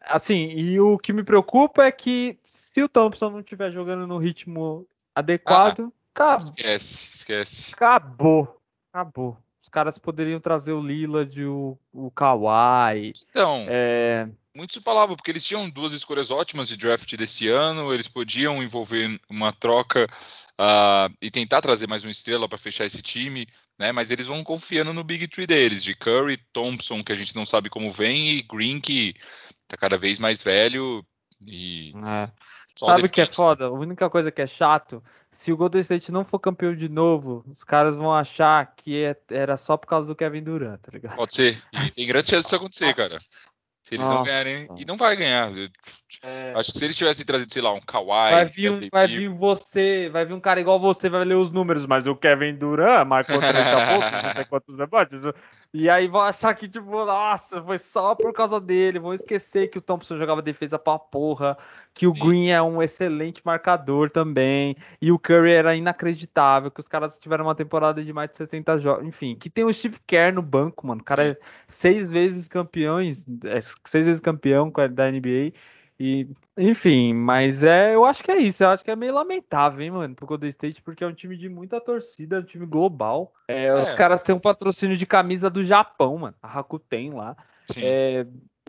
Assim, 0.02 0.48
e 0.50 0.80
o 0.80 0.98
que 0.98 1.12
me 1.12 1.22
preocupa 1.22 1.84
é 1.84 1.92
que 1.92 2.38
se 2.48 2.82
o 2.82 2.88
Thompson 2.88 3.30
não 3.30 3.40
estiver 3.40 3.70
jogando 3.70 4.06
no 4.06 4.18
ritmo 4.18 4.86
adequado, 5.14 5.80
ah, 5.80 5.92
acabou. 6.14 6.36
Esquece, 6.38 7.10
esquece. 7.12 7.74
Acabou. 7.74 8.60
Acabou. 8.92 9.36
Os 9.62 9.68
caras 9.68 9.98
poderiam 9.98 10.40
trazer 10.40 10.72
o 10.72 10.80
Lillard, 10.80 11.44
o, 11.44 11.78
o 11.92 12.10
Kawhi. 12.10 13.12
Então, 13.28 13.66
é... 13.68 14.26
muito 14.54 14.72
se 14.72 14.80
falava, 14.80 15.14
porque 15.14 15.30
eles 15.30 15.44
tinham 15.44 15.68
duas 15.68 15.92
escolhas 15.92 16.30
ótimas 16.30 16.68
de 16.68 16.76
draft 16.76 17.14
desse 17.16 17.48
ano, 17.48 17.92
eles 17.92 18.08
podiam 18.08 18.62
envolver 18.62 19.20
uma 19.28 19.52
troca 19.52 20.06
uh, 20.58 21.14
e 21.22 21.30
tentar 21.30 21.60
trazer 21.60 21.86
mais 21.86 22.04
uma 22.04 22.10
estrela 22.10 22.48
para 22.48 22.58
fechar 22.58 22.84
esse 22.84 23.02
time, 23.02 23.46
né? 23.78 23.92
Mas 23.92 24.10
eles 24.10 24.26
vão 24.26 24.42
confiando 24.42 24.92
no 24.92 25.04
Big 25.04 25.28
Three 25.28 25.46
deles, 25.46 25.82
de 25.82 25.94
Curry, 25.94 26.38
Thompson, 26.52 27.02
que 27.02 27.12
a 27.12 27.16
gente 27.16 27.36
não 27.36 27.46
sabe 27.46 27.70
como 27.70 27.90
vem, 27.90 28.30
e 28.30 28.42
Green, 28.42 28.80
que 28.80 29.14
tá 29.66 29.76
cada 29.76 29.96
vez 29.96 30.18
mais 30.18 30.42
velho 30.42 31.04
e. 31.46 31.92
É. 32.04 32.30
Sabe 32.76 33.06
o 33.06 33.08
que 33.08 33.20
é 33.20 33.26
foda? 33.26 33.66
A 33.66 33.72
única 33.72 34.08
coisa 34.08 34.30
que 34.30 34.40
é 34.40 34.46
chato, 34.46 35.02
se 35.32 35.52
o 35.52 35.56
Golden 35.56 35.80
State 35.80 36.12
não 36.12 36.24
for 36.24 36.38
campeão 36.38 36.76
de 36.76 36.88
novo, 36.88 37.44
os 37.48 37.64
caras 37.64 37.96
vão 37.96 38.14
achar 38.14 38.72
que 38.76 39.02
é, 39.02 39.16
era 39.30 39.56
só 39.56 39.76
por 39.76 39.88
causa 39.88 40.06
do 40.06 40.14
Kevin 40.14 40.44
Durant, 40.44 40.80
tá 40.80 40.92
ligado? 40.92 41.16
Pode 41.16 41.34
ser. 41.34 41.60
E 41.72 41.90
tem 41.90 42.06
grande 42.06 42.30
chance 42.30 42.44
disso 42.44 42.54
acontecer, 42.54 42.94
cara. 42.94 43.18
Se 43.88 43.94
eles 43.94 44.04
Nossa. 44.04 44.18
não 44.18 44.24
ganharem. 44.24 44.68
E 44.76 44.84
não 44.84 44.98
vai 44.98 45.16
ganhar. 45.16 45.50
É... 46.22 46.52
Acho 46.54 46.72
que 46.72 46.78
se 46.78 46.84
eles 46.84 46.94
tivessem 46.94 47.24
trazido, 47.24 47.50
sei 47.50 47.62
lá, 47.62 47.72
um 47.72 47.80
Kawhi. 47.80 48.32
Vai 48.32 48.44
vir, 48.44 48.70
um, 48.70 48.88
vai 48.92 49.06
vir 49.06 49.30
você, 49.30 50.10
vai 50.12 50.26
vir 50.26 50.34
um 50.34 50.40
cara 50.40 50.60
igual 50.60 50.78
você, 50.78 51.08
vai 51.08 51.24
ler 51.24 51.36
os 51.36 51.50
números, 51.50 51.86
mas 51.86 52.06
o 52.06 52.14
Kevin 52.14 52.54
Durant 52.54 53.06
marcou 53.06 53.38
30 53.38 53.54
pontos, 53.54 54.12
não 54.12 54.32
sei 54.34 54.44
quantos 54.44 54.78
rebotes. 54.78 55.18
E 55.72 55.90
aí 55.90 56.08
vão 56.08 56.22
achar 56.22 56.54
que, 56.54 56.66
tipo, 56.66 57.04
nossa, 57.04 57.62
foi 57.62 57.76
só 57.76 58.14
por 58.14 58.32
causa 58.32 58.58
dele. 58.58 58.98
Vão 58.98 59.12
esquecer 59.12 59.68
que 59.68 59.76
o 59.76 59.82
Thompson 59.82 60.16
jogava 60.16 60.40
defesa 60.40 60.78
pra 60.78 60.98
porra, 60.98 61.58
que 61.92 62.06
Sim. 62.06 62.12
o 62.12 62.14
Green 62.14 62.48
é 62.48 62.62
um 62.62 62.82
excelente 62.82 63.42
marcador 63.44 64.08
também, 64.08 64.74
e 65.00 65.12
o 65.12 65.18
Curry 65.18 65.50
era 65.52 65.76
inacreditável, 65.76 66.70
que 66.70 66.80
os 66.80 66.88
caras 66.88 67.18
tiveram 67.18 67.44
uma 67.44 67.54
temporada 67.54 68.02
de 68.02 68.12
mais 68.14 68.30
de 68.30 68.36
70 68.36 68.78
jogos. 68.78 69.06
Enfim, 69.06 69.36
que 69.36 69.50
tem 69.50 69.64
o 69.64 69.72
Steve 69.72 69.98
Kerr 70.06 70.32
no 70.34 70.42
banco, 70.42 70.86
mano. 70.86 71.02
O 71.02 71.04
cara 71.04 71.24
Sim. 71.24 71.30
é 71.30 71.38
seis 71.68 72.08
vezes 72.08 72.48
campeões, 72.48 73.26
é 73.44 73.60
seis 73.84 74.06
vezes 74.06 74.20
campeão 74.20 74.72
da 74.90 75.10
NBA. 75.12 75.52
E, 76.00 76.28
enfim, 76.56 77.12
mas 77.12 77.64
é, 77.64 77.94
eu 77.94 78.04
acho 78.04 78.22
que 78.22 78.30
é 78.30 78.38
isso. 78.38 78.62
Eu 78.62 78.70
acho 78.70 78.84
que 78.84 78.90
é 78.90 78.94
meio 78.94 79.14
lamentável, 79.14 79.80
hein, 79.80 79.90
mano, 79.90 80.14
pro 80.14 80.26
Golden 80.26 80.48
State, 80.48 80.80
porque 80.80 81.02
é 81.02 81.06
um 81.06 81.12
time 81.12 81.36
de 81.36 81.48
muita 81.48 81.80
torcida, 81.80 82.36
é 82.36 82.40
um 82.40 82.44
time 82.44 82.64
global. 82.64 83.32
É, 83.48 83.64
é. 83.64 83.74
Os 83.74 83.92
caras 83.94 84.22
têm 84.22 84.34
um 84.34 84.40
patrocínio 84.40 84.96
de 84.96 85.06
camisa 85.06 85.50
do 85.50 85.64
Japão, 85.64 86.18
mano. 86.18 86.36
A 86.40 86.46
Rakuten 86.46 87.14
lá. 87.14 87.36
Sim. 87.64 87.80
É, 87.82 88.26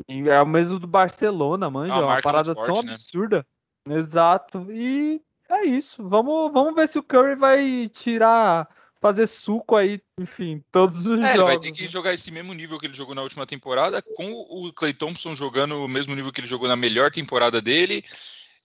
é 0.08 0.42
o 0.42 0.46
mesmo 0.48 0.80
do 0.80 0.88
Barcelona, 0.88 1.70
manja. 1.70 1.94
É 1.94 1.98
uma, 1.98 2.14
uma 2.14 2.22
parada 2.22 2.56
forte, 2.56 2.74
tão 2.74 2.84
né? 2.84 2.94
absurda. 2.94 3.46
Né? 3.86 3.96
Exato. 3.96 4.72
E 4.72 5.22
é 5.48 5.66
isso. 5.66 6.08
Vamos, 6.08 6.52
vamos 6.52 6.74
ver 6.74 6.88
se 6.88 6.98
o 6.98 7.04
Curry 7.04 7.36
vai 7.36 7.90
tirar 7.90 8.68
fazer 9.02 9.28
suco 9.28 9.76
aí, 9.76 10.02
enfim, 10.20 10.64
todos 10.72 11.06
os 11.06 11.20
é, 11.20 11.34
jogos. 11.34 11.34
Ele 11.34 11.44
vai 11.44 11.60
ter 11.60 11.72
que 11.72 11.88
jogar 11.88 12.14
esse 12.14 12.32
mesmo 12.32 12.54
nível 12.54 12.78
que 12.78 12.86
ele 12.86 12.94
jogou 12.94 13.16
na 13.16 13.22
última 13.22 13.46
temporada, 13.46 14.02
com 14.02 14.32
o 14.32 14.72
Clay 14.74 14.94
Thompson 14.94 15.36
jogando 15.36 15.84
o 15.84 15.88
mesmo 15.88 16.16
nível 16.16 16.32
que 16.32 16.42
ele 16.42 16.48
jogou 16.48 16.68
na 16.68 16.76
melhor 16.76 17.12
temporada 17.12 17.62
dele. 17.62 18.04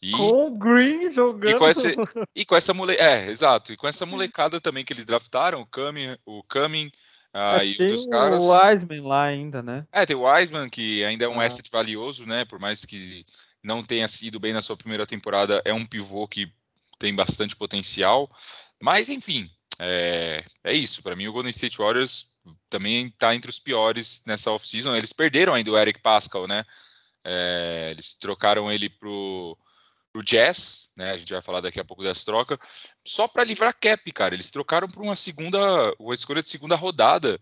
E, 0.02 0.10
com 0.10 0.46
o 0.46 0.50
Green 0.50 1.10
jogando. 1.12 1.56
E 1.56 1.58
com 1.58 1.66
essa, 1.66 1.88
e 2.34 2.44
com 2.44 2.56
essa 2.56 2.74
mole, 2.74 2.94
é, 2.96 3.30
exato. 3.30 3.72
E 3.72 3.76
com 3.76 3.88
essa 3.88 4.04
molecada 4.04 4.60
também 4.60 4.84
que 4.84 4.92
eles 4.92 5.04
draftaram, 5.04 5.62
o 5.62 5.66
Cumming, 5.66 6.16
o 6.26 6.42
Cumming 6.42 6.90
ah, 7.32 7.64
é, 7.64 7.66
e 7.66 7.82
outros 7.82 8.06
caras. 8.06 8.44
o 8.44 8.52
Wiseman 8.52 9.02
lá 9.02 9.24
ainda, 9.24 9.62
né? 9.62 9.86
É, 9.90 10.04
tem 10.04 10.14
o 10.14 10.22
Wiseman, 10.22 10.68
que 10.68 11.02
ainda 11.04 11.24
é 11.24 11.28
um 11.28 11.40
ah. 11.40 11.44
asset 11.44 11.70
valioso, 11.70 12.26
né? 12.26 12.44
Por 12.44 12.58
mais 12.58 12.84
que 12.84 13.24
não 13.62 13.82
tenha 13.82 14.06
sido 14.06 14.38
bem 14.38 14.52
na 14.52 14.60
sua 14.60 14.76
primeira 14.76 15.06
temporada, 15.06 15.62
é 15.64 15.72
um 15.72 15.86
pivô 15.86 16.28
que 16.28 16.52
tem 16.98 17.14
bastante 17.14 17.56
potencial. 17.56 18.30
Mas, 18.80 19.08
enfim, 19.08 19.50
é, 19.80 20.44
é 20.62 20.72
isso. 20.72 21.02
Para 21.02 21.16
mim, 21.16 21.26
o 21.26 21.32
Golden 21.32 21.50
State 21.50 21.78
Warriors 21.78 22.34
também 22.68 23.06
está 23.06 23.34
entre 23.34 23.50
os 23.50 23.58
piores 23.58 24.22
nessa 24.26 24.50
off-season. 24.50 24.94
Eles 24.94 25.12
perderam 25.12 25.54
ainda 25.54 25.70
o 25.70 25.78
Eric 25.78 26.00
Pascal, 26.00 26.46
né? 26.46 26.64
É, 27.24 27.88
eles 27.90 28.14
trocaram 28.14 28.70
ele 28.70 28.88
pro, 28.88 29.56
pro 30.12 30.22
Jazz, 30.22 30.90
né? 30.96 31.10
A 31.10 31.16
gente 31.16 31.32
vai 31.32 31.42
falar 31.42 31.60
daqui 31.60 31.80
a 31.80 31.84
pouco 31.84 32.02
dessa 32.02 32.24
troca, 32.24 32.58
só 33.06 33.26
para 33.26 33.44
livrar 33.44 33.76
cap, 33.78 34.12
cara. 34.12 34.34
Eles 34.34 34.50
trocaram 34.50 34.86
por 34.86 35.02
uma 35.02 35.16
segunda, 35.16 35.58
uma 35.98 36.14
escolha 36.14 36.42
de 36.42 36.50
segunda 36.50 36.76
rodada. 36.76 37.40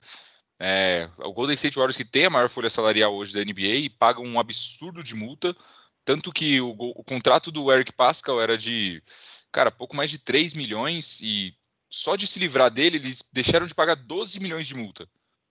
É, 0.61 1.11
o 1.19 1.33
Golden 1.33 1.55
State 1.55 1.77
Warriors 1.77 1.97
que 1.97 2.05
tem 2.05 2.27
a 2.27 2.31
maior 2.31 2.49
folha 2.49 2.71
salarial 2.71 3.15
hoje 3.15 3.35
da 3.35 3.45
NBA 3.45 3.97
paga 3.99 4.21
um 4.21 4.39
absurdo 4.39 5.03
de 5.03 5.15
multa, 5.15 5.57
tanto 6.05 6.33
que 6.33 6.61
o, 6.61 6.71
o 6.71 7.03
contrato 7.03 7.51
do 7.51 7.73
Eric 7.73 7.93
Pascal 7.93 8.41
era 8.41 8.57
de, 8.57 9.03
cara, 9.51 9.73
pouco 9.73 9.97
mais 9.97 10.09
de 10.11 10.19
3 10.19 10.55
milhões 10.55 11.21
e 11.21 11.53
só 11.93 12.16
de 12.16 12.27
se 12.27 12.39
livrar 12.39 12.70
dele, 12.70 12.97
eles 12.97 13.23
deixaram 13.35 13.66
de 13.66 13.74
pagar 13.74 13.97
12 13.97 14.40
milhões 14.40 14.66
de 14.66 14.74
multa 14.74 15.06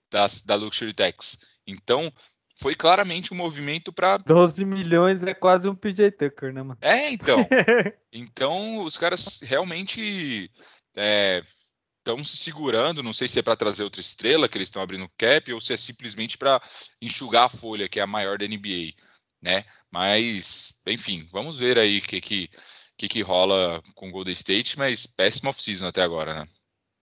das, 0.09 0.41
da 0.41 0.55
Luxury 0.55 0.91
Tax. 0.91 1.45
Então, 1.67 2.11
foi 2.55 2.73
claramente 2.73 3.31
um 3.31 3.37
movimento 3.37 3.93
para 3.93 4.17
12 4.17 4.65
milhões 4.65 5.23
é 5.23 5.35
quase 5.35 5.69
um 5.69 5.75
PJ 5.75 6.11
Tucker, 6.11 6.51
né, 6.51 6.63
mano? 6.63 6.79
É, 6.81 7.11
então. 7.11 7.47
então, 8.11 8.83
os 8.83 8.97
caras 8.97 9.41
realmente 9.41 10.49
estão 10.89 12.17
é, 12.19 12.23
se 12.23 12.37
segurando. 12.37 13.03
Não 13.03 13.13
sei 13.13 13.27
se 13.27 13.37
é 13.37 13.43
para 13.43 13.55
trazer 13.55 13.83
outra 13.83 14.01
estrela 14.01 14.49
que 14.49 14.57
eles 14.57 14.67
estão 14.67 14.81
abrindo 14.81 15.11
cap 15.15 15.53
ou 15.53 15.61
se 15.61 15.73
é 15.73 15.77
simplesmente 15.77 16.39
para 16.39 16.59
enxugar 16.99 17.43
a 17.43 17.49
folha, 17.49 17.87
que 17.87 17.99
é 17.99 18.03
a 18.03 18.07
maior 18.07 18.39
da 18.39 18.47
NBA, 18.47 18.93
né? 19.39 19.63
Mas, 19.91 20.81
enfim, 20.87 21.29
vamos 21.31 21.59
ver 21.59 21.77
aí 21.77 21.99
o 21.99 22.01
que, 22.01 22.19
que 22.19 22.49
que, 22.97 23.07
que 23.07 23.21
rola 23.21 23.81
com 23.95 24.09
o 24.09 24.11
Golden 24.11 24.33
State, 24.33 24.77
mas 24.77 25.05
péssimo 25.05 25.49
off-season 25.49 25.87
até 25.87 26.01
agora, 26.01 26.33
né? 26.33 26.47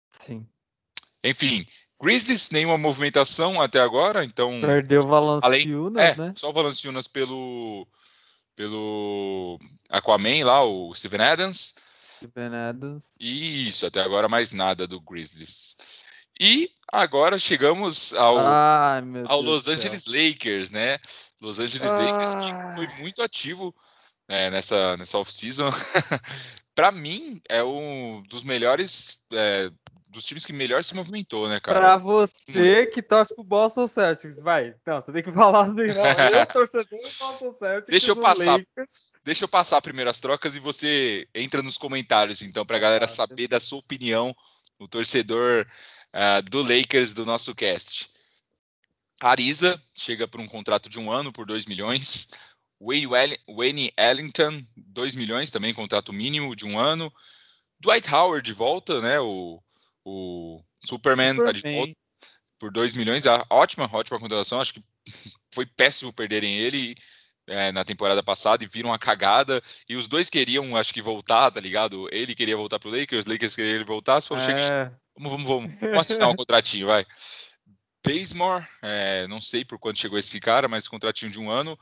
Sim. 0.09 0.47
Enfim, 1.23 1.65
Grizzlies, 2.01 2.51
nenhuma 2.51 2.77
movimentação 2.77 3.61
até 3.61 3.79
agora, 3.79 4.25
então. 4.25 4.59
Perdeu 4.59 5.01
o 5.01 5.07
Valanciunas, 5.07 6.03
é, 6.03 6.15
né? 6.15 6.33
Só 6.35 6.49
o 6.49 6.53
Valanciunas 6.53 7.07
pelo. 7.07 7.87
pelo 8.55 9.59
Aquaman 9.89 10.45
lá, 10.45 10.63
o 10.65 10.93
Steven 10.93 11.21
Adams. 11.21 11.75
Steven 12.17 12.53
Adams. 12.55 13.05
E 13.19 13.67
isso, 13.67 13.85
até 13.85 14.01
agora 14.01 14.27
mais 14.27 14.51
nada 14.51 14.85
do 14.85 14.99
Grizzlies. 14.99 15.77
E 16.39 16.71
agora 16.91 17.37
chegamos 17.37 18.13
ao, 18.13 18.39
Ai, 18.39 19.01
ao 19.27 19.41
Los 19.41 19.67
Angeles 19.67 20.05
Lakers, 20.05 20.71
né? 20.71 20.97
Los 21.39 21.59
Angeles 21.59 21.89
Lakers 21.89 22.35
que 22.35 22.75
foi 22.75 22.87
muito 23.01 23.21
ativo 23.21 23.73
é, 24.27 24.49
nessa, 24.49 24.97
nessa 24.97 25.17
off-season. 25.17 25.69
para 26.75 26.91
mim, 26.91 27.41
é 27.49 27.63
um 27.63 28.23
dos 28.27 28.43
melhores. 28.43 29.19
É, 29.31 29.71
dos 30.09 30.25
times 30.25 30.45
que 30.45 30.53
melhor 30.53 30.83
se 30.83 30.93
movimentou, 30.93 31.49
né, 31.49 31.59
cara? 31.59 31.79
Pra 31.79 31.97
você 31.97 32.85
que 32.85 33.01
torce 33.01 33.33
pro 33.33 33.43
Boston 33.43 33.87
Celtics, 33.87 34.37
vai. 34.37 34.75
Não, 34.85 35.01
você 35.01 35.11
tem 35.11 35.23
que 35.23 35.31
falar 35.33 35.71
do 35.71 35.83
Eu, 35.83 35.95
torcedor 36.53 36.85
do 36.87 37.17
Boston 37.19 37.51
Celtics. 37.51 37.89
Deixa 37.89 38.11
eu 38.11 38.15
passar. 38.15 38.61
Deixa 39.23 39.43
eu 39.45 39.47
passar 39.47 39.81
primeiro 39.81 40.09
as 40.09 40.19
trocas 40.19 40.55
e 40.55 40.59
você 40.59 41.27
entra 41.33 41.63
nos 41.63 41.77
comentários, 41.77 42.41
então, 42.41 42.65
pra 42.65 42.77
galera 42.77 43.07
saber 43.07 43.47
da 43.47 43.59
sua 43.59 43.79
opinião, 43.79 44.35
o 44.77 44.87
torcedor 44.87 45.65
uh, 46.13 46.41
do 46.49 46.61
Lakers 46.61 47.13
do 47.13 47.25
nosso 47.25 47.55
cast. 47.55 48.09
Ariza 49.21 49.81
chega 49.95 50.27
por 50.27 50.41
um 50.41 50.47
contrato 50.47 50.89
de 50.89 50.99
um 50.99 51.09
ano 51.09 51.31
por 51.31 51.45
2 51.45 51.65
milhões. 51.65 52.27
Wayne 53.47 53.93
Ellington, 53.97 54.65
2 54.75 55.15
milhões 55.15 55.51
também, 55.51 55.73
contrato 55.73 56.11
mínimo 56.11 56.55
de 56.55 56.65
um 56.65 56.77
ano. 56.77 57.11
Dwight 57.79 58.13
Howard 58.13 58.45
de 58.45 58.53
volta, 58.53 59.01
né? 59.01 59.19
O, 59.19 59.61
o 60.05 60.61
Superman, 60.85 61.35
Superman. 61.35 61.45
tá 61.45 61.51
de 61.51 61.75
volta 61.75 61.93
por 62.59 62.71
2 62.71 62.95
milhões. 62.95 63.25
Ah, 63.25 63.45
ótima, 63.49 63.89
ótima 63.91 64.19
contratação. 64.19 64.61
Acho 64.61 64.75
que 64.75 64.83
foi 65.53 65.65
péssimo 65.65 66.13
perderem 66.13 66.57
ele 66.57 66.95
é, 67.47 67.71
na 67.71 67.83
temporada 67.83 68.23
passada 68.23 68.63
e 68.63 68.67
viram 68.67 68.89
uma 68.89 68.99
cagada. 68.99 69.61
E 69.89 69.95
os 69.95 70.07
dois 70.07 70.29
queriam, 70.29 70.75
acho 70.77 70.93
que, 70.93 71.01
voltar, 71.01 71.51
tá 71.51 71.59
ligado? 71.59 72.07
Ele 72.11 72.35
queria 72.35 72.57
voltar 72.57 72.79
pro 72.79 72.89
Lakers, 72.89 73.25
os 73.25 73.31
Lakers 73.31 73.55
queriam 73.55 73.75
ele 73.75 73.85
voltar. 73.85 74.21
Se 74.21 74.27
for, 74.27 74.37
é... 74.37 74.45
chega 74.45 74.99
vamos, 75.17 75.31
vamos, 75.31 75.47
vamos, 75.47 75.79
vamos 75.79 75.99
assinar 75.99 76.29
um 76.29 76.35
contratinho, 76.35 76.87
vai. 76.87 77.05
Bazemore, 78.05 78.65
é, 78.81 79.27
não 79.27 79.39
sei 79.39 79.63
por 79.63 79.79
quanto 79.79 79.99
chegou 79.99 80.19
esse 80.19 80.39
cara, 80.39 80.67
mas 80.67 80.87
contratinho 80.87 81.31
de 81.31 81.39
um 81.39 81.49
ano. 81.49 81.79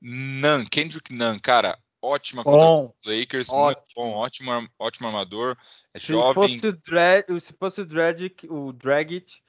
Nan, 0.00 0.64
Kendrick 0.64 1.12
Nan, 1.12 1.38
cara, 1.38 1.78
ótima 2.02 2.42
bom, 2.42 2.92
Lakers, 3.04 3.48
ótimo. 3.48 3.64
muito 3.64 3.80
bom, 3.94 4.12
ótimo, 4.12 4.68
ótimo 4.78 5.08
armador, 5.08 5.56
é 5.92 5.98
se 5.98 6.06
jovem. 6.06 6.56
Fosse 6.56 6.66
o 6.66 6.72
Drag, 6.72 7.40
se 7.40 7.54
fosse 7.58 7.80
o 7.82 7.86
Dragic, 7.86 8.46
o 8.50 8.72
Dragic, 8.72 9.40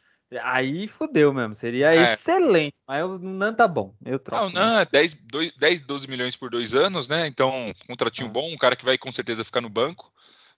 aí 0.42 0.88
fodeu 0.88 1.34
mesmo, 1.34 1.56
seria 1.56 1.94
é. 1.94 2.14
excelente, 2.14 2.76
mas 2.88 3.04
o 3.04 3.18
Nan 3.18 3.54
tá 3.54 3.68
bom, 3.68 3.96
eu 4.06 4.20
troco. 4.20 4.44
Ah, 4.44 4.48
o 4.48 4.52
Nan 4.52 4.82
é 4.82 4.86
10, 4.86 5.18
10, 5.58 5.82
12 5.82 6.08
milhões 6.08 6.36
por 6.36 6.50
dois 6.50 6.76
anos, 6.76 7.08
né, 7.08 7.28
então, 7.28 7.74
contratinho 7.88 8.28
ah. 8.28 8.32
bom, 8.32 8.52
um 8.52 8.58
cara 8.58 8.76
que 8.76 8.86
vai 8.86 8.98
com 8.98 9.12
certeza 9.12 9.46
ficar 9.46 9.62
no 9.62 9.70
banco, 9.70 10.12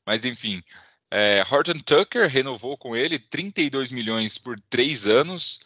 mas 0.05 0.25
enfim... 0.25 0.63
É, 1.15 1.43
Horton 1.47 1.77
Tucker 1.77 2.27
renovou 2.27 2.75
com 2.75 2.95
ele 2.95 3.19
32 3.19 3.91
milhões 3.91 4.39
por 4.39 4.59
três 4.67 5.05
anos. 5.05 5.59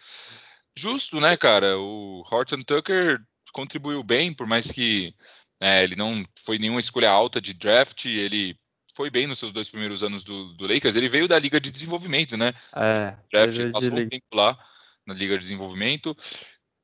Justo, 0.76 1.22
né, 1.22 1.38
cara? 1.38 1.80
O 1.80 2.22
Horton 2.30 2.64
Tucker 2.64 3.22
contribuiu 3.57 4.03
bem, 4.03 4.31
por 4.31 4.45
mais 4.45 4.71
que 4.71 5.15
é, 5.59 5.84
ele 5.84 5.95
não 5.95 6.23
foi 6.45 6.59
nenhuma 6.59 6.79
escolha 6.79 7.09
alta 7.09 7.41
de 7.41 7.55
draft, 7.55 8.05
ele 8.05 8.55
foi 8.93 9.09
bem 9.09 9.25
nos 9.25 9.39
seus 9.39 9.51
dois 9.51 9.67
primeiros 9.67 10.03
anos 10.03 10.23
do, 10.23 10.53
do 10.53 10.71
Lakers. 10.71 10.95
Ele 10.95 11.09
veio 11.09 11.27
da 11.27 11.39
Liga 11.39 11.59
de 11.59 11.71
Desenvolvimento, 11.71 12.38
né? 12.38 12.53
É, 12.75 13.15
draft, 13.31 13.57
ele 13.57 13.71
passou 13.71 13.97
um 13.97 14.07
tempo 14.07 14.25
lá 14.31 14.55
na 15.07 15.15
Liga 15.15 15.35
de 15.35 15.41
Desenvolvimento. 15.41 16.15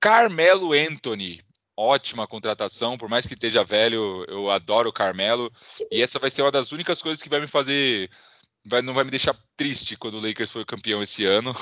Carmelo 0.01 0.73
Anthony, 0.73 1.41
ótima 1.77 2.27
contratação, 2.27 2.97
por 2.97 3.07
mais 3.07 3.27
que 3.27 3.35
esteja 3.35 3.63
velho, 3.63 4.25
eu 4.27 4.49
adoro 4.49 4.89
o 4.89 4.93
Carmelo. 4.93 5.51
E 5.91 6.01
essa 6.01 6.17
vai 6.17 6.31
ser 6.31 6.41
uma 6.41 6.51
das 6.51 6.71
únicas 6.71 7.03
coisas 7.03 7.21
que 7.21 7.29
vai 7.29 7.39
me 7.39 7.47
fazer 7.47 8.09
vai, 8.65 8.81
não 8.81 8.93
vai 8.93 9.03
me 9.03 9.11
deixar 9.11 9.35
triste 9.55 9.97
quando 9.97 10.15
o 10.15 10.25
Lakers 10.25 10.51
for 10.51 10.65
campeão 10.65 11.03
esse 11.03 11.25
ano. 11.25 11.53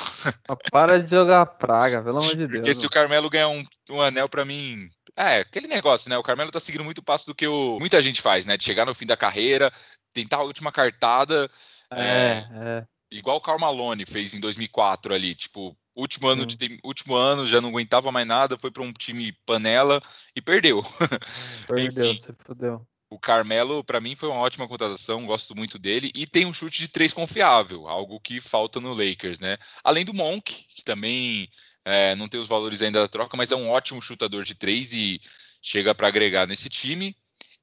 Para 0.71 1.01
de 1.01 1.09
jogar 1.09 1.45
praga, 1.45 2.01
pelo 2.01 2.19
amor 2.19 2.29
de 2.29 2.47
Deus. 2.47 2.51
Porque 2.61 2.75
se 2.75 2.85
o 2.85 2.89
Carmelo 2.89 3.29
ganhar 3.29 3.49
um, 3.49 3.63
um 3.89 4.01
anel 4.01 4.29
para 4.29 4.45
mim. 4.45 4.87
É, 5.15 5.39
aquele 5.39 5.67
negócio, 5.67 6.09
né? 6.09 6.17
O 6.17 6.23
Carmelo 6.23 6.51
tá 6.51 6.59
seguindo 6.59 6.83
muito 6.83 7.03
passo 7.03 7.27
do 7.27 7.35
que 7.35 7.47
o, 7.47 7.79
muita 7.79 8.01
gente 8.01 8.21
faz, 8.21 8.45
né? 8.45 8.57
De 8.57 8.63
chegar 8.63 8.85
no 8.85 8.95
fim 8.95 9.05
da 9.05 9.17
carreira, 9.17 9.71
tentar 10.13 10.37
a 10.37 10.43
última 10.43 10.71
cartada. 10.71 11.49
É, 11.91 12.01
é, 12.01 12.47
é. 12.53 12.85
Igual 13.11 13.37
o 13.37 13.41
Karl 13.41 13.59
Malone 13.59 14.05
fez 14.05 14.33
em 14.33 14.39
2004 14.39 15.13
ali, 15.13 15.35
tipo, 15.35 15.77
último 15.95 16.27
ano, 16.27 16.45
de, 16.45 16.79
último 16.83 17.15
ano 17.15 17.45
já 17.45 17.59
não 17.59 17.69
aguentava 17.69 18.11
mais 18.11 18.25
nada, 18.25 18.57
foi 18.57 18.71
para 18.71 18.83
um 18.83 18.93
time 18.93 19.33
panela 19.45 20.01
e 20.35 20.41
perdeu. 20.41 20.83
Perdeu, 21.67 22.05
Enfim, 22.05 22.21
se 22.21 22.33
fodeu. 22.39 22.87
O 23.09 23.19
Carmelo, 23.19 23.83
para 23.83 23.99
mim, 23.99 24.15
foi 24.15 24.29
uma 24.29 24.39
ótima 24.39 24.69
contratação, 24.69 25.25
gosto 25.25 25.53
muito 25.53 25.77
dele. 25.77 26.11
E 26.15 26.25
tem 26.25 26.45
um 26.45 26.53
chute 26.53 26.79
de 26.79 26.87
três 26.87 27.11
confiável, 27.11 27.85
algo 27.85 28.21
que 28.21 28.39
falta 28.39 28.79
no 28.79 28.93
Lakers, 28.93 29.37
né? 29.37 29.57
Além 29.83 30.05
do 30.05 30.13
Monk, 30.13 30.65
que 30.73 30.81
também 30.81 31.49
é, 31.85 32.15
não 32.15 32.27
tem 32.27 32.39
os 32.39 32.47
valores 32.47 32.81
ainda 32.81 33.01
da 33.01 33.07
troca, 33.07 33.35
mas 33.35 33.51
é 33.51 33.55
um 33.55 33.69
ótimo 33.69 34.01
chutador 34.01 34.43
de 34.43 34.55
três 34.55 34.93
e 34.93 35.19
chega 35.61 35.95
para 35.95 36.07
agregar 36.07 36.47
nesse 36.47 36.69
time. 36.69 37.15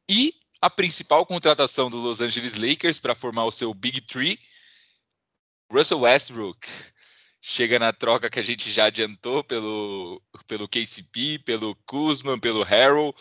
E 0.08 0.34
a 0.60 0.68
principal 0.68 1.24
contratação 1.24 1.88
do 1.88 1.98
Los 1.98 2.20
Angeles 2.20 2.54
Lakers 2.54 2.98
para 2.98 3.14
formar 3.14 3.44
o 3.44 3.52
seu 3.52 3.72
Big 3.72 4.00
Three, 4.00 4.38
Russell 5.70 6.00
Westbrook. 6.00 6.66
Chega 7.40 7.78
na 7.78 7.92
troca 7.92 8.28
que 8.28 8.40
a 8.40 8.42
gente 8.42 8.70
já 8.72 8.86
adiantou 8.86 9.44
pelo, 9.44 10.20
pelo 10.46 10.68
KCP, 10.68 11.38
pelo 11.44 11.76
Kuzman, 11.86 12.38
pelo 12.38 12.64
Harrell. 12.64 13.14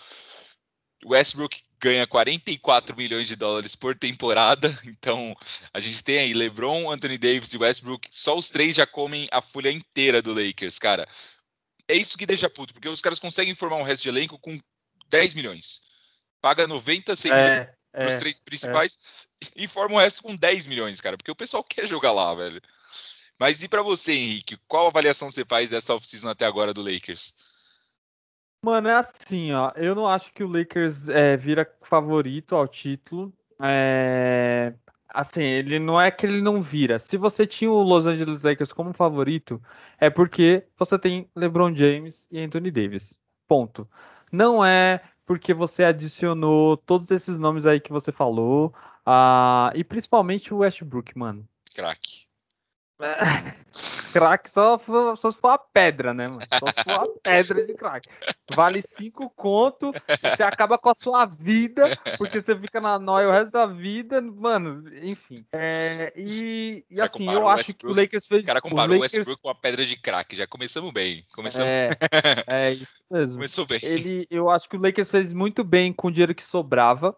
Westbrook 1.06 1.62
ganha 1.80 2.08
44 2.08 2.96
milhões 2.96 3.28
de 3.28 3.36
dólares 3.36 3.76
por 3.76 3.96
temporada. 3.96 4.68
Então, 5.00 5.36
a 5.74 5.80
gente 5.80 6.04
tem 6.04 6.20
aí 6.20 6.34
LeBron, 6.34 6.92
Anthony 6.92 7.18
Davis 7.18 7.54
e 7.54 7.58
Westbrook. 7.58 8.08
Só 8.12 8.38
os 8.38 8.50
três 8.50 8.76
já 8.76 8.86
comem 8.86 9.28
a 9.32 9.42
folha 9.42 9.72
inteira 9.72 10.22
do 10.22 10.34
Lakers, 10.34 10.80
cara. 10.80 11.08
É 11.88 11.96
isso 11.96 12.18
que 12.18 12.26
deixa 12.26 12.50
puto, 12.50 12.74
porque 12.74 12.90
os 12.90 13.00
caras 13.00 13.20
conseguem 13.20 13.56
formar 13.56 13.78
um 13.78 13.84
resto 13.84 14.04
de 14.04 14.10
elenco 14.10 14.40
com 14.40 14.60
10 15.10 15.34
milhões. 15.36 15.82
Paga 16.42 16.68
90, 16.68 17.16
100 17.16 17.32
é, 17.32 17.36
milhões 17.36 17.68
é, 17.94 18.00
para 18.00 18.08
os 18.10 18.16
três 18.16 18.40
principais 18.40 18.98
é. 19.44 19.64
e 19.64 19.68
forma 19.68 19.96
o 19.96 20.00
resto 20.00 20.24
com 20.24 20.36
10 20.36 20.66
milhões, 20.66 21.00
cara. 21.00 21.16
Porque 21.16 21.32
o 21.32 21.36
pessoal 21.36 21.64
quer 21.64 21.88
jogar 21.88 22.12
lá, 22.12 22.34
velho. 22.34 22.62
Mas 23.40 23.62
e 23.62 23.68
para 23.68 23.82
você, 23.82 24.14
Henrique? 24.14 24.58
Qual 24.68 24.88
avaliação 24.88 25.30
você 25.30 25.46
faz 25.46 25.70
dessa 25.70 25.94
off-season 25.94 26.30
até 26.30 26.46
agora 26.46 26.74
do 26.74 26.82
Lakers? 26.82 27.34
Mano, 28.62 28.90
é 28.90 28.96
assim, 28.96 29.52
ó. 29.54 29.72
Eu 29.76 29.96
não 29.96 30.08
acho 30.08 30.34
que 30.34 30.44
o 30.44 30.48
Lakers 30.48 31.10
é, 31.10 31.38
vira 31.38 31.70
favorito 31.84 32.56
ao 32.56 32.68
título. 32.68 33.34
É, 33.60 34.74
assim, 35.10 35.42
ele 35.42 35.80
não 35.80 36.00
é 36.00 36.12
que 36.12 36.26
ele 36.26 36.42
não 36.42 36.62
vira. 36.62 37.00
Se 37.00 37.18
você 37.18 37.46
tinha 37.46 37.72
o 37.72 37.82
Los 37.82 38.06
Angeles 38.06 38.44
Lakers 38.44 38.74
como 38.74 38.94
favorito, 38.94 39.62
é 40.00 40.10
porque 40.10 40.66
você 40.78 40.98
tem 40.98 41.30
LeBron 41.36 41.76
James 41.76 42.28
e 42.32 42.40
Anthony 42.40 42.72
Davis. 42.72 43.18
Ponto. 43.48 43.88
Não 44.32 44.64
é 44.64 45.02
porque 45.26 45.54
você 45.54 45.84
adicionou 45.84 46.78
todos 46.78 47.12
esses 47.12 47.38
nomes 47.38 47.66
aí 47.66 47.80
que 47.80 47.92
você 47.92 48.12
falou. 48.12 48.74
Uh, 49.06 49.72
e 49.76 49.84
principalmente 49.84 50.54
o 50.54 50.58
Westbrook, 50.58 51.18
mano. 51.18 51.48
Crack. 51.74 52.28
crack 54.12 54.50
só, 54.50 54.80
só 55.16 55.32
se 55.32 55.38
for 55.38 55.50
uma 55.50 55.58
pedra, 55.58 56.14
né, 56.14 56.28
mano? 56.28 56.42
Só 56.60 56.68
se 56.68 56.84
for 56.84 57.06
uma 57.06 57.20
pedra 57.22 57.66
de 57.66 57.74
crack. 57.74 58.10
Vale 58.56 58.82
cinco 58.82 59.30
conto, 59.30 59.92
você 60.22 60.44
acaba 60.44 60.78
com 60.78 60.90
a 60.90 60.96
sua 60.96 61.26
vida, 61.26 61.86
porque 62.18 62.42
você 62.42 62.58
fica 62.58 62.80
na 62.82 62.98
noia 62.98 63.30
o 63.30 63.32
resto 63.32 63.52
da 63.52 63.66
vida, 63.66 64.22
mano, 64.22 64.84
enfim. 65.02 65.46
É, 65.52 66.14
e, 66.16 66.86
e 66.90 67.02
assim, 67.02 67.30
eu 67.30 67.48
acho 67.48 67.74
que 67.76 67.86
o 67.86 67.94
Lakers 67.94 68.28
fez. 68.28 68.44
O 68.44 68.48
cara 68.48 68.62
comparou 68.62 68.96
o 68.96 69.00
Lakers... 69.00 69.14
Westbrook 69.14 69.42
com 69.42 69.50
a 69.50 69.56
pedra 69.56 69.86
de 69.86 69.98
crack, 69.98 70.36
já 70.36 70.48
começamos 70.48 70.92
bem. 70.92 71.24
Começamos... 71.34 71.70
É, 71.70 71.90
é 72.48 72.72
isso 72.74 73.02
mesmo. 73.12 73.36
Começou 73.36 73.66
bem. 73.66 73.80
Ele, 73.82 74.28
eu 74.30 74.50
acho 74.50 74.70
que 74.70 74.78
o 74.78 74.82
Lakers 74.82 75.10
fez 75.10 75.34
muito 75.34 75.64
bem 75.64 75.94
com 75.94 76.08
o 76.08 76.12
dinheiro 76.12 76.36
que 76.36 76.44
sobrava. 76.44 77.16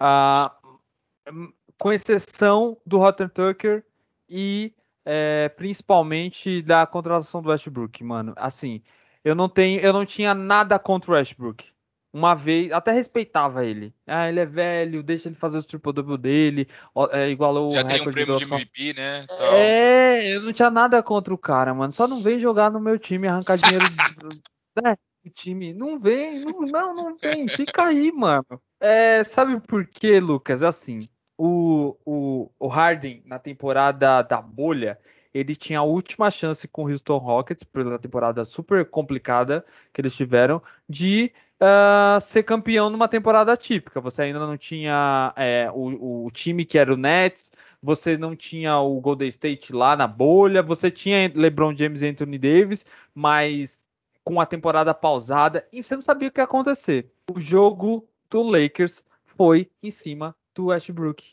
Uh, 0.00 1.52
com 1.78 1.92
exceção 1.92 2.76
do 2.84 2.98
Rotten 2.98 3.28
Tucker 3.28 3.84
e 4.28 4.74
é, 5.10 5.48
principalmente 5.48 6.60
da 6.60 6.86
contratação 6.86 7.40
do 7.40 7.48
Westbrook, 7.48 8.04
mano. 8.04 8.34
Assim, 8.36 8.82
eu 9.24 9.34
não 9.34 9.48
tenho, 9.48 9.80
eu 9.80 9.90
não 9.90 10.04
tinha 10.04 10.34
nada 10.34 10.78
contra 10.78 11.10
o 11.10 11.14
Westbrook. 11.14 11.64
Uma 12.12 12.34
vez, 12.34 12.70
até 12.72 12.92
respeitava 12.92 13.64
ele. 13.64 13.94
Ah, 14.06 14.28
ele 14.28 14.40
é 14.40 14.44
velho, 14.44 15.02
deixa 15.02 15.30
ele 15.30 15.34
fazer 15.34 15.56
os 15.56 15.64
triple 15.64 15.94
double 15.94 16.18
dele, 16.18 16.68
é, 17.10 17.30
igualou 17.30 17.72
Já 17.72 17.80
o 17.82 17.86
tem 17.86 18.02
um 18.02 18.04
prêmio 18.04 18.36
de 18.36 18.44
MVP, 18.44 18.94
né? 18.94 19.26
É, 19.54 20.36
eu 20.36 20.42
não 20.42 20.52
tinha 20.52 20.68
nada 20.68 21.02
contra 21.02 21.32
o 21.32 21.38
cara, 21.38 21.72
mano. 21.72 21.92
Só 21.92 22.06
não 22.06 22.20
vem 22.20 22.38
jogar 22.38 22.70
no 22.70 22.80
meu 22.80 22.98
time, 22.98 23.28
arrancar 23.28 23.56
dinheiro 23.56 23.86
né, 24.84 24.94
do 25.24 25.30
time. 25.30 25.72
Não 25.72 25.98
vem, 25.98 26.40
não, 26.40 26.60
não, 26.60 26.94
não 26.94 27.16
vem. 27.16 27.48
Fica 27.48 27.86
aí, 27.86 28.12
mano. 28.12 28.60
É, 28.78 29.24
sabe 29.24 29.58
por 29.60 29.86
quê, 29.86 30.20
Lucas? 30.20 30.62
Assim, 30.62 30.98
o, 31.38 31.96
o, 32.04 32.50
o 32.58 32.66
Harden, 32.66 33.22
na 33.24 33.38
temporada 33.38 34.20
da 34.22 34.42
bolha, 34.42 34.98
ele 35.32 35.54
tinha 35.54 35.78
a 35.78 35.84
última 35.84 36.30
chance 36.30 36.66
com 36.66 36.84
o 36.84 36.90
Houston 36.90 37.18
Rockets, 37.18 37.62
pela 37.62 37.98
temporada 37.98 38.44
super 38.44 38.84
complicada 38.84 39.64
que 39.92 40.00
eles 40.00 40.14
tiveram, 40.14 40.60
de 40.88 41.32
uh, 41.60 42.20
ser 42.20 42.42
campeão 42.42 42.90
numa 42.90 43.06
temporada 43.06 43.56
típica. 43.56 44.00
Você 44.00 44.22
ainda 44.22 44.40
não 44.40 44.56
tinha 44.56 45.32
é, 45.36 45.70
o, 45.72 46.26
o, 46.26 46.30
time 46.32 46.64
que 46.64 46.76
era 46.76 46.92
o 46.92 46.96
Nets, 46.96 47.52
você 47.80 48.16
não 48.16 48.34
tinha 48.34 48.78
o 48.78 49.00
Golden 49.00 49.28
State 49.28 49.72
lá 49.72 49.94
na 49.94 50.08
bolha, 50.08 50.60
você 50.60 50.90
tinha 50.90 51.30
LeBron 51.32 51.74
James 51.76 52.02
e 52.02 52.08
Anthony 52.08 52.38
Davis, 52.38 52.84
mas 53.14 53.86
com 54.24 54.40
a 54.40 54.46
temporada 54.46 54.92
pausada, 54.92 55.66
e 55.72 55.82
você 55.82 55.94
não 55.94 56.02
sabia 56.02 56.28
o 56.28 56.32
que 56.32 56.40
ia 56.40 56.44
acontecer. 56.44 57.10
O 57.32 57.40
jogo 57.40 58.06
do 58.28 58.42
Lakers 58.42 59.02
foi 59.24 59.70
em 59.82 59.90
cima 59.90 60.34
do 60.58 60.66
Westbrook. 60.66 61.24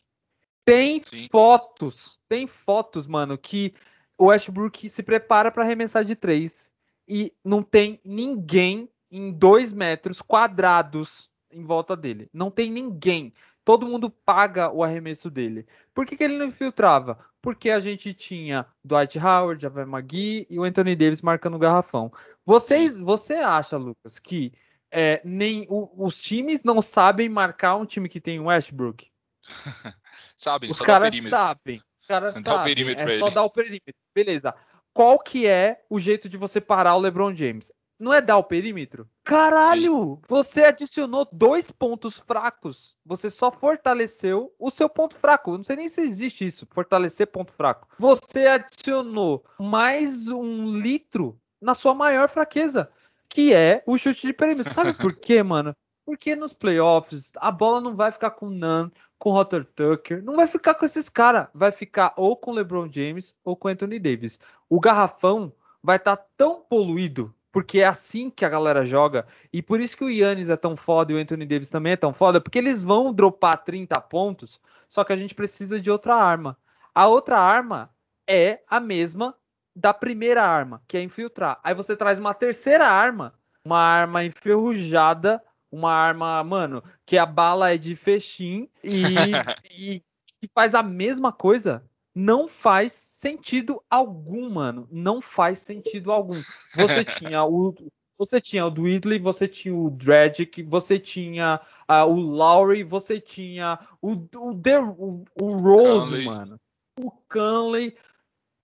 Tem 0.64 1.02
Sim. 1.04 1.28
fotos, 1.32 2.20
tem 2.30 2.46
fotos, 2.46 3.08
mano, 3.08 3.38
que 3.38 3.74
o 4.18 4.28
Westbrook 4.28 4.90
se 4.90 5.04
prepara 5.04 5.52
para 5.52 5.64
arremessar 5.64 6.06
de 6.06 6.16
três 6.16 6.72
e 7.08 7.34
não 7.44 7.62
tem 7.62 8.00
ninguém 8.06 8.90
em 9.12 9.32
dois 9.32 9.74
metros 9.74 10.22
quadrados 10.22 11.30
em 11.52 11.64
volta 11.64 11.96
dele. 11.96 12.30
Não 12.32 12.50
tem 12.50 12.72
ninguém. 12.72 13.34
Todo 13.64 13.88
mundo 13.88 14.10
paga 14.10 14.72
o 14.72 14.84
arremesso 14.84 15.30
dele. 15.30 15.66
Por 15.94 16.06
que, 16.06 16.16
que 16.16 16.24
ele 16.24 16.38
não 16.38 16.46
infiltrava? 16.46 17.18
Porque 17.42 17.72
a 17.72 17.80
gente 17.80 18.14
tinha 18.14 18.66
Dwight 18.84 19.18
Howard, 19.18 19.62
Javier 19.62 19.88
McGee 19.88 20.46
e 20.50 20.60
o 20.60 20.64
Anthony 20.64 20.96
Davis 20.96 21.22
marcando 21.22 21.56
o 21.56 21.60
garrafão. 21.60 22.12
Vocês, 22.46 23.00
você 23.00 23.36
acha, 23.36 23.78
Lucas, 23.78 24.20
que 24.20 24.54
é, 24.92 25.20
nem 25.26 25.66
o, 25.70 25.90
os 26.06 26.16
times 26.22 26.64
não 26.64 26.82
sabem 26.82 27.28
marcar 27.28 27.76
um 27.76 27.86
time 27.86 28.08
que 28.08 28.22
tem 28.22 28.40
o 28.40 28.46
Westbrook? 28.46 29.08
sabem, 30.36 30.72
Os 30.72 30.80
caras 30.80 31.14
sabem. 31.30 31.82
Os 32.02 32.08
caras 32.08 32.36
sabem. 32.36 32.86
O 32.86 32.90
é 32.90 33.20
só 33.20 33.30
dar 33.30 33.44
o 33.44 33.50
perímetro. 33.50 33.94
Beleza. 34.14 34.54
Qual 34.94 35.20
que 35.20 35.46
é 35.46 35.84
o 35.90 36.00
jeito 36.00 36.30
de 36.30 36.38
você 36.38 36.62
parar 36.62 36.96
o 36.96 37.00
LeBron 37.00 37.36
James? 37.36 37.72
Não 37.98 38.14
é 38.14 38.22
dar 38.22 38.38
o 38.38 38.44
perímetro? 38.44 39.10
Caralho! 39.24 40.16
Sim. 40.16 40.22
Você 40.28 40.66
adicionou 40.66 41.28
dois 41.32 41.72
pontos 41.72 42.20
fracos. 42.20 42.96
Você 43.06 43.30
só 43.30 43.52
fortaleceu 43.52 44.54
o 44.60 44.70
seu 44.70 44.90
ponto 44.90 45.16
fraco. 45.16 45.52
Eu 45.52 45.58
não 45.58 45.64
sei 45.64 45.78
nem 45.78 45.88
se 45.88 46.02
existe 46.02 46.46
isso, 46.46 46.68
fortalecer 46.72 47.28
ponto 47.28 47.54
fraco. 47.54 47.88
Você 47.98 48.48
adicionou 48.48 49.46
mais 49.58 50.28
um 50.28 50.78
litro 50.78 51.40
na 51.62 51.74
sua 51.74 51.94
maior 51.94 52.28
fraqueza, 52.28 52.92
que 53.30 53.54
é 53.54 53.82
o 53.88 53.98
chute 53.98 54.28
de 54.28 54.34
perímetro. 54.34 54.74
Sabe 54.74 54.94
por 54.94 55.16
quê, 55.16 55.42
mano? 55.44 55.74
Porque 56.06 56.36
nos 56.36 56.54
playoffs 56.54 57.32
a 57.38 57.50
bola 57.50 57.82
não 57.82 57.96
vai 57.96 58.12
ficar 58.12 58.32
com 58.32 58.50
Nan, 58.50 58.92
com 59.18 59.32
Rotter 59.32 59.64
Tucker, 59.64 60.24
não 60.24 60.36
vai 60.36 60.48
ficar 60.48 60.76
com 60.76 60.86
esses 60.86 61.10
caras. 61.10 61.48
Vai 61.54 61.72
ficar 61.72 62.14
ou 62.16 62.36
com 62.36 62.52
LeBron 62.52 62.92
James 62.92 63.36
ou 63.44 63.56
com 63.56 63.68
Anthony 63.68 64.00
Davis. 64.00 64.40
O 64.70 64.80
garrafão 64.80 65.52
vai 65.82 65.98
estar 65.98 66.18
tá 66.18 66.26
tão 66.36 66.62
poluído, 66.62 67.34
porque 67.52 67.80
é 67.80 67.86
assim 67.86 68.30
que 68.30 68.44
a 68.44 68.50
galera 68.50 68.86
joga. 68.86 69.26
E 69.54 69.62
por 69.62 69.80
isso 69.80 69.96
que 69.96 70.04
o 70.04 70.10
Yannis 70.10 70.50
é 70.50 70.58
tão 70.58 70.76
foda 70.76 71.12
e 71.12 71.16
o 71.16 71.18
Anthony 71.18 71.46
Davis 71.46 71.70
também 71.70 71.94
é 71.94 71.98
tão 71.98 72.14
foda, 72.14 72.42
porque 72.42 72.58
eles 72.58 72.82
vão 72.82 73.14
dropar 73.14 73.64
30 73.64 74.00
pontos, 74.02 74.60
só 74.90 75.04
que 75.04 75.14
a 75.14 75.16
gente 75.16 75.36
precisa 75.36 75.80
de 75.80 75.90
outra 75.90 76.16
arma. 76.16 76.58
A 76.94 77.08
outra 77.08 77.40
arma 77.40 77.90
é 78.28 78.60
a 78.68 78.80
mesma 78.80 79.36
da 79.76 79.94
primeira 79.94 80.44
arma, 80.44 80.82
que 80.88 80.98
é 80.98 81.02
infiltrar. 81.02 81.60
Aí 81.64 81.74
você 81.74 81.96
traz 81.96 82.18
uma 82.18 82.34
terceira 82.34 82.88
arma, 82.88 83.34
uma 83.64 83.80
arma 83.80 84.24
enferrujada 84.24 85.42
uma 85.76 85.92
arma, 85.92 86.44
mano, 86.44 86.84
que 87.06 87.18
a 87.18 87.26
bala 87.26 87.74
é 87.74 87.78
de 87.78 87.96
fechim 87.96 88.70
e, 88.84 88.90
e, 89.70 90.04
e 90.42 90.48
faz 90.54 90.74
a 90.74 90.82
mesma 90.82 91.32
coisa, 91.32 91.84
não 92.14 92.48
faz 92.48 92.94
sentido 92.94 93.84
algum, 93.90 94.50
mano. 94.50 94.88
Não 94.90 95.22
faz 95.22 95.60
sentido 95.60 96.12
algum. 96.12 96.40
Você 96.76 97.04
tinha 97.04 97.44
o. 97.44 97.76
Você 98.18 98.40
tinha 98.40 98.66
o 98.66 98.70
Dwidley, 98.70 99.20
você 99.20 99.46
tinha 99.46 99.76
o 99.76 99.90
Dragic, 99.90 100.64
você 100.64 100.98
tinha 100.98 101.60
uh, 101.90 102.06
o 102.10 102.16
Lowry, 102.16 102.82
você 102.82 103.20
tinha 103.20 103.78
o, 104.02 104.14
o, 104.14 104.56
The, 104.56 104.80
o, 104.80 105.26
o 105.42 105.52
Rose, 105.58 106.12
Conley. 106.12 106.26
mano. 106.26 106.60
O 106.98 107.12
Canley. 107.28 107.98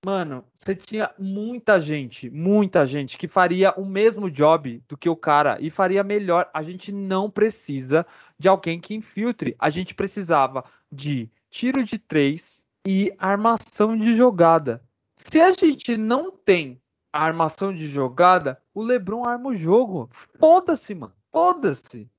Mano, 0.03 0.43
você 0.55 0.75
tinha 0.75 1.13
muita 1.19 1.79
gente, 1.79 2.27
muita 2.31 2.87
gente 2.87 3.19
que 3.19 3.27
faria 3.27 3.71
o 3.77 3.85
mesmo 3.85 4.31
job 4.31 4.83
do 4.87 4.97
que 4.97 5.07
o 5.07 5.15
cara 5.15 5.59
e 5.61 5.69
faria 5.69 6.03
melhor. 6.03 6.49
A 6.55 6.63
gente 6.63 6.91
não 6.91 7.29
precisa 7.29 8.03
de 8.39 8.47
alguém 8.47 8.79
que 8.79 8.95
infiltre. 8.95 9.55
A 9.59 9.69
gente 9.69 9.93
precisava 9.93 10.65
de 10.91 11.29
tiro 11.51 11.83
de 11.83 11.99
três 11.99 12.65
e 12.83 13.13
armação 13.19 13.95
de 13.95 14.15
jogada. 14.15 14.81
Se 15.15 15.39
a 15.39 15.53
gente 15.53 15.95
não 15.95 16.31
tem 16.31 16.81
a 17.13 17.23
armação 17.23 17.71
de 17.71 17.85
jogada, 17.85 18.59
o 18.73 18.81
LeBron 18.81 19.23
arma 19.23 19.51
o 19.51 19.55
jogo. 19.55 20.09
Foda-se, 20.39 20.95
mano. 20.95 21.13
Foda-se. 21.31 22.09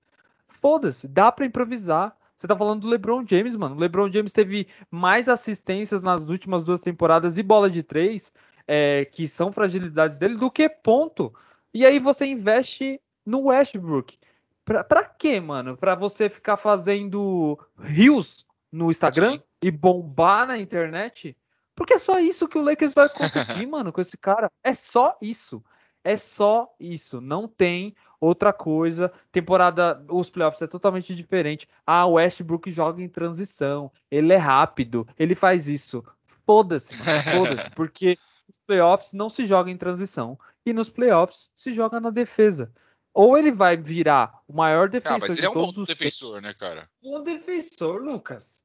Foda-se. 0.46 1.08
Dá 1.08 1.32
para 1.32 1.46
improvisar. 1.46 2.16
Você 2.42 2.48
tá 2.48 2.56
falando 2.56 2.80
do 2.80 2.88
LeBron 2.88 3.24
James, 3.24 3.54
mano. 3.54 3.76
O 3.76 3.78
LeBron 3.78 4.10
James 4.10 4.32
teve 4.32 4.66
mais 4.90 5.28
assistências 5.28 6.02
nas 6.02 6.24
últimas 6.24 6.64
duas 6.64 6.80
temporadas 6.80 7.38
e 7.38 7.42
bola 7.42 7.70
de 7.70 7.84
três, 7.84 8.32
é, 8.66 9.04
que 9.04 9.28
são 9.28 9.52
fragilidades 9.52 10.18
dele, 10.18 10.34
do 10.34 10.50
que 10.50 10.68
ponto. 10.68 11.32
E 11.72 11.86
aí 11.86 12.00
você 12.00 12.26
investe 12.26 13.00
no 13.24 13.42
Westbrook. 13.42 14.18
Pra, 14.64 14.82
pra 14.82 15.04
quê, 15.04 15.38
mano? 15.38 15.76
Pra 15.76 15.94
você 15.94 16.28
ficar 16.28 16.56
fazendo 16.56 17.56
rios 17.78 18.44
no 18.72 18.90
Instagram 18.90 19.38
Sim. 19.38 19.42
e 19.62 19.70
bombar 19.70 20.48
na 20.48 20.58
internet? 20.58 21.36
Porque 21.76 21.94
é 21.94 21.98
só 21.98 22.18
isso 22.18 22.48
que 22.48 22.58
o 22.58 22.62
Lakers 22.62 22.92
vai 22.92 23.06
conseguir, 23.14 23.66
mano, 23.66 23.92
com 23.92 24.00
esse 24.00 24.18
cara. 24.18 24.50
É 24.64 24.74
só 24.74 25.16
isso. 25.22 25.62
É 26.02 26.16
só 26.16 26.74
isso. 26.80 27.20
Não 27.20 27.46
tem 27.46 27.94
outra 28.22 28.52
coisa. 28.52 29.12
Temporada, 29.32 30.02
os 30.08 30.30
playoffs 30.30 30.62
é 30.62 30.66
totalmente 30.68 31.12
diferente. 31.14 31.68
Ah, 31.84 32.06
o 32.06 32.12
Westbrook 32.12 32.70
joga 32.70 33.02
em 33.02 33.08
transição. 33.08 33.90
Ele 34.08 34.32
é 34.32 34.36
rápido. 34.36 35.06
Ele 35.18 35.34
faz 35.34 35.68
isso. 35.68 36.04
Foda-se, 36.46 36.94
foda-se. 37.34 37.70
porque 37.70 38.16
os 38.48 38.58
playoffs 38.64 39.12
não 39.12 39.28
se 39.28 39.44
joga 39.44 39.70
em 39.70 39.76
transição. 39.76 40.38
E 40.64 40.72
nos 40.72 40.88
playoffs 40.88 41.50
se 41.56 41.72
joga 41.72 41.98
na 41.98 42.10
defesa. 42.10 42.72
Ou 43.12 43.36
ele 43.36 43.50
vai 43.50 43.76
virar 43.76 44.40
o 44.46 44.54
maior 44.54 44.88
defensor 44.88 45.16
ah, 45.16 45.26
mas 45.28 45.36
ele 45.36 45.46
é 45.46 45.50
um 45.50 45.54
bom 45.54 45.82
defensor, 45.82 46.40
né, 46.40 46.54
cara? 46.54 46.88
Bom 47.02 47.22
defensor, 47.22 48.00
Lucas. 48.00 48.62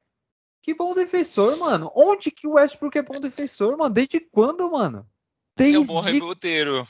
Que 0.62 0.72
bom 0.72 0.94
defensor, 0.94 1.58
mano. 1.58 1.90
Onde 1.94 2.30
que 2.30 2.46
o 2.46 2.52
Westbrook 2.52 2.96
é 2.96 3.02
bom 3.02 3.20
defensor, 3.20 3.76
mano? 3.76 3.92
Desde 3.92 4.20
quando, 4.20 4.70
mano? 4.70 5.06
Desde... 5.56 5.76
É 5.76 5.80
um 5.80 5.84
bom 5.84 6.00
reboteiro. 6.00 6.86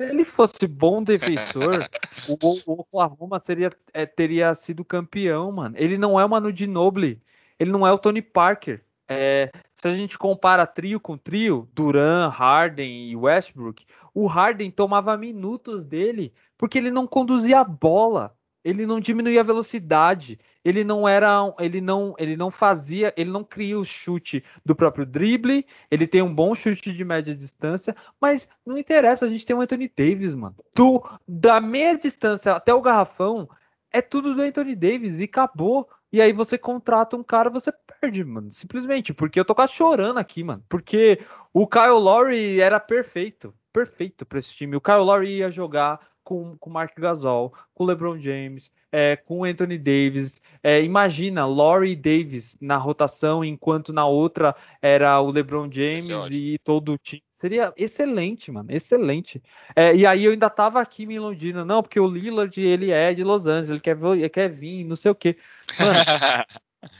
Se 0.00 0.04
ele 0.06 0.24
fosse 0.24 0.66
bom 0.66 1.02
defensor, 1.02 1.86
o, 2.26 2.72
o 2.72 2.80
Oklahoma 2.80 3.38
seria, 3.38 3.70
é, 3.92 4.06
teria 4.06 4.54
sido 4.54 4.82
campeão, 4.82 5.52
mano. 5.52 5.74
Ele 5.78 5.98
não 5.98 6.18
é 6.18 6.24
o 6.24 6.28
Manu 6.28 6.50
Ginobili, 6.56 7.20
ele 7.58 7.70
não 7.70 7.86
é 7.86 7.92
o 7.92 7.98
Tony 7.98 8.22
Parker. 8.22 8.82
É, 9.06 9.52
se 9.74 9.86
a 9.86 9.92
gente 9.94 10.16
compara 10.16 10.66
trio 10.66 10.98
com 10.98 11.18
trio, 11.18 11.68
Duran, 11.74 12.28
Harden 12.28 13.10
e 13.10 13.14
Westbrook, 13.14 13.84
o 14.14 14.26
Harden 14.26 14.70
tomava 14.70 15.18
minutos 15.18 15.84
dele 15.84 16.32
porque 16.56 16.78
ele 16.78 16.90
não 16.90 17.06
conduzia 17.06 17.60
a 17.60 17.64
bola. 17.64 18.34
Ele 18.64 18.84
não 18.84 19.00
diminuía 19.00 19.40
a 19.40 19.44
velocidade. 19.44 20.38
Ele 20.64 20.84
não 20.84 21.08
era, 21.08 21.54
ele 21.58 21.80
não, 21.80 22.14
ele 22.18 22.36
não 22.36 22.50
fazia, 22.50 23.12
ele 23.16 23.30
não 23.30 23.42
cria 23.42 23.78
o 23.78 23.84
chute 23.84 24.44
do 24.64 24.76
próprio 24.76 25.06
drible. 25.06 25.66
Ele 25.90 26.06
tem 26.06 26.20
um 26.22 26.34
bom 26.34 26.54
chute 26.54 26.92
de 26.92 27.04
média 27.04 27.34
distância, 27.34 27.96
mas 28.20 28.48
não 28.64 28.76
interessa. 28.76 29.24
A 29.24 29.28
gente 29.28 29.46
tem 29.46 29.56
o 29.56 29.60
Anthony 29.60 29.90
Davis, 29.94 30.34
mano. 30.34 30.56
Tu 30.74 31.02
da 31.26 31.60
meia 31.60 31.96
distância 31.96 32.52
até 32.52 32.74
o 32.74 32.82
garrafão 32.82 33.48
é 33.90 34.00
tudo 34.00 34.34
do 34.34 34.42
Anthony 34.42 34.76
Davis 34.76 35.18
e 35.18 35.24
acabou. 35.24 35.88
E 36.12 36.20
aí 36.20 36.32
você 36.32 36.58
contrata 36.58 37.16
um 37.16 37.22
cara, 37.22 37.48
você 37.48 37.72
perde, 38.00 38.24
mano. 38.24 38.50
Simplesmente. 38.52 39.14
Porque 39.14 39.40
eu 39.40 39.44
tô 39.44 39.54
quase 39.54 39.72
chorando 39.72 40.18
aqui, 40.18 40.42
mano. 40.42 40.62
Porque 40.68 41.20
o 41.52 41.66
Kyle 41.66 41.98
Lowry 41.98 42.60
era 42.60 42.78
perfeito. 42.78 43.54
Perfeito 43.72 44.26
para 44.26 44.38
esse 44.38 44.50
time. 44.50 44.76
O 44.76 44.80
Kyle 44.80 44.98
Lowry 44.98 45.38
ia 45.38 45.50
jogar 45.50 46.00
com 46.30 46.56
o 46.60 46.70
Mark 46.70 46.92
Gasol, 46.96 47.52
com 47.74 47.82
o 47.82 47.86
LeBron 47.88 48.16
James, 48.16 48.70
é, 48.92 49.16
com 49.16 49.40
o 49.40 49.44
Anthony 49.44 49.76
Davis. 49.76 50.40
É, 50.62 50.80
imagina, 50.80 51.44
Laurie 51.44 51.96
Davis 51.96 52.56
na 52.60 52.76
rotação, 52.76 53.44
enquanto 53.44 53.92
na 53.92 54.06
outra 54.06 54.54
era 54.80 55.20
o 55.20 55.30
LeBron 55.30 55.68
James 55.72 56.08
e 56.30 56.56
todo 56.62 56.92
o 56.92 56.98
time. 56.98 57.22
Seria 57.34 57.72
excelente, 57.76 58.52
mano, 58.52 58.70
excelente. 58.70 59.42
É, 59.74 59.94
e 59.94 60.06
aí 60.06 60.24
eu 60.24 60.30
ainda 60.30 60.48
tava 60.48 60.80
aqui 60.80 61.04
me 61.04 61.16
iludindo, 61.16 61.64
não, 61.64 61.82
porque 61.82 61.98
o 61.98 62.06
Lillard, 62.06 62.60
ele 62.60 62.92
é 62.92 63.12
de 63.12 63.24
Los 63.24 63.46
Angeles, 63.46 63.70
ele 63.70 63.80
quer, 63.80 63.98
ele 64.00 64.28
quer 64.28 64.48
vir, 64.48 64.84
não 64.84 64.94
sei 64.94 65.10
o 65.10 65.14
quê. 65.16 65.36
Mano, 65.80 65.92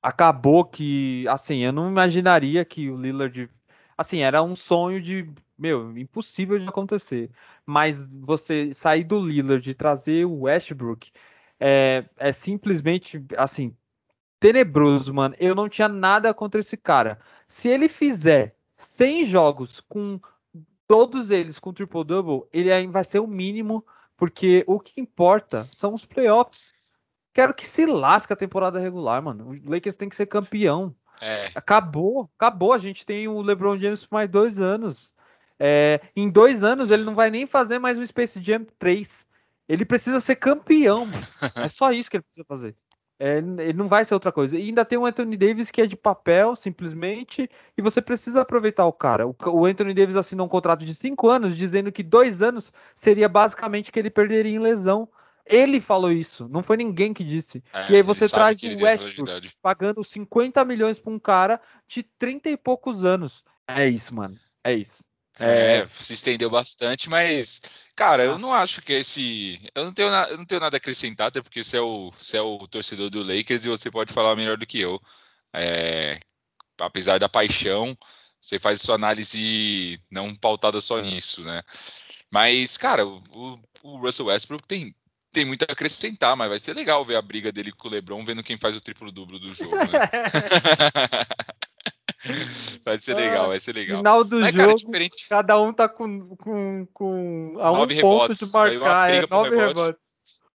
acabou 0.00 0.64
que, 0.64 1.26
assim, 1.28 1.58
eu 1.58 1.72
não 1.72 1.88
imaginaria 1.88 2.64
que 2.64 2.88
o 2.88 2.96
Lillard 2.96 3.50
assim, 3.96 4.18
era 4.18 4.42
um 4.42 4.54
sonho 4.56 5.00
de, 5.00 5.28
meu, 5.56 5.96
impossível 5.96 6.58
de 6.58 6.68
acontecer. 6.68 7.30
Mas 7.64 8.06
você 8.06 8.72
sair 8.74 9.04
do 9.04 9.18
Lillard 9.20 9.68
e 9.68 9.74
trazer 9.74 10.26
o 10.26 10.42
Westbrook 10.42 11.10
é, 11.58 12.04
é 12.16 12.32
simplesmente, 12.32 13.24
assim, 13.36 13.76
tenebroso, 14.38 15.14
mano. 15.14 15.34
Eu 15.38 15.54
não 15.54 15.68
tinha 15.68 15.88
nada 15.88 16.34
contra 16.34 16.60
esse 16.60 16.76
cara. 16.76 17.18
Se 17.48 17.68
ele 17.68 17.88
fizer 17.88 18.56
100 18.76 19.24
jogos 19.24 19.80
com 19.80 20.20
todos 20.86 21.30
eles 21.30 21.58
com 21.58 21.72
triple-double, 21.72 22.46
ele 22.52 22.72
aí 22.72 22.86
vai 22.86 23.04
ser 23.04 23.20
o 23.20 23.26
mínimo, 23.26 23.84
porque 24.16 24.64
o 24.66 24.78
que 24.78 25.00
importa 25.00 25.66
são 25.72 25.94
os 25.94 26.04
playoffs. 26.04 26.72
Quero 27.32 27.54
que 27.54 27.66
se 27.66 27.86
lasque 27.86 28.32
a 28.32 28.36
temporada 28.36 28.78
regular, 28.78 29.22
mano. 29.22 29.50
O 29.50 29.70
Lakers 29.70 29.96
tem 29.96 30.08
que 30.08 30.16
ser 30.16 30.26
campeão. 30.26 30.94
É. 31.20 31.50
Acabou, 31.54 32.30
acabou. 32.36 32.72
A 32.72 32.78
gente 32.78 33.04
tem 33.04 33.26
o 33.26 33.40
LeBron 33.40 33.78
James 33.78 34.06
por 34.06 34.14
mais 34.14 34.30
dois 34.30 34.60
anos. 34.60 35.12
É, 35.58 36.00
em 36.16 36.28
dois 36.28 36.62
anos 36.62 36.90
ele 36.90 37.04
não 37.04 37.14
vai 37.14 37.30
nem 37.30 37.46
fazer 37.46 37.78
mais 37.78 37.98
um 37.98 38.06
Space 38.06 38.42
Jam 38.42 38.66
3. 38.78 39.26
Ele 39.68 39.84
precisa 39.84 40.20
ser 40.20 40.36
campeão. 40.36 41.06
É 41.56 41.68
só 41.68 41.90
isso 41.90 42.10
que 42.10 42.16
ele 42.16 42.24
precisa 42.24 42.44
fazer. 42.46 42.76
É, 43.18 43.38
ele 43.38 43.74
não 43.74 43.86
vai 43.86 44.04
ser 44.04 44.14
outra 44.14 44.32
coisa. 44.32 44.58
E 44.58 44.66
ainda 44.66 44.84
tem 44.84 44.98
o 44.98 45.06
Anthony 45.06 45.36
Davis 45.36 45.70
que 45.70 45.80
é 45.80 45.86
de 45.86 45.96
papel, 45.96 46.56
simplesmente, 46.56 47.48
e 47.76 47.82
você 47.82 48.02
precisa 48.02 48.40
aproveitar 48.40 48.86
o 48.86 48.92
cara. 48.92 49.26
O, 49.26 49.34
o 49.46 49.64
Anthony 49.64 49.94
Davis 49.94 50.16
assinou 50.16 50.46
um 50.46 50.48
contrato 50.48 50.84
de 50.84 50.94
cinco 50.94 51.28
anos, 51.28 51.56
dizendo 51.56 51.92
que 51.92 52.02
dois 52.02 52.42
anos 52.42 52.72
seria 52.94 53.28
basicamente 53.28 53.92
que 53.92 53.98
ele 53.98 54.10
perderia 54.10 54.54
em 54.54 54.58
lesão. 54.58 55.08
Ele 55.46 55.78
falou 55.78 56.10
isso, 56.10 56.48
não 56.48 56.62
foi 56.62 56.76
ninguém 56.76 57.12
que 57.12 57.22
disse. 57.22 57.62
É, 57.72 57.92
e 57.92 57.96
aí 57.96 58.02
você 58.02 58.26
traz 58.28 58.62
o 58.62 58.82
Westbrook 58.82 59.52
pagando 59.60 60.02
50 60.02 60.64
milhões 60.64 60.98
para 60.98 61.12
um 61.12 61.18
cara 61.18 61.60
de 61.86 62.02
30 62.02 62.48
e 62.50 62.56
poucos 62.56 63.04
anos. 63.04 63.44
É 63.68 63.86
isso, 63.86 64.14
mano. 64.14 64.36
É 64.64 64.72
isso. 64.72 65.04
É, 65.38 65.78
é 65.78 65.86
se 65.88 66.14
estendeu 66.14 66.48
bastante, 66.48 67.08
mas, 67.08 67.60
cara, 67.96 68.24
eu 68.24 68.38
não 68.38 68.52
acho 68.54 68.80
que 68.82 68.92
esse. 68.92 69.60
Eu 69.74 69.84
não 69.84 69.92
tenho, 69.92 70.10
na... 70.10 70.28
eu 70.28 70.38
não 70.38 70.44
tenho 70.44 70.60
nada 70.60 70.76
a 70.76 70.78
acrescentar, 70.78 71.28
até 71.28 71.42
porque 71.42 71.64
você 71.64 71.76
é, 71.76 71.80
o, 71.80 72.10
você 72.12 72.36
é 72.36 72.42
o 72.42 72.66
torcedor 72.68 73.10
do 73.10 73.22
Lakers 73.22 73.64
e 73.64 73.68
você 73.68 73.90
pode 73.90 74.12
falar 74.12 74.36
melhor 74.36 74.56
do 74.56 74.66
que 74.66 74.80
eu. 74.80 75.00
É... 75.52 76.18
Apesar 76.80 77.18
da 77.18 77.28
paixão, 77.28 77.96
você 78.40 78.58
faz 78.58 78.80
sua 78.82 78.96
análise 78.96 80.00
não 80.10 80.34
pautada 80.34 80.80
só 80.80 81.00
nisso, 81.00 81.42
né? 81.42 81.62
Mas, 82.30 82.76
cara, 82.76 83.06
o, 83.06 83.58
o 83.82 83.96
Russell 83.98 84.26
Westbrook 84.26 84.66
tem, 84.66 84.94
tem 85.32 85.44
muito 85.44 85.62
a 85.62 85.72
acrescentar, 85.72 86.36
mas 86.36 86.48
vai 86.48 86.58
ser 86.58 86.74
legal 86.74 87.04
ver 87.04 87.16
a 87.16 87.22
briga 87.22 87.52
dele 87.52 87.72
com 87.72 87.88
o 87.88 87.90
LeBron, 87.90 88.24
vendo 88.24 88.42
quem 88.42 88.58
faz 88.58 88.76
o 88.76 88.80
triplo-duplo 88.80 89.38
do 89.38 89.54
jogo. 89.54 89.76
Né? 89.76 89.84
vai 92.84 92.98
ser 92.98 93.14
legal, 93.14 93.48
vai 93.48 93.60
ser 93.60 93.74
legal. 93.74 93.98
Final 93.98 94.24
do 94.24 94.40
mas, 94.40 94.54
jogo, 94.54 94.66
cara, 94.66 94.76
diferente... 94.76 95.28
cada 95.28 95.60
um 95.60 95.72
tá 95.72 95.88
com, 95.88 96.36
com, 96.36 96.86
com 96.92 97.56
a 97.58 97.70
um 97.72 97.76
nove 97.76 98.00
ponto 98.00 98.22
rebotes, 98.22 98.46
de 98.46 98.52
marcar, 98.52 99.10
é, 99.10 99.26
nove 99.26 99.50
rebote. 99.50 99.68
rebotes. 99.68 100.04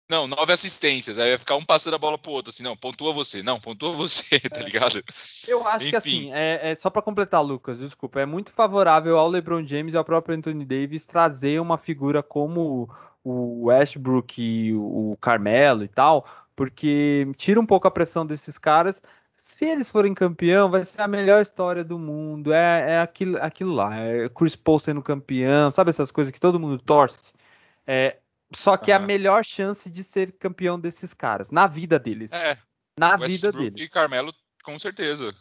Não, 0.08 0.28
nove 0.28 0.54
assistências. 0.54 1.18
Aí 1.18 1.30
vai 1.30 1.38
ficar 1.38 1.56
um 1.56 1.66
passando 1.66 1.96
a 1.96 2.00
bola 2.00 2.18
pro 2.18 2.32
outro, 2.32 2.52
assim, 2.52 2.62
não, 2.62 2.78
pontua 2.78 3.12
você, 3.12 3.42
não, 3.42 3.60
pontua 3.60 3.92
você, 3.94 4.40
tá 4.40 4.62
é. 4.62 4.64
ligado? 4.64 5.04
Eu 5.48 5.68
acho 5.68 5.86
Enfim. 5.86 5.90
que 5.90 5.96
assim, 5.96 6.32
é, 6.32 6.72
é, 6.72 6.76
só 6.76 6.90
para 6.90 7.02
completar, 7.02 7.44
Lucas, 7.44 7.80
desculpa, 7.80 8.20
é 8.20 8.26
muito 8.26 8.52
favorável 8.52 9.18
ao 9.18 9.28
LeBron 9.28 9.66
James 9.66 9.94
e 9.94 9.98
ao 9.98 10.06
próprio 10.06 10.38
Anthony 10.38 10.64
Davis 10.64 11.06
trazer 11.06 11.60
uma 11.60 11.78
figura 11.78 12.22
como 12.22 12.90
o 13.24 13.66
Westbrook 13.66 14.40
e 14.40 14.74
o 14.76 15.18
Carmelo 15.20 15.84
e 15.84 15.88
tal, 15.88 16.28
porque 16.56 17.28
tira 17.36 17.60
um 17.60 17.66
pouco 17.66 17.88
a 17.88 17.92
pressão 17.92 18.24
desses 18.26 18.60
caras. 18.60 19.02
Se 19.46 19.64
eles 19.64 19.92
forem 19.92 20.16
campeão, 20.16 20.72
vai 20.72 20.84
ser 20.84 21.00
a 21.00 21.08
melhor 21.08 21.40
história 21.40 21.84
do 21.84 22.00
mundo. 22.00 22.52
É, 22.52 22.94
é 22.94 23.00
aquilo, 23.00 23.38
aquilo 23.38 23.74
lá. 23.76 23.96
É 23.96 24.28
Chris 24.28 24.56
Paul 24.56 24.80
sendo 24.80 25.04
campeão, 25.04 25.70
sabe 25.70 25.92
essas 25.92 26.10
coisas 26.10 26.34
que 26.34 26.40
todo 26.40 26.60
mundo 26.60 26.80
torce? 26.80 27.32
É, 27.86 28.18
só 28.56 28.76
que 28.76 28.90
uhum. 28.90 28.98
é 28.98 29.00
a 29.00 29.06
melhor 29.06 29.46
chance 29.46 29.88
de 29.88 30.04
ser 30.04 30.32
campeão 30.32 30.80
desses 30.80 31.14
caras, 31.14 31.52
na 31.52 31.68
vida 31.68 32.00
deles. 32.00 32.34
É. 32.34 32.58
Na 33.00 33.12
Westbrook 33.12 33.32
vida 33.32 33.52
deles. 33.52 33.82
E 33.82 33.88
Carmelo, 33.88 34.34
com 34.64 34.80
certeza. 34.80 35.34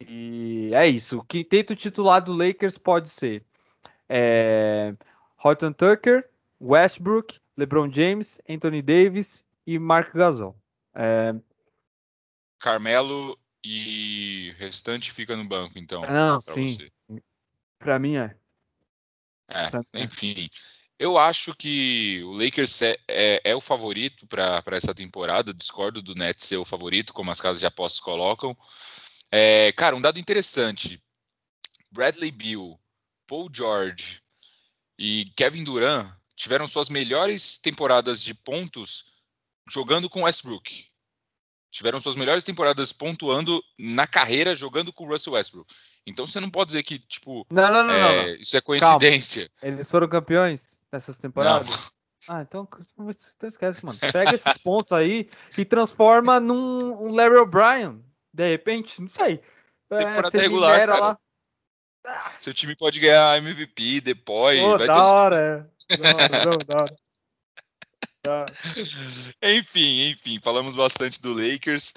E 0.00 0.70
é 0.72 0.88
isso. 0.88 1.18
O 1.18 1.24
quinteto 1.24 1.76
titular 1.76 2.24
do 2.24 2.32
Lakers 2.32 2.78
pode 2.78 3.10
ser 3.10 3.44
é, 4.08 4.94
Horton 5.44 5.72
Tucker, 5.74 6.30
Westbrook, 6.58 7.38
LeBron 7.58 7.92
James, 7.92 8.40
Anthony 8.48 8.80
Davis 8.80 9.44
e 9.66 9.78
Mark 9.78 10.14
Gasol. 10.14 10.56
É... 10.94 11.34
Carmelo 12.62 13.36
e 13.64 14.54
restante 14.56 15.10
fica 15.10 15.36
no 15.36 15.44
banco, 15.44 15.78
então. 15.78 16.02
Não, 16.02 16.40
sim. 16.40 16.78
Para 17.78 17.98
mim 17.98 18.16
é. 18.16 18.36
É, 19.48 19.70
é. 19.92 20.02
enfim. 20.04 20.48
Eu 20.96 21.18
acho 21.18 21.54
que 21.56 22.22
o 22.22 22.32
Lakers 22.32 22.80
é, 22.82 22.96
é, 23.08 23.40
é 23.50 23.56
o 23.56 23.60
favorito 23.60 24.26
para 24.28 24.62
essa 24.70 24.94
temporada. 24.94 25.52
Discordo 25.52 26.00
do 26.00 26.14
Nets 26.14 26.44
ser 26.44 26.58
o 26.58 26.64
favorito, 26.64 27.12
como 27.12 27.32
as 27.32 27.40
casas 27.40 27.58
de 27.58 27.66
apostas 27.66 27.98
colocam. 27.98 28.56
É, 29.28 29.72
cara, 29.72 29.96
um 29.96 30.00
dado 30.00 30.20
interessante: 30.20 31.02
Bradley 31.90 32.30
Beal, 32.30 32.80
Paul 33.26 33.50
George 33.52 34.22
e 34.96 35.24
Kevin 35.36 35.64
Durant 35.64 36.08
tiveram 36.36 36.68
suas 36.68 36.88
melhores 36.88 37.58
temporadas 37.58 38.22
de 38.22 38.34
pontos 38.34 39.06
jogando 39.68 40.08
com 40.08 40.22
Westbrook. 40.22 40.91
Tiveram 41.72 41.98
suas 41.98 42.16
melhores 42.16 42.44
temporadas 42.44 42.92
pontuando 42.92 43.64
na 43.78 44.06
carreira 44.06 44.54
jogando 44.54 44.92
com 44.92 45.08
Russell 45.08 45.32
Westbrook. 45.32 45.74
Então 46.06 46.26
você 46.26 46.38
não 46.38 46.50
pode 46.50 46.66
dizer 46.68 46.82
que, 46.82 46.98
tipo, 46.98 47.46
não, 47.50 47.72
não, 47.72 47.82
não, 47.82 47.94
é, 47.94 48.26
não, 48.26 48.34
isso 48.34 48.54
é 48.54 48.60
coincidência. 48.60 49.48
Calma. 49.58 49.74
Eles 49.74 49.90
foram 49.90 50.06
campeões 50.06 50.78
nessas 50.92 51.18
temporadas? 51.18 51.70
Não. 51.70 51.78
Ah, 52.28 52.42
então, 52.42 52.68
então 52.94 53.48
esquece, 53.48 53.84
mano. 53.84 53.98
Pega 53.98 54.34
esses 54.34 54.58
pontos 54.58 54.92
aí 54.92 55.28
e 55.56 55.64
transforma 55.64 56.38
num 56.38 56.92
um 57.06 57.14
Larry 57.14 57.36
O'Brien. 57.36 58.04
De 58.32 58.48
repente, 58.48 59.00
não 59.00 59.08
sei. 59.08 59.40
É, 59.90 59.96
temporada 59.96 60.38
é, 60.38 60.40
regular, 60.40 60.86
cara. 60.86 61.00
Lá. 61.00 61.18
Seu 62.38 62.52
time 62.52 62.76
pode 62.76 63.00
ganhar 63.00 63.38
MVP 63.38 64.02
depois. 64.02 64.60
Pô, 64.60 64.78
vai 64.78 64.86
da 64.86 64.94
ter 64.94 65.00
hora, 65.00 65.38
é. 65.90 65.96
Da 65.96 66.08
hora, 66.10 66.64
da 66.64 66.76
hora. 66.82 66.96
enfim, 69.42 70.10
enfim, 70.10 70.40
falamos 70.40 70.74
bastante 70.74 71.20
do 71.20 71.32
Lakers. 71.32 71.94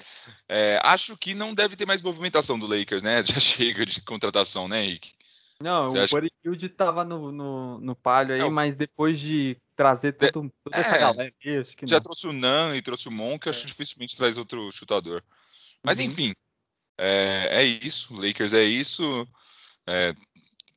É, 0.48 0.80
acho 0.82 1.16
que 1.16 1.34
não 1.34 1.54
deve 1.54 1.76
ter 1.76 1.86
mais 1.86 2.02
movimentação 2.02 2.58
do 2.58 2.66
Lakers, 2.66 3.02
né? 3.02 3.22
Já 3.24 3.38
chega 3.38 3.86
de 3.86 4.00
contratação, 4.02 4.66
né, 4.68 4.84
Henrique? 4.84 5.14
Não, 5.60 5.88
Você 5.88 5.98
o 5.98 6.02
acha... 6.02 6.68
Tava 6.76 7.04
no, 7.04 7.32
no, 7.32 7.78
no 7.80 7.96
palio 7.96 8.34
aí, 8.34 8.40
não. 8.40 8.50
mas 8.50 8.74
depois 8.74 9.18
de 9.18 9.56
trazer 9.74 10.12
todo, 10.12 10.52
toda 10.62 10.76
é, 10.76 10.80
essa 10.80 10.98
galera 10.98 11.32
aí, 11.44 11.58
acho 11.58 11.76
que 11.76 11.86
Já 11.86 11.96
não. 11.96 12.02
trouxe 12.02 12.26
o 12.26 12.32
Nan 12.32 12.76
e 12.76 12.82
trouxe 12.82 13.08
o 13.08 13.12
Mon, 13.12 13.38
que 13.38 13.48
é. 13.48 13.50
acho 13.50 13.62
que 13.62 13.66
dificilmente 13.68 14.16
traz 14.16 14.36
outro 14.36 14.70
chutador. 14.70 15.22
Mas 15.82 15.98
uhum. 15.98 16.04
enfim, 16.04 16.34
é, 16.98 17.48
é, 17.50 17.64
isso. 17.64 18.12
O 18.14 18.20
Lakers 18.20 18.52
é 18.52 18.64
isso. 18.64 19.26
É, 19.86 20.14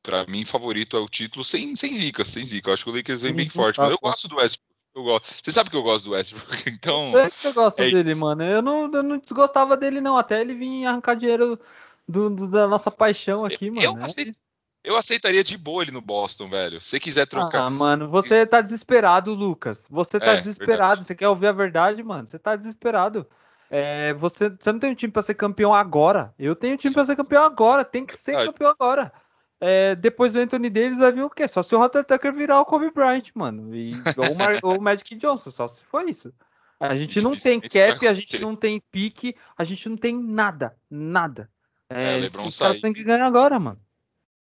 para 0.02 0.26
mim, 0.26 0.44
favorito 0.44 0.96
é 0.96 1.00
o 1.00 1.06
título 1.06 1.44
sem, 1.44 1.74
sem 1.76 1.92
zica, 1.92 2.24
sem 2.24 2.44
zica. 2.44 2.70
Eu 2.70 2.74
acho 2.74 2.84
que 2.84 2.90
o 2.90 2.94
Lakers 2.94 3.22
vem 3.22 3.34
bem 3.34 3.46
uhum, 3.46 3.50
forte. 3.50 3.76
Tá, 3.76 3.82
mas 3.82 3.92
eu 3.92 3.98
gosto 4.00 4.28
do 4.28 4.36
Westbrook. 4.36 4.70
Eu 5.00 5.04
gosto. 5.04 5.26
Você 5.42 5.50
sabe 5.50 5.70
que 5.70 5.76
eu 5.76 5.82
gosto 5.82 6.04
do 6.04 6.10
Westbrook, 6.12 6.68
então. 6.70 7.12
Eu, 7.16 7.30
eu 7.44 7.52
gosto 7.52 7.80
é 7.80 7.90
dele, 7.90 8.12
isso. 8.12 8.20
mano. 8.20 8.42
Eu 8.42 8.62
não, 8.62 8.90
eu 8.92 9.02
não 9.02 9.18
desgostava 9.18 9.76
dele, 9.76 10.00
não. 10.00 10.16
Até 10.16 10.40
ele 10.40 10.54
vir 10.54 10.86
arrancar 10.86 11.16
dinheiro 11.16 11.58
do, 12.06 12.30
do, 12.30 12.48
da 12.48 12.68
nossa 12.68 12.90
paixão 12.90 13.44
aqui, 13.44 13.70
mano. 13.70 13.82
Eu, 13.82 14.04
aceito, 14.04 14.38
Eu 14.84 14.96
aceitaria 14.96 15.42
de 15.42 15.56
boa 15.56 15.82
ele 15.82 15.90
no 15.92 16.00
Boston, 16.00 16.48
velho. 16.48 16.80
Se 16.80 17.00
quiser 17.00 17.26
trocar. 17.26 17.66
Ah, 17.66 17.70
mano, 17.70 18.08
você 18.08 18.44
tá 18.44 18.60
desesperado, 18.60 19.34
Lucas. 19.34 19.86
Você 19.90 20.20
tá 20.20 20.32
É, 20.32 20.36
desesperado. 20.36 20.78
verdade. 20.78 21.06
Você 21.06 21.14
quer 21.14 21.28
ouvir 21.28 21.46
a 21.46 21.52
verdade, 21.52 22.02
mano? 22.02 22.26
Você 22.26 22.38
tá 22.38 22.54
desesperado. 22.56 23.26
É, 23.70 24.12
você, 24.14 24.50
você 24.50 24.72
não 24.72 24.80
tem 24.80 24.90
um 24.90 24.94
time 24.94 25.12
pra 25.12 25.22
ser 25.22 25.34
campeão 25.34 25.72
agora. 25.72 26.34
Eu 26.38 26.56
tenho 26.56 26.74
um 26.74 26.76
time 26.76 26.92
pra 26.92 27.06
ser 27.06 27.16
campeão 27.16 27.44
agora. 27.44 27.84
Tem 27.84 28.04
que 28.04 28.16
ser 28.16 28.32
Verdade. 28.32 28.48
campeão 28.52 28.70
agora. 28.70 29.12
É, 29.60 29.94
depois 29.94 30.32
do 30.32 30.38
Anthony 30.40 30.70
Davis 30.70 30.98
vai 30.98 31.12
vir 31.12 31.22
o 31.22 31.28
quê? 31.28 31.46
Só 31.46 31.62
se 31.62 31.74
o 31.74 31.78
Rotter 31.78 32.02
Tucker 32.04 32.32
virar 32.32 32.60
o 32.60 32.64
Kobe 32.64 32.90
Bryant, 32.90 33.30
mano. 33.34 33.74
E, 33.74 33.90
ou, 34.16 34.32
o 34.32 34.34
Mar- 34.34 34.58
ou 34.64 34.78
o 34.78 34.82
Magic 34.82 35.14
Johnson, 35.16 35.50
só 35.50 35.68
se 35.68 35.84
for 35.84 36.08
isso. 36.08 36.32
A 36.80 36.96
gente 36.96 37.20
não 37.20 37.36
tem 37.36 37.60
cap, 37.60 38.08
a 38.08 38.14
gente 38.14 38.38
não 38.38 38.56
tem 38.56 38.80
pique, 38.90 39.36
a 39.56 39.64
gente 39.64 39.86
não 39.86 39.98
tem 39.98 40.18
nada. 40.18 40.74
Nada. 40.90 41.50
É, 41.90 42.14
É, 42.14 42.16
LeBron 42.16 42.48
os 42.48 42.58
caras 42.58 42.80
têm 42.80 42.92
que 42.92 43.04
ganhar 43.04 43.26
agora, 43.26 43.60
mano. 43.60 43.78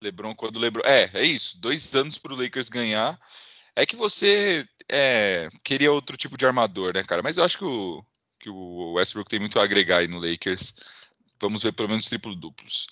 LeBron, 0.03 0.35
quando 0.35 0.57
o 0.57 0.59
LeBron. 0.59 0.83
É, 0.85 1.09
é 1.13 1.23
isso. 1.23 1.59
Dois 1.59 1.95
anos 1.95 2.19
pro 2.19 2.35
Lakers 2.35 2.69
ganhar. 2.69 3.19
É 3.75 3.85
que 3.85 3.95
você 3.95 4.67
é, 4.89 5.49
queria 5.63 5.91
outro 5.91 6.15
tipo 6.15 6.37
de 6.37 6.45
armador, 6.45 6.93
né, 6.93 7.03
cara? 7.03 7.23
Mas 7.23 7.37
eu 7.37 7.43
acho 7.43 7.57
que 7.57 7.65
o, 7.65 8.05
que 8.39 8.49
o 8.49 8.93
Westbrook 8.93 9.29
tem 9.29 9.39
muito 9.39 9.59
a 9.59 9.63
agregar 9.63 9.97
aí 9.97 10.07
no 10.07 10.19
Lakers. 10.19 10.75
Vamos 11.39 11.63
ver 11.63 11.71
pelo 11.73 11.89
menos 11.89 12.05
triplo-duplos. 12.05 12.87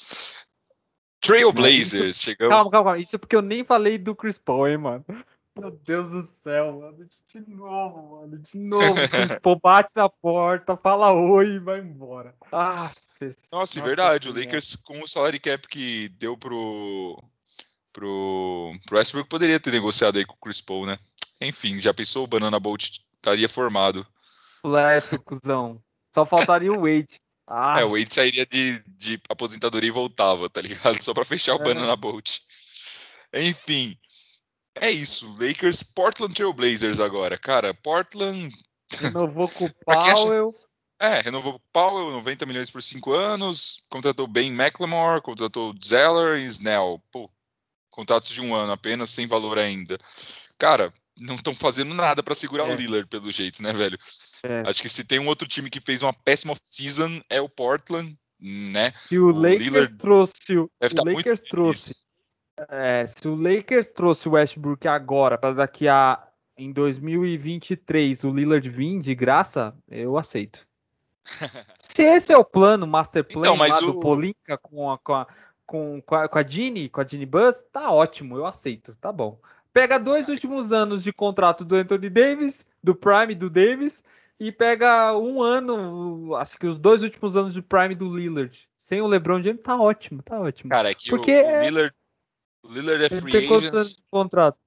Trailblazers, 1.25 2.19
chegamos. 2.19 2.53
Calma, 2.53 2.71
calma, 2.71 2.91
calma. 2.91 2.99
Isso 2.99 3.15
é 3.15 3.19
porque 3.19 3.35
eu 3.35 3.41
nem 3.41 3.63
falei 3.63 3.97
do 3.97 4.15
Chris 4.15 4.37
Paul, 4.37 4.67
hein, 4.67 4.77
mano. 4.77 5.05
Meu 5.57 5.71
Deus 5.71 6.11
do 6.11 6.21
céu, 6.21 6.79
mano. 6.79 7.07
De 7.33 7.51
novo, 7.51 8.21
mano. 8.21 8.37
De 8.37 8.57
novo. 8.57 8.93
O 8.93 9.09
Chris 9.09 9.39
Paul 9.41 9.59
bate 9.61 9.93
na 9.95 10.09
porta, 10.09 10.77
fala 10.77 11.13
oi 11.13 11.55
e 11.55 11.59
vai 11.59 11.79
embora. 11.79 12.35
Ah, 12.51 12.91
Nossa, 13.51 13.79
e 13.79 13.81
verdade, 13.81 14.29
o 14.29 14.33
Senhora. 14.33 14.45
Lakers 14.45 14.75
com 14.77 15.01
o 15.01 15.07
salary 15.07 15.39
cap 15.39 15.67
que 15.67 16.09
deu 16.09 16.37
pro, 16.37 17.21
pro, 17.91 18.73
pro 18.85 18.97
Westbrook 18.97 19.29
poderia 19.29 19.59
ter 19.59 19.71
negociado 19.71 20.17
aí 20.17 20.25
com 20.25 20.33
o 20.33 20.39
Chris 20.39 20.61
Paul, 20.61 20.85
né? 20.85 20.97
Enfim, 21.41 21.79
já 21.79 21.93
pensou 21.93 22.23
o 22.23 22.27
Banana 22.27 22.59
Bolt 22.59 22.99
estaria 23.15 23.49
formado. 23.49 24.05
Flash, 24.61 25.17
cuzão. 25.25 25.81
Só 26.13 26.25
faltaria 26.25 26.71
o 26.71 26.81
Wade. 26.81 27.19
Ah, 27.47 27.79
É, 27.79 27.83
o 27.85 27.91
Wade 27.91 28.13
sairia 28.13 28.45
de, 28.45 28.81
de 28.97 29.19
aposentadoria 29.29 29.87
e 29.89 29.91
voltava, 29.91 30.49
tá 30.49 30.61
ligado? 30.61 30.97
Só 31.03 31.13
pra 31.13 31.23
fechar 31.25 31.55
o 31.55 31.61
É. 31.61 31.63
Banana 31.63 31.95
Bolt. 31.95 32.39
Enfim, 33.33 33.97
é 34.79 34.89
isso. 34.91 35.27
Lakers, 35.39 35.83
Portland 35.83 36.33
Trail 36.33 36.53
Blazers 36.53 36.99
agora. 36.99 37.37
Cara, 37.37 37.73
Portland 37.73 38.53
renovou 38.99 39.47
com 39.49 39.65
o 39.65 39.69
quem 39.69 40.11
acha- 40.11 40.13
Powell. 40.23 40.55
É, 40.97 41.19
renovou 41.19 41.55
o 41.55 41.59
Powell, 41.73 42.09
90 42.11 42.45
milhões 42.45 42.71
por 42.71 42.81
5 42.81 43.11
anos, 43.11 43.83
contratou 43.89 44.27
Ben 44.27 44.47
McLemore, 44.49 45.21
contratou 45.21 45.73
Zeller 45.83 46.37
e 46.39 46.45
Snell. 46.45 47.03
Pô, 47.11 47.29
contratos 47.89 48.29
de 48.29 48.39
um 48.41 48.55
ano 48.55 48.71
apenas, 48.71 49.09
sem 49.09 49.27
valor 49.27 49.59
ainda. 49.59 49.97
Cara, 50.57 50.93
não 51.17 51.35
estão 51.35 51.53
fazendo 51.53 51.93
nada 51.93 52.23
pra 52.23 52.33
segurar 52.33 52.69
É. 52.69 52.73
o 52.73 52.75
Lillard, 52.77 53.07
pelo 53.09 53.29
jeito, 53.29 53.61
né, 53.61 53.73
velho? 53.73 53.99
É. 54.45 54.63
Acho 54.69 54.81
que 54.81 54.89
se 54.89 55.03
tem 55.03 55.19
um 55.19 55.27
outro 55.27 55.47
time 55.47 55.69
que 55.69 55.79
fez 55.79 56.03
uma 56.03 56.13
péssima 56.13 56.53
off-season 56.53 57.21
é 57.29 57.41
o 57.41 57.49
Portland, 57.49 58.17
né? 58.39 58.91
Se 58.91 59.17
o, 59.17 59.27
o 59.27 59.31
Lakers 59.31 59.59
Lillard 59.61 59.93
trouxe. 59.97 60.57
O 60.57 60.69
estar 60.81 61.03
muito 61.03 61.17
Lakers 61.17 61.41
trouxe. 61.41 62.05
É, 62.69 63.05
se 63.07 63.27
o 63.27 63.35
Lakers 63.35 63.87
trouxe 63.87 64.27
o 64.29 64.31
Westbrook 64.33 64.87
agora, 64.87 65.37
para 65.37 65.53
daqui 65.53 65.87
a. 65.87 66.21
Em 66.57 66.71
2023 66.71 68.23
o 68.23 68.31
Lillard 68.31 68.69
vir 68.69 69.01
de 69.01 69.13
graça, 69.13 69.75
eu 69.89 70.17
aceito. 70.17 70.65
Se 71.81 72.01
esse 72.03 72.31
é 72.31 72.37
o 72.37 72.45
plano, 72.45 72.87
master 72.87 73.25
plan 73.25 73.41
Então, 73.41 73.55
lá 73.55 73.77
o- 73.77 73.81
do 73.93 73.99
Polinka 73.99 74.57
com 74.57 74.89
a, 74.89 74.97
com 74.97 75.13
a, 75.13 75.27
com, 75.65 76.01
com 76.05 76.15
a, 76.15 76.29
com 76.29 76.37
a 76.37 76.43
Ginny, 76.47 76.87
com 76.87 77.01
a 77.01 77.05
Ginny 77.05 77.25
Buzz, 77.25 77.65
tá 77.73 77.91
ótimo, 77.91 78.37
eu 78.37 78.45
aceito, 78.45 78.95
tá 79.01 79.11
bom. 79.11 79.37
Pega 79.73 79.99
dois 79.99 80.29
últimos 80.29 80.71
anos 80.71 81.03
de 81.03 81.11
contrato 81.11 81.65
do 81.65 81.75
Anthony 81.75 82.09
Davis, 82.09 82.65
do 82.81 82.95
Prime 82.95 83.35
do 83.35 83.49
Davis, 83.49 84.01
e 84.39 84.51
pega 84.51 85.17
um 85.17 85.41
ano, 85.41 86.35
acho 86.35 86.57
que 86.57 86.67
os 86.67 86.77
dois 86.77 87.03
últimos 87.03 87.35
anos 87.35 87.53
do 87.53 87.63
Prime 87.63 87.95
do 87.95 88.15
Lillard. 88.15 88.69
Sem 88.77 89.01
o 89.01 89.07
LeBron 89.07 89.41
James, 89.41 89.61
tá 89.61 89.79
ótimo, 89.79 90.21
tá 90.21 90.39
ótimo. 90.39 90.69
Cara, 90.69 90.91
é 90.91 90.93
que 90.93 91.09
Porque 91.09 91.31
o, 91.31 91.45
o 91.45 91.49
é- 91.49 91.63
Lillard, 91.63 91.95
o 92.63 92.67
Lillard 92.73 93.03
é 93.03 93.07
Ele 93.09 93.21
free 93.21 93.31
tem 93.31 93.47
quantos 93.47 93.73
agent, 93.73 93.95
de 93.95 94.03
contrato? 94.11 94.59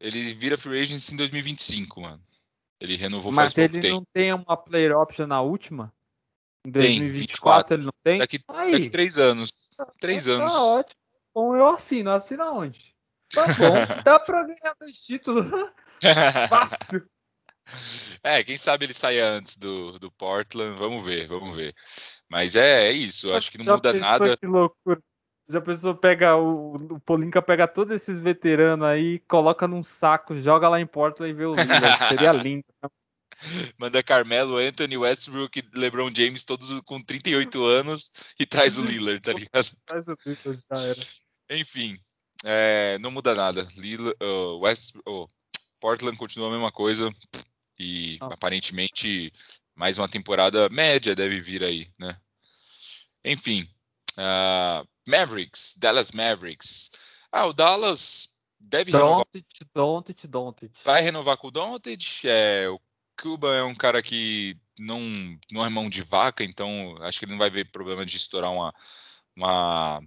ele 0.00 0.34
vira 0.34 0.58
free 0.58 0.80
agent 0.80 1.08
em 1.10 1.16
2025, 1.16 2.00
mano. 2.00 2.22
Ele 2.80 2.96
renovou 2.96 3.32
Mas 3.32 3.52
faz 3.54 3.70
pouco 3.70 3.76
ele 3.78 3.90
não 3.90 4.04
tem 4.12 4.32
uma 4.32 4.56
player 4.56 4.96
option 4.96 5.26
na 5.26 5.40
última? 5.40 5.92
Em 6.66 6.70
Tem, 6.70 6.98
2024 6.98 7.76
ele 7.76 7.84
não 7.84 7.92
tem? 8.02 8.18
Daqui, 8.18 8.40
Aí, 8.48 8.72
daqui 8.72 8.90
três 8.90 9.18
anos. 9.18 9.70
Três 10.00 10.26
tá 10.26 10.32
anos. 10.32 10.52
ótimo. 10.52 11.00
Bom, 11.34 11.56
eu 11.56 11.68
assino. 11.68 12.10
Assina 12.10 12.50
onde? 12.50 12.94
Tá 13.32 13.46
bom. 13.54 13.74
Dá 14.04 14.18
pra 14.18 14.42
ganhar 14.42 14.74
dois 14.80 14.96
títulos. 14.96 15.44
Fácil. 16.48 17.08
É, 18.22 18.42
quem 18.44 18.56
sabe 18.56 18.86
ele 18.86 18.94
saia 18.94 19.28
antes 19.30 19.56
do, 19.56 19.98
do 19.98 20.10
Portland. 20.10 20.78
Vamos 20.78 21.04
ver, 21.04 21.26
vamos 21.26 21.54
ver. 21.54 21.74
Mas 22.28 22.56
é, 22.56 22.88
é 22.88 22.92
isso. 22.92 23.32
Acho 23.32 23.50
que 23.50 23.58
não 23.58 23.64
Já 23.64 23.72
muda 23.74 23.92
nada. 23.94 24.36
Que 24.36 24.46
loucura. 24.46 25.00
Já 25.48 25.60
pensou 25.60 25.94
pega 25.94 26.36
o, 26.36 26.74
o 26.74 27.00
Polinka 27.00 27.40
pega 27.40 27.68
todos 27.68 27.94
esses 27.94 28.18
veteranos 28.18 28.84
aí, 28.84 29.20
coloca 29.28 29.68
num 29.68 29.84
saco, 29.84 30.36
joga 30.40 30.68
lá 30.68 30.80
em 30.80 30.86
Portland 30.86 31.30
e 31.30 31.34
vê 31.34 31.44
o 31.44 31.52
Lillard. 31.52 32.08
Seria 32.08 32.32
lindo. 32.34 32.64
Manda 33.78 34.02
Carmelo, 34.02 34.56
Anthony 34.56 34.96
Westbrook 34.96 35.58
e 35.58 35.78
LeBron 35.78 36.10
James 36.12 36.44
todos 36.44 36.80
com 36.80 37.00
38 37.00 37.64
anos 37.64 38.10
e 38.40 38.46
traz 38.46 38.76
o 38.76 38.82
Lillard, 38.82 39.20
tá 39.20 39.32
ligado? 39.32 39.70
Mas 39.88 40.08
o 40.08 40.16
Lillard 40.24 40.62
já 40.72 40.82
era. 40.82 41.00
Enfim, 41.50 41.96
é, 42.44 42.98
não 42.98 43.12
muda 43.12 43.34
nada. 43.34 43.68
Lillard, 43.76 44.16
uh, 44.20 44.58
West, 44.58 44.96
oh, 45.06 45.28
Portland 45.78 46.16
continua 46.16 46.48
a 46.48 46.52
mesma 46.52 46.72
coisa 46.72 47.12
e 47.78 48.18
Ah. 48.20 48.28
aparentemente 48.32 49.32
mais 49.74 49.98
uma 49.98 50.08
temporada 50.08 50.68
média 50.70 51.14
deve 51.14 51.40
vir 51.40 51.62
aí, 51.62 51.90
né? 51.98 52.16
Enfim, 53.24 53.68
ah, 54.16 54.84
Mavericks, 55.06 55.76
Dallas 55.78 56.12
Mavericks. 56.12 56.90
Ah, 57.30 57.46
o 57.46 57.52
Dallas 57.52 58.28
deve 58.58 58.90
renovar, 58.92 59.24
Don't 59.24 59.36
it, 59.36 59.46
don't 59.74 60.10
it, 60.10 60.26
don't 60.28 60.64
it. 60.64 60.78
vai 60.84 61.02
renovar 61.02 61.36
com 61.36 61.48
o 61.48 61.50
Doncic. 61.50 62.24
É, 62.24 62.68
o 62.68 62.80
Cuba 63.20 63.54
é 63.54 63.62
um 63.62 63.74
cara 63.74 64.02
que 64.02 64.58
não, 64.78 65.00
não 65.50 65.64
é 65.64 65.68
mão 65.68 65.88
de 65.88 66.02
vaca, 66.02 66.44
então 66.44 66.96
acho 67.00 67.18
que 67.18 67.24
ele 67.24 67.32
não 67.32 67.38
vai 67.38 67.50
ver 67.50 67.70
problema 67.70 68.04
de 68.04 68.16
estourar 68.16 68.52
uma, 68.52 68.74
uma 69.34 70.02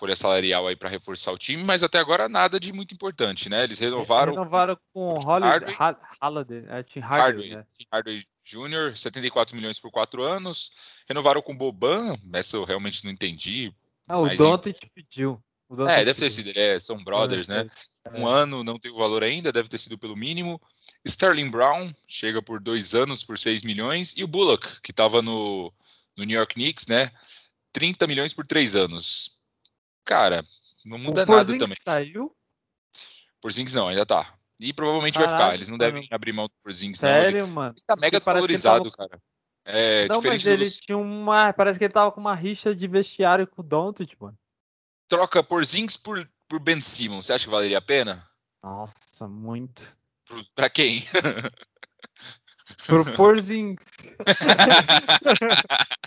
folha 0.00 0.16
salarial 0.16 0.66
aí 0.66 0.74
para 0.74 0.88
reforçar 0.88 1.30
o 1.30 1.36
time, 1.36 1.62
mas 1.62 1.82
até 1.82 1.98
agora 1.98 2.26
nada 2.26 2.58
de 2.58 2.72
muito 2.72 2.94
importante, 2.94 3.50
né? 3.50 3.64
Eles 3.64 3.78
renovaram, 3.78 4.32
Renovaram 4.32 4.78
com 4.94 5.18
Tim 5.18 5.28
Holiday, 5.28 5.76
Holiday, 6.22 6.64
é, 6.68 6.82
Tim 6.82 7.00
Hardaway, 7.00 7.20
Hardaway, 7.20 7.50
né? 7.50 7.66
Tim 7.76 7.86
Hardaway 7.92 8.22
Jr., 8.42 8.96
74 8.96 9.54
milhões 9.54 9.78
por 9.78 9.90
4 9.90 10.22
anos. 10.22 10.72
Renovaram 11.06 11.42
com 11.42 11.52
o 11.52 11.56
Boban, 11.56 12.16
essa 12.32 12.56
eu 12.56 12.64
realmente 12.64 13.04
não 13.04 13.12
entendi. 13.12 13.74
Ah, 14.08 14.18
o 14.18 14.24
Mas, 14.24 14.38
Doncic 14.38 14.88
pediu. 14.94 15.38
O 15.68 15.86
É, 15.86 16.04
deve 16.04 16.18
ter 16.18 16.30
sido, 16.30 16.50
é, 16.58 16.80
são 16.80 17.04
brothers, 17.04 17.46
né? 17.46 17.66
É. 18.04 18.18
Um 18.18 18.26
ano 18.26 18.64
não 18.64 18.78
tem 18.78 18.90
o 18.90 18.96
valor 18.96 19.22
ainda, 19.22 19.52
deve 19.52 19.68
ter 19.68 19.78
sido 19.78 19.98
pelo 19.98 20.16
mínimo. 20.16 20.60
Sterling 21.04 21.50
Brown 21.50 21.92
chega 22.08 22.42
por 22.42 22.58
dois 22.58 22.94
anos 22.94 23.22
por 23.22 23.38
6 23.38 23.62
milhões. 23.62 24.16
E 24.16 24.24
o 24.24 24.26
Bullock, 24.26 24.80
que 24.80 24.90
estava 24.90 25.20
no, 25.22 25.72
no 26.16 26.24
New 26.24 26.36
York 26.36 26.54
Knicks, 26.54 26.88
né? 26.88 27.12
30 27.72 28.06
milhões 28.06 28.34
por 28.34 28.46
três 28.46 28.74
anos. 28.74 29.39
Cara, 30.10 30.44
não 30.84 30.98
muda 30.98 31.22
o 31.22 31.26
nada 31.26 31.56
também. 31.56 31.76
saiu? 31.84 32.34
Porzingis 33.40 33.74
não, 33.74 33.86
ainda 33.86 34.04
tá. 34.04 34.34
E 34.58 34.72
provavelmente 34.72 35.14
vai 35.16 35.26
Caralho, 35.26 35.44
ficar. 35.44 35.54
Eles 35.54 35.68
não 35.68 35.78
mano. 35.78 35.92
devem 35.92 36.08
abrir 36.10 36.32
mão 36.32 36.46
do 36.46 36.52
Porzingis, 36.64 37.00
não. 37.00 37.08
Ele 37.08 37.22
Sério, 37.38 37.46
mano? 37.46 37.74
está 37.76 37.94
mega 37.94 38.18
Porque 38.18 38.24
parece 38.24 38.46
que 38.46 38.50
ele 38.50 38.56
desvalorizado, 38.56 38.90
cara. 38.90 39.22
É 39.64 40.08
não, 40.08 40.20
mas 40.20 40.44
ele 40.44 40.68
tinha 40.68 40.98
uma. 40.98 41.52
Parece 41.52 41.78
que 41.78 41.84
ele 41.84 41.92
tava 41.92 42.10
com 42.10 42.20
uma 42.20 42.34
rixa 42.34 42.74
de 42.74 42.88
vestiário 42.88 43.46
com 43.46 43.62
o 43.62 43.64
Doncic, 43.64 44.16
mano. 44.18 44.36
Troca 45.08 45.44
Porzingis 45.44 45.96
por, 45.96 46.28
por 46.48 46.58
Ben 46.58 46.80
Simmons. 46.80 47.26
Você 47.26 47.34
acha 47.34 47.44
que 47.44 47.50
valeria 47.50 47.78
a 47.78 47.82
pena? 47.82 48.26
Nossa, 48.60 49.28
muito. 49.28 49.96
Pro- 50.26 50.42
Pra 50.56 50.68
quem? 50.68 51.04
Pro 52.84 53.04
Porzingis. 53.14 53.84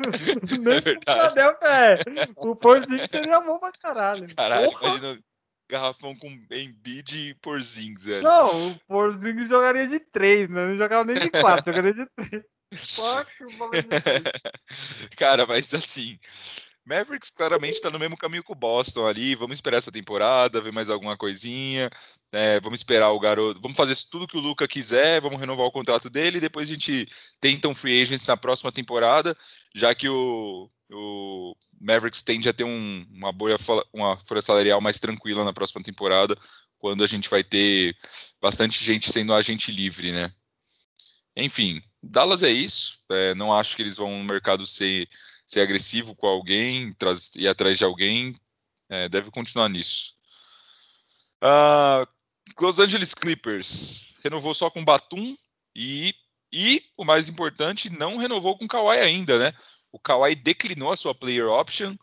Nem 0.60 0.76
É 0.76 0.80
verdade. 0.80 1.34
Philadelphia. 1.34 2.32
O 2.36 2.56
Porzingis 2.56 3.08
seria 3.10 3.40
bom 3.40 3.58
pra 3.58 3.72
caralho. 3.72 4.26
Caralho, 4.34 4.70
Porra. 4.70 4.88
imagina 4.88 5.18
garrafão 5.70 6.16
com 6.16 6.28
Embiid 6.50 7.30
e 7.30 7.34
Porzingis, 7.36 8.04
velho. 8.04 8.22
Não, 8.22 8.70
o 8.70 8.78
Porzingis 8.88 9.48
jogaria 9.48 9.86
de 9.86 10.00
3, 10.00 10.48
né? 10.48 10.66
Não 10.66 10.76
jogava 10.76 11.04
nem 11.04 11.14
de 11.16 11.30
4, 11.30 11.72
jogaria 11.72 11.94
de 11.94 12.06
3. 12.16 12.42
Fuck, 12.72 13.44
o 13.44 13.58
bagulho 13.58 13.82
de 13.82 13.88
três. 13.88 14.22
Cara, 15.16 15.44
mas 15.46 15.74
assim, 15.74 16.18
Mavericks 16.84 17.30
claramente 17.30 17.80
tá 17.80 17.90
no 17.90 17.98
mesmo 17.98 18.16
caminho 18.16 18.42
que 18.42 18.52
o 18.52 18.54
Boston 18.54 19.06
ali. 19.06 19.34
Vamos 19.34 19.56
esperar 19.56 19.78
essa 19.78 19.92
temporada, 19.92 20.60
ver 20.60 20.72
mais 20.72 20.90
alguma 20.90 21.16
coisinha. 21.16 21.90
né, 22.32 22.60
vamos 22.60 22.80
esperar 22.80 23.10
o 23.10 23.20
garoto. 23.20 23.60
Vamos 23.60 23.76
fazer 23.76 23.96
tudo 24.10 24.26
que 24.26 24.36
o 24.36 24.40
Luca 24.40 24.66
quiser. 24.66 25.20
Vamos 25.20 25.38
renovar 25.38 25.66
o 25.66 25.72
contrato 25.72 26.10
dele. 26.10 26.38
E 26.38 26.40
depois 26.40 26.68
a 26.68 26.72
gente 26.72 27.06
tenta 27.40 27.68
um 27.68 27.74
free 27.74 28.02
agents 28.02 28.26
na 28.26 28.36
próxima 28.36 28.72
temporada, 28.72 29.36
já 29.74 29.94
que 29.94 30.08
o, 30.08 30.68
o 30.90 31.54
Mavericks 31.80 32.22
tende 32.22 32.48
a 32.48 32.52
ter 32.52 32.64
um, 32.64 33.06
uma, 33.10 33.32
boa, 33.32 33.56
uma 33.92 34.18
folha 34.20 34.42
salarial 34.42 34.80
mais 34.80 34.98
tranquila 34.98 35.44
na 35.44 35.52
próxima 35.52 35.82
temporada, 35.82 36.36
quando 36.78 37.04
a 37.04 37.06
gente 37.06 37.28
vai 37.28 37.44
ter 37.44 37.96
bastante 38.40 38.82
gente 38.82 39.12
sendo 39.12 39.34
agente 39.34 39.70
livre, 39.70 40.12
né? 40.12 40.32
Enfim, 41.36 41.80
Dallas 42.02 42.42
é 42.42 42.50
isso. 42.50 42.98
É, 43.10 43.34
não 43.34 43.52
acho 43.52 43.76
que 43.76 43.82
eles 43.82 43.96
vão 43.96 44.18
no 44.18 44.24
mercado 44.24 44.66
ser, 44.66 45.08
ser 45.50 45.62
agressivo 45.62 46.14
com 46.14 46.28
alguém, 46.28 46.94
traz, 46.94 47.34
ir 47.34 47.48
atrás 47.48 47.76
de 47.76 47.82
alguém. 47.82 48.32
É, 48.88 49.08
deve 49.08 49.32
continuar 49.32 49.68
nisso. 49.68 50.14
Uh, 51.42 52.06
Los 52.60 52.78
Angeles 52.78 53.14
Clippers 53.14 54.14
renovou 54.22 54.54
só 54.54 54.70
com 54.70 54.84
Batum 54.84 55.36
e, 55.74 56.14
e, 56.52 56.84
o 56.96 57.04
mais 57.04 57.28
importante, 57.28 57.90
não 57.90 58.16
renovou 58.16 58.56
com 58.56 58.68
Kawhi 58.68 59.00
ainda, 59.00 59.40
né? 59.40 59.52
O 59.90 59.98
Kawhi 59.98 60.36
declinou 60.36 60.92
a 60.92 60.96
sua 60.96 61.16
player 61.16 61.48
option. 61.48 61.96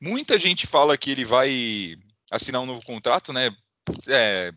Muita 0.00 0.38
gente 0.38 0.66
fala 0.66 0.96
que 0.96 1.10
ele 1.10 1.24
vai 1.24 1.96
assinar 2.30 2.62
um 2.62 2.66
novo 2.66 2.82
contrato, 2.82 3.30
né? 3.30 3.54
É, 4.08 4.52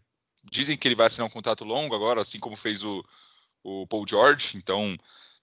dizem 0.49 0.77
que 0.77 0.87
ele 0.87 0.95
vai 0.95 1.07
assinar 1.07 1.27
um 1.27 1.31
contrato 1.31 1.65
longo 1.65 1.93
agora, 1.93 2.21
assim 2.21 2.39
como 2.39 2.55
fez 2.55 2.85
o, 2.85 3.03
o 3.63 3.85
Paul 3.87 4.07
George. 4.07 4.55
Então, 4.55 4.95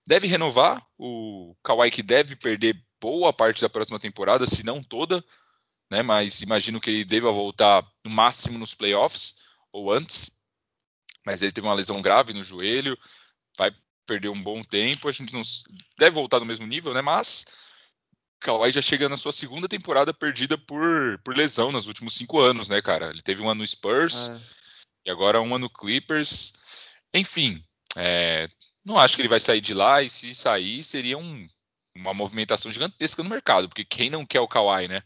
deve 0.07 0.27
renovar. 0.27 0.83
O 0.97 1.55
Kawhi 1.63 1.91
que 1.91 2.03
deve 2.03 2.37
perder 2.37 2.86
boa 3.01 3.33
parte 3.33 3.61
da 3.61 3.69
próxima 3.69 3.99
temporada, 3.99 4.47
se 4.47 4.65
não 4.65 4.83
toda, 4.83 5.25
né? 5.91 6.03
Mas 6.03 6.41
imagino 6.43 6.81
que 6.81 6.91
ele 6.91 7.05
deva 7.05 7.31
voltar 7.31 7.87
no 8.05 8.11
máximo 8.11 8.59
nos 8.59 8.75
playoffs 8.75 9.37
ou 9.73 9.93
antes. 9.93 10.43
Mas 11.25 11.43
ele 11.43 11.53
teve 11.53 11.67
uma 11.67 11.75
lesão 11.75 12.01
grave 12.01 12.33
no 12.33 12.45
joelho, 12.45 12.97
vai 13.59 13.75
perder 14.07 14.29
um 14.29 14.43
bom 14.43 14.63
tempo. 14.63 15.09
A 15.09 15.13
gente 15.13 15.33
não 15.33 15.43
deve 15.99 16.15
voltar 16.15 16.39
no 16.39 16.47
mesmo 16.47 16.67
nível, 16.67 16.95
né? 16.95 17.03
Mas 17.03 17.47
Kawhi 18.41 18.71
já 18.71 18.83
chega 18.83 19.09
na 19.09 19.17
sua 19.17 19.33
segunda 19.33 19.69
temporada 19.69 20.15
perdida 20.15 20.57
por, 20.57 21.19
por 21.25 21.37
lesão 21.37 21.73
nos 21.73 21.87
últimos 21.87 22.15
cinco 22.15 22.39
anos, 22.39 22.69
né, 22.69 22.81
cara? 22.81 23.11
Ele 23.11 23.23
teve 23.23 23.43
um 23.43 23.49
ano 23.49 23.61
no 23.61 23.67
Spurs 23.67 24.29
é. 24.29 24.41
e 25.07 25.11
agora 25.11 25.41
um 25.41 25.55
ano 25.55 25.67
no 25.67 25.71
Clippers. 25.71 26.55
Enfim, 27.13 27.63
é, 27.97 28.49
não 28.85 28.99
acho 28.99 29.17
que 29.17 29.23
ele 29.23 29.29
vai 29.29 29.41
sair 29.41 29.61
de 29.61 29.75
lá 29.75 30.03
e 30.03 30.11
se 30.11 30.35
sair 30.35 30.85
seria 30.85 31.19
um, 31.19 31.49
uma 31.97 32.15
movimentação 32.15 32.71
gigantesca 32.71 33.23
no 33.23 33.31
mercado, 33.31 33.69
porque 33.69 33.85
quem 33.85 34.11
não 34.11 34.25
quer 34.25 34.41
o 34.41 34.49
Kawhi, 34.49 34.89
né? 34.89 35.03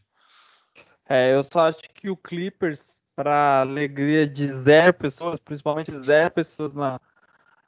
É, 1.08 1.34
eu 1.34 1.42
só 1.42 1.68
acho 1.68 1.82
que 1.94 2.08
o 2.08 2.16
Clippers, 2.16 3.02
para 3.16 3.60
alegria 3.60 4.26
de 4.26 4.48
zero 4.48 4.94
pessoas, 4.94 5.38
principalmente 5.40 5.90
zero 5.90 6.30
pessoas 6.30 6.72
na, 6.72 7.00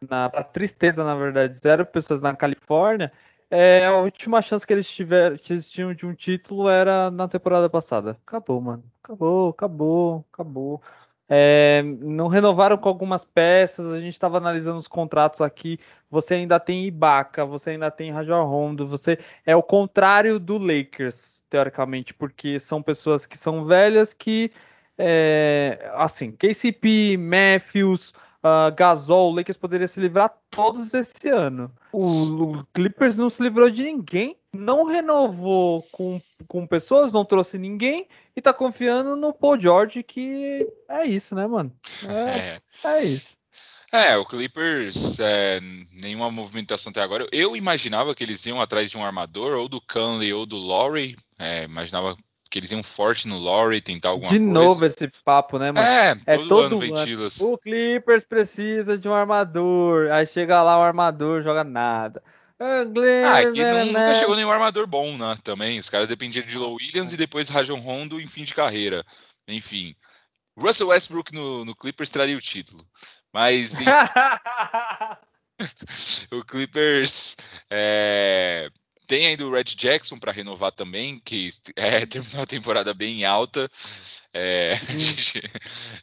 na 0.00 0.28
tristeza, 0.44 1.02
na 1.04 1.14
verdade, 1.14 1.58
zero 1.60 1.84
pessoas 1.84 2.20
na 2.20 2.36
Califórnia, 2.36 3.12
é, 3.50 3.84
a 3.84 3.96
última 3.96 4.40
chance 4.40 4.66
que 4.66 4.72
eles, 4.72 4.88
tiveram, 4.88 5.36
que 5.36 5.52
eles 5.52 5.68
tinham 5.68 5.92
de 5.92 6.06
um 6.06 6.14
título 6.14 6.68
era 6.68 7.10
na 7.10 7.28
temporada 7.28 7.68
passada. 7.68 8.18
Acabou, 8.26 8.60
mano. 8.60 8.82
Acabou, 9.02 9.50
acabou, 9.50 10.24
acabou. 10.32 10.82
É, 11.28 11.82
não 12.00 12.28
renovaram 12.28 12.76
com 12.76 12.88
algumas 12.88 13.24
peças, 13.24 13.86
a 13.92 14.00
gente 14.00 14.12
estava 14.12 14.36
analisando 14.36 14.78
os 14.78 14.88
contratos 14.88 15.40
aqui. 15.40 15.78
Você 16.10 16.34
ainda 16.34 16.60
tem 16.60 16.84
Ibaka, 16.84 17.44
você 17.44 17.70
ainda 17.70 17.90
tem 17.90 18.10
Rajon 18.10 18.44
Rondo, 18.44 18.86
você 18.86 19.18
é 19.46 19.56
o 19.56 19.62
contrário 19.62 20.38
do 20.38 20.58
Lakers, 20.58 21.42
teoricamente, 21.48 22.12
porque 22.12 22.58
são 22.60 22.82
pessoas 22.82 23.24
que 23.24 23.38
são 23.38 23.64
velhas 23.64 24.12
que, 24.12 24.52
é, 24.98 25.90
assim, 25.94 26.32
KCP, 26.32 27.16
Matthews, 27.16 28.12
uh, 28.42 28.74
Gasol, 28.74 29.32
o 29.32 29.36
Lakers 29.36 29.56
poderia 29.56 29.88
se 29.88 30.00
livrar 30.00 30.32
todos 30.50 30.92
esse 30.92 31.28
ano. 31.28 31.72
O, 31.92 32.58
o, 32.58 32.66
Clippers 32.74 33.16
não 33.16 33.30
se 33.30 33.42
livrou 33.42 33.70
de 33.70 33.84
ninguém, 33.84 34.36
não 34.54 34.84
renovou 34.84 35.82
com, 35.90 36.20
com 36.46 36.66
pessoas, 36.66 37.12
não 37.12 37.24
trouxe 37.24 37.58
ninguém 37.58 38.06
e 38.36 38.40
tá 38.40 38.52
confiando 38.52 39.16
no 39.16 39.32
Paul 39.32 39.58
George, 39.60 40.02
que 40.02 40.66
é 40.88 41.06
isso, 41.06 41.34
né, 41.34 41.46
mano? 41.46 41.72
É, 42.06 42.38
é. 42.84 42.96
é 42.96 43.04
isso. 43.04 43.30
É, 43.92 44.16
o 44.16 44.24
Clippers, 44.24 45.18
é, 45.20 45.60
nenhuma 45.92 46.30
movimentação 46.30 46.90
até 46.90 47.02
agora. 47.02 47.26
Eu 47.30 47.54
imaginava 47.54 48.14
que 48.14 48.24
eles 48.24 48.44
iam 48.46 48.60
atrás 48.60 48.90
de 48.90 48.96
um 48.96 49.04
armador, 49.04 49.58
ou 49.58 49.68
do 49.68 49.82
Conley 49.82 50.32
ou 50.32 50.46
do 50.46 50.56
Laurie. 50.56 51.14
É, 51.38 51.64
imaginava 51.64 52.16
que 52.48 52.58
eles 52.58 52.70
iam 52.70 52.82
forte 52.82 53.28
no 53.28 53.38
Lowry, 53.38 53.82
tentar 53.82 54.10
alguma 54.10 54.30
de 54.30 54.38
coisa. 54.38 54.44
De 54.44 54.50
novo 54.50 54.84
esse 54.86 55.10
papo, 55.24 55.58
né, 55.58 55.72
mano? 55.72 55.86
É, 55.86 56.16
é 56.26 56.36
todo, 56.38 56.66
ano 56.66 56.78
ventilas. 56.78 57.38
O 57.38 57.58
Clippers 57.58 58.24
precisa 58.24 58.96
de 58.96 59.08
um 59.08 59.14
armador. 59.14 60.10
Aí 60.10 60.26
chega 60.26 60.62
lá 60.62 60.78
o 60.78 60.82
armador, 60.82 61.42
joga 61.42 61.62
nada. 61.62 62.22
Ah, 62.64 63.38
ah 63.38 63.52
que 63.52 63.64
não, 63.64 63.86
nunca 63.86 64.14
chegou 64.14 64.36
nenhum 64.36 64.52
armador 64.52 64.86
bom, 64.86 65.18
né? 65.18 65.36
Também. 65.42 65.80
Os 65.80 65.90
caras 65.90 66.06
dependiam 66.06 66.46
de 66.46 66.56
Low 66.56 66.76
Williams 66.76 67.12
e 67.12 67.16
depois 67.16 67.48
Rajon 67.48 67.80
Rondo 67.80 68.20
em 68.20 68.26
fim 68.28 68.44
de 68.44 68.54
carreira. 68.54 69.04
Enfim. 69.48 69.96
Russell 70.56 70.88
Westbrook 70.88 71.34
no, 71.34 71.64
no 71.64 71.74
Clippers 71.74 72.10
traria 72.10 72.36
o 72.36 72.40
título. 72.40 72.86
Mas. 73.32 73.78
o 76.30 76.44
Clippers 76.44 77.36
é, 77.70 78.68
tem 79.12 79.26
ainda 79.26 79.46
o 79.46 79.52
Red 79.52 79.64
Jackson 79.64 80.18
para 80.18 80.32
renovar 80.32 80.72
também, 80.72 81.20
que 81.22 81.50
é, 81.76 82.06
terminou 82.06 82.44
a 82.44 82.46
temporada 82.46 82.94
bem 82.94 83.26
alta. 83.26 83.70
É, 84.32 84.72
a, 84.88 84.98
gente, 84.98 85.38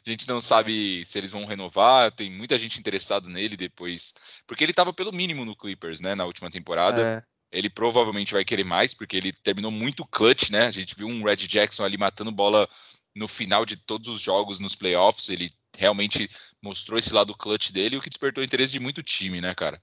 a, 0.06 0.10
gente, 0.10 0.28
não 0.28 0.40
sabe 0.40 1.04
se 1.04 1.18
eles 1.18 1.32
vão 1.32 1.44
renovar. 1.44 2.12
Tem 2.12 2.30
muita 2.30 2.56
gente 2.56 2.78
interessada 2.78 3.28
nele 3.28 3.56
depois, 3.56 4.14
porque 4.46 4.62
ele 4.62 4.70
estava 4.70 4.92
pelo 4.92 5.10
mínimo 5.10 5.44
no 5.44 5.56
Clippers, 5.56 6.00
né, 6.00 6.14
na 6.14 6.24
última 6.24 6.48
temporada. 6.52 7.16
É. 7.16 7.58
Ele 7.58 7.68
provavelmente 7.68 8.32
vai 8.32 8.44
querer 8.44 8.62
mais, 8.62 8.94
porque 8.94 9.16
ele 9.16 9.32
terminou 9.32 9.72
muito 9.72 10.06
clutch, 10.06 10.50
né? 10.50 10.66
A 10.66 10.70
gente 10.70 10.94
viu 10.94 11.08
um 11.08 11.24
Red 11.24 11.48
Jackson 11.48 11.82
ali 11.82 11.98
matando 11.98 12.30
bola 12.30 12.68
no 13.12 13.26
final 13.26 13.66
de 13.66 13.76
todos 13.76 14.08
os 14.08 14.20
jogos 14.20 14.60
nos 14.60 14.76
playoffs. 14.76 15.28
Ele 15.30 15.50
realmente 15.76 16.30
mostrou 16.62 16.96
esse 16.96 17.12
lado 17.12 17.36
clutch 17.36 17.72
dele, 17.72 17.96
o 17.96 18.00
que 18.00 18.08
despertou 18.08 18.40
o 18.40 18.44
interesse 18.44 18.70
de 18.70 18.78
muito 18.78 19.02
time, 19.02 19.40
né, 19.40 19.52
cara? 19.52 19.82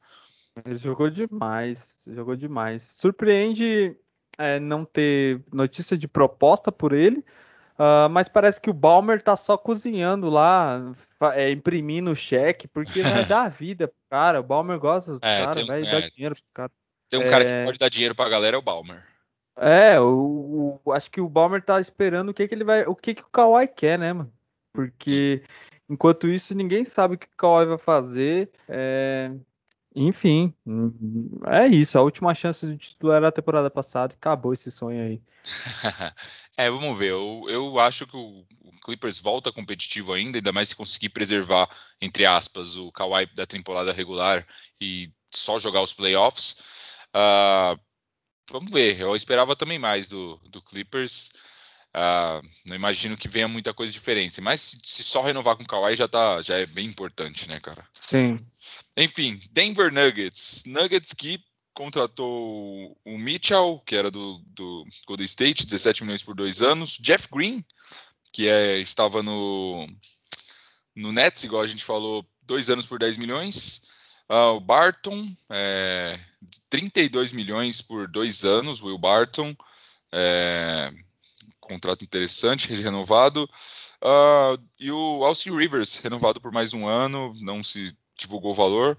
Ele 0.66 0.78
jogou 0.78 1.10
demais, 1.10 1.98
jogou 2.08 2.36
demais. 2.36 2.84
Surpreende 2.84 3.96
é, 4.38 4.60
não 4.60 4.86
ter 4.86 5.42
notícia 5.52 5.98
de 5.98 6.08
proposta 6.08 6.72
por 6.72 6.94
ele, 6.94 7.20
uh, 7.78 8.10
mas 8.10 8.28
parece 8.28 8.62
que 8.62 8.70
o 8.70 8.74
Balmer 8.74 9.22
tá 9.22 9.36
só 9.36 9.58
cozinhando 9.58 10.30
lá, 10.30 10.94
é, 11.34 11.52
imprimindo 11.52 12.12
o 12.12 12.16
cheque, 12.16 12.68
porque 12.68 13.02
não 13.02 13.18
é 13.18 13.26
dar 13.26 13.50
vida 13.50 13.88
pro 13.88 13.98
cara. 14.10 14.40
O 14.40 14.44
Balmer 14.44 14.80
gosta 14.80 15.14
do 15.14 15.20
é, 15.26 15.46
cara, 15.46 15.66
vai 15.66 15.84
é, 15.84 15.92
dar 15.92 16.02
dinheiro 16.02 16.36
pro 16.36 16.44
cara. 16.54 16.72
Tem 17.10 17.20
um 17.20 17.30
cara 17.30 17.46
que 17.46 17.52
é. 17.52 17.66
pode 17.66 17.80
dar 17.80 17.90
dinheiro 17.90 18.16
pra 18.16 18.30
galera, 18.30 18.56
é 18.56 18.60
o 18.60 18.62
Balmer. 18.62 19.04
É, 19.60 20.00
o, 20.00 20.80
o, 20.86 20.92
acho 20.92 21.10
que 21.10 21.20
o 21.20 21.30
Balmer 21.30 21.64
tá 21.64 21.80
esperando 21.80 22.30
o 22.30 22.34
que, 22.34 22.48
que 22.48 22.54
ele 22.54 22.64
vai. 22.64 22.86
O 22.86 22.96
que, 22.96 23.16
que 23.16 23.24
o 23.24 23.30
Kawhi 23.32 23.68
quer, 23.68 23.98
né, 23.98 24.14
mano? 24.14 24.32
Porque 24.72 25.42
enquanto 25.90 26.28
isso, 26.28 26.54
ninguém 26.54 26.86
sabe 26.86 27.16
o 27.16 27.18
que 27.18 27.26
o 27.26 27.38
Kawhi 27.38 27.66
vai 27.66 27.78
fazer. 27.78 28.52
É, 28.68 29.32
enfim, 29.98 30.54
é 31.48 31.68
isso. 31.68 31.98
A 31.98 32.02
última 32.04 32.34
chance 32.36 32.66
do 32.66 32.78
título 32.78 33.12
era 33.12 33.30
a 33.30 33.32
temporada 33.32 33.70
passada 33.70 34.14
e 34.14 34.16
acabou 34.16 34.54
esse 34.54 34.70
sonho 34.70 35.04
aí. 35.04 35.22
é, 36.56 36.70
vamos 36.70 36.96
ver. 36.98 37.12
Eu, 37.12 37.46
eu 37.50 37.80
acho 37.80 38.06
que 38.06 38.16
o, 38.16 38.46
o, 38.62 38.72
Clippers 38.84 39.20
volta 39.20 39.52
competitivo 39.52 40.14
ainda, 40.14 40.38
ainda 40.38 40.52
mais 40.52 40.70
se 40.70 40.76
conseguir 40.76 41.10
preservar, 41.10 41.68
entre 42.00 42.28
aspas, 42.28 42.76
o 42.76 42.92
Kawhi 42.92 43.26
da 43.34 43.48
temporada 43.48 43.92
regular 43.92 44.46
e 44.80 45.12
só 45.32 45.60
jogar 45.60 45.82
os 45.82 45.94
playoffs. 45.94 46.64
Uh, 47.10 47.80
vamos 48.52 48.72
ver. 48.72 49.00
Eu 49.00 49.16
esperava 49.16 49.56
também 49.56 49.80
mais 49.80 50.08
do, 50.08 50.40
do 50.50 50.62
Clippers. 50.62 51.32
Uh, 51.96 52.46
não 52.68 52.76
imagino 52.76 53.18
que 53.18 53.28
venha 53.28 53.48
muita 53.48 53.74
coisa 53.74 53.92
diferente. 53.92 54.40
Mas 54.42 54.62
se, 54.62 54.80
se, 54.84 55.04
só 55.04 55.24
renovar 55.24 55.56
com 55.56 55.64
o 55.64 55.68
Kawhi 55.68 55.96
já, 55.96 56.08
tá, 56.08 56.40
já 56.44 56.58
é 56.58 56.68
bem 56.68 56.86
importante, 56.86 57.50
né, 57.50 57.60
cara? 57.60 57.84
Sim. 58.00 58.38
Enfim, 58.98 59.40
Denver 59.52 59.94
Nuggets. 59.94 60.64
Nuggets 60.66 61.14
que 61.14 61.40
contratou 61.72 62.98
o 63.06 63.18
Mitchell, 63.20 63.80
que 63.86 63.96
era 63.96 64.10
do, 64.10 64.42
do 64.56 64.84
Golden 65.06 65.26
State, 65.26 65.68
17 65.68 66.04
milhões 66.04 66.24
por 66.24 66.34
dois 66.34 66.64
anos. 66.64 66.98
Jeff 67.00 67.28
Green, 67.32 67.64
que 68.34 68.50
é, 68.50 68.80
estava 68.80 69.22
no, 69.22 69.88
no 70.96 71.12
Nets, 71.12 71.44
igual 71.44 71.62
a 71.62 71.68
gente 71.68 71.84
falou, 71.84 72.28
dois 72.42 72.72
anos 72.72 72.88
por 72.88 72.98
10 72.98 73.18
milhões. 73.18 73.84
Uh, 74.28 74.56
o 74.56 74.60
Barton, 74.60 75.32
é, 75.52 76.20
32 76.72 77.32
milhões 77.32 77.82
por 77.82 78.08
dois 78.08 78.44
anos, 78.44 78.82
Will 78.82 78.98
Barton. 78.98 79.56
É, 80.12 80.92
contrato 81.60 82.04
interessante, 82.04 82.74
renovado. 82.74 83.48
Uh, 84.02 84.60
e 84.80 84.92
o 84.92 85.24
Alcee 85.24 85.52
Rivers, 85.52 85.98
renovado 85.98 86.42
por 86.42 86.52
mais 86.52 86.74
um 86.74 86.88
ano, 86.88 87.32
não 87.42 87.64
se 87.64 87.96
divulgou 88.18 88.52
o 88.52 88.56
valor. 88.56 88.98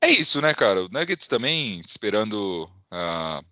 É 0.00 0.08
isso, 0.08 0.40
né, 0.40 0.54
cara? 0.54 0.84
O 0.84 0.88
Nuggets 0.88 1.28
também 1.28 1.80
esperando 1.80 2.68
uh, 2.92 3.44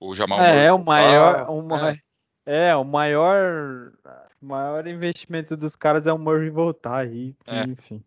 o 0.00 0.14
Jamal 0.14 0.40
É, 0.40 0.66
é 0.66 0.72
o 0.72 0.78
maior, 0.78 1.50
uma, 1.50 1.90
é. 1.90 2.68
é. 2.68 2.76
o 2.76 2.84
maior, 2.84 3.92
maior 4.40 4.86
investimento 4.86 5.56
dos 5.56 5.76
caras 5.76 6.06
é 6.06 6.12
o 6.12 6.18
Murray 6.18 6.50
voltar 6.50 6.98
aí, 6.98 7.34
é. 7.46 7.62
enfim. 7.62 8.02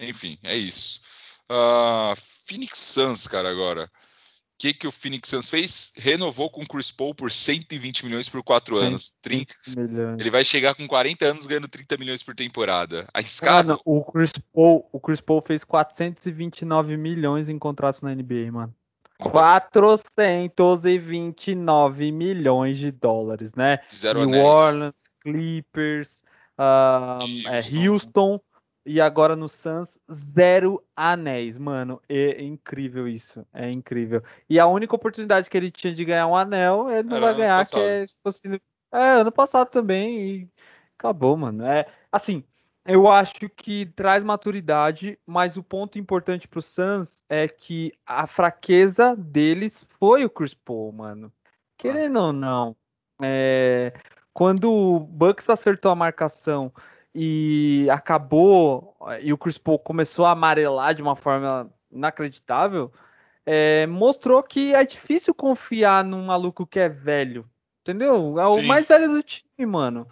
Enfim, 0.00 0.38
é 0.42 0.56
isso. 0.56 1.00
Uh, 1.50 2.14
Phoenix 2.46 2.78
Suns, 2.78 3.26
cara, 3.26 3.50
agora. 3.50 3.90
Que, 4.58 4.72
que 4.72 4.86
o 4.86 4.92
Phoenix 4.92 5.28
Suns 5.28 5.50
fez? 5.50 5.92
Renovou 5.96 6.48
com 6.50 6.62
o 6.62 6.66
Chris 6.66 6.90
Paul 6.90 7.14
por 7.14 7.30
120 7.30 8.06
milhões 8.06 8.28
por 8.28 8.42
4 8.42 8.76
anos. 8.76 9.12
30, 9.22 9.54
ele 10.18 10.30
vai 10.30 10.44
chegar 10.44 10.74
com 10.74 10.86
40 10.86 11.24
anos 11.24 11.46
ganhando 11.46 11.68
30 11.68 11.96
milhões 11.96 12.22
por 12.22 12.34
temporada. 12.34 13.08
Arriscado? 13.12 13.68
Mano, 13.68 13.80
o 13.84 14.02
Chris 14.04 14.32
Paul, 14.52 14.88
o 14.92 15.00
Chris 15.00 15.20
Paul 15.20 15.42
fez 15.44 15.64
429 15.64 16.96
milhões 16.96 17.48
em 17.48 17.58
contratos 17.58 18.02
na 18.02 18.14
NBA, 18.14 18.52
mano. 18.52 18.72
429 19.18 22.12
milhões 22.12 22.78
de 22.78 22.90
dólares, 22.90 23.54
né? 23.54 23.78
Zero 23.92 24.24
New 24.24 24.44
Orleans, 24.44 25.04
Clippers, 25.20 26.24
Houston. 26.58 27.48
É, 27.48 27.60
Houston 27.86 28.40
e 28.86 29.00
agora 29.00 29.34
no 29.34 29.48
Suns, 29.48 29.98
zero 30.12 30.84
anéis, 30.94 31.56
mano. 31.56 32.00
É 32.08 32.42
incrível 32.42 33.08
isso. 33.08 33.46
É 33.52 33.70
incrível. 33.70 34.22
E 34.48 34.58
a 34.60 34.66
única 34.66 34.94
oportunidade 34.94 35.48
que 35.48 35.56
ele 35.56 35.70
tinha 35.70 35.94
de 35.94 36.04
ganhar 36.04 36.26
um 36.26 36.36
anel, 36.36 36.90
ele 36.90 37.08
não 37.08 37.16
Era 37.16 37.26
vai 37.26 37.36
ganhar, 37.36 37.66
que 37.66 37.78
é, 37.78 38.04
fosse, 38.22 38.60
é 38.92 39.10
ano 39.20 39.32
passado 39.32 39.68
também. 39.70 40.20
E 40.20 40.48
acabou, 40.98 41.36
mano. 41.36 41.64
É 41.64 41.86
assim. 42.12 42.44
Eu 42.86 43.08
acho 43.08 43.48
que 43.56 43.86
traz 43.96 44.22
maturidade, 44.22 45.18
mas 45.26 45.56
o 45.56 45.62
ponto 45.62 45.98
importante 45.98 46.46
pro 46.46 46.60
Suns 46.60 47.22
é 47.30 47.48
que 47.48 47.94
a 48.04 48.26
fraqueza 48.26 49.16
deles 49.16 49.86
foi 49.98 50.22
o 50.22 50.28
Chris 50.28 50.52
Paul, 50.52 50.92
mano. 50.92 51.32
Querendo 51.78 52.18
ah. 52.18 52.26
ou 52.26 52.32
não, 52.34 52.76
é, 53.22 53.94
quando 54.34 54.70
o 54.70 55.00
Bucks 55.00 55.48
acertou 55.48 55.90
a 55.90 55.96
marcação 55.96 56.70
e 57.14 57.86
acabou, 57.90 58.96
e 59.22 59.32
o 59.32 59.38
Chris 59.38 59.56
Paul 59.56 59.78
começou 59.78 60.26
a 60.26 60.32
amarelar 60.32 60.94
de 60.94 61.02
uma 61.02 61.14
forma 61.14 61.70
inacreditável, 61.92 62.92
é, 63.46 63.86
mostrou 63.86 64.42
que 64.42 64.74
é 64.74 64.84
difícil 64.84 65.34
confiar 65.34 66.04
num 66.04 66.26
maluco 66.26 66.66
que 66.66 66.80
é 66.80 66.88
velho. 66.88 67.48
Entendeu? 67.82 68.40
É 68.40 68.46
o 68.46 68.52
Sim. 68.52 68.66
mais 68.66 68.86
velho 68.86 69.08
do 69.08 69.22
time, 69.22 69.66
mano. 69.66 70.08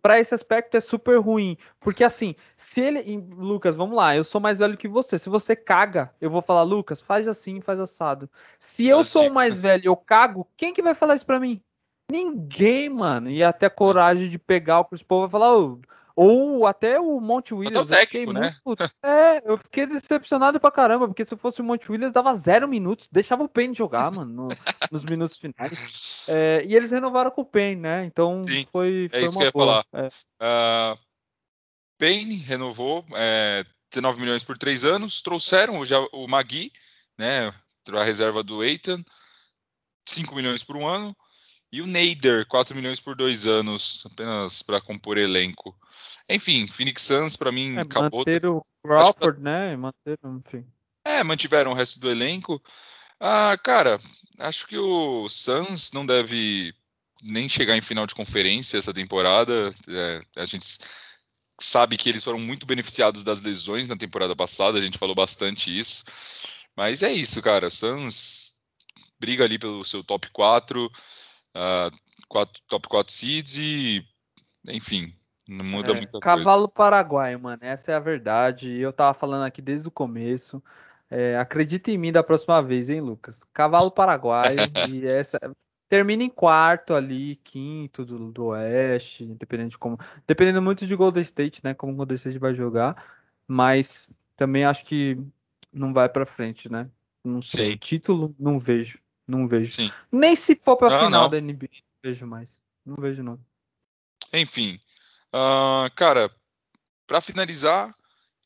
Para 0.00 0.18
esse 0.18 0.34
aspecto 0.34 0.76
é 0.76 0.80
super 0.80 1.18
ruim. 1.18 1.56
Porque 1.80 2.04
assim, 2.04 2.34
se 2.56 2.82
ele. 2.82 3.16
Lucas, 3.34 3.74
vamos 3.74 3.96
lá, 3.96 4.14
eu 4.14 4.22
sou 4.22 4.40
mais 4.40 4.58
velho 4.58 4.76
que 4.76 4.86
você. 4.86 5.18
Se 5.18 5.30
você 5.30 5.56
caga, 5.56 6.12
eu 6.20 6.28
vou 6.28 6.42
falar, 6.42 6.62
Lucas, 6.62 7.00
faz 7.00 7.26
assim, 7.26 7.60
faz 7.62 7.80
assado. 7.80 8.28
Se 8.58 8.86
eu 8.86 9.02
sou 9.02 9.28
o 9.28 9.32
mais 9.32 9.56
velho 9.56 9.84
e 9.84 9.86
eu 9.86 9.96
cago, 9.96 10.46
quem 10.56 10.72
que 10.72 10.82
vai 10.82 10.94
falar 10.94 11.14
isso 11.14 11.26
pra 11.26 11.40
mim? 11.40 11.62
Ninguém, 12.10 12.90
mano. 12.90 13.30
E 13.30 13.42
até 13.42 13.70
coragem 13.70 14.28
de 14.28 14.38
pegar 14.38 14.80
o 14.80 14.84
Chris 14.84 15.02
Paul 15.02 15.22
vai 15.22 15.30
falar, 15.30 15.56
ô. 15.56 15.80
Oh, 15.80 15.94
ou 16.16 16.66
até 16.66 17.00
o 17.00 17.20
Monte 17.20 17.52
Williams. 17.52 17.76
Até 17.76 17.94
o 17.94 17.98
técnico, 17.98 18.32
né? 18.32 18.56
Muito, 18.64 18.82
é, 19.02 19.42
eu 19.44 19.58
fiquei 19.58 19.86
decepcionado 19.86 20.60
pra 20.60 20.70
caramba, 20.70 21.06
porque 21.08 21.24
se 21.24 21.36
fosse 21.36 21.60
o 21.60 21.64
Monte 21.64 21.90
Williams, 21.90 22.12
dava 22.12 22.34
zero 22.34 22.68
minutos, 22.68 23.08
deixava 23.10 23.42
o 23.42 23.48
Payne 23.48 23.74
jogar, 23.74 24.10
mano, 24.12 24.32
no, 24.32 24.48
nos 24.90 25.04
minutos 25.04 25.38
finais. 25.38 26.26
É, 26.28 26.64
e 26.66 26.74
eles 26.74 26.92
renovaram 26.92 27.30
com 27.30 27.42
o 27.42 27.46
Payne, 27.46 27.80
né? 27.80 28.04
Então 28.04 28.42
Sim, 28.44 28.66
foi, 28.70 29.06
é 29.06 29.08
foi. 29.08 29.20
É 29.20 29.24
isso 29.24 29.38
que 29.38 29.42
eu 29.42 29.46
ia 29.46 29.52
boa. 29.52 29.84
falar. 29.92 30.04
É. 30.04 30.94
Uh, 30.96 30.98
Payne 31.98 32.36
renovou 32.36 33.04
é, 33.14 33.64
19 33.90 34.20
milhões 34.20 34.44
por 34.44 34.58
três 34.58 34.84
anos, 34.84 35.20
trouxeram 35.20 35.84
já 35.84 35.98
o 36.12 36.26
Magui, 36.28 36.72
né? 37.18 37.52
A 37.92 38.04
reserva 38.04 38.42
do 38.42 38.64
Eitan, 38.64 39.04
5 40.08 40.34
milhões 40.34 40.64
por 40.64 40.76
um 40.76 40.86
ano. 40.86 41.14
E 41.74 41.82
o 41.82 41.88
Nader, 41.88 42.46
4 42.46 42.72
milhões 42.76 43.00
por 43.00 43.16
dois 43.16 43.46
anos, 43.46 44.04
apenas 44.06 44.62
para 44.62 44.80
compor 44.80 45.18
elenco. 45.18 45.76
Enfim, 46.28 46.68
Phoenix 46.68 47.02
Suns 47.02 47.34
para 47.34 47.50
mim 47.50 47.76
é, 47.76 47.80
acabou. 47.80 48.20
Manter 48.20 48.46
o 48.46 48.64
Crawford, 48.80 49.42
né? 49.42 49.76
Manter, 49.76 50.16
enfim. 50.24 50.64
É, 51.04 51.24
mantiveram 51.24 51.72
o 51.72 51.74
resto 51.74 51.98
do 51.98 52.08
elenco. 52.08 52.62
Ah, 53.18 53.58
cara, 53.58 54.00
acho 54.38 54.68
que 54.68 54.78
o 54.78 55.28
Suns 55.28 55.90
não 55.90 56.06
deve 56.06 56.72
nem 57.20 57.48
chegar 57.48 57.76
em 57.76 57.80
final 57.80 58.06
de 58.06 58.14
conferência 58.14 58.78
essa 58.78 58.94
temporada. 58.94 59.74
É, 59.88 60.20
a 60.36 60.46
gente 60.46 60.78
sabe 61.60 61.96
que 61.96 62.08
eles 62.08 62.22
foram 62.22 62.38
muito 62.38 62.66
beneficiados 62.66 63.24
das 63.24 63.40
lesões 63.40 63.88
na 63.88 63.96
temporada 63.96 64.36
passada, 64.36 64.78
a 64.78 64.80
gente 64.80 64.96
falou 64.96 65.16
bastante 65.16 65.76
isso. 65.76 66.04
Mas 66.76 67.02
é 67.02 67.12
isso, 67.12 67.42
cara. 67.42 67.66
O 67.66 67.70
Suns 67.72 68.54
briga 69.18 69.42
ali 69.42 69.58
pelo 69.58 69.84
seu 69.84 70.04
top 70.04 70.30
4 70.30 70.88
uh, 71.54 71.94
quatro, 72.28 72.60
top 72.68 72.88
4 72.88 73.12
seeds 73.12 73.56
e, 73.56 74.04
enfim, 74.68 75.12
não 75.48 75.64
muda 75.64 75.92
é, 75.92 75.94
muita 75.94 76.20
cavalo 76.20 76.68
coisa. 76.68 76.74
paraguaio, 76.74 77.40
mano, 77.40 77.58
essa 77.62 77.92
é 77.92 77.94
a 77.94 78.00
verdade. 78.00 78.70
Eu 78.70 78.92
tava 78.92 79.14
falando 79.14 79.44
aqui 79.44 79.60
desde 79.60 79.88
o 79.88 79.90
começo. 79.90 80.62
É, 81.10 81.38
acredita 81.38 81.90
em 81.90 81.98
mim 81.98 82.10
da 82.10 82.22
próxima 82.22 82.62
vez, 82.62 82.90
hein, 82.90 83.00
Lucas? 83.00 83.42
Cavalo 83.52 83.90
paraguaio 83.94 84.58
e 84.88 85.06
essa 85.06 85.38
termina 85.88 86.24
em 86.24 86.28
quarto 86.28 86.94
ali, 86.94 87.36
quinto 87.36 88.04
do, 88.04 88.32
do 88.32 88.46
Oeste, 88.46 89.26
dependendo 89.26 89.70
de 89.70 89.78
como, 89.78 89.98
dependendo 90.26 90.60
muito 90.60 90.86
de 90.86 90.96
Golden 90.96 91.22
State, 91.22 91.60
né, 91.62 91.74
como 91.74 91.92
o 91.92 91.96
Golden 91.96 92.16
State 92.16 92.38
vai 92.38 92.54
jogar, 92.54 92.96
mas 93.46 94.08
também 94.34 94.64
acho 94.64 94.84
que 94.84 95.16
não 95.72 95.92
vai 95.92 96.08
para 96.08 96.26
frente, 96.26 96.70
né? 96.70 96.88
Não 97.22 97.40
sei, 97.40 97.72
Sim. 97.72 97.76
título 97.76 98.34
não 98.38 98.58
vejo. 98.58 98.98
Não 99.26 99.48
vejo. 99.48 99.72
Sim. 99.72 99.90
Nem 100.12 100.36
se 100.36 100.54
for 100.54 100.76
pra 100.76 100.90
não, 100.90 101.06
final 101.06 101.22
não. 101.22 101.30
da 101.30 101.40
NBA, 101.40 101.68
não 101.72 102.00
vejo 102.02 102.26
mais. 102.26 102.58
Não 102.84 102.96
vejo, 102.96 103.22
não. 103.22 103.38
Enfim. 104.32 104.78
Uh, 105.34 105.90
cara, 105.94 106.30
para 107.06 107.20
finalizar, 107.20 107.90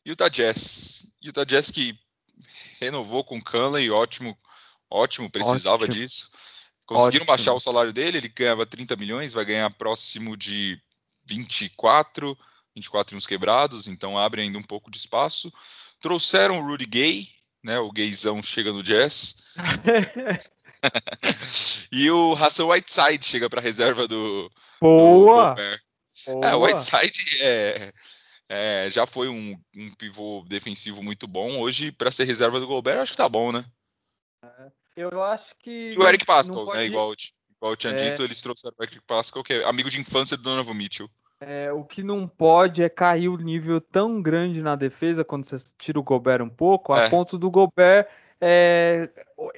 Utah 0.04 0.28
Jazz. 0.28 1.06
Utah 1.22 1.44
Jazz 1.44 1.70
que 1.70 1.98
renovou 2.80 3.24
com 3.24 3.42
Conley, 3.42 3.90
ótimo, 3.90 4.38
ótimo, 4.90 5.30
precisava 5.30 5.84
ótimo. 5.84 5.94
disso. 5.94 6.30
Conseguiram 6.86 7.24
ótimo. 7.24 7.36
baixar 7.36 7.52
o 7.52 7.60
salário 7.60 7.92
dele, 7.92 8.18
ele 8.18 8.28
ganhava 8.28 8.64
30 8.64 8.96
milhões, 8.96 9.32
vai 9.32 9.44
ganhar 9.44 9.68
próximo 9.70 10.36
de 10.36 10.80
24, 11.26 12.38
24 12.74 13.14
e 13.14 13.18
uns 13.18 13.26
quebrados, 13.26 13.86
então 13.86 14.16
abre 14.16 14.40
ainda 14.40 14.58
um 14.58 14.62
pouco 14.62 14.90
de 14.90 14.96
espaço. 14.96 15.52
Trouxeram 16.00 16.60
o 16.60 16.66
Rudy 16.66 16.86
Gay, 16.86 17.28
né? 17.62 17.78
O 17.78 17.92
gayzão 17.92 18.42
chega 18.42 18.72
no 18.72 18.82
Jazz. 18.82 19.36
e 21.92 22.10
o 22.10 22.34
Hassan 22.34 22.66
Whiteside 22.66 23.24
chega 23.24 23.48
para 23.48 23.60
a 23.60 23.62
reserva 23.62 24.06
do. 24.06 24.50
Boa! 24.80 25.54
Do 25.54 25.56
Boa. 25.56 26.46
É, 26.46 26.54
o 26.54 26.62
Whiteside 26.62 27.42
é, 27.42 27.92
é, 28.48 28.90
já 28.90 29.06
foi 29.06 29.28
um, 29.28 29.58
um, 29.76 29.94
pivô 29.94 30.44
defensivo 30.48 31.02
muito 31.02 31.26
bom. 31.26 31.58
Hoje, 31.58 31.92
para 31.92 32.10
ser 32.10 32.24
reserva 32.24 32.60
do 32.60 32.66
Gobert, 32.66 33.00
acho 33.00 33.12
que 33.12 33.18
tá 33.18 33.28
bom, 33.28 33.52
né? 33.52 33.64
É, 34.44 34.70
eu 34.96 35.22
acho 35.22 35.54
que. 35.58 35.90
E 35.92 35.98
o 35.98 36.06
Eric 36.06 36.26
Pascal, 36.26 36.66
pode... 36.66 36.78
né? 36.78 36.86
Igual, 36.86 37.14
igual 37.56 37.72
eu 37.72 37.76
tinha 37.76 37.92
é... 37.92 38.10
dito, 38.10 38.22
eles 38.22 38.42
trouxeram 38.42 38.76
o 38.78 38.82
Eric 38.82 39.00
Pascal, 39.06 39.42
que 39.42 39.54
é 39.54 39.64
amigo 39.64 39.90
de 39.90 40.00
infância 40.00 40.36
do 40.36 40.42
Donovan 40.42 40.74
Mitchell. 40.74 41.08
É, 41.40 41.72
o 41.72 41.84
que 41.84 42.02
não 42.02 42.26
pode 42.26 42.82
é 42.82 42.88
cair 42.88 43.28
o 43.28 43.36
nível 43.36 43.80
tão 43.80 44.20
grande 44.20 44.60
na 44.60 44.74
defesa 44.74 45.24
quando 45.24 45.44
você 45.44 45.56
tira 45.78 46.00
o 46.00 46.02
Gobert 46.02 46.42
um 46.42 46.48
pouco, 46.48 46.92
a 46.92 47.04
é. 47.04 47.08
ponto 47.08 47.38
do 47.38 47.48
Gobert 47.48 48.08
é, 48.40 49.10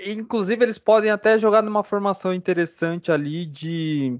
inclusive, 0.06 0.64
eles 0.64 0.78
podem 0.78 1.10
até 1.10 1.38
jogar 1.38 1.62
numa 1.62 1.84
formação 1.84 2.32
interessante 2.32 3.12
ali 3.12 3.44
de, 3.46 4.18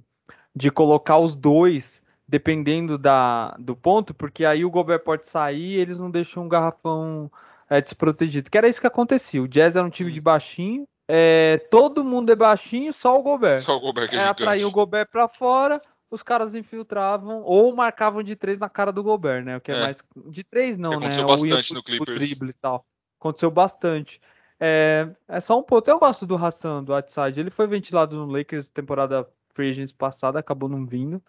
de 0.55 0.71
colocar 0.71 1.19
os 1.19 1.35
dois, 1.35 2.03
dependendo 2.29 2.99
da, 2.99 3.57
do 3.59 3.75
ponto, 3.75 4.13
porque 4.15 4.45
aí 4.45 4.65
o 4.65 4.71
Gobert 4.71 5.01
pode 5.01 5.27
sair 5.27 5.77
e 5.77 5.81
eles 5.81 5.99
não 5.99 6.11
deixam 6.11 6.45
um 6.45 6.49
garrafão 6.49 7.31
é, 7.69 7.81
desprotegido. 7.81 8.51
Que 8.51 8.59
era 8.59 8.69
isso 8.69 8.81
que 8.81 8.87
acontecia. 8.87 9.43
O 9.43 9.49
Jazz 9.49 9.77
era 9.77 9.87
um 9.87 9.91
time 9.91 10.13
de 10.13 10.21
baixinho, 10.21 10.87
é, 11.09 11.59
todo 11.71 12.05
mundo 12.05 12.31
é 12.31 12.37
baixinho, 12.37 12.93
só 12.93 13.19
o 13.19 13.23
Gobert. 13.23 13.63
Só 13.63 13.77
o 13.77 13.81
Gobert 13.81 14.09
que 14.09 14.17
é 14.17 14.21
Era 14.21 14.35
pra 14.35 14.57
ir 14.57 14.65
o 14.65 14.71
Gobert 14.71 15.09
pra 15.11 15.27
fora, 15.27 15.81
os 16.11 16.23
caras 16.23 16.55
infiltravam 16.55 17.43
ou 17.43 17.75
marcavam 17.75 18.23
de 18.23 18.37
três 18.37 18.59
na 18.59 18.69
cara 18.69 18.93
do 18.93 19.03
Gobert, 19.03 19.45
né? 19.45 19.57
O 19.57 19.61
que 19.61 19.73
é, 19.73 19.77
é. 19.77 19.83
mais. 19.83 20.03
De 20.27 20.45
três 20.45 20.77
não, 20.77 20.91
que 20.91 20.97
né? 20.99 21.07
Aconteceu 21.07 21.27
bastante 21.27 21.75
no 21.75 21.83
Clippers. 21.83 22.19
Drible 22.19 22.51
e 22.51 22.53
tal. 22.53 22.85
Aconteceu 23.19 23.51
bastante. 23.51 24.21
É, 24.61 25.09
é 25.27 25.41
só 25.41 25.59
um 25.59 25.63
ponto. 25.63 25.89
Eu 25.89 25.99
gosto 25.99 26.27
do 26.27 26.37
Hassan, 26.37 26.85
do 26.85 26.95
outside. 26.95 27.41
Ele 27.41 27.51
foi 27.51 27.67
ventilado 27.67 28.17
no 28.17 28.31
Lakers 28.31 28.69
temporada 28.69 29.27
free 29.55 29.71
agents 29.71 29.93
passada, 29.93 30.39
acabou 30.39 30.69
não 30.69 30.87
vindo. 30.87 31.23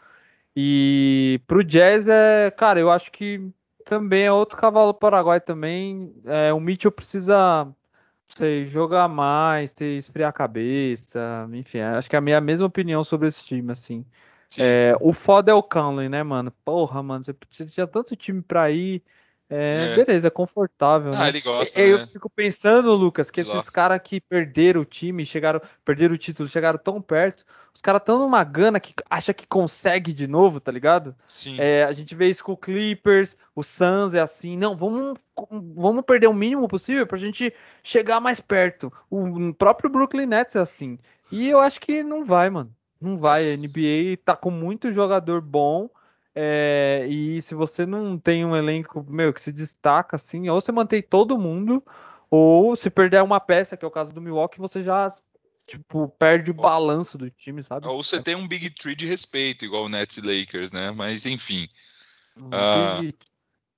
E 0.56 1.42
pro 1.48 1.64
Jazz 1.64 2.08
é, 2.08 2.52
cara, 2.52 2.80
eu 2.80 2.92
acho 2.92 3.12
que 3.12 3.50
também 3.86 4.24
é 4.26 4.32
outro 4.32 4.58
cavalo 4.58 4.94
paraguai 4.94 5.40
também. 5.40 6.14
É, 6.26 6.54
o 6.54 6.60
Mitchell 6.60 6.92
precisa, 6.92 7.68
sei, 8.28 8.66
jogar 8.68 9.08
mais, 9.08 9.74
ter 9.74 9.98
esfriar 9.98 10.30
a 10.30 10.34
cabeça, 10.34 11.48
enfim, 11.54 11.80
acho 11.80 12.10
que 12.10 12.16
é 12.16 12.20
a 12.20 12.22
minha 12.22 12.42
mesma 12.42 12.68
opinião 12.68 13.04
sobre 13.04 13.28
esse 13.28 13.44
time, 13.46 13.72
assim. 13.72 14.06
É, 14.60 14.96
o 15.00 15.14
foda 15.14 15.52
é 15.52 15.54
o 15.54 15.64
Conley, 15.64 16.10
né, 16.10 16.24
mano? 16.24 16.52
Porra, 16.66 17.02
mano, 17.02 17.24
você 17.24 17.66
tinha 17.66 17.88
tanto 17.88 18.16
time 18.16 18.42
pra 18.42 18.70
ir. 18.72 19.02
É, 19.54 19.92
é, 19.92 19.96
beleza, 20.06 20.28
é 20.28 20.32
confortável. 20.32 21.12
Ah, 21.14 21.24
né? 21.24 21.30
ele 21.30 21.42
gosta. 21.42 21.82
Eu 21.82 22.00
né? 22.00 22.08
fico 22.08 22.30
pensando, 22.30 22.96
Lucas, 22.96 23.30
que 23.30 23.42
esses 23.42 23.70
caras 23.70 24.00
que 24.02 24.22
perderam 24.22 24.80
o 24.80 24.86
time, 24.86 25.26
chegaram, 25.26 25.60
perderam 25.84 26.16
o 26.16 26.18
título, 26.18 26.48
chegaram 26.48 26.80
tão 26.80 27.02
perto, 27.02 27.46
os 27.74 27.82
caras 27.82 28.02
estão 28.02 28.18
numa 28.18 28.46
gana 28.46 28.80
que 28.80 28.94
acha 29.10 29.34
que 29.34 29.46
consegue 29.46 30.14
de 30.14 30.26
novo, 30.26 30.62
tá 30.62 30.72
ligado? 30.72 31.14
Sim. 31.28 31.58
É, 31.60 31.84
a 31.84 31.92
gente 31.92 32.16
vê 32.16 32.30
isso 32.30 32.46
com 32.46 32.54
o 32.54 32.58
Clippers, 32.58 33.36
o 33.54 33.62
Suns 33.62 34.14
é 34.14 34.22
assim, 34.22 34.56
não, 34.56 34.74
vamos, 34.74 35.18
vamos 35.76 36.06
perder 36.06 36.28
o 36.28 36.34
mínimo 36.34 36.70
possível 36.70 37.06
pra 37.06 37.18
gente 37.18 37.54
chegar 37.84 38.22
mais 38.22 38.40
perto. 38.40 38.92
O 39.10 39.54
próprio 39.54 39.90
Brooklyn 39.90 40.28
Nets 40.28 40.56
é 40.56 40.60
assim. 40.60 40.98
E 41.30 41.50
eu 41.50 41.60
acho 41.60 41.82
que 41.82 42.04
não 42.04 42.24
vai, 42.24 42.50
mano. 42.50 42.74
Não 43.02 43.18
vai. 43.18 43.42
A 43.42 43.58
NBA 43.58 44.18
tá 44.24 44.34
com 44.36 44.52
muito 44.52 44.94
jogador 44.94 45.42
bom. 45.42 45.90
É, 46.34 47.06
e 47.10 47.42
se 47.42 47.54
você 47.54 47.86
não 47.86 48.18
tem 48.18 48.46
um 48.46 48.56
elenco, 48.56 49.06
meu, 49.10 49.34
que 49.34 49.42
se 49.42 49.52
destaca 49.52 50.16
assim, 50.16 50.48
ou 50.50 50.60
você 50.60 50.72
mantém 50.72 51.02
todo 51.02 51.38
mundo, 51.38 51.84
ou 52.30 52.76
se 52.76 52.90
perder 52.90 53.22
uma 53.22 53.40
peça, 53.40 53.76
que 53.76 53.84
é 53.84 53.88
o 53.88 53.92
caso 53.92 54.14
do 54.14 54.22
Milwaukee, 54.22 54.60
você 54.60 54.82
já 54.82 55.14
tipo, 55.68 56.10
perde 56.20 56.52
o 56.52 56.54
balanço 56.54 57.18
do 57.18 57.30
time, 57.30 57.64
sabe? 57.64 57.88
Ou 57.88 58.04
você 58.04 58.22
tem 58.22 58.36
um 58.36 58.48
Big 58.48 58.70
Tree 58.72 58.96
de 58.96 59.06
respeito, 59.06 59.66
igual 59.66 59.86
o 59.86 59.90
Nets 59.90 60.18
e 60.18 60.22
Lakers, 60.22 60.72
né? 60.72 60.92
Mas 60.92 61.26
enfim. 61.26 61.68
Um. 62.38 63.02
Big 63.02 63.16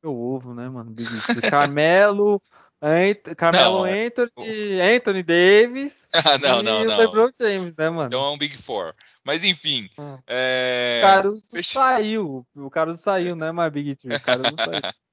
meu 0.03 0.19
ovo, 0.19 0.53
né, 0.53 0.67
mano? 0.67 0.91
Big 0.91 1.09
Tree. 1.09 1.49
Carmelo, 1.49 2.41
Ant 2.85 3.34
Carmelo 3.38 3.77
não, 3.80 3.85
é 3.85 4.07
Anthony, 4.07 4.81
Anthony 4.81 5.23
Davis 5.23 6.10
ah, 6.14 6.38
não, 6.38 6.60
e 6.60 6.64
não, 6.64 6.81
o 6.81 6.85
não. 6.85 6.97
LeBron 6.97 7.31
James, 7.39 7.73
né, 7.77 7.89
mano? 7.89 8.07
Então 8.07 8.26
é 8.26 8.30
um 8.30 8.38
Big 8.38 8.57
Four. 8.57 8.93
Mas 9.23 9.45
enfim. 9.45 9.89
Ah. 9.97 10.19
É... 10.27 10.99
O 11.01 11.07
Caruso 11.07 11.41
Fecha... 11.49 11.80
saiu. 11.80 12.45
O 12.53 12.69
Caruso 12.69 13.01
saiu, 13.01 13.35
não 13.38 13.47
é 13.47 13.51
mais 13.53 13.72
Big 13.72 13.95
Tree. 13.95 14.18
O 14.18 14.22
Caruso 14.22 14.55
saiu. 14.57 14.81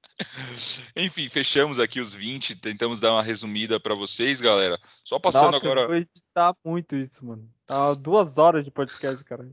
Enfim, 0.95 1.27
fechamos 1.29 1.79
aqui 1.79 1.99
os 1.99 2.13
20, 2.13 2.57
tentamos 2.57 2.99
dar 2.99 3.11
uma 3.11 3.23
resumida 3.23 3.79
para 3.79 3.95
vocês, 3.95 4.39
galera. 4.39 4.77
Só 5.03 5.17
passando 5.17 5.53
Nossa, 5.53 5.65
agora. 5.65 5.87
Vou 5.87 5.95
editar 5.95 6.53
muito 6.63 6.95
isso, 6.95 7.25
mano. 7.25 7.49
Tá 7.65 7.95
duas 7.95 8.37
horas 8.37 8.63
de 8.63 8.69
podcast, 8.69 9.23
cara. 9.23 9.49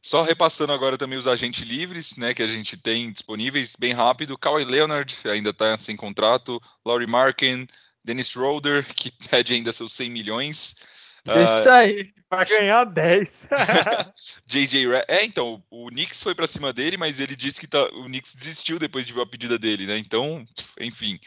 Só 0.00 0.22
repassando 0.22 0.72
agora 0.72 0.96
também 0.96 1.18
os 1.18 1.26
agentes 1.26 1.64
livres, 1.64 2.16
né, 2.16 2.32
que 2.32 2.42
a 2.42 2.48
gente 2.48 2.76
tem 2.76 3.10
disponíveis 3.10 3.76
bem 3.76 3.92
rápido. 3.92 4.38
Kawhi 4.38 4.64
Leonard 4.64 5.14
ainda 5.24 5.50
está 5.50 5.76
sem 5.76 5.96
contrato, 5.96 6.60
Laurie 6.84 7.06
Markin, 7.06 7.66
Dennis 8.04 8.28
Schroeder, 8.28 8.86
que 8.94 9.10
pede 9.28 9.54
ainda 9.54 9.72
seus 9.72 9.92
100 9.92 10.10
milhões. 10.10 10.76
Deixa 11.24 11.68
uh... 11.68 11.72
aí, 11.72 12.12
vai 12.30 12.46
ganhar 12.46 12.84
10. 12.84 13.48
JJ 14.46 14.86
Re 14.86 15.04
É, 15.08 15.24
então, 15.24 15.62
o 15.70 15.88
Knicks 15.88 16.22
foi 16.22 16.34
para 16.34 16.46
cima 16.46 16.72
dele, 16.72 16.96
mas 16.96 17.18
ele 17.18 17.34
disse 17.34 17.60
que 17.60 17.66
tá... 17.66 17.82
o 17.94 18.04
Knicks 18.04 18.34
desistiu 18.34 18.78
depois 18.78 19.04
de 19.04 19.12
ver 19.12 19.22
a 19.22 19.26
pedida 19.26 19.58
dele, 19.58 19.86
né? 19.86 19.98
Então, 19.98 20.46
enfim. 20.80 21.18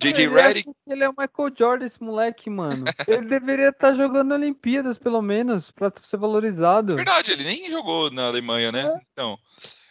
JJ 0.00 0.28
Redick. 0.28 0.70
Ele 0.86 1.04
é 1.04 1.08
o 1.08 1.14
Michael 1.16 1.54
Jordan, 1.56 1.86
esse 1.86 2.02
moleque, 2.02 2.50
mano. 2.50 2.84
ele 3.08 3.26
deveria 3.26 3.68
estar 3.68 3.90
tá 3.90 3.94
jogando 3.94 4.32
Olimpíadas, 4.32 4.98
pelo 4.98 5.22
menos, 5.22 5.70
para 5.70 5.92
ser 6.00 6.18
valorizado. 6.18 6.96
Verdade, 6.96 7.32
ele 7.32 7.44
nem 7.44 7.70
jogou 7.70 8.10
na 8.10 8.26
Alemanha, 8.26 8.70
né? 8.70 8.86
É. 8.86 9.00
Então. 9.12 9.38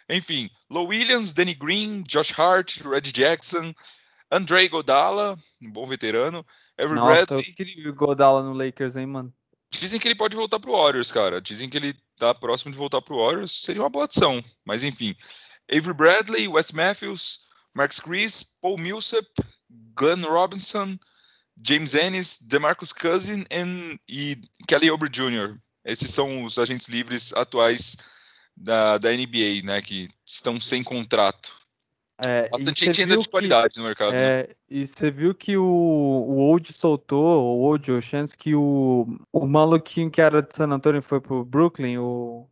Enfim, 0.08 0.48
Low 0.70 0.86
Williams, 0.86 1.32
Danny 1.32 1.54
Green, 1.54 2.04
Josh 2.08 2.32
Hart, 2.38 2.80
Red 2.82 3.00
Jackson, 3.12 3.74
Andrei 4.30 4.68
Godala, 4.68 5.36
um 5.60 5.70
bom 5.70 5.84
veterano, 5.84 6.46
Avery 6.78 6.94
Nossa, 6.94 7.26
Bradley. 7.26 7.48
Eu 7.48 7.54
queria 7.54 7.90
o 7.90 7.94
Godala 7.94 8.42
no 8.42 8.52
Lakers, 8.52 8.96
hein, 8.96 9.06
mano. 9.06 9.34
Dizem 9.70 9.98
que 9.98 10.06
ele 10.06 10.14
pode 10.14 10.36
voltar 10.36 10.60
pro 10.60 10.72
Warriors, 10.72 11.10
cara. 11.10 11.40
Dizem 11.40 11.68
que 11.68 11.76
ele 11.76 11.94
tá 12.16 12.32
próximo 12.32 12.70
de 12.70 12.78
voltar 12.78 13.02
pro 13.02 13.18
Warriors. 13.18 13.62
Seria 13.62 13.82
uma 13.82 13.90
boa 13.90 14.04
opção. 14.04 14.40
Mas 14.64 14.84
enfim. 14.84 15.14
Avery 15.70 15.94
Bradley, 15.94 16.46
Wes 16.46 16.70
Matthews, 16.70 17.40
Marks 17.74 17.98
Chris, 17.98 18.58
Paul 18.62 18.78
Millsap, 18.78 19.26
Glenn 19.70 20.22
Robinson, 20.22 20.98
James 21.62 21.94
Ennis, 21.94 22.38
DeMarcus 22.42 22.92
Cousin 22.92 23.44
e 24.08 24.36
Kelly 24.68 24.90
Oubre 24.90 25.08
Jr. 25.08 25.56
Esses 25.84 26.10
são 26.10 26.44
os 26.44 26.58
agentes 26.58 26.88
livres 26.88 27.32
atuais 27.32 27.96
da, 28.56 28.98
da 28.98 29.10
NBA, 29.10 29.62
né, 29.64 29.80
que 29.80 30.08
estão 30.24 30.60
sem 30.60 30.82
contrato. 30.82 31.54
É, 32.18 32.48
Bastante 32.48 32.86
gente 32.86 33.02
ainda 33.02 33.18
de 33.18 33.28
qualidade 33.28 33.74
que, 33.74 33.78
no 33.78 33.86
mercado. 33.86 34.14
É, 34.14 34.46
né? 34.46 34.54
E 34.70 34.86
você 34.86 35.10
viu 35.10 35.34
que 35.34 35.56
o, 35.56 35.62
o 35.62 36.38
Old 36.38 36.72
soltou, 36.72 37.42
o 37.42 37.60
Old 37.60 38.00
Chance, 38.00 38.34
que 38.36 38.54
o, 38.54 39.06
o 39.30 39.46
maluquinho 39.46 40.10
que 40.10 40.20
era 40.20 40.40
de 40.40 40.54
San 40.54 40.70
Antonio 40.70 41.02
foi 41.02 41.20
pro 41.20 41.44
Brooklyn, 41.44 41.98
o 41.98 42.48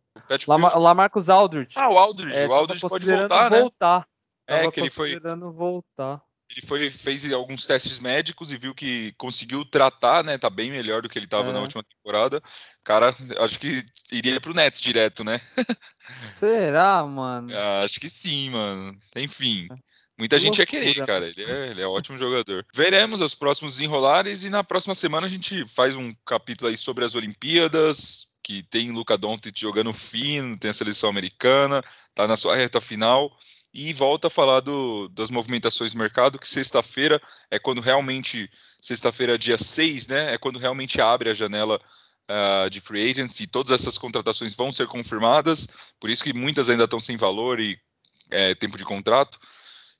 Lamar, 0.47 0.77
Lamarcus 0.77 1.29
Aldridge. 1.29 1.73
Ah, 1.75 1.89
o 1.89 1.97
Aldridge. 1.97 2.37
É, 2.37 2.47
o 2.47 2.53
Aldridge 2.53 2.87
pode 2.87 3.05
voltar, 3.05 3.49
né? 3.49 3.59
voltar. 3.59 4.07
É, 4.47 4.69
que 4.69 4.79
ele 4.79 4.91
foi. 4.91 5.19
voltar. 5.19 6.21
Ele 6.49 6.65
foi, 6.65 6.91
fez 6.91 7.31
alguns 7.33 7.65
testes 7.65 7.99
médicos 7.99 8.51
e 8.51 8.57
viu 8.57 8.73
que 8.73 9.13
conseguiu 9.17 9.65
tratar, 9.65 10.23
né? 10.23 10.37
Tá 10.37 10.49
bem 10.49 10.69
melhor 10.69 11.01
do 11.01 11.09
que 11.09 11.17
ele 11.17 11.25
estava 11.25 11.49
é. 11.49 11.53
na 11.53 11.59
última 11.59 11.83
temporada. 11.83 12.41
Cara, 12.83 13.13
acho 13.39 13.59
que 13.59 13.83
iria 14.11 14.39
pro 14.39 14.53
Nets 14.53 14.79
direto, 14.79 15.23
né? 15.23 15.41
Será, 16.39 17.03
mano? 17.03 17.49
Ah, 17.51 17.81
acho 17.83 17.99
que 17.99 18.09
sim, 18.09 18.51
mano. 18.51 18.97
Enfim. 19.15 19.67
Muita 20.17 20.37
que 20.37 20.43
gente 20.43 20.57
loucura. 20.59 20.85
ia 20.85 20.93
querer, 20.93 21.05
cara. 21.05 21.27
Ele 21.27 21.43
é, 21.43 21.67
ele 21.71 21.81
é 21.81 21.87
um 21.87 21.91
ótimo 21.91 22.17
jogador. 22.17 22.65
Veremos 22.73 23.21
os 23.21 23.35
próximos 23.35 23.81
enrolares 23.81 24.43
e 24.43 24.49
na 24.49 24.63
próxima 24.63 24.93
semana 24.93 25.25
a 25.25 25.29
gente 25.29 25.65
faz 25.67 25.95
um 25.95 26.13
capítulo 26.25 26.69
aí 26.69 26.77
sobre 26.77 27.03
as 27.03 27.15
Olimpíadas, 27.15 28.27
que 28.43 28.61
tem 28.63 28.91
Luca 28.91 29.17
Doncic 29.17 29.59
jogando 29.59 29.91
fino, 29.91 30.57
tem 30.57 30.69
a 30.69 30.73
seleção 30.73 31.09
americana, 31.09 31.81
tá 32.13 32.27
na 32.27 32.37
sua 32.37 32.55
reta 32.55 32.79
final 32.79 33.35
e 33.75 33.91
volta 33.91 34.27
a 34.27 34.31
falar 34.31 34.61
do, 34.61 35.09
das 35.09 35.29
movimentações 35.29 35.91
do 35.91 35.99
mercado, 35.99 36.39
que 36.39 36.47
sexta-feira 36.47 37.21
é 37.51 37.59
quando 37.59 37.81
realmente, 37.81 38.49
sexta-feira, 38.81 39.37
dia 39.37 39.57
6, 39.57 40.07
né, 40.07 40.33
é 40.33 40.37
quando 40.37 40.57
realmente 40.57 41.01
abre 41.01 41.29
a 41.29 41.33
janela 41.33 41.81
uh, 42.31 42.69
de 42.69 42.79
free 42.79 43.11
agents 43.11 43.41
e 43.41 43.47
todas 43.47 43.73
essas 43.73 43.97
contratações 43.97 44.55
vão 44.55 44.71
ser 44.71 44.87
confirmadas, 44.87 45.91
por 45.99 46.09
isso 46.09 46.23
que 46.23 46.31
muitas 46.31 46.69
ainda 46.69 46.85
estão 46.85 47.01
sem 47.01 47.17
valor 47.17 47.59
e 47.59 47.77
é, 48.31 48.55
tempo 48.55 48.77
de 48.77 48.85
contrato, 48.85 49.37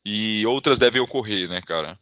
e 0.05 0.45
outras 0.45 0.79
devem 0.79 1.01
ocorrer, 1.01 1.49
né, 1.49 1.61
cara? 1.61 1.99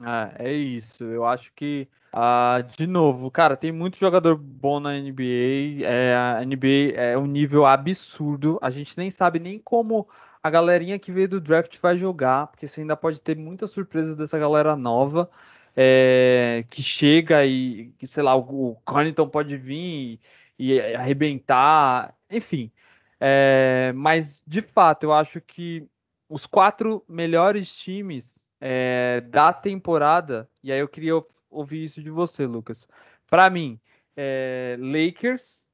Ah, 0.00 0.32
é 0.38 0.52
isso. 0.52 1.04
Eu 1.04 1.24
acho 1.24 1.52
que, 1.54 1.86
ah, 2.12 2.64
de 2.76 2.86
novo, 2.86 3.30
cara, 3.30 3.56
tem 3.56 3.70
muito 3.70 3.98
jogador 3.98 4.36
bom 4.36 4.80
na 4.80 4.92
NBA. 4.92 5.84
É, 5.84 6.16
a 6.16 6.44
NBA 6.44 6.94
é 6.94 7.18
um 7.18 7.26
nível 7.26 7.66
absurdo. 7.66 8.58
A 8.62 8.70
gente 8.70 8.96
nem 8.96 9.10
sabe 9.10 9.38
nem 9.38 9.58
como 9.58 10.08
a 10.42 10.50
galerinha 10.50 10.98
que 10.98 11.12
veio 11.12 11.28
do 11.28 11.40
draft 11.40 11.78
vai 11.80 11.96
jogar, 11.96 12.48
porque 12.48 12.66
você 12.66 12.80
ainda 12.80 12.96
pode 12.96 13.20
ter 13.20 13.36
muitas 13.36 13.70
surpresas 13.70 14.16
dessa 14.16 14.38
galera 14.38 14.74
nova. 14.76 15.30
É, 15.74 16.66
que 16.68 16.82
chega 16.82 17.46
e, 17.46 17.94
sei 18.04 18.22
lá, 18.22 18.36
o, 18.36 18.72
o 18.72 19.26
pode 19.26 19.56
vir 19.56 20.20
e, 20.58 20.74
e 20.74 20.94
arrebentar, 20.94 22.14
enfim. 22.30 22.70
É, 23.18 23.92
mas, 23.94 24.42
de 24.46 24.60
fato, 24.60 25.04
eu 25.04 25.12
acho 25.12 25.40
que 25.40 25.88
os 26.28 26.44
quatro 26.44 27.04
melhores 27.08 27.74
times 27.74 28.44
é, 28.60 29.22
da 29.28 29.52
temporada, 29.52 30.48
e 30.62 30.70
aí 30.70 30.78
eu 30.78 30.88
queria 30.88 31.14
ouvir 31.50 31.84
isso 31.84 32.02
de 32.02 32.10
você, 32.10 32.46
Lucas. 32.46 32.86
Para 33.28 33.48
mim, 33.48 33.80
é, 34.16 34.76
Lakers, 34.78 35.64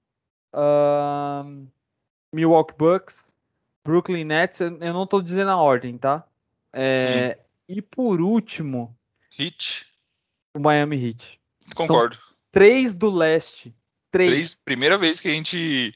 Milwaukee 2.33 2.75
Bucks, 2.79 3.35
Brooklyn 3.85 4.25
Nets, 4.25 4.61
eu 4.61 4.71
não 4.71 5.05
estou 5.05 5.23
dizendo 5.23 5.51
a 5.51 5.57
ordem, 5.57 5.97
tá? 5.97 6.25
É, 6.73 7.39
e 7.69 7.81
por 7.81 8.21
último, 8.21 8.97
Heat. 9.39 9.87
O 10.55 10.61
Miami 10.61 10.97
Heat. 10.97 11.41
Concordo. 11.75 12.17
São 12.17 12.25
três 12.51 12.95
do 12.95 13.11
leste. 13.11 13.75
Três. 14.11 14.31
três. 14.31 14.55
Primeira 14.55 14.99
vez 14.99 15.21
que 15.21 15.29
a 15.29 15.33
gente 15.33 15.95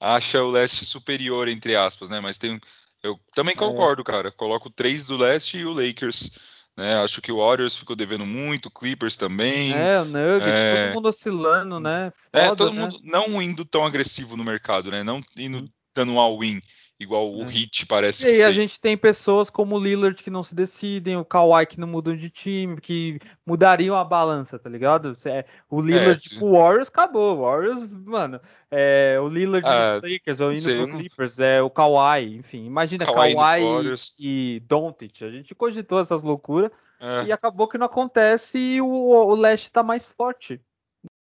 acha 0.00 0.42
o 0.42 0.50
leste 0.50 0.84
superior, 0.84 1.48
entre 1.48 1.76
aspas, 1.76 2.10
né? 2.10 2.20
Mas 2.20 2.38
tem. 2.38 2.60
Eu 3.02 3.18
também 3.34 3.54
é. 3.54 3.58
concordo, 3.58 4.02
é. 4.02 4.04
cara. 4.04 4.30
Coloco 4.30 4.68
três 4.68 5.06
do 5.06 5.16
leste 5.16 5.58
e 5.58 5.64
o 5.64 5.72
Lakers. 5.72 6.30
Né? 6.76 6.94
Acho 7.02 7.20
que 7.20 7.30
o 7.30 7.36
Warriors 7.36 7.76
ficou 7.76 7.94
devendo 7.94 8.24
muito, 8.24 8.70
Clippers 8.70 9.16
também. 9.16 9.72
É, 9.74 10.00
o 10.00 10.04
Nuggets, 10.04 10.48
é... 10.48 10.86
todo 10.86 10.94
mundo 10.94 11.08
oscilando, 11.08 11.80
né? 11.80 12.12
É, 12.32 12.48
Foda, 12.48 12.52
é, 12.52 12.56
todo 12.56 12.74
né? 12.74 12.80
mundo 12.80 13.00
não 13.02 13.42
indo 13.42 13.64
tão 13.64 13.84
agressivo 13.84 14.36
no 14.36 14.44
mercado, 14.44 14.90
né? 14.90 15.02
Não 15.02 15.20
indo. 15.36 15.64
Dando 15.94 16.12
um 16.12 16.20
all-in 16.20 16.60
igual 17.02 17.32
o 17.34 17.42
é. 17.42 17.48
Hit 17.48 17.86
parece. 17.86 18.26
E 18.26 18.30
aí 18.30 18.42
a 18.42 18.52
gente 18.52 18.80
tem 18.80 18.96
pessoas 18.96 19.50
como 19.50 19.76
o 19.76 19.78
Lillard 19.78 20.22
que 20.22 20.30
não 20.30 20.42
se 20.42 20.54
decidem, 20.54 21.16
o 21.16 21.24
Kawhi 21.24 21.66
que 21.66 21.78
não 21.78 21.88
mudam 21.88 22.16
de 22.16 22.30
time, 22.30 22.80
que 22.80 23.18
mudariam 23.46 23.96
a 23.96 24.04
balança, 24.04 24.58
tá 24.58 24.70
ligado? 24.70 25.16
É, 25.26 25.44
o 25.68 25.80
Lillard 25.80 26.20
é, 26.24 26.38
pro 26.38 26.52
Warriors 26.52 26.88
acabou. 26.88 27.36
O 27.36 27.42
Warriors, 27.42 27.88
mano, 27.90 28.40
é, 28.70 29.18
o 29.20 29.28
Lillard 29.28 29.66
ah, 29.66 30.00
Lakers, 30.02 30.40
ou 30.40 30.52
indo 30.52 30.62
pro 30.62 30.98
Clippers, 30.98 31.38
é 31.38 31.60
o 31.60 31.70
Kawhi, 31.70 32.36
enfim. 32.36 32.64
Imagina 32.64 33.04
Kawhi, 33.04 33.34
Kawhi 33.34 33.96
e, 34.20 34.56
e 34.56 34.60
Doncic. 34.60 35.22
A 35.22 35.30
gente 35.30 35.54
cogitou 35.54 36.00
essas 36.00 36.22
loucuras 36.22 36.70
é. 37.00 37.24
e 37.24 37.32
acabou 37.32 37.68
que 37.68 37.78
não 37.78 37.86
acontece 37.86 38.58
e 38.58 38.80
o, 38.80 38.86
o 38.86 39.34
leste 39.34 39.70
tá 39.70 39.82
mais 39.82 40.06
forte. 40.06 40.60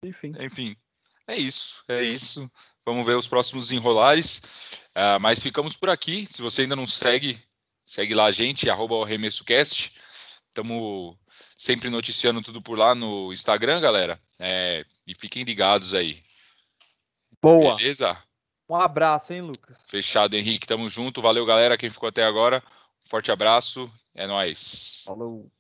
Enfim. 0.05 0.33
Enfim. 0.39 0.77
É 1.33 1.39
isso, 1.39 1.83
é 1.89 2.03
isso. 2.03 2.51
Vamos 2.85 3.07
ver 3.07 3.17
os 3.17 3.27
próximos 3.27 3.73
enrolares. 3.73 4.43
Uh, 4.91 5.21
mas 5.21 5.43
ficamos 5.43 5.77
por 5.77 5.89
aqui. 5.89 6.27
Se 6.31 6.43
você 6.43 6.63
ainda 6.63 6.77
não 6.77 6.87
segue 6.87 7.43
Segue 7.85 8.15
lá 8.15 8.27
a 8.27 8.31
gente, 8.31 8.71
arroba 8.71 8.95
o 8.95 9.03
ArremessoCast. 9.03 9.93
Estamos 10.49 11.17
sempre 11.55 11.91
noticiando 11.91 12.43
tudo 12.43 12.63
por 12.63 12.79
lá 12.79 12.95
no 12.95 13.33
Instagram, 13.33 13.81
galera. 13.81 14.19
É, 14.41 14.85
e 15.07 15.15
fiquem 15.15 15.43
ligados 15.43 15.93
aí. 15.93 16.23
Boa. 17.41 17.77
Beleza? 17.77 18.17
Um 18.69 18.77
abraço, 18.77 19.33
hein, 19.33 19.43
Lucas? 19.43 19.77
Fechado, 19.87 20.35
Henrique. 20.35 20.67
Tamo 20.67 20.89
junto. 20.89 21.21
Valeu, 21.21 21.45
galera. 21.45 21.77
Quem 21.77 21.91
ficou 21.91 22.09
até 22.09 22.25
agora. 22.25 22.63
Forte 23.03 23.33
abraço. 23.33 23.93
É 24.15 24.27
nóis. 24.27 25.03
Falou. 25.05 25.51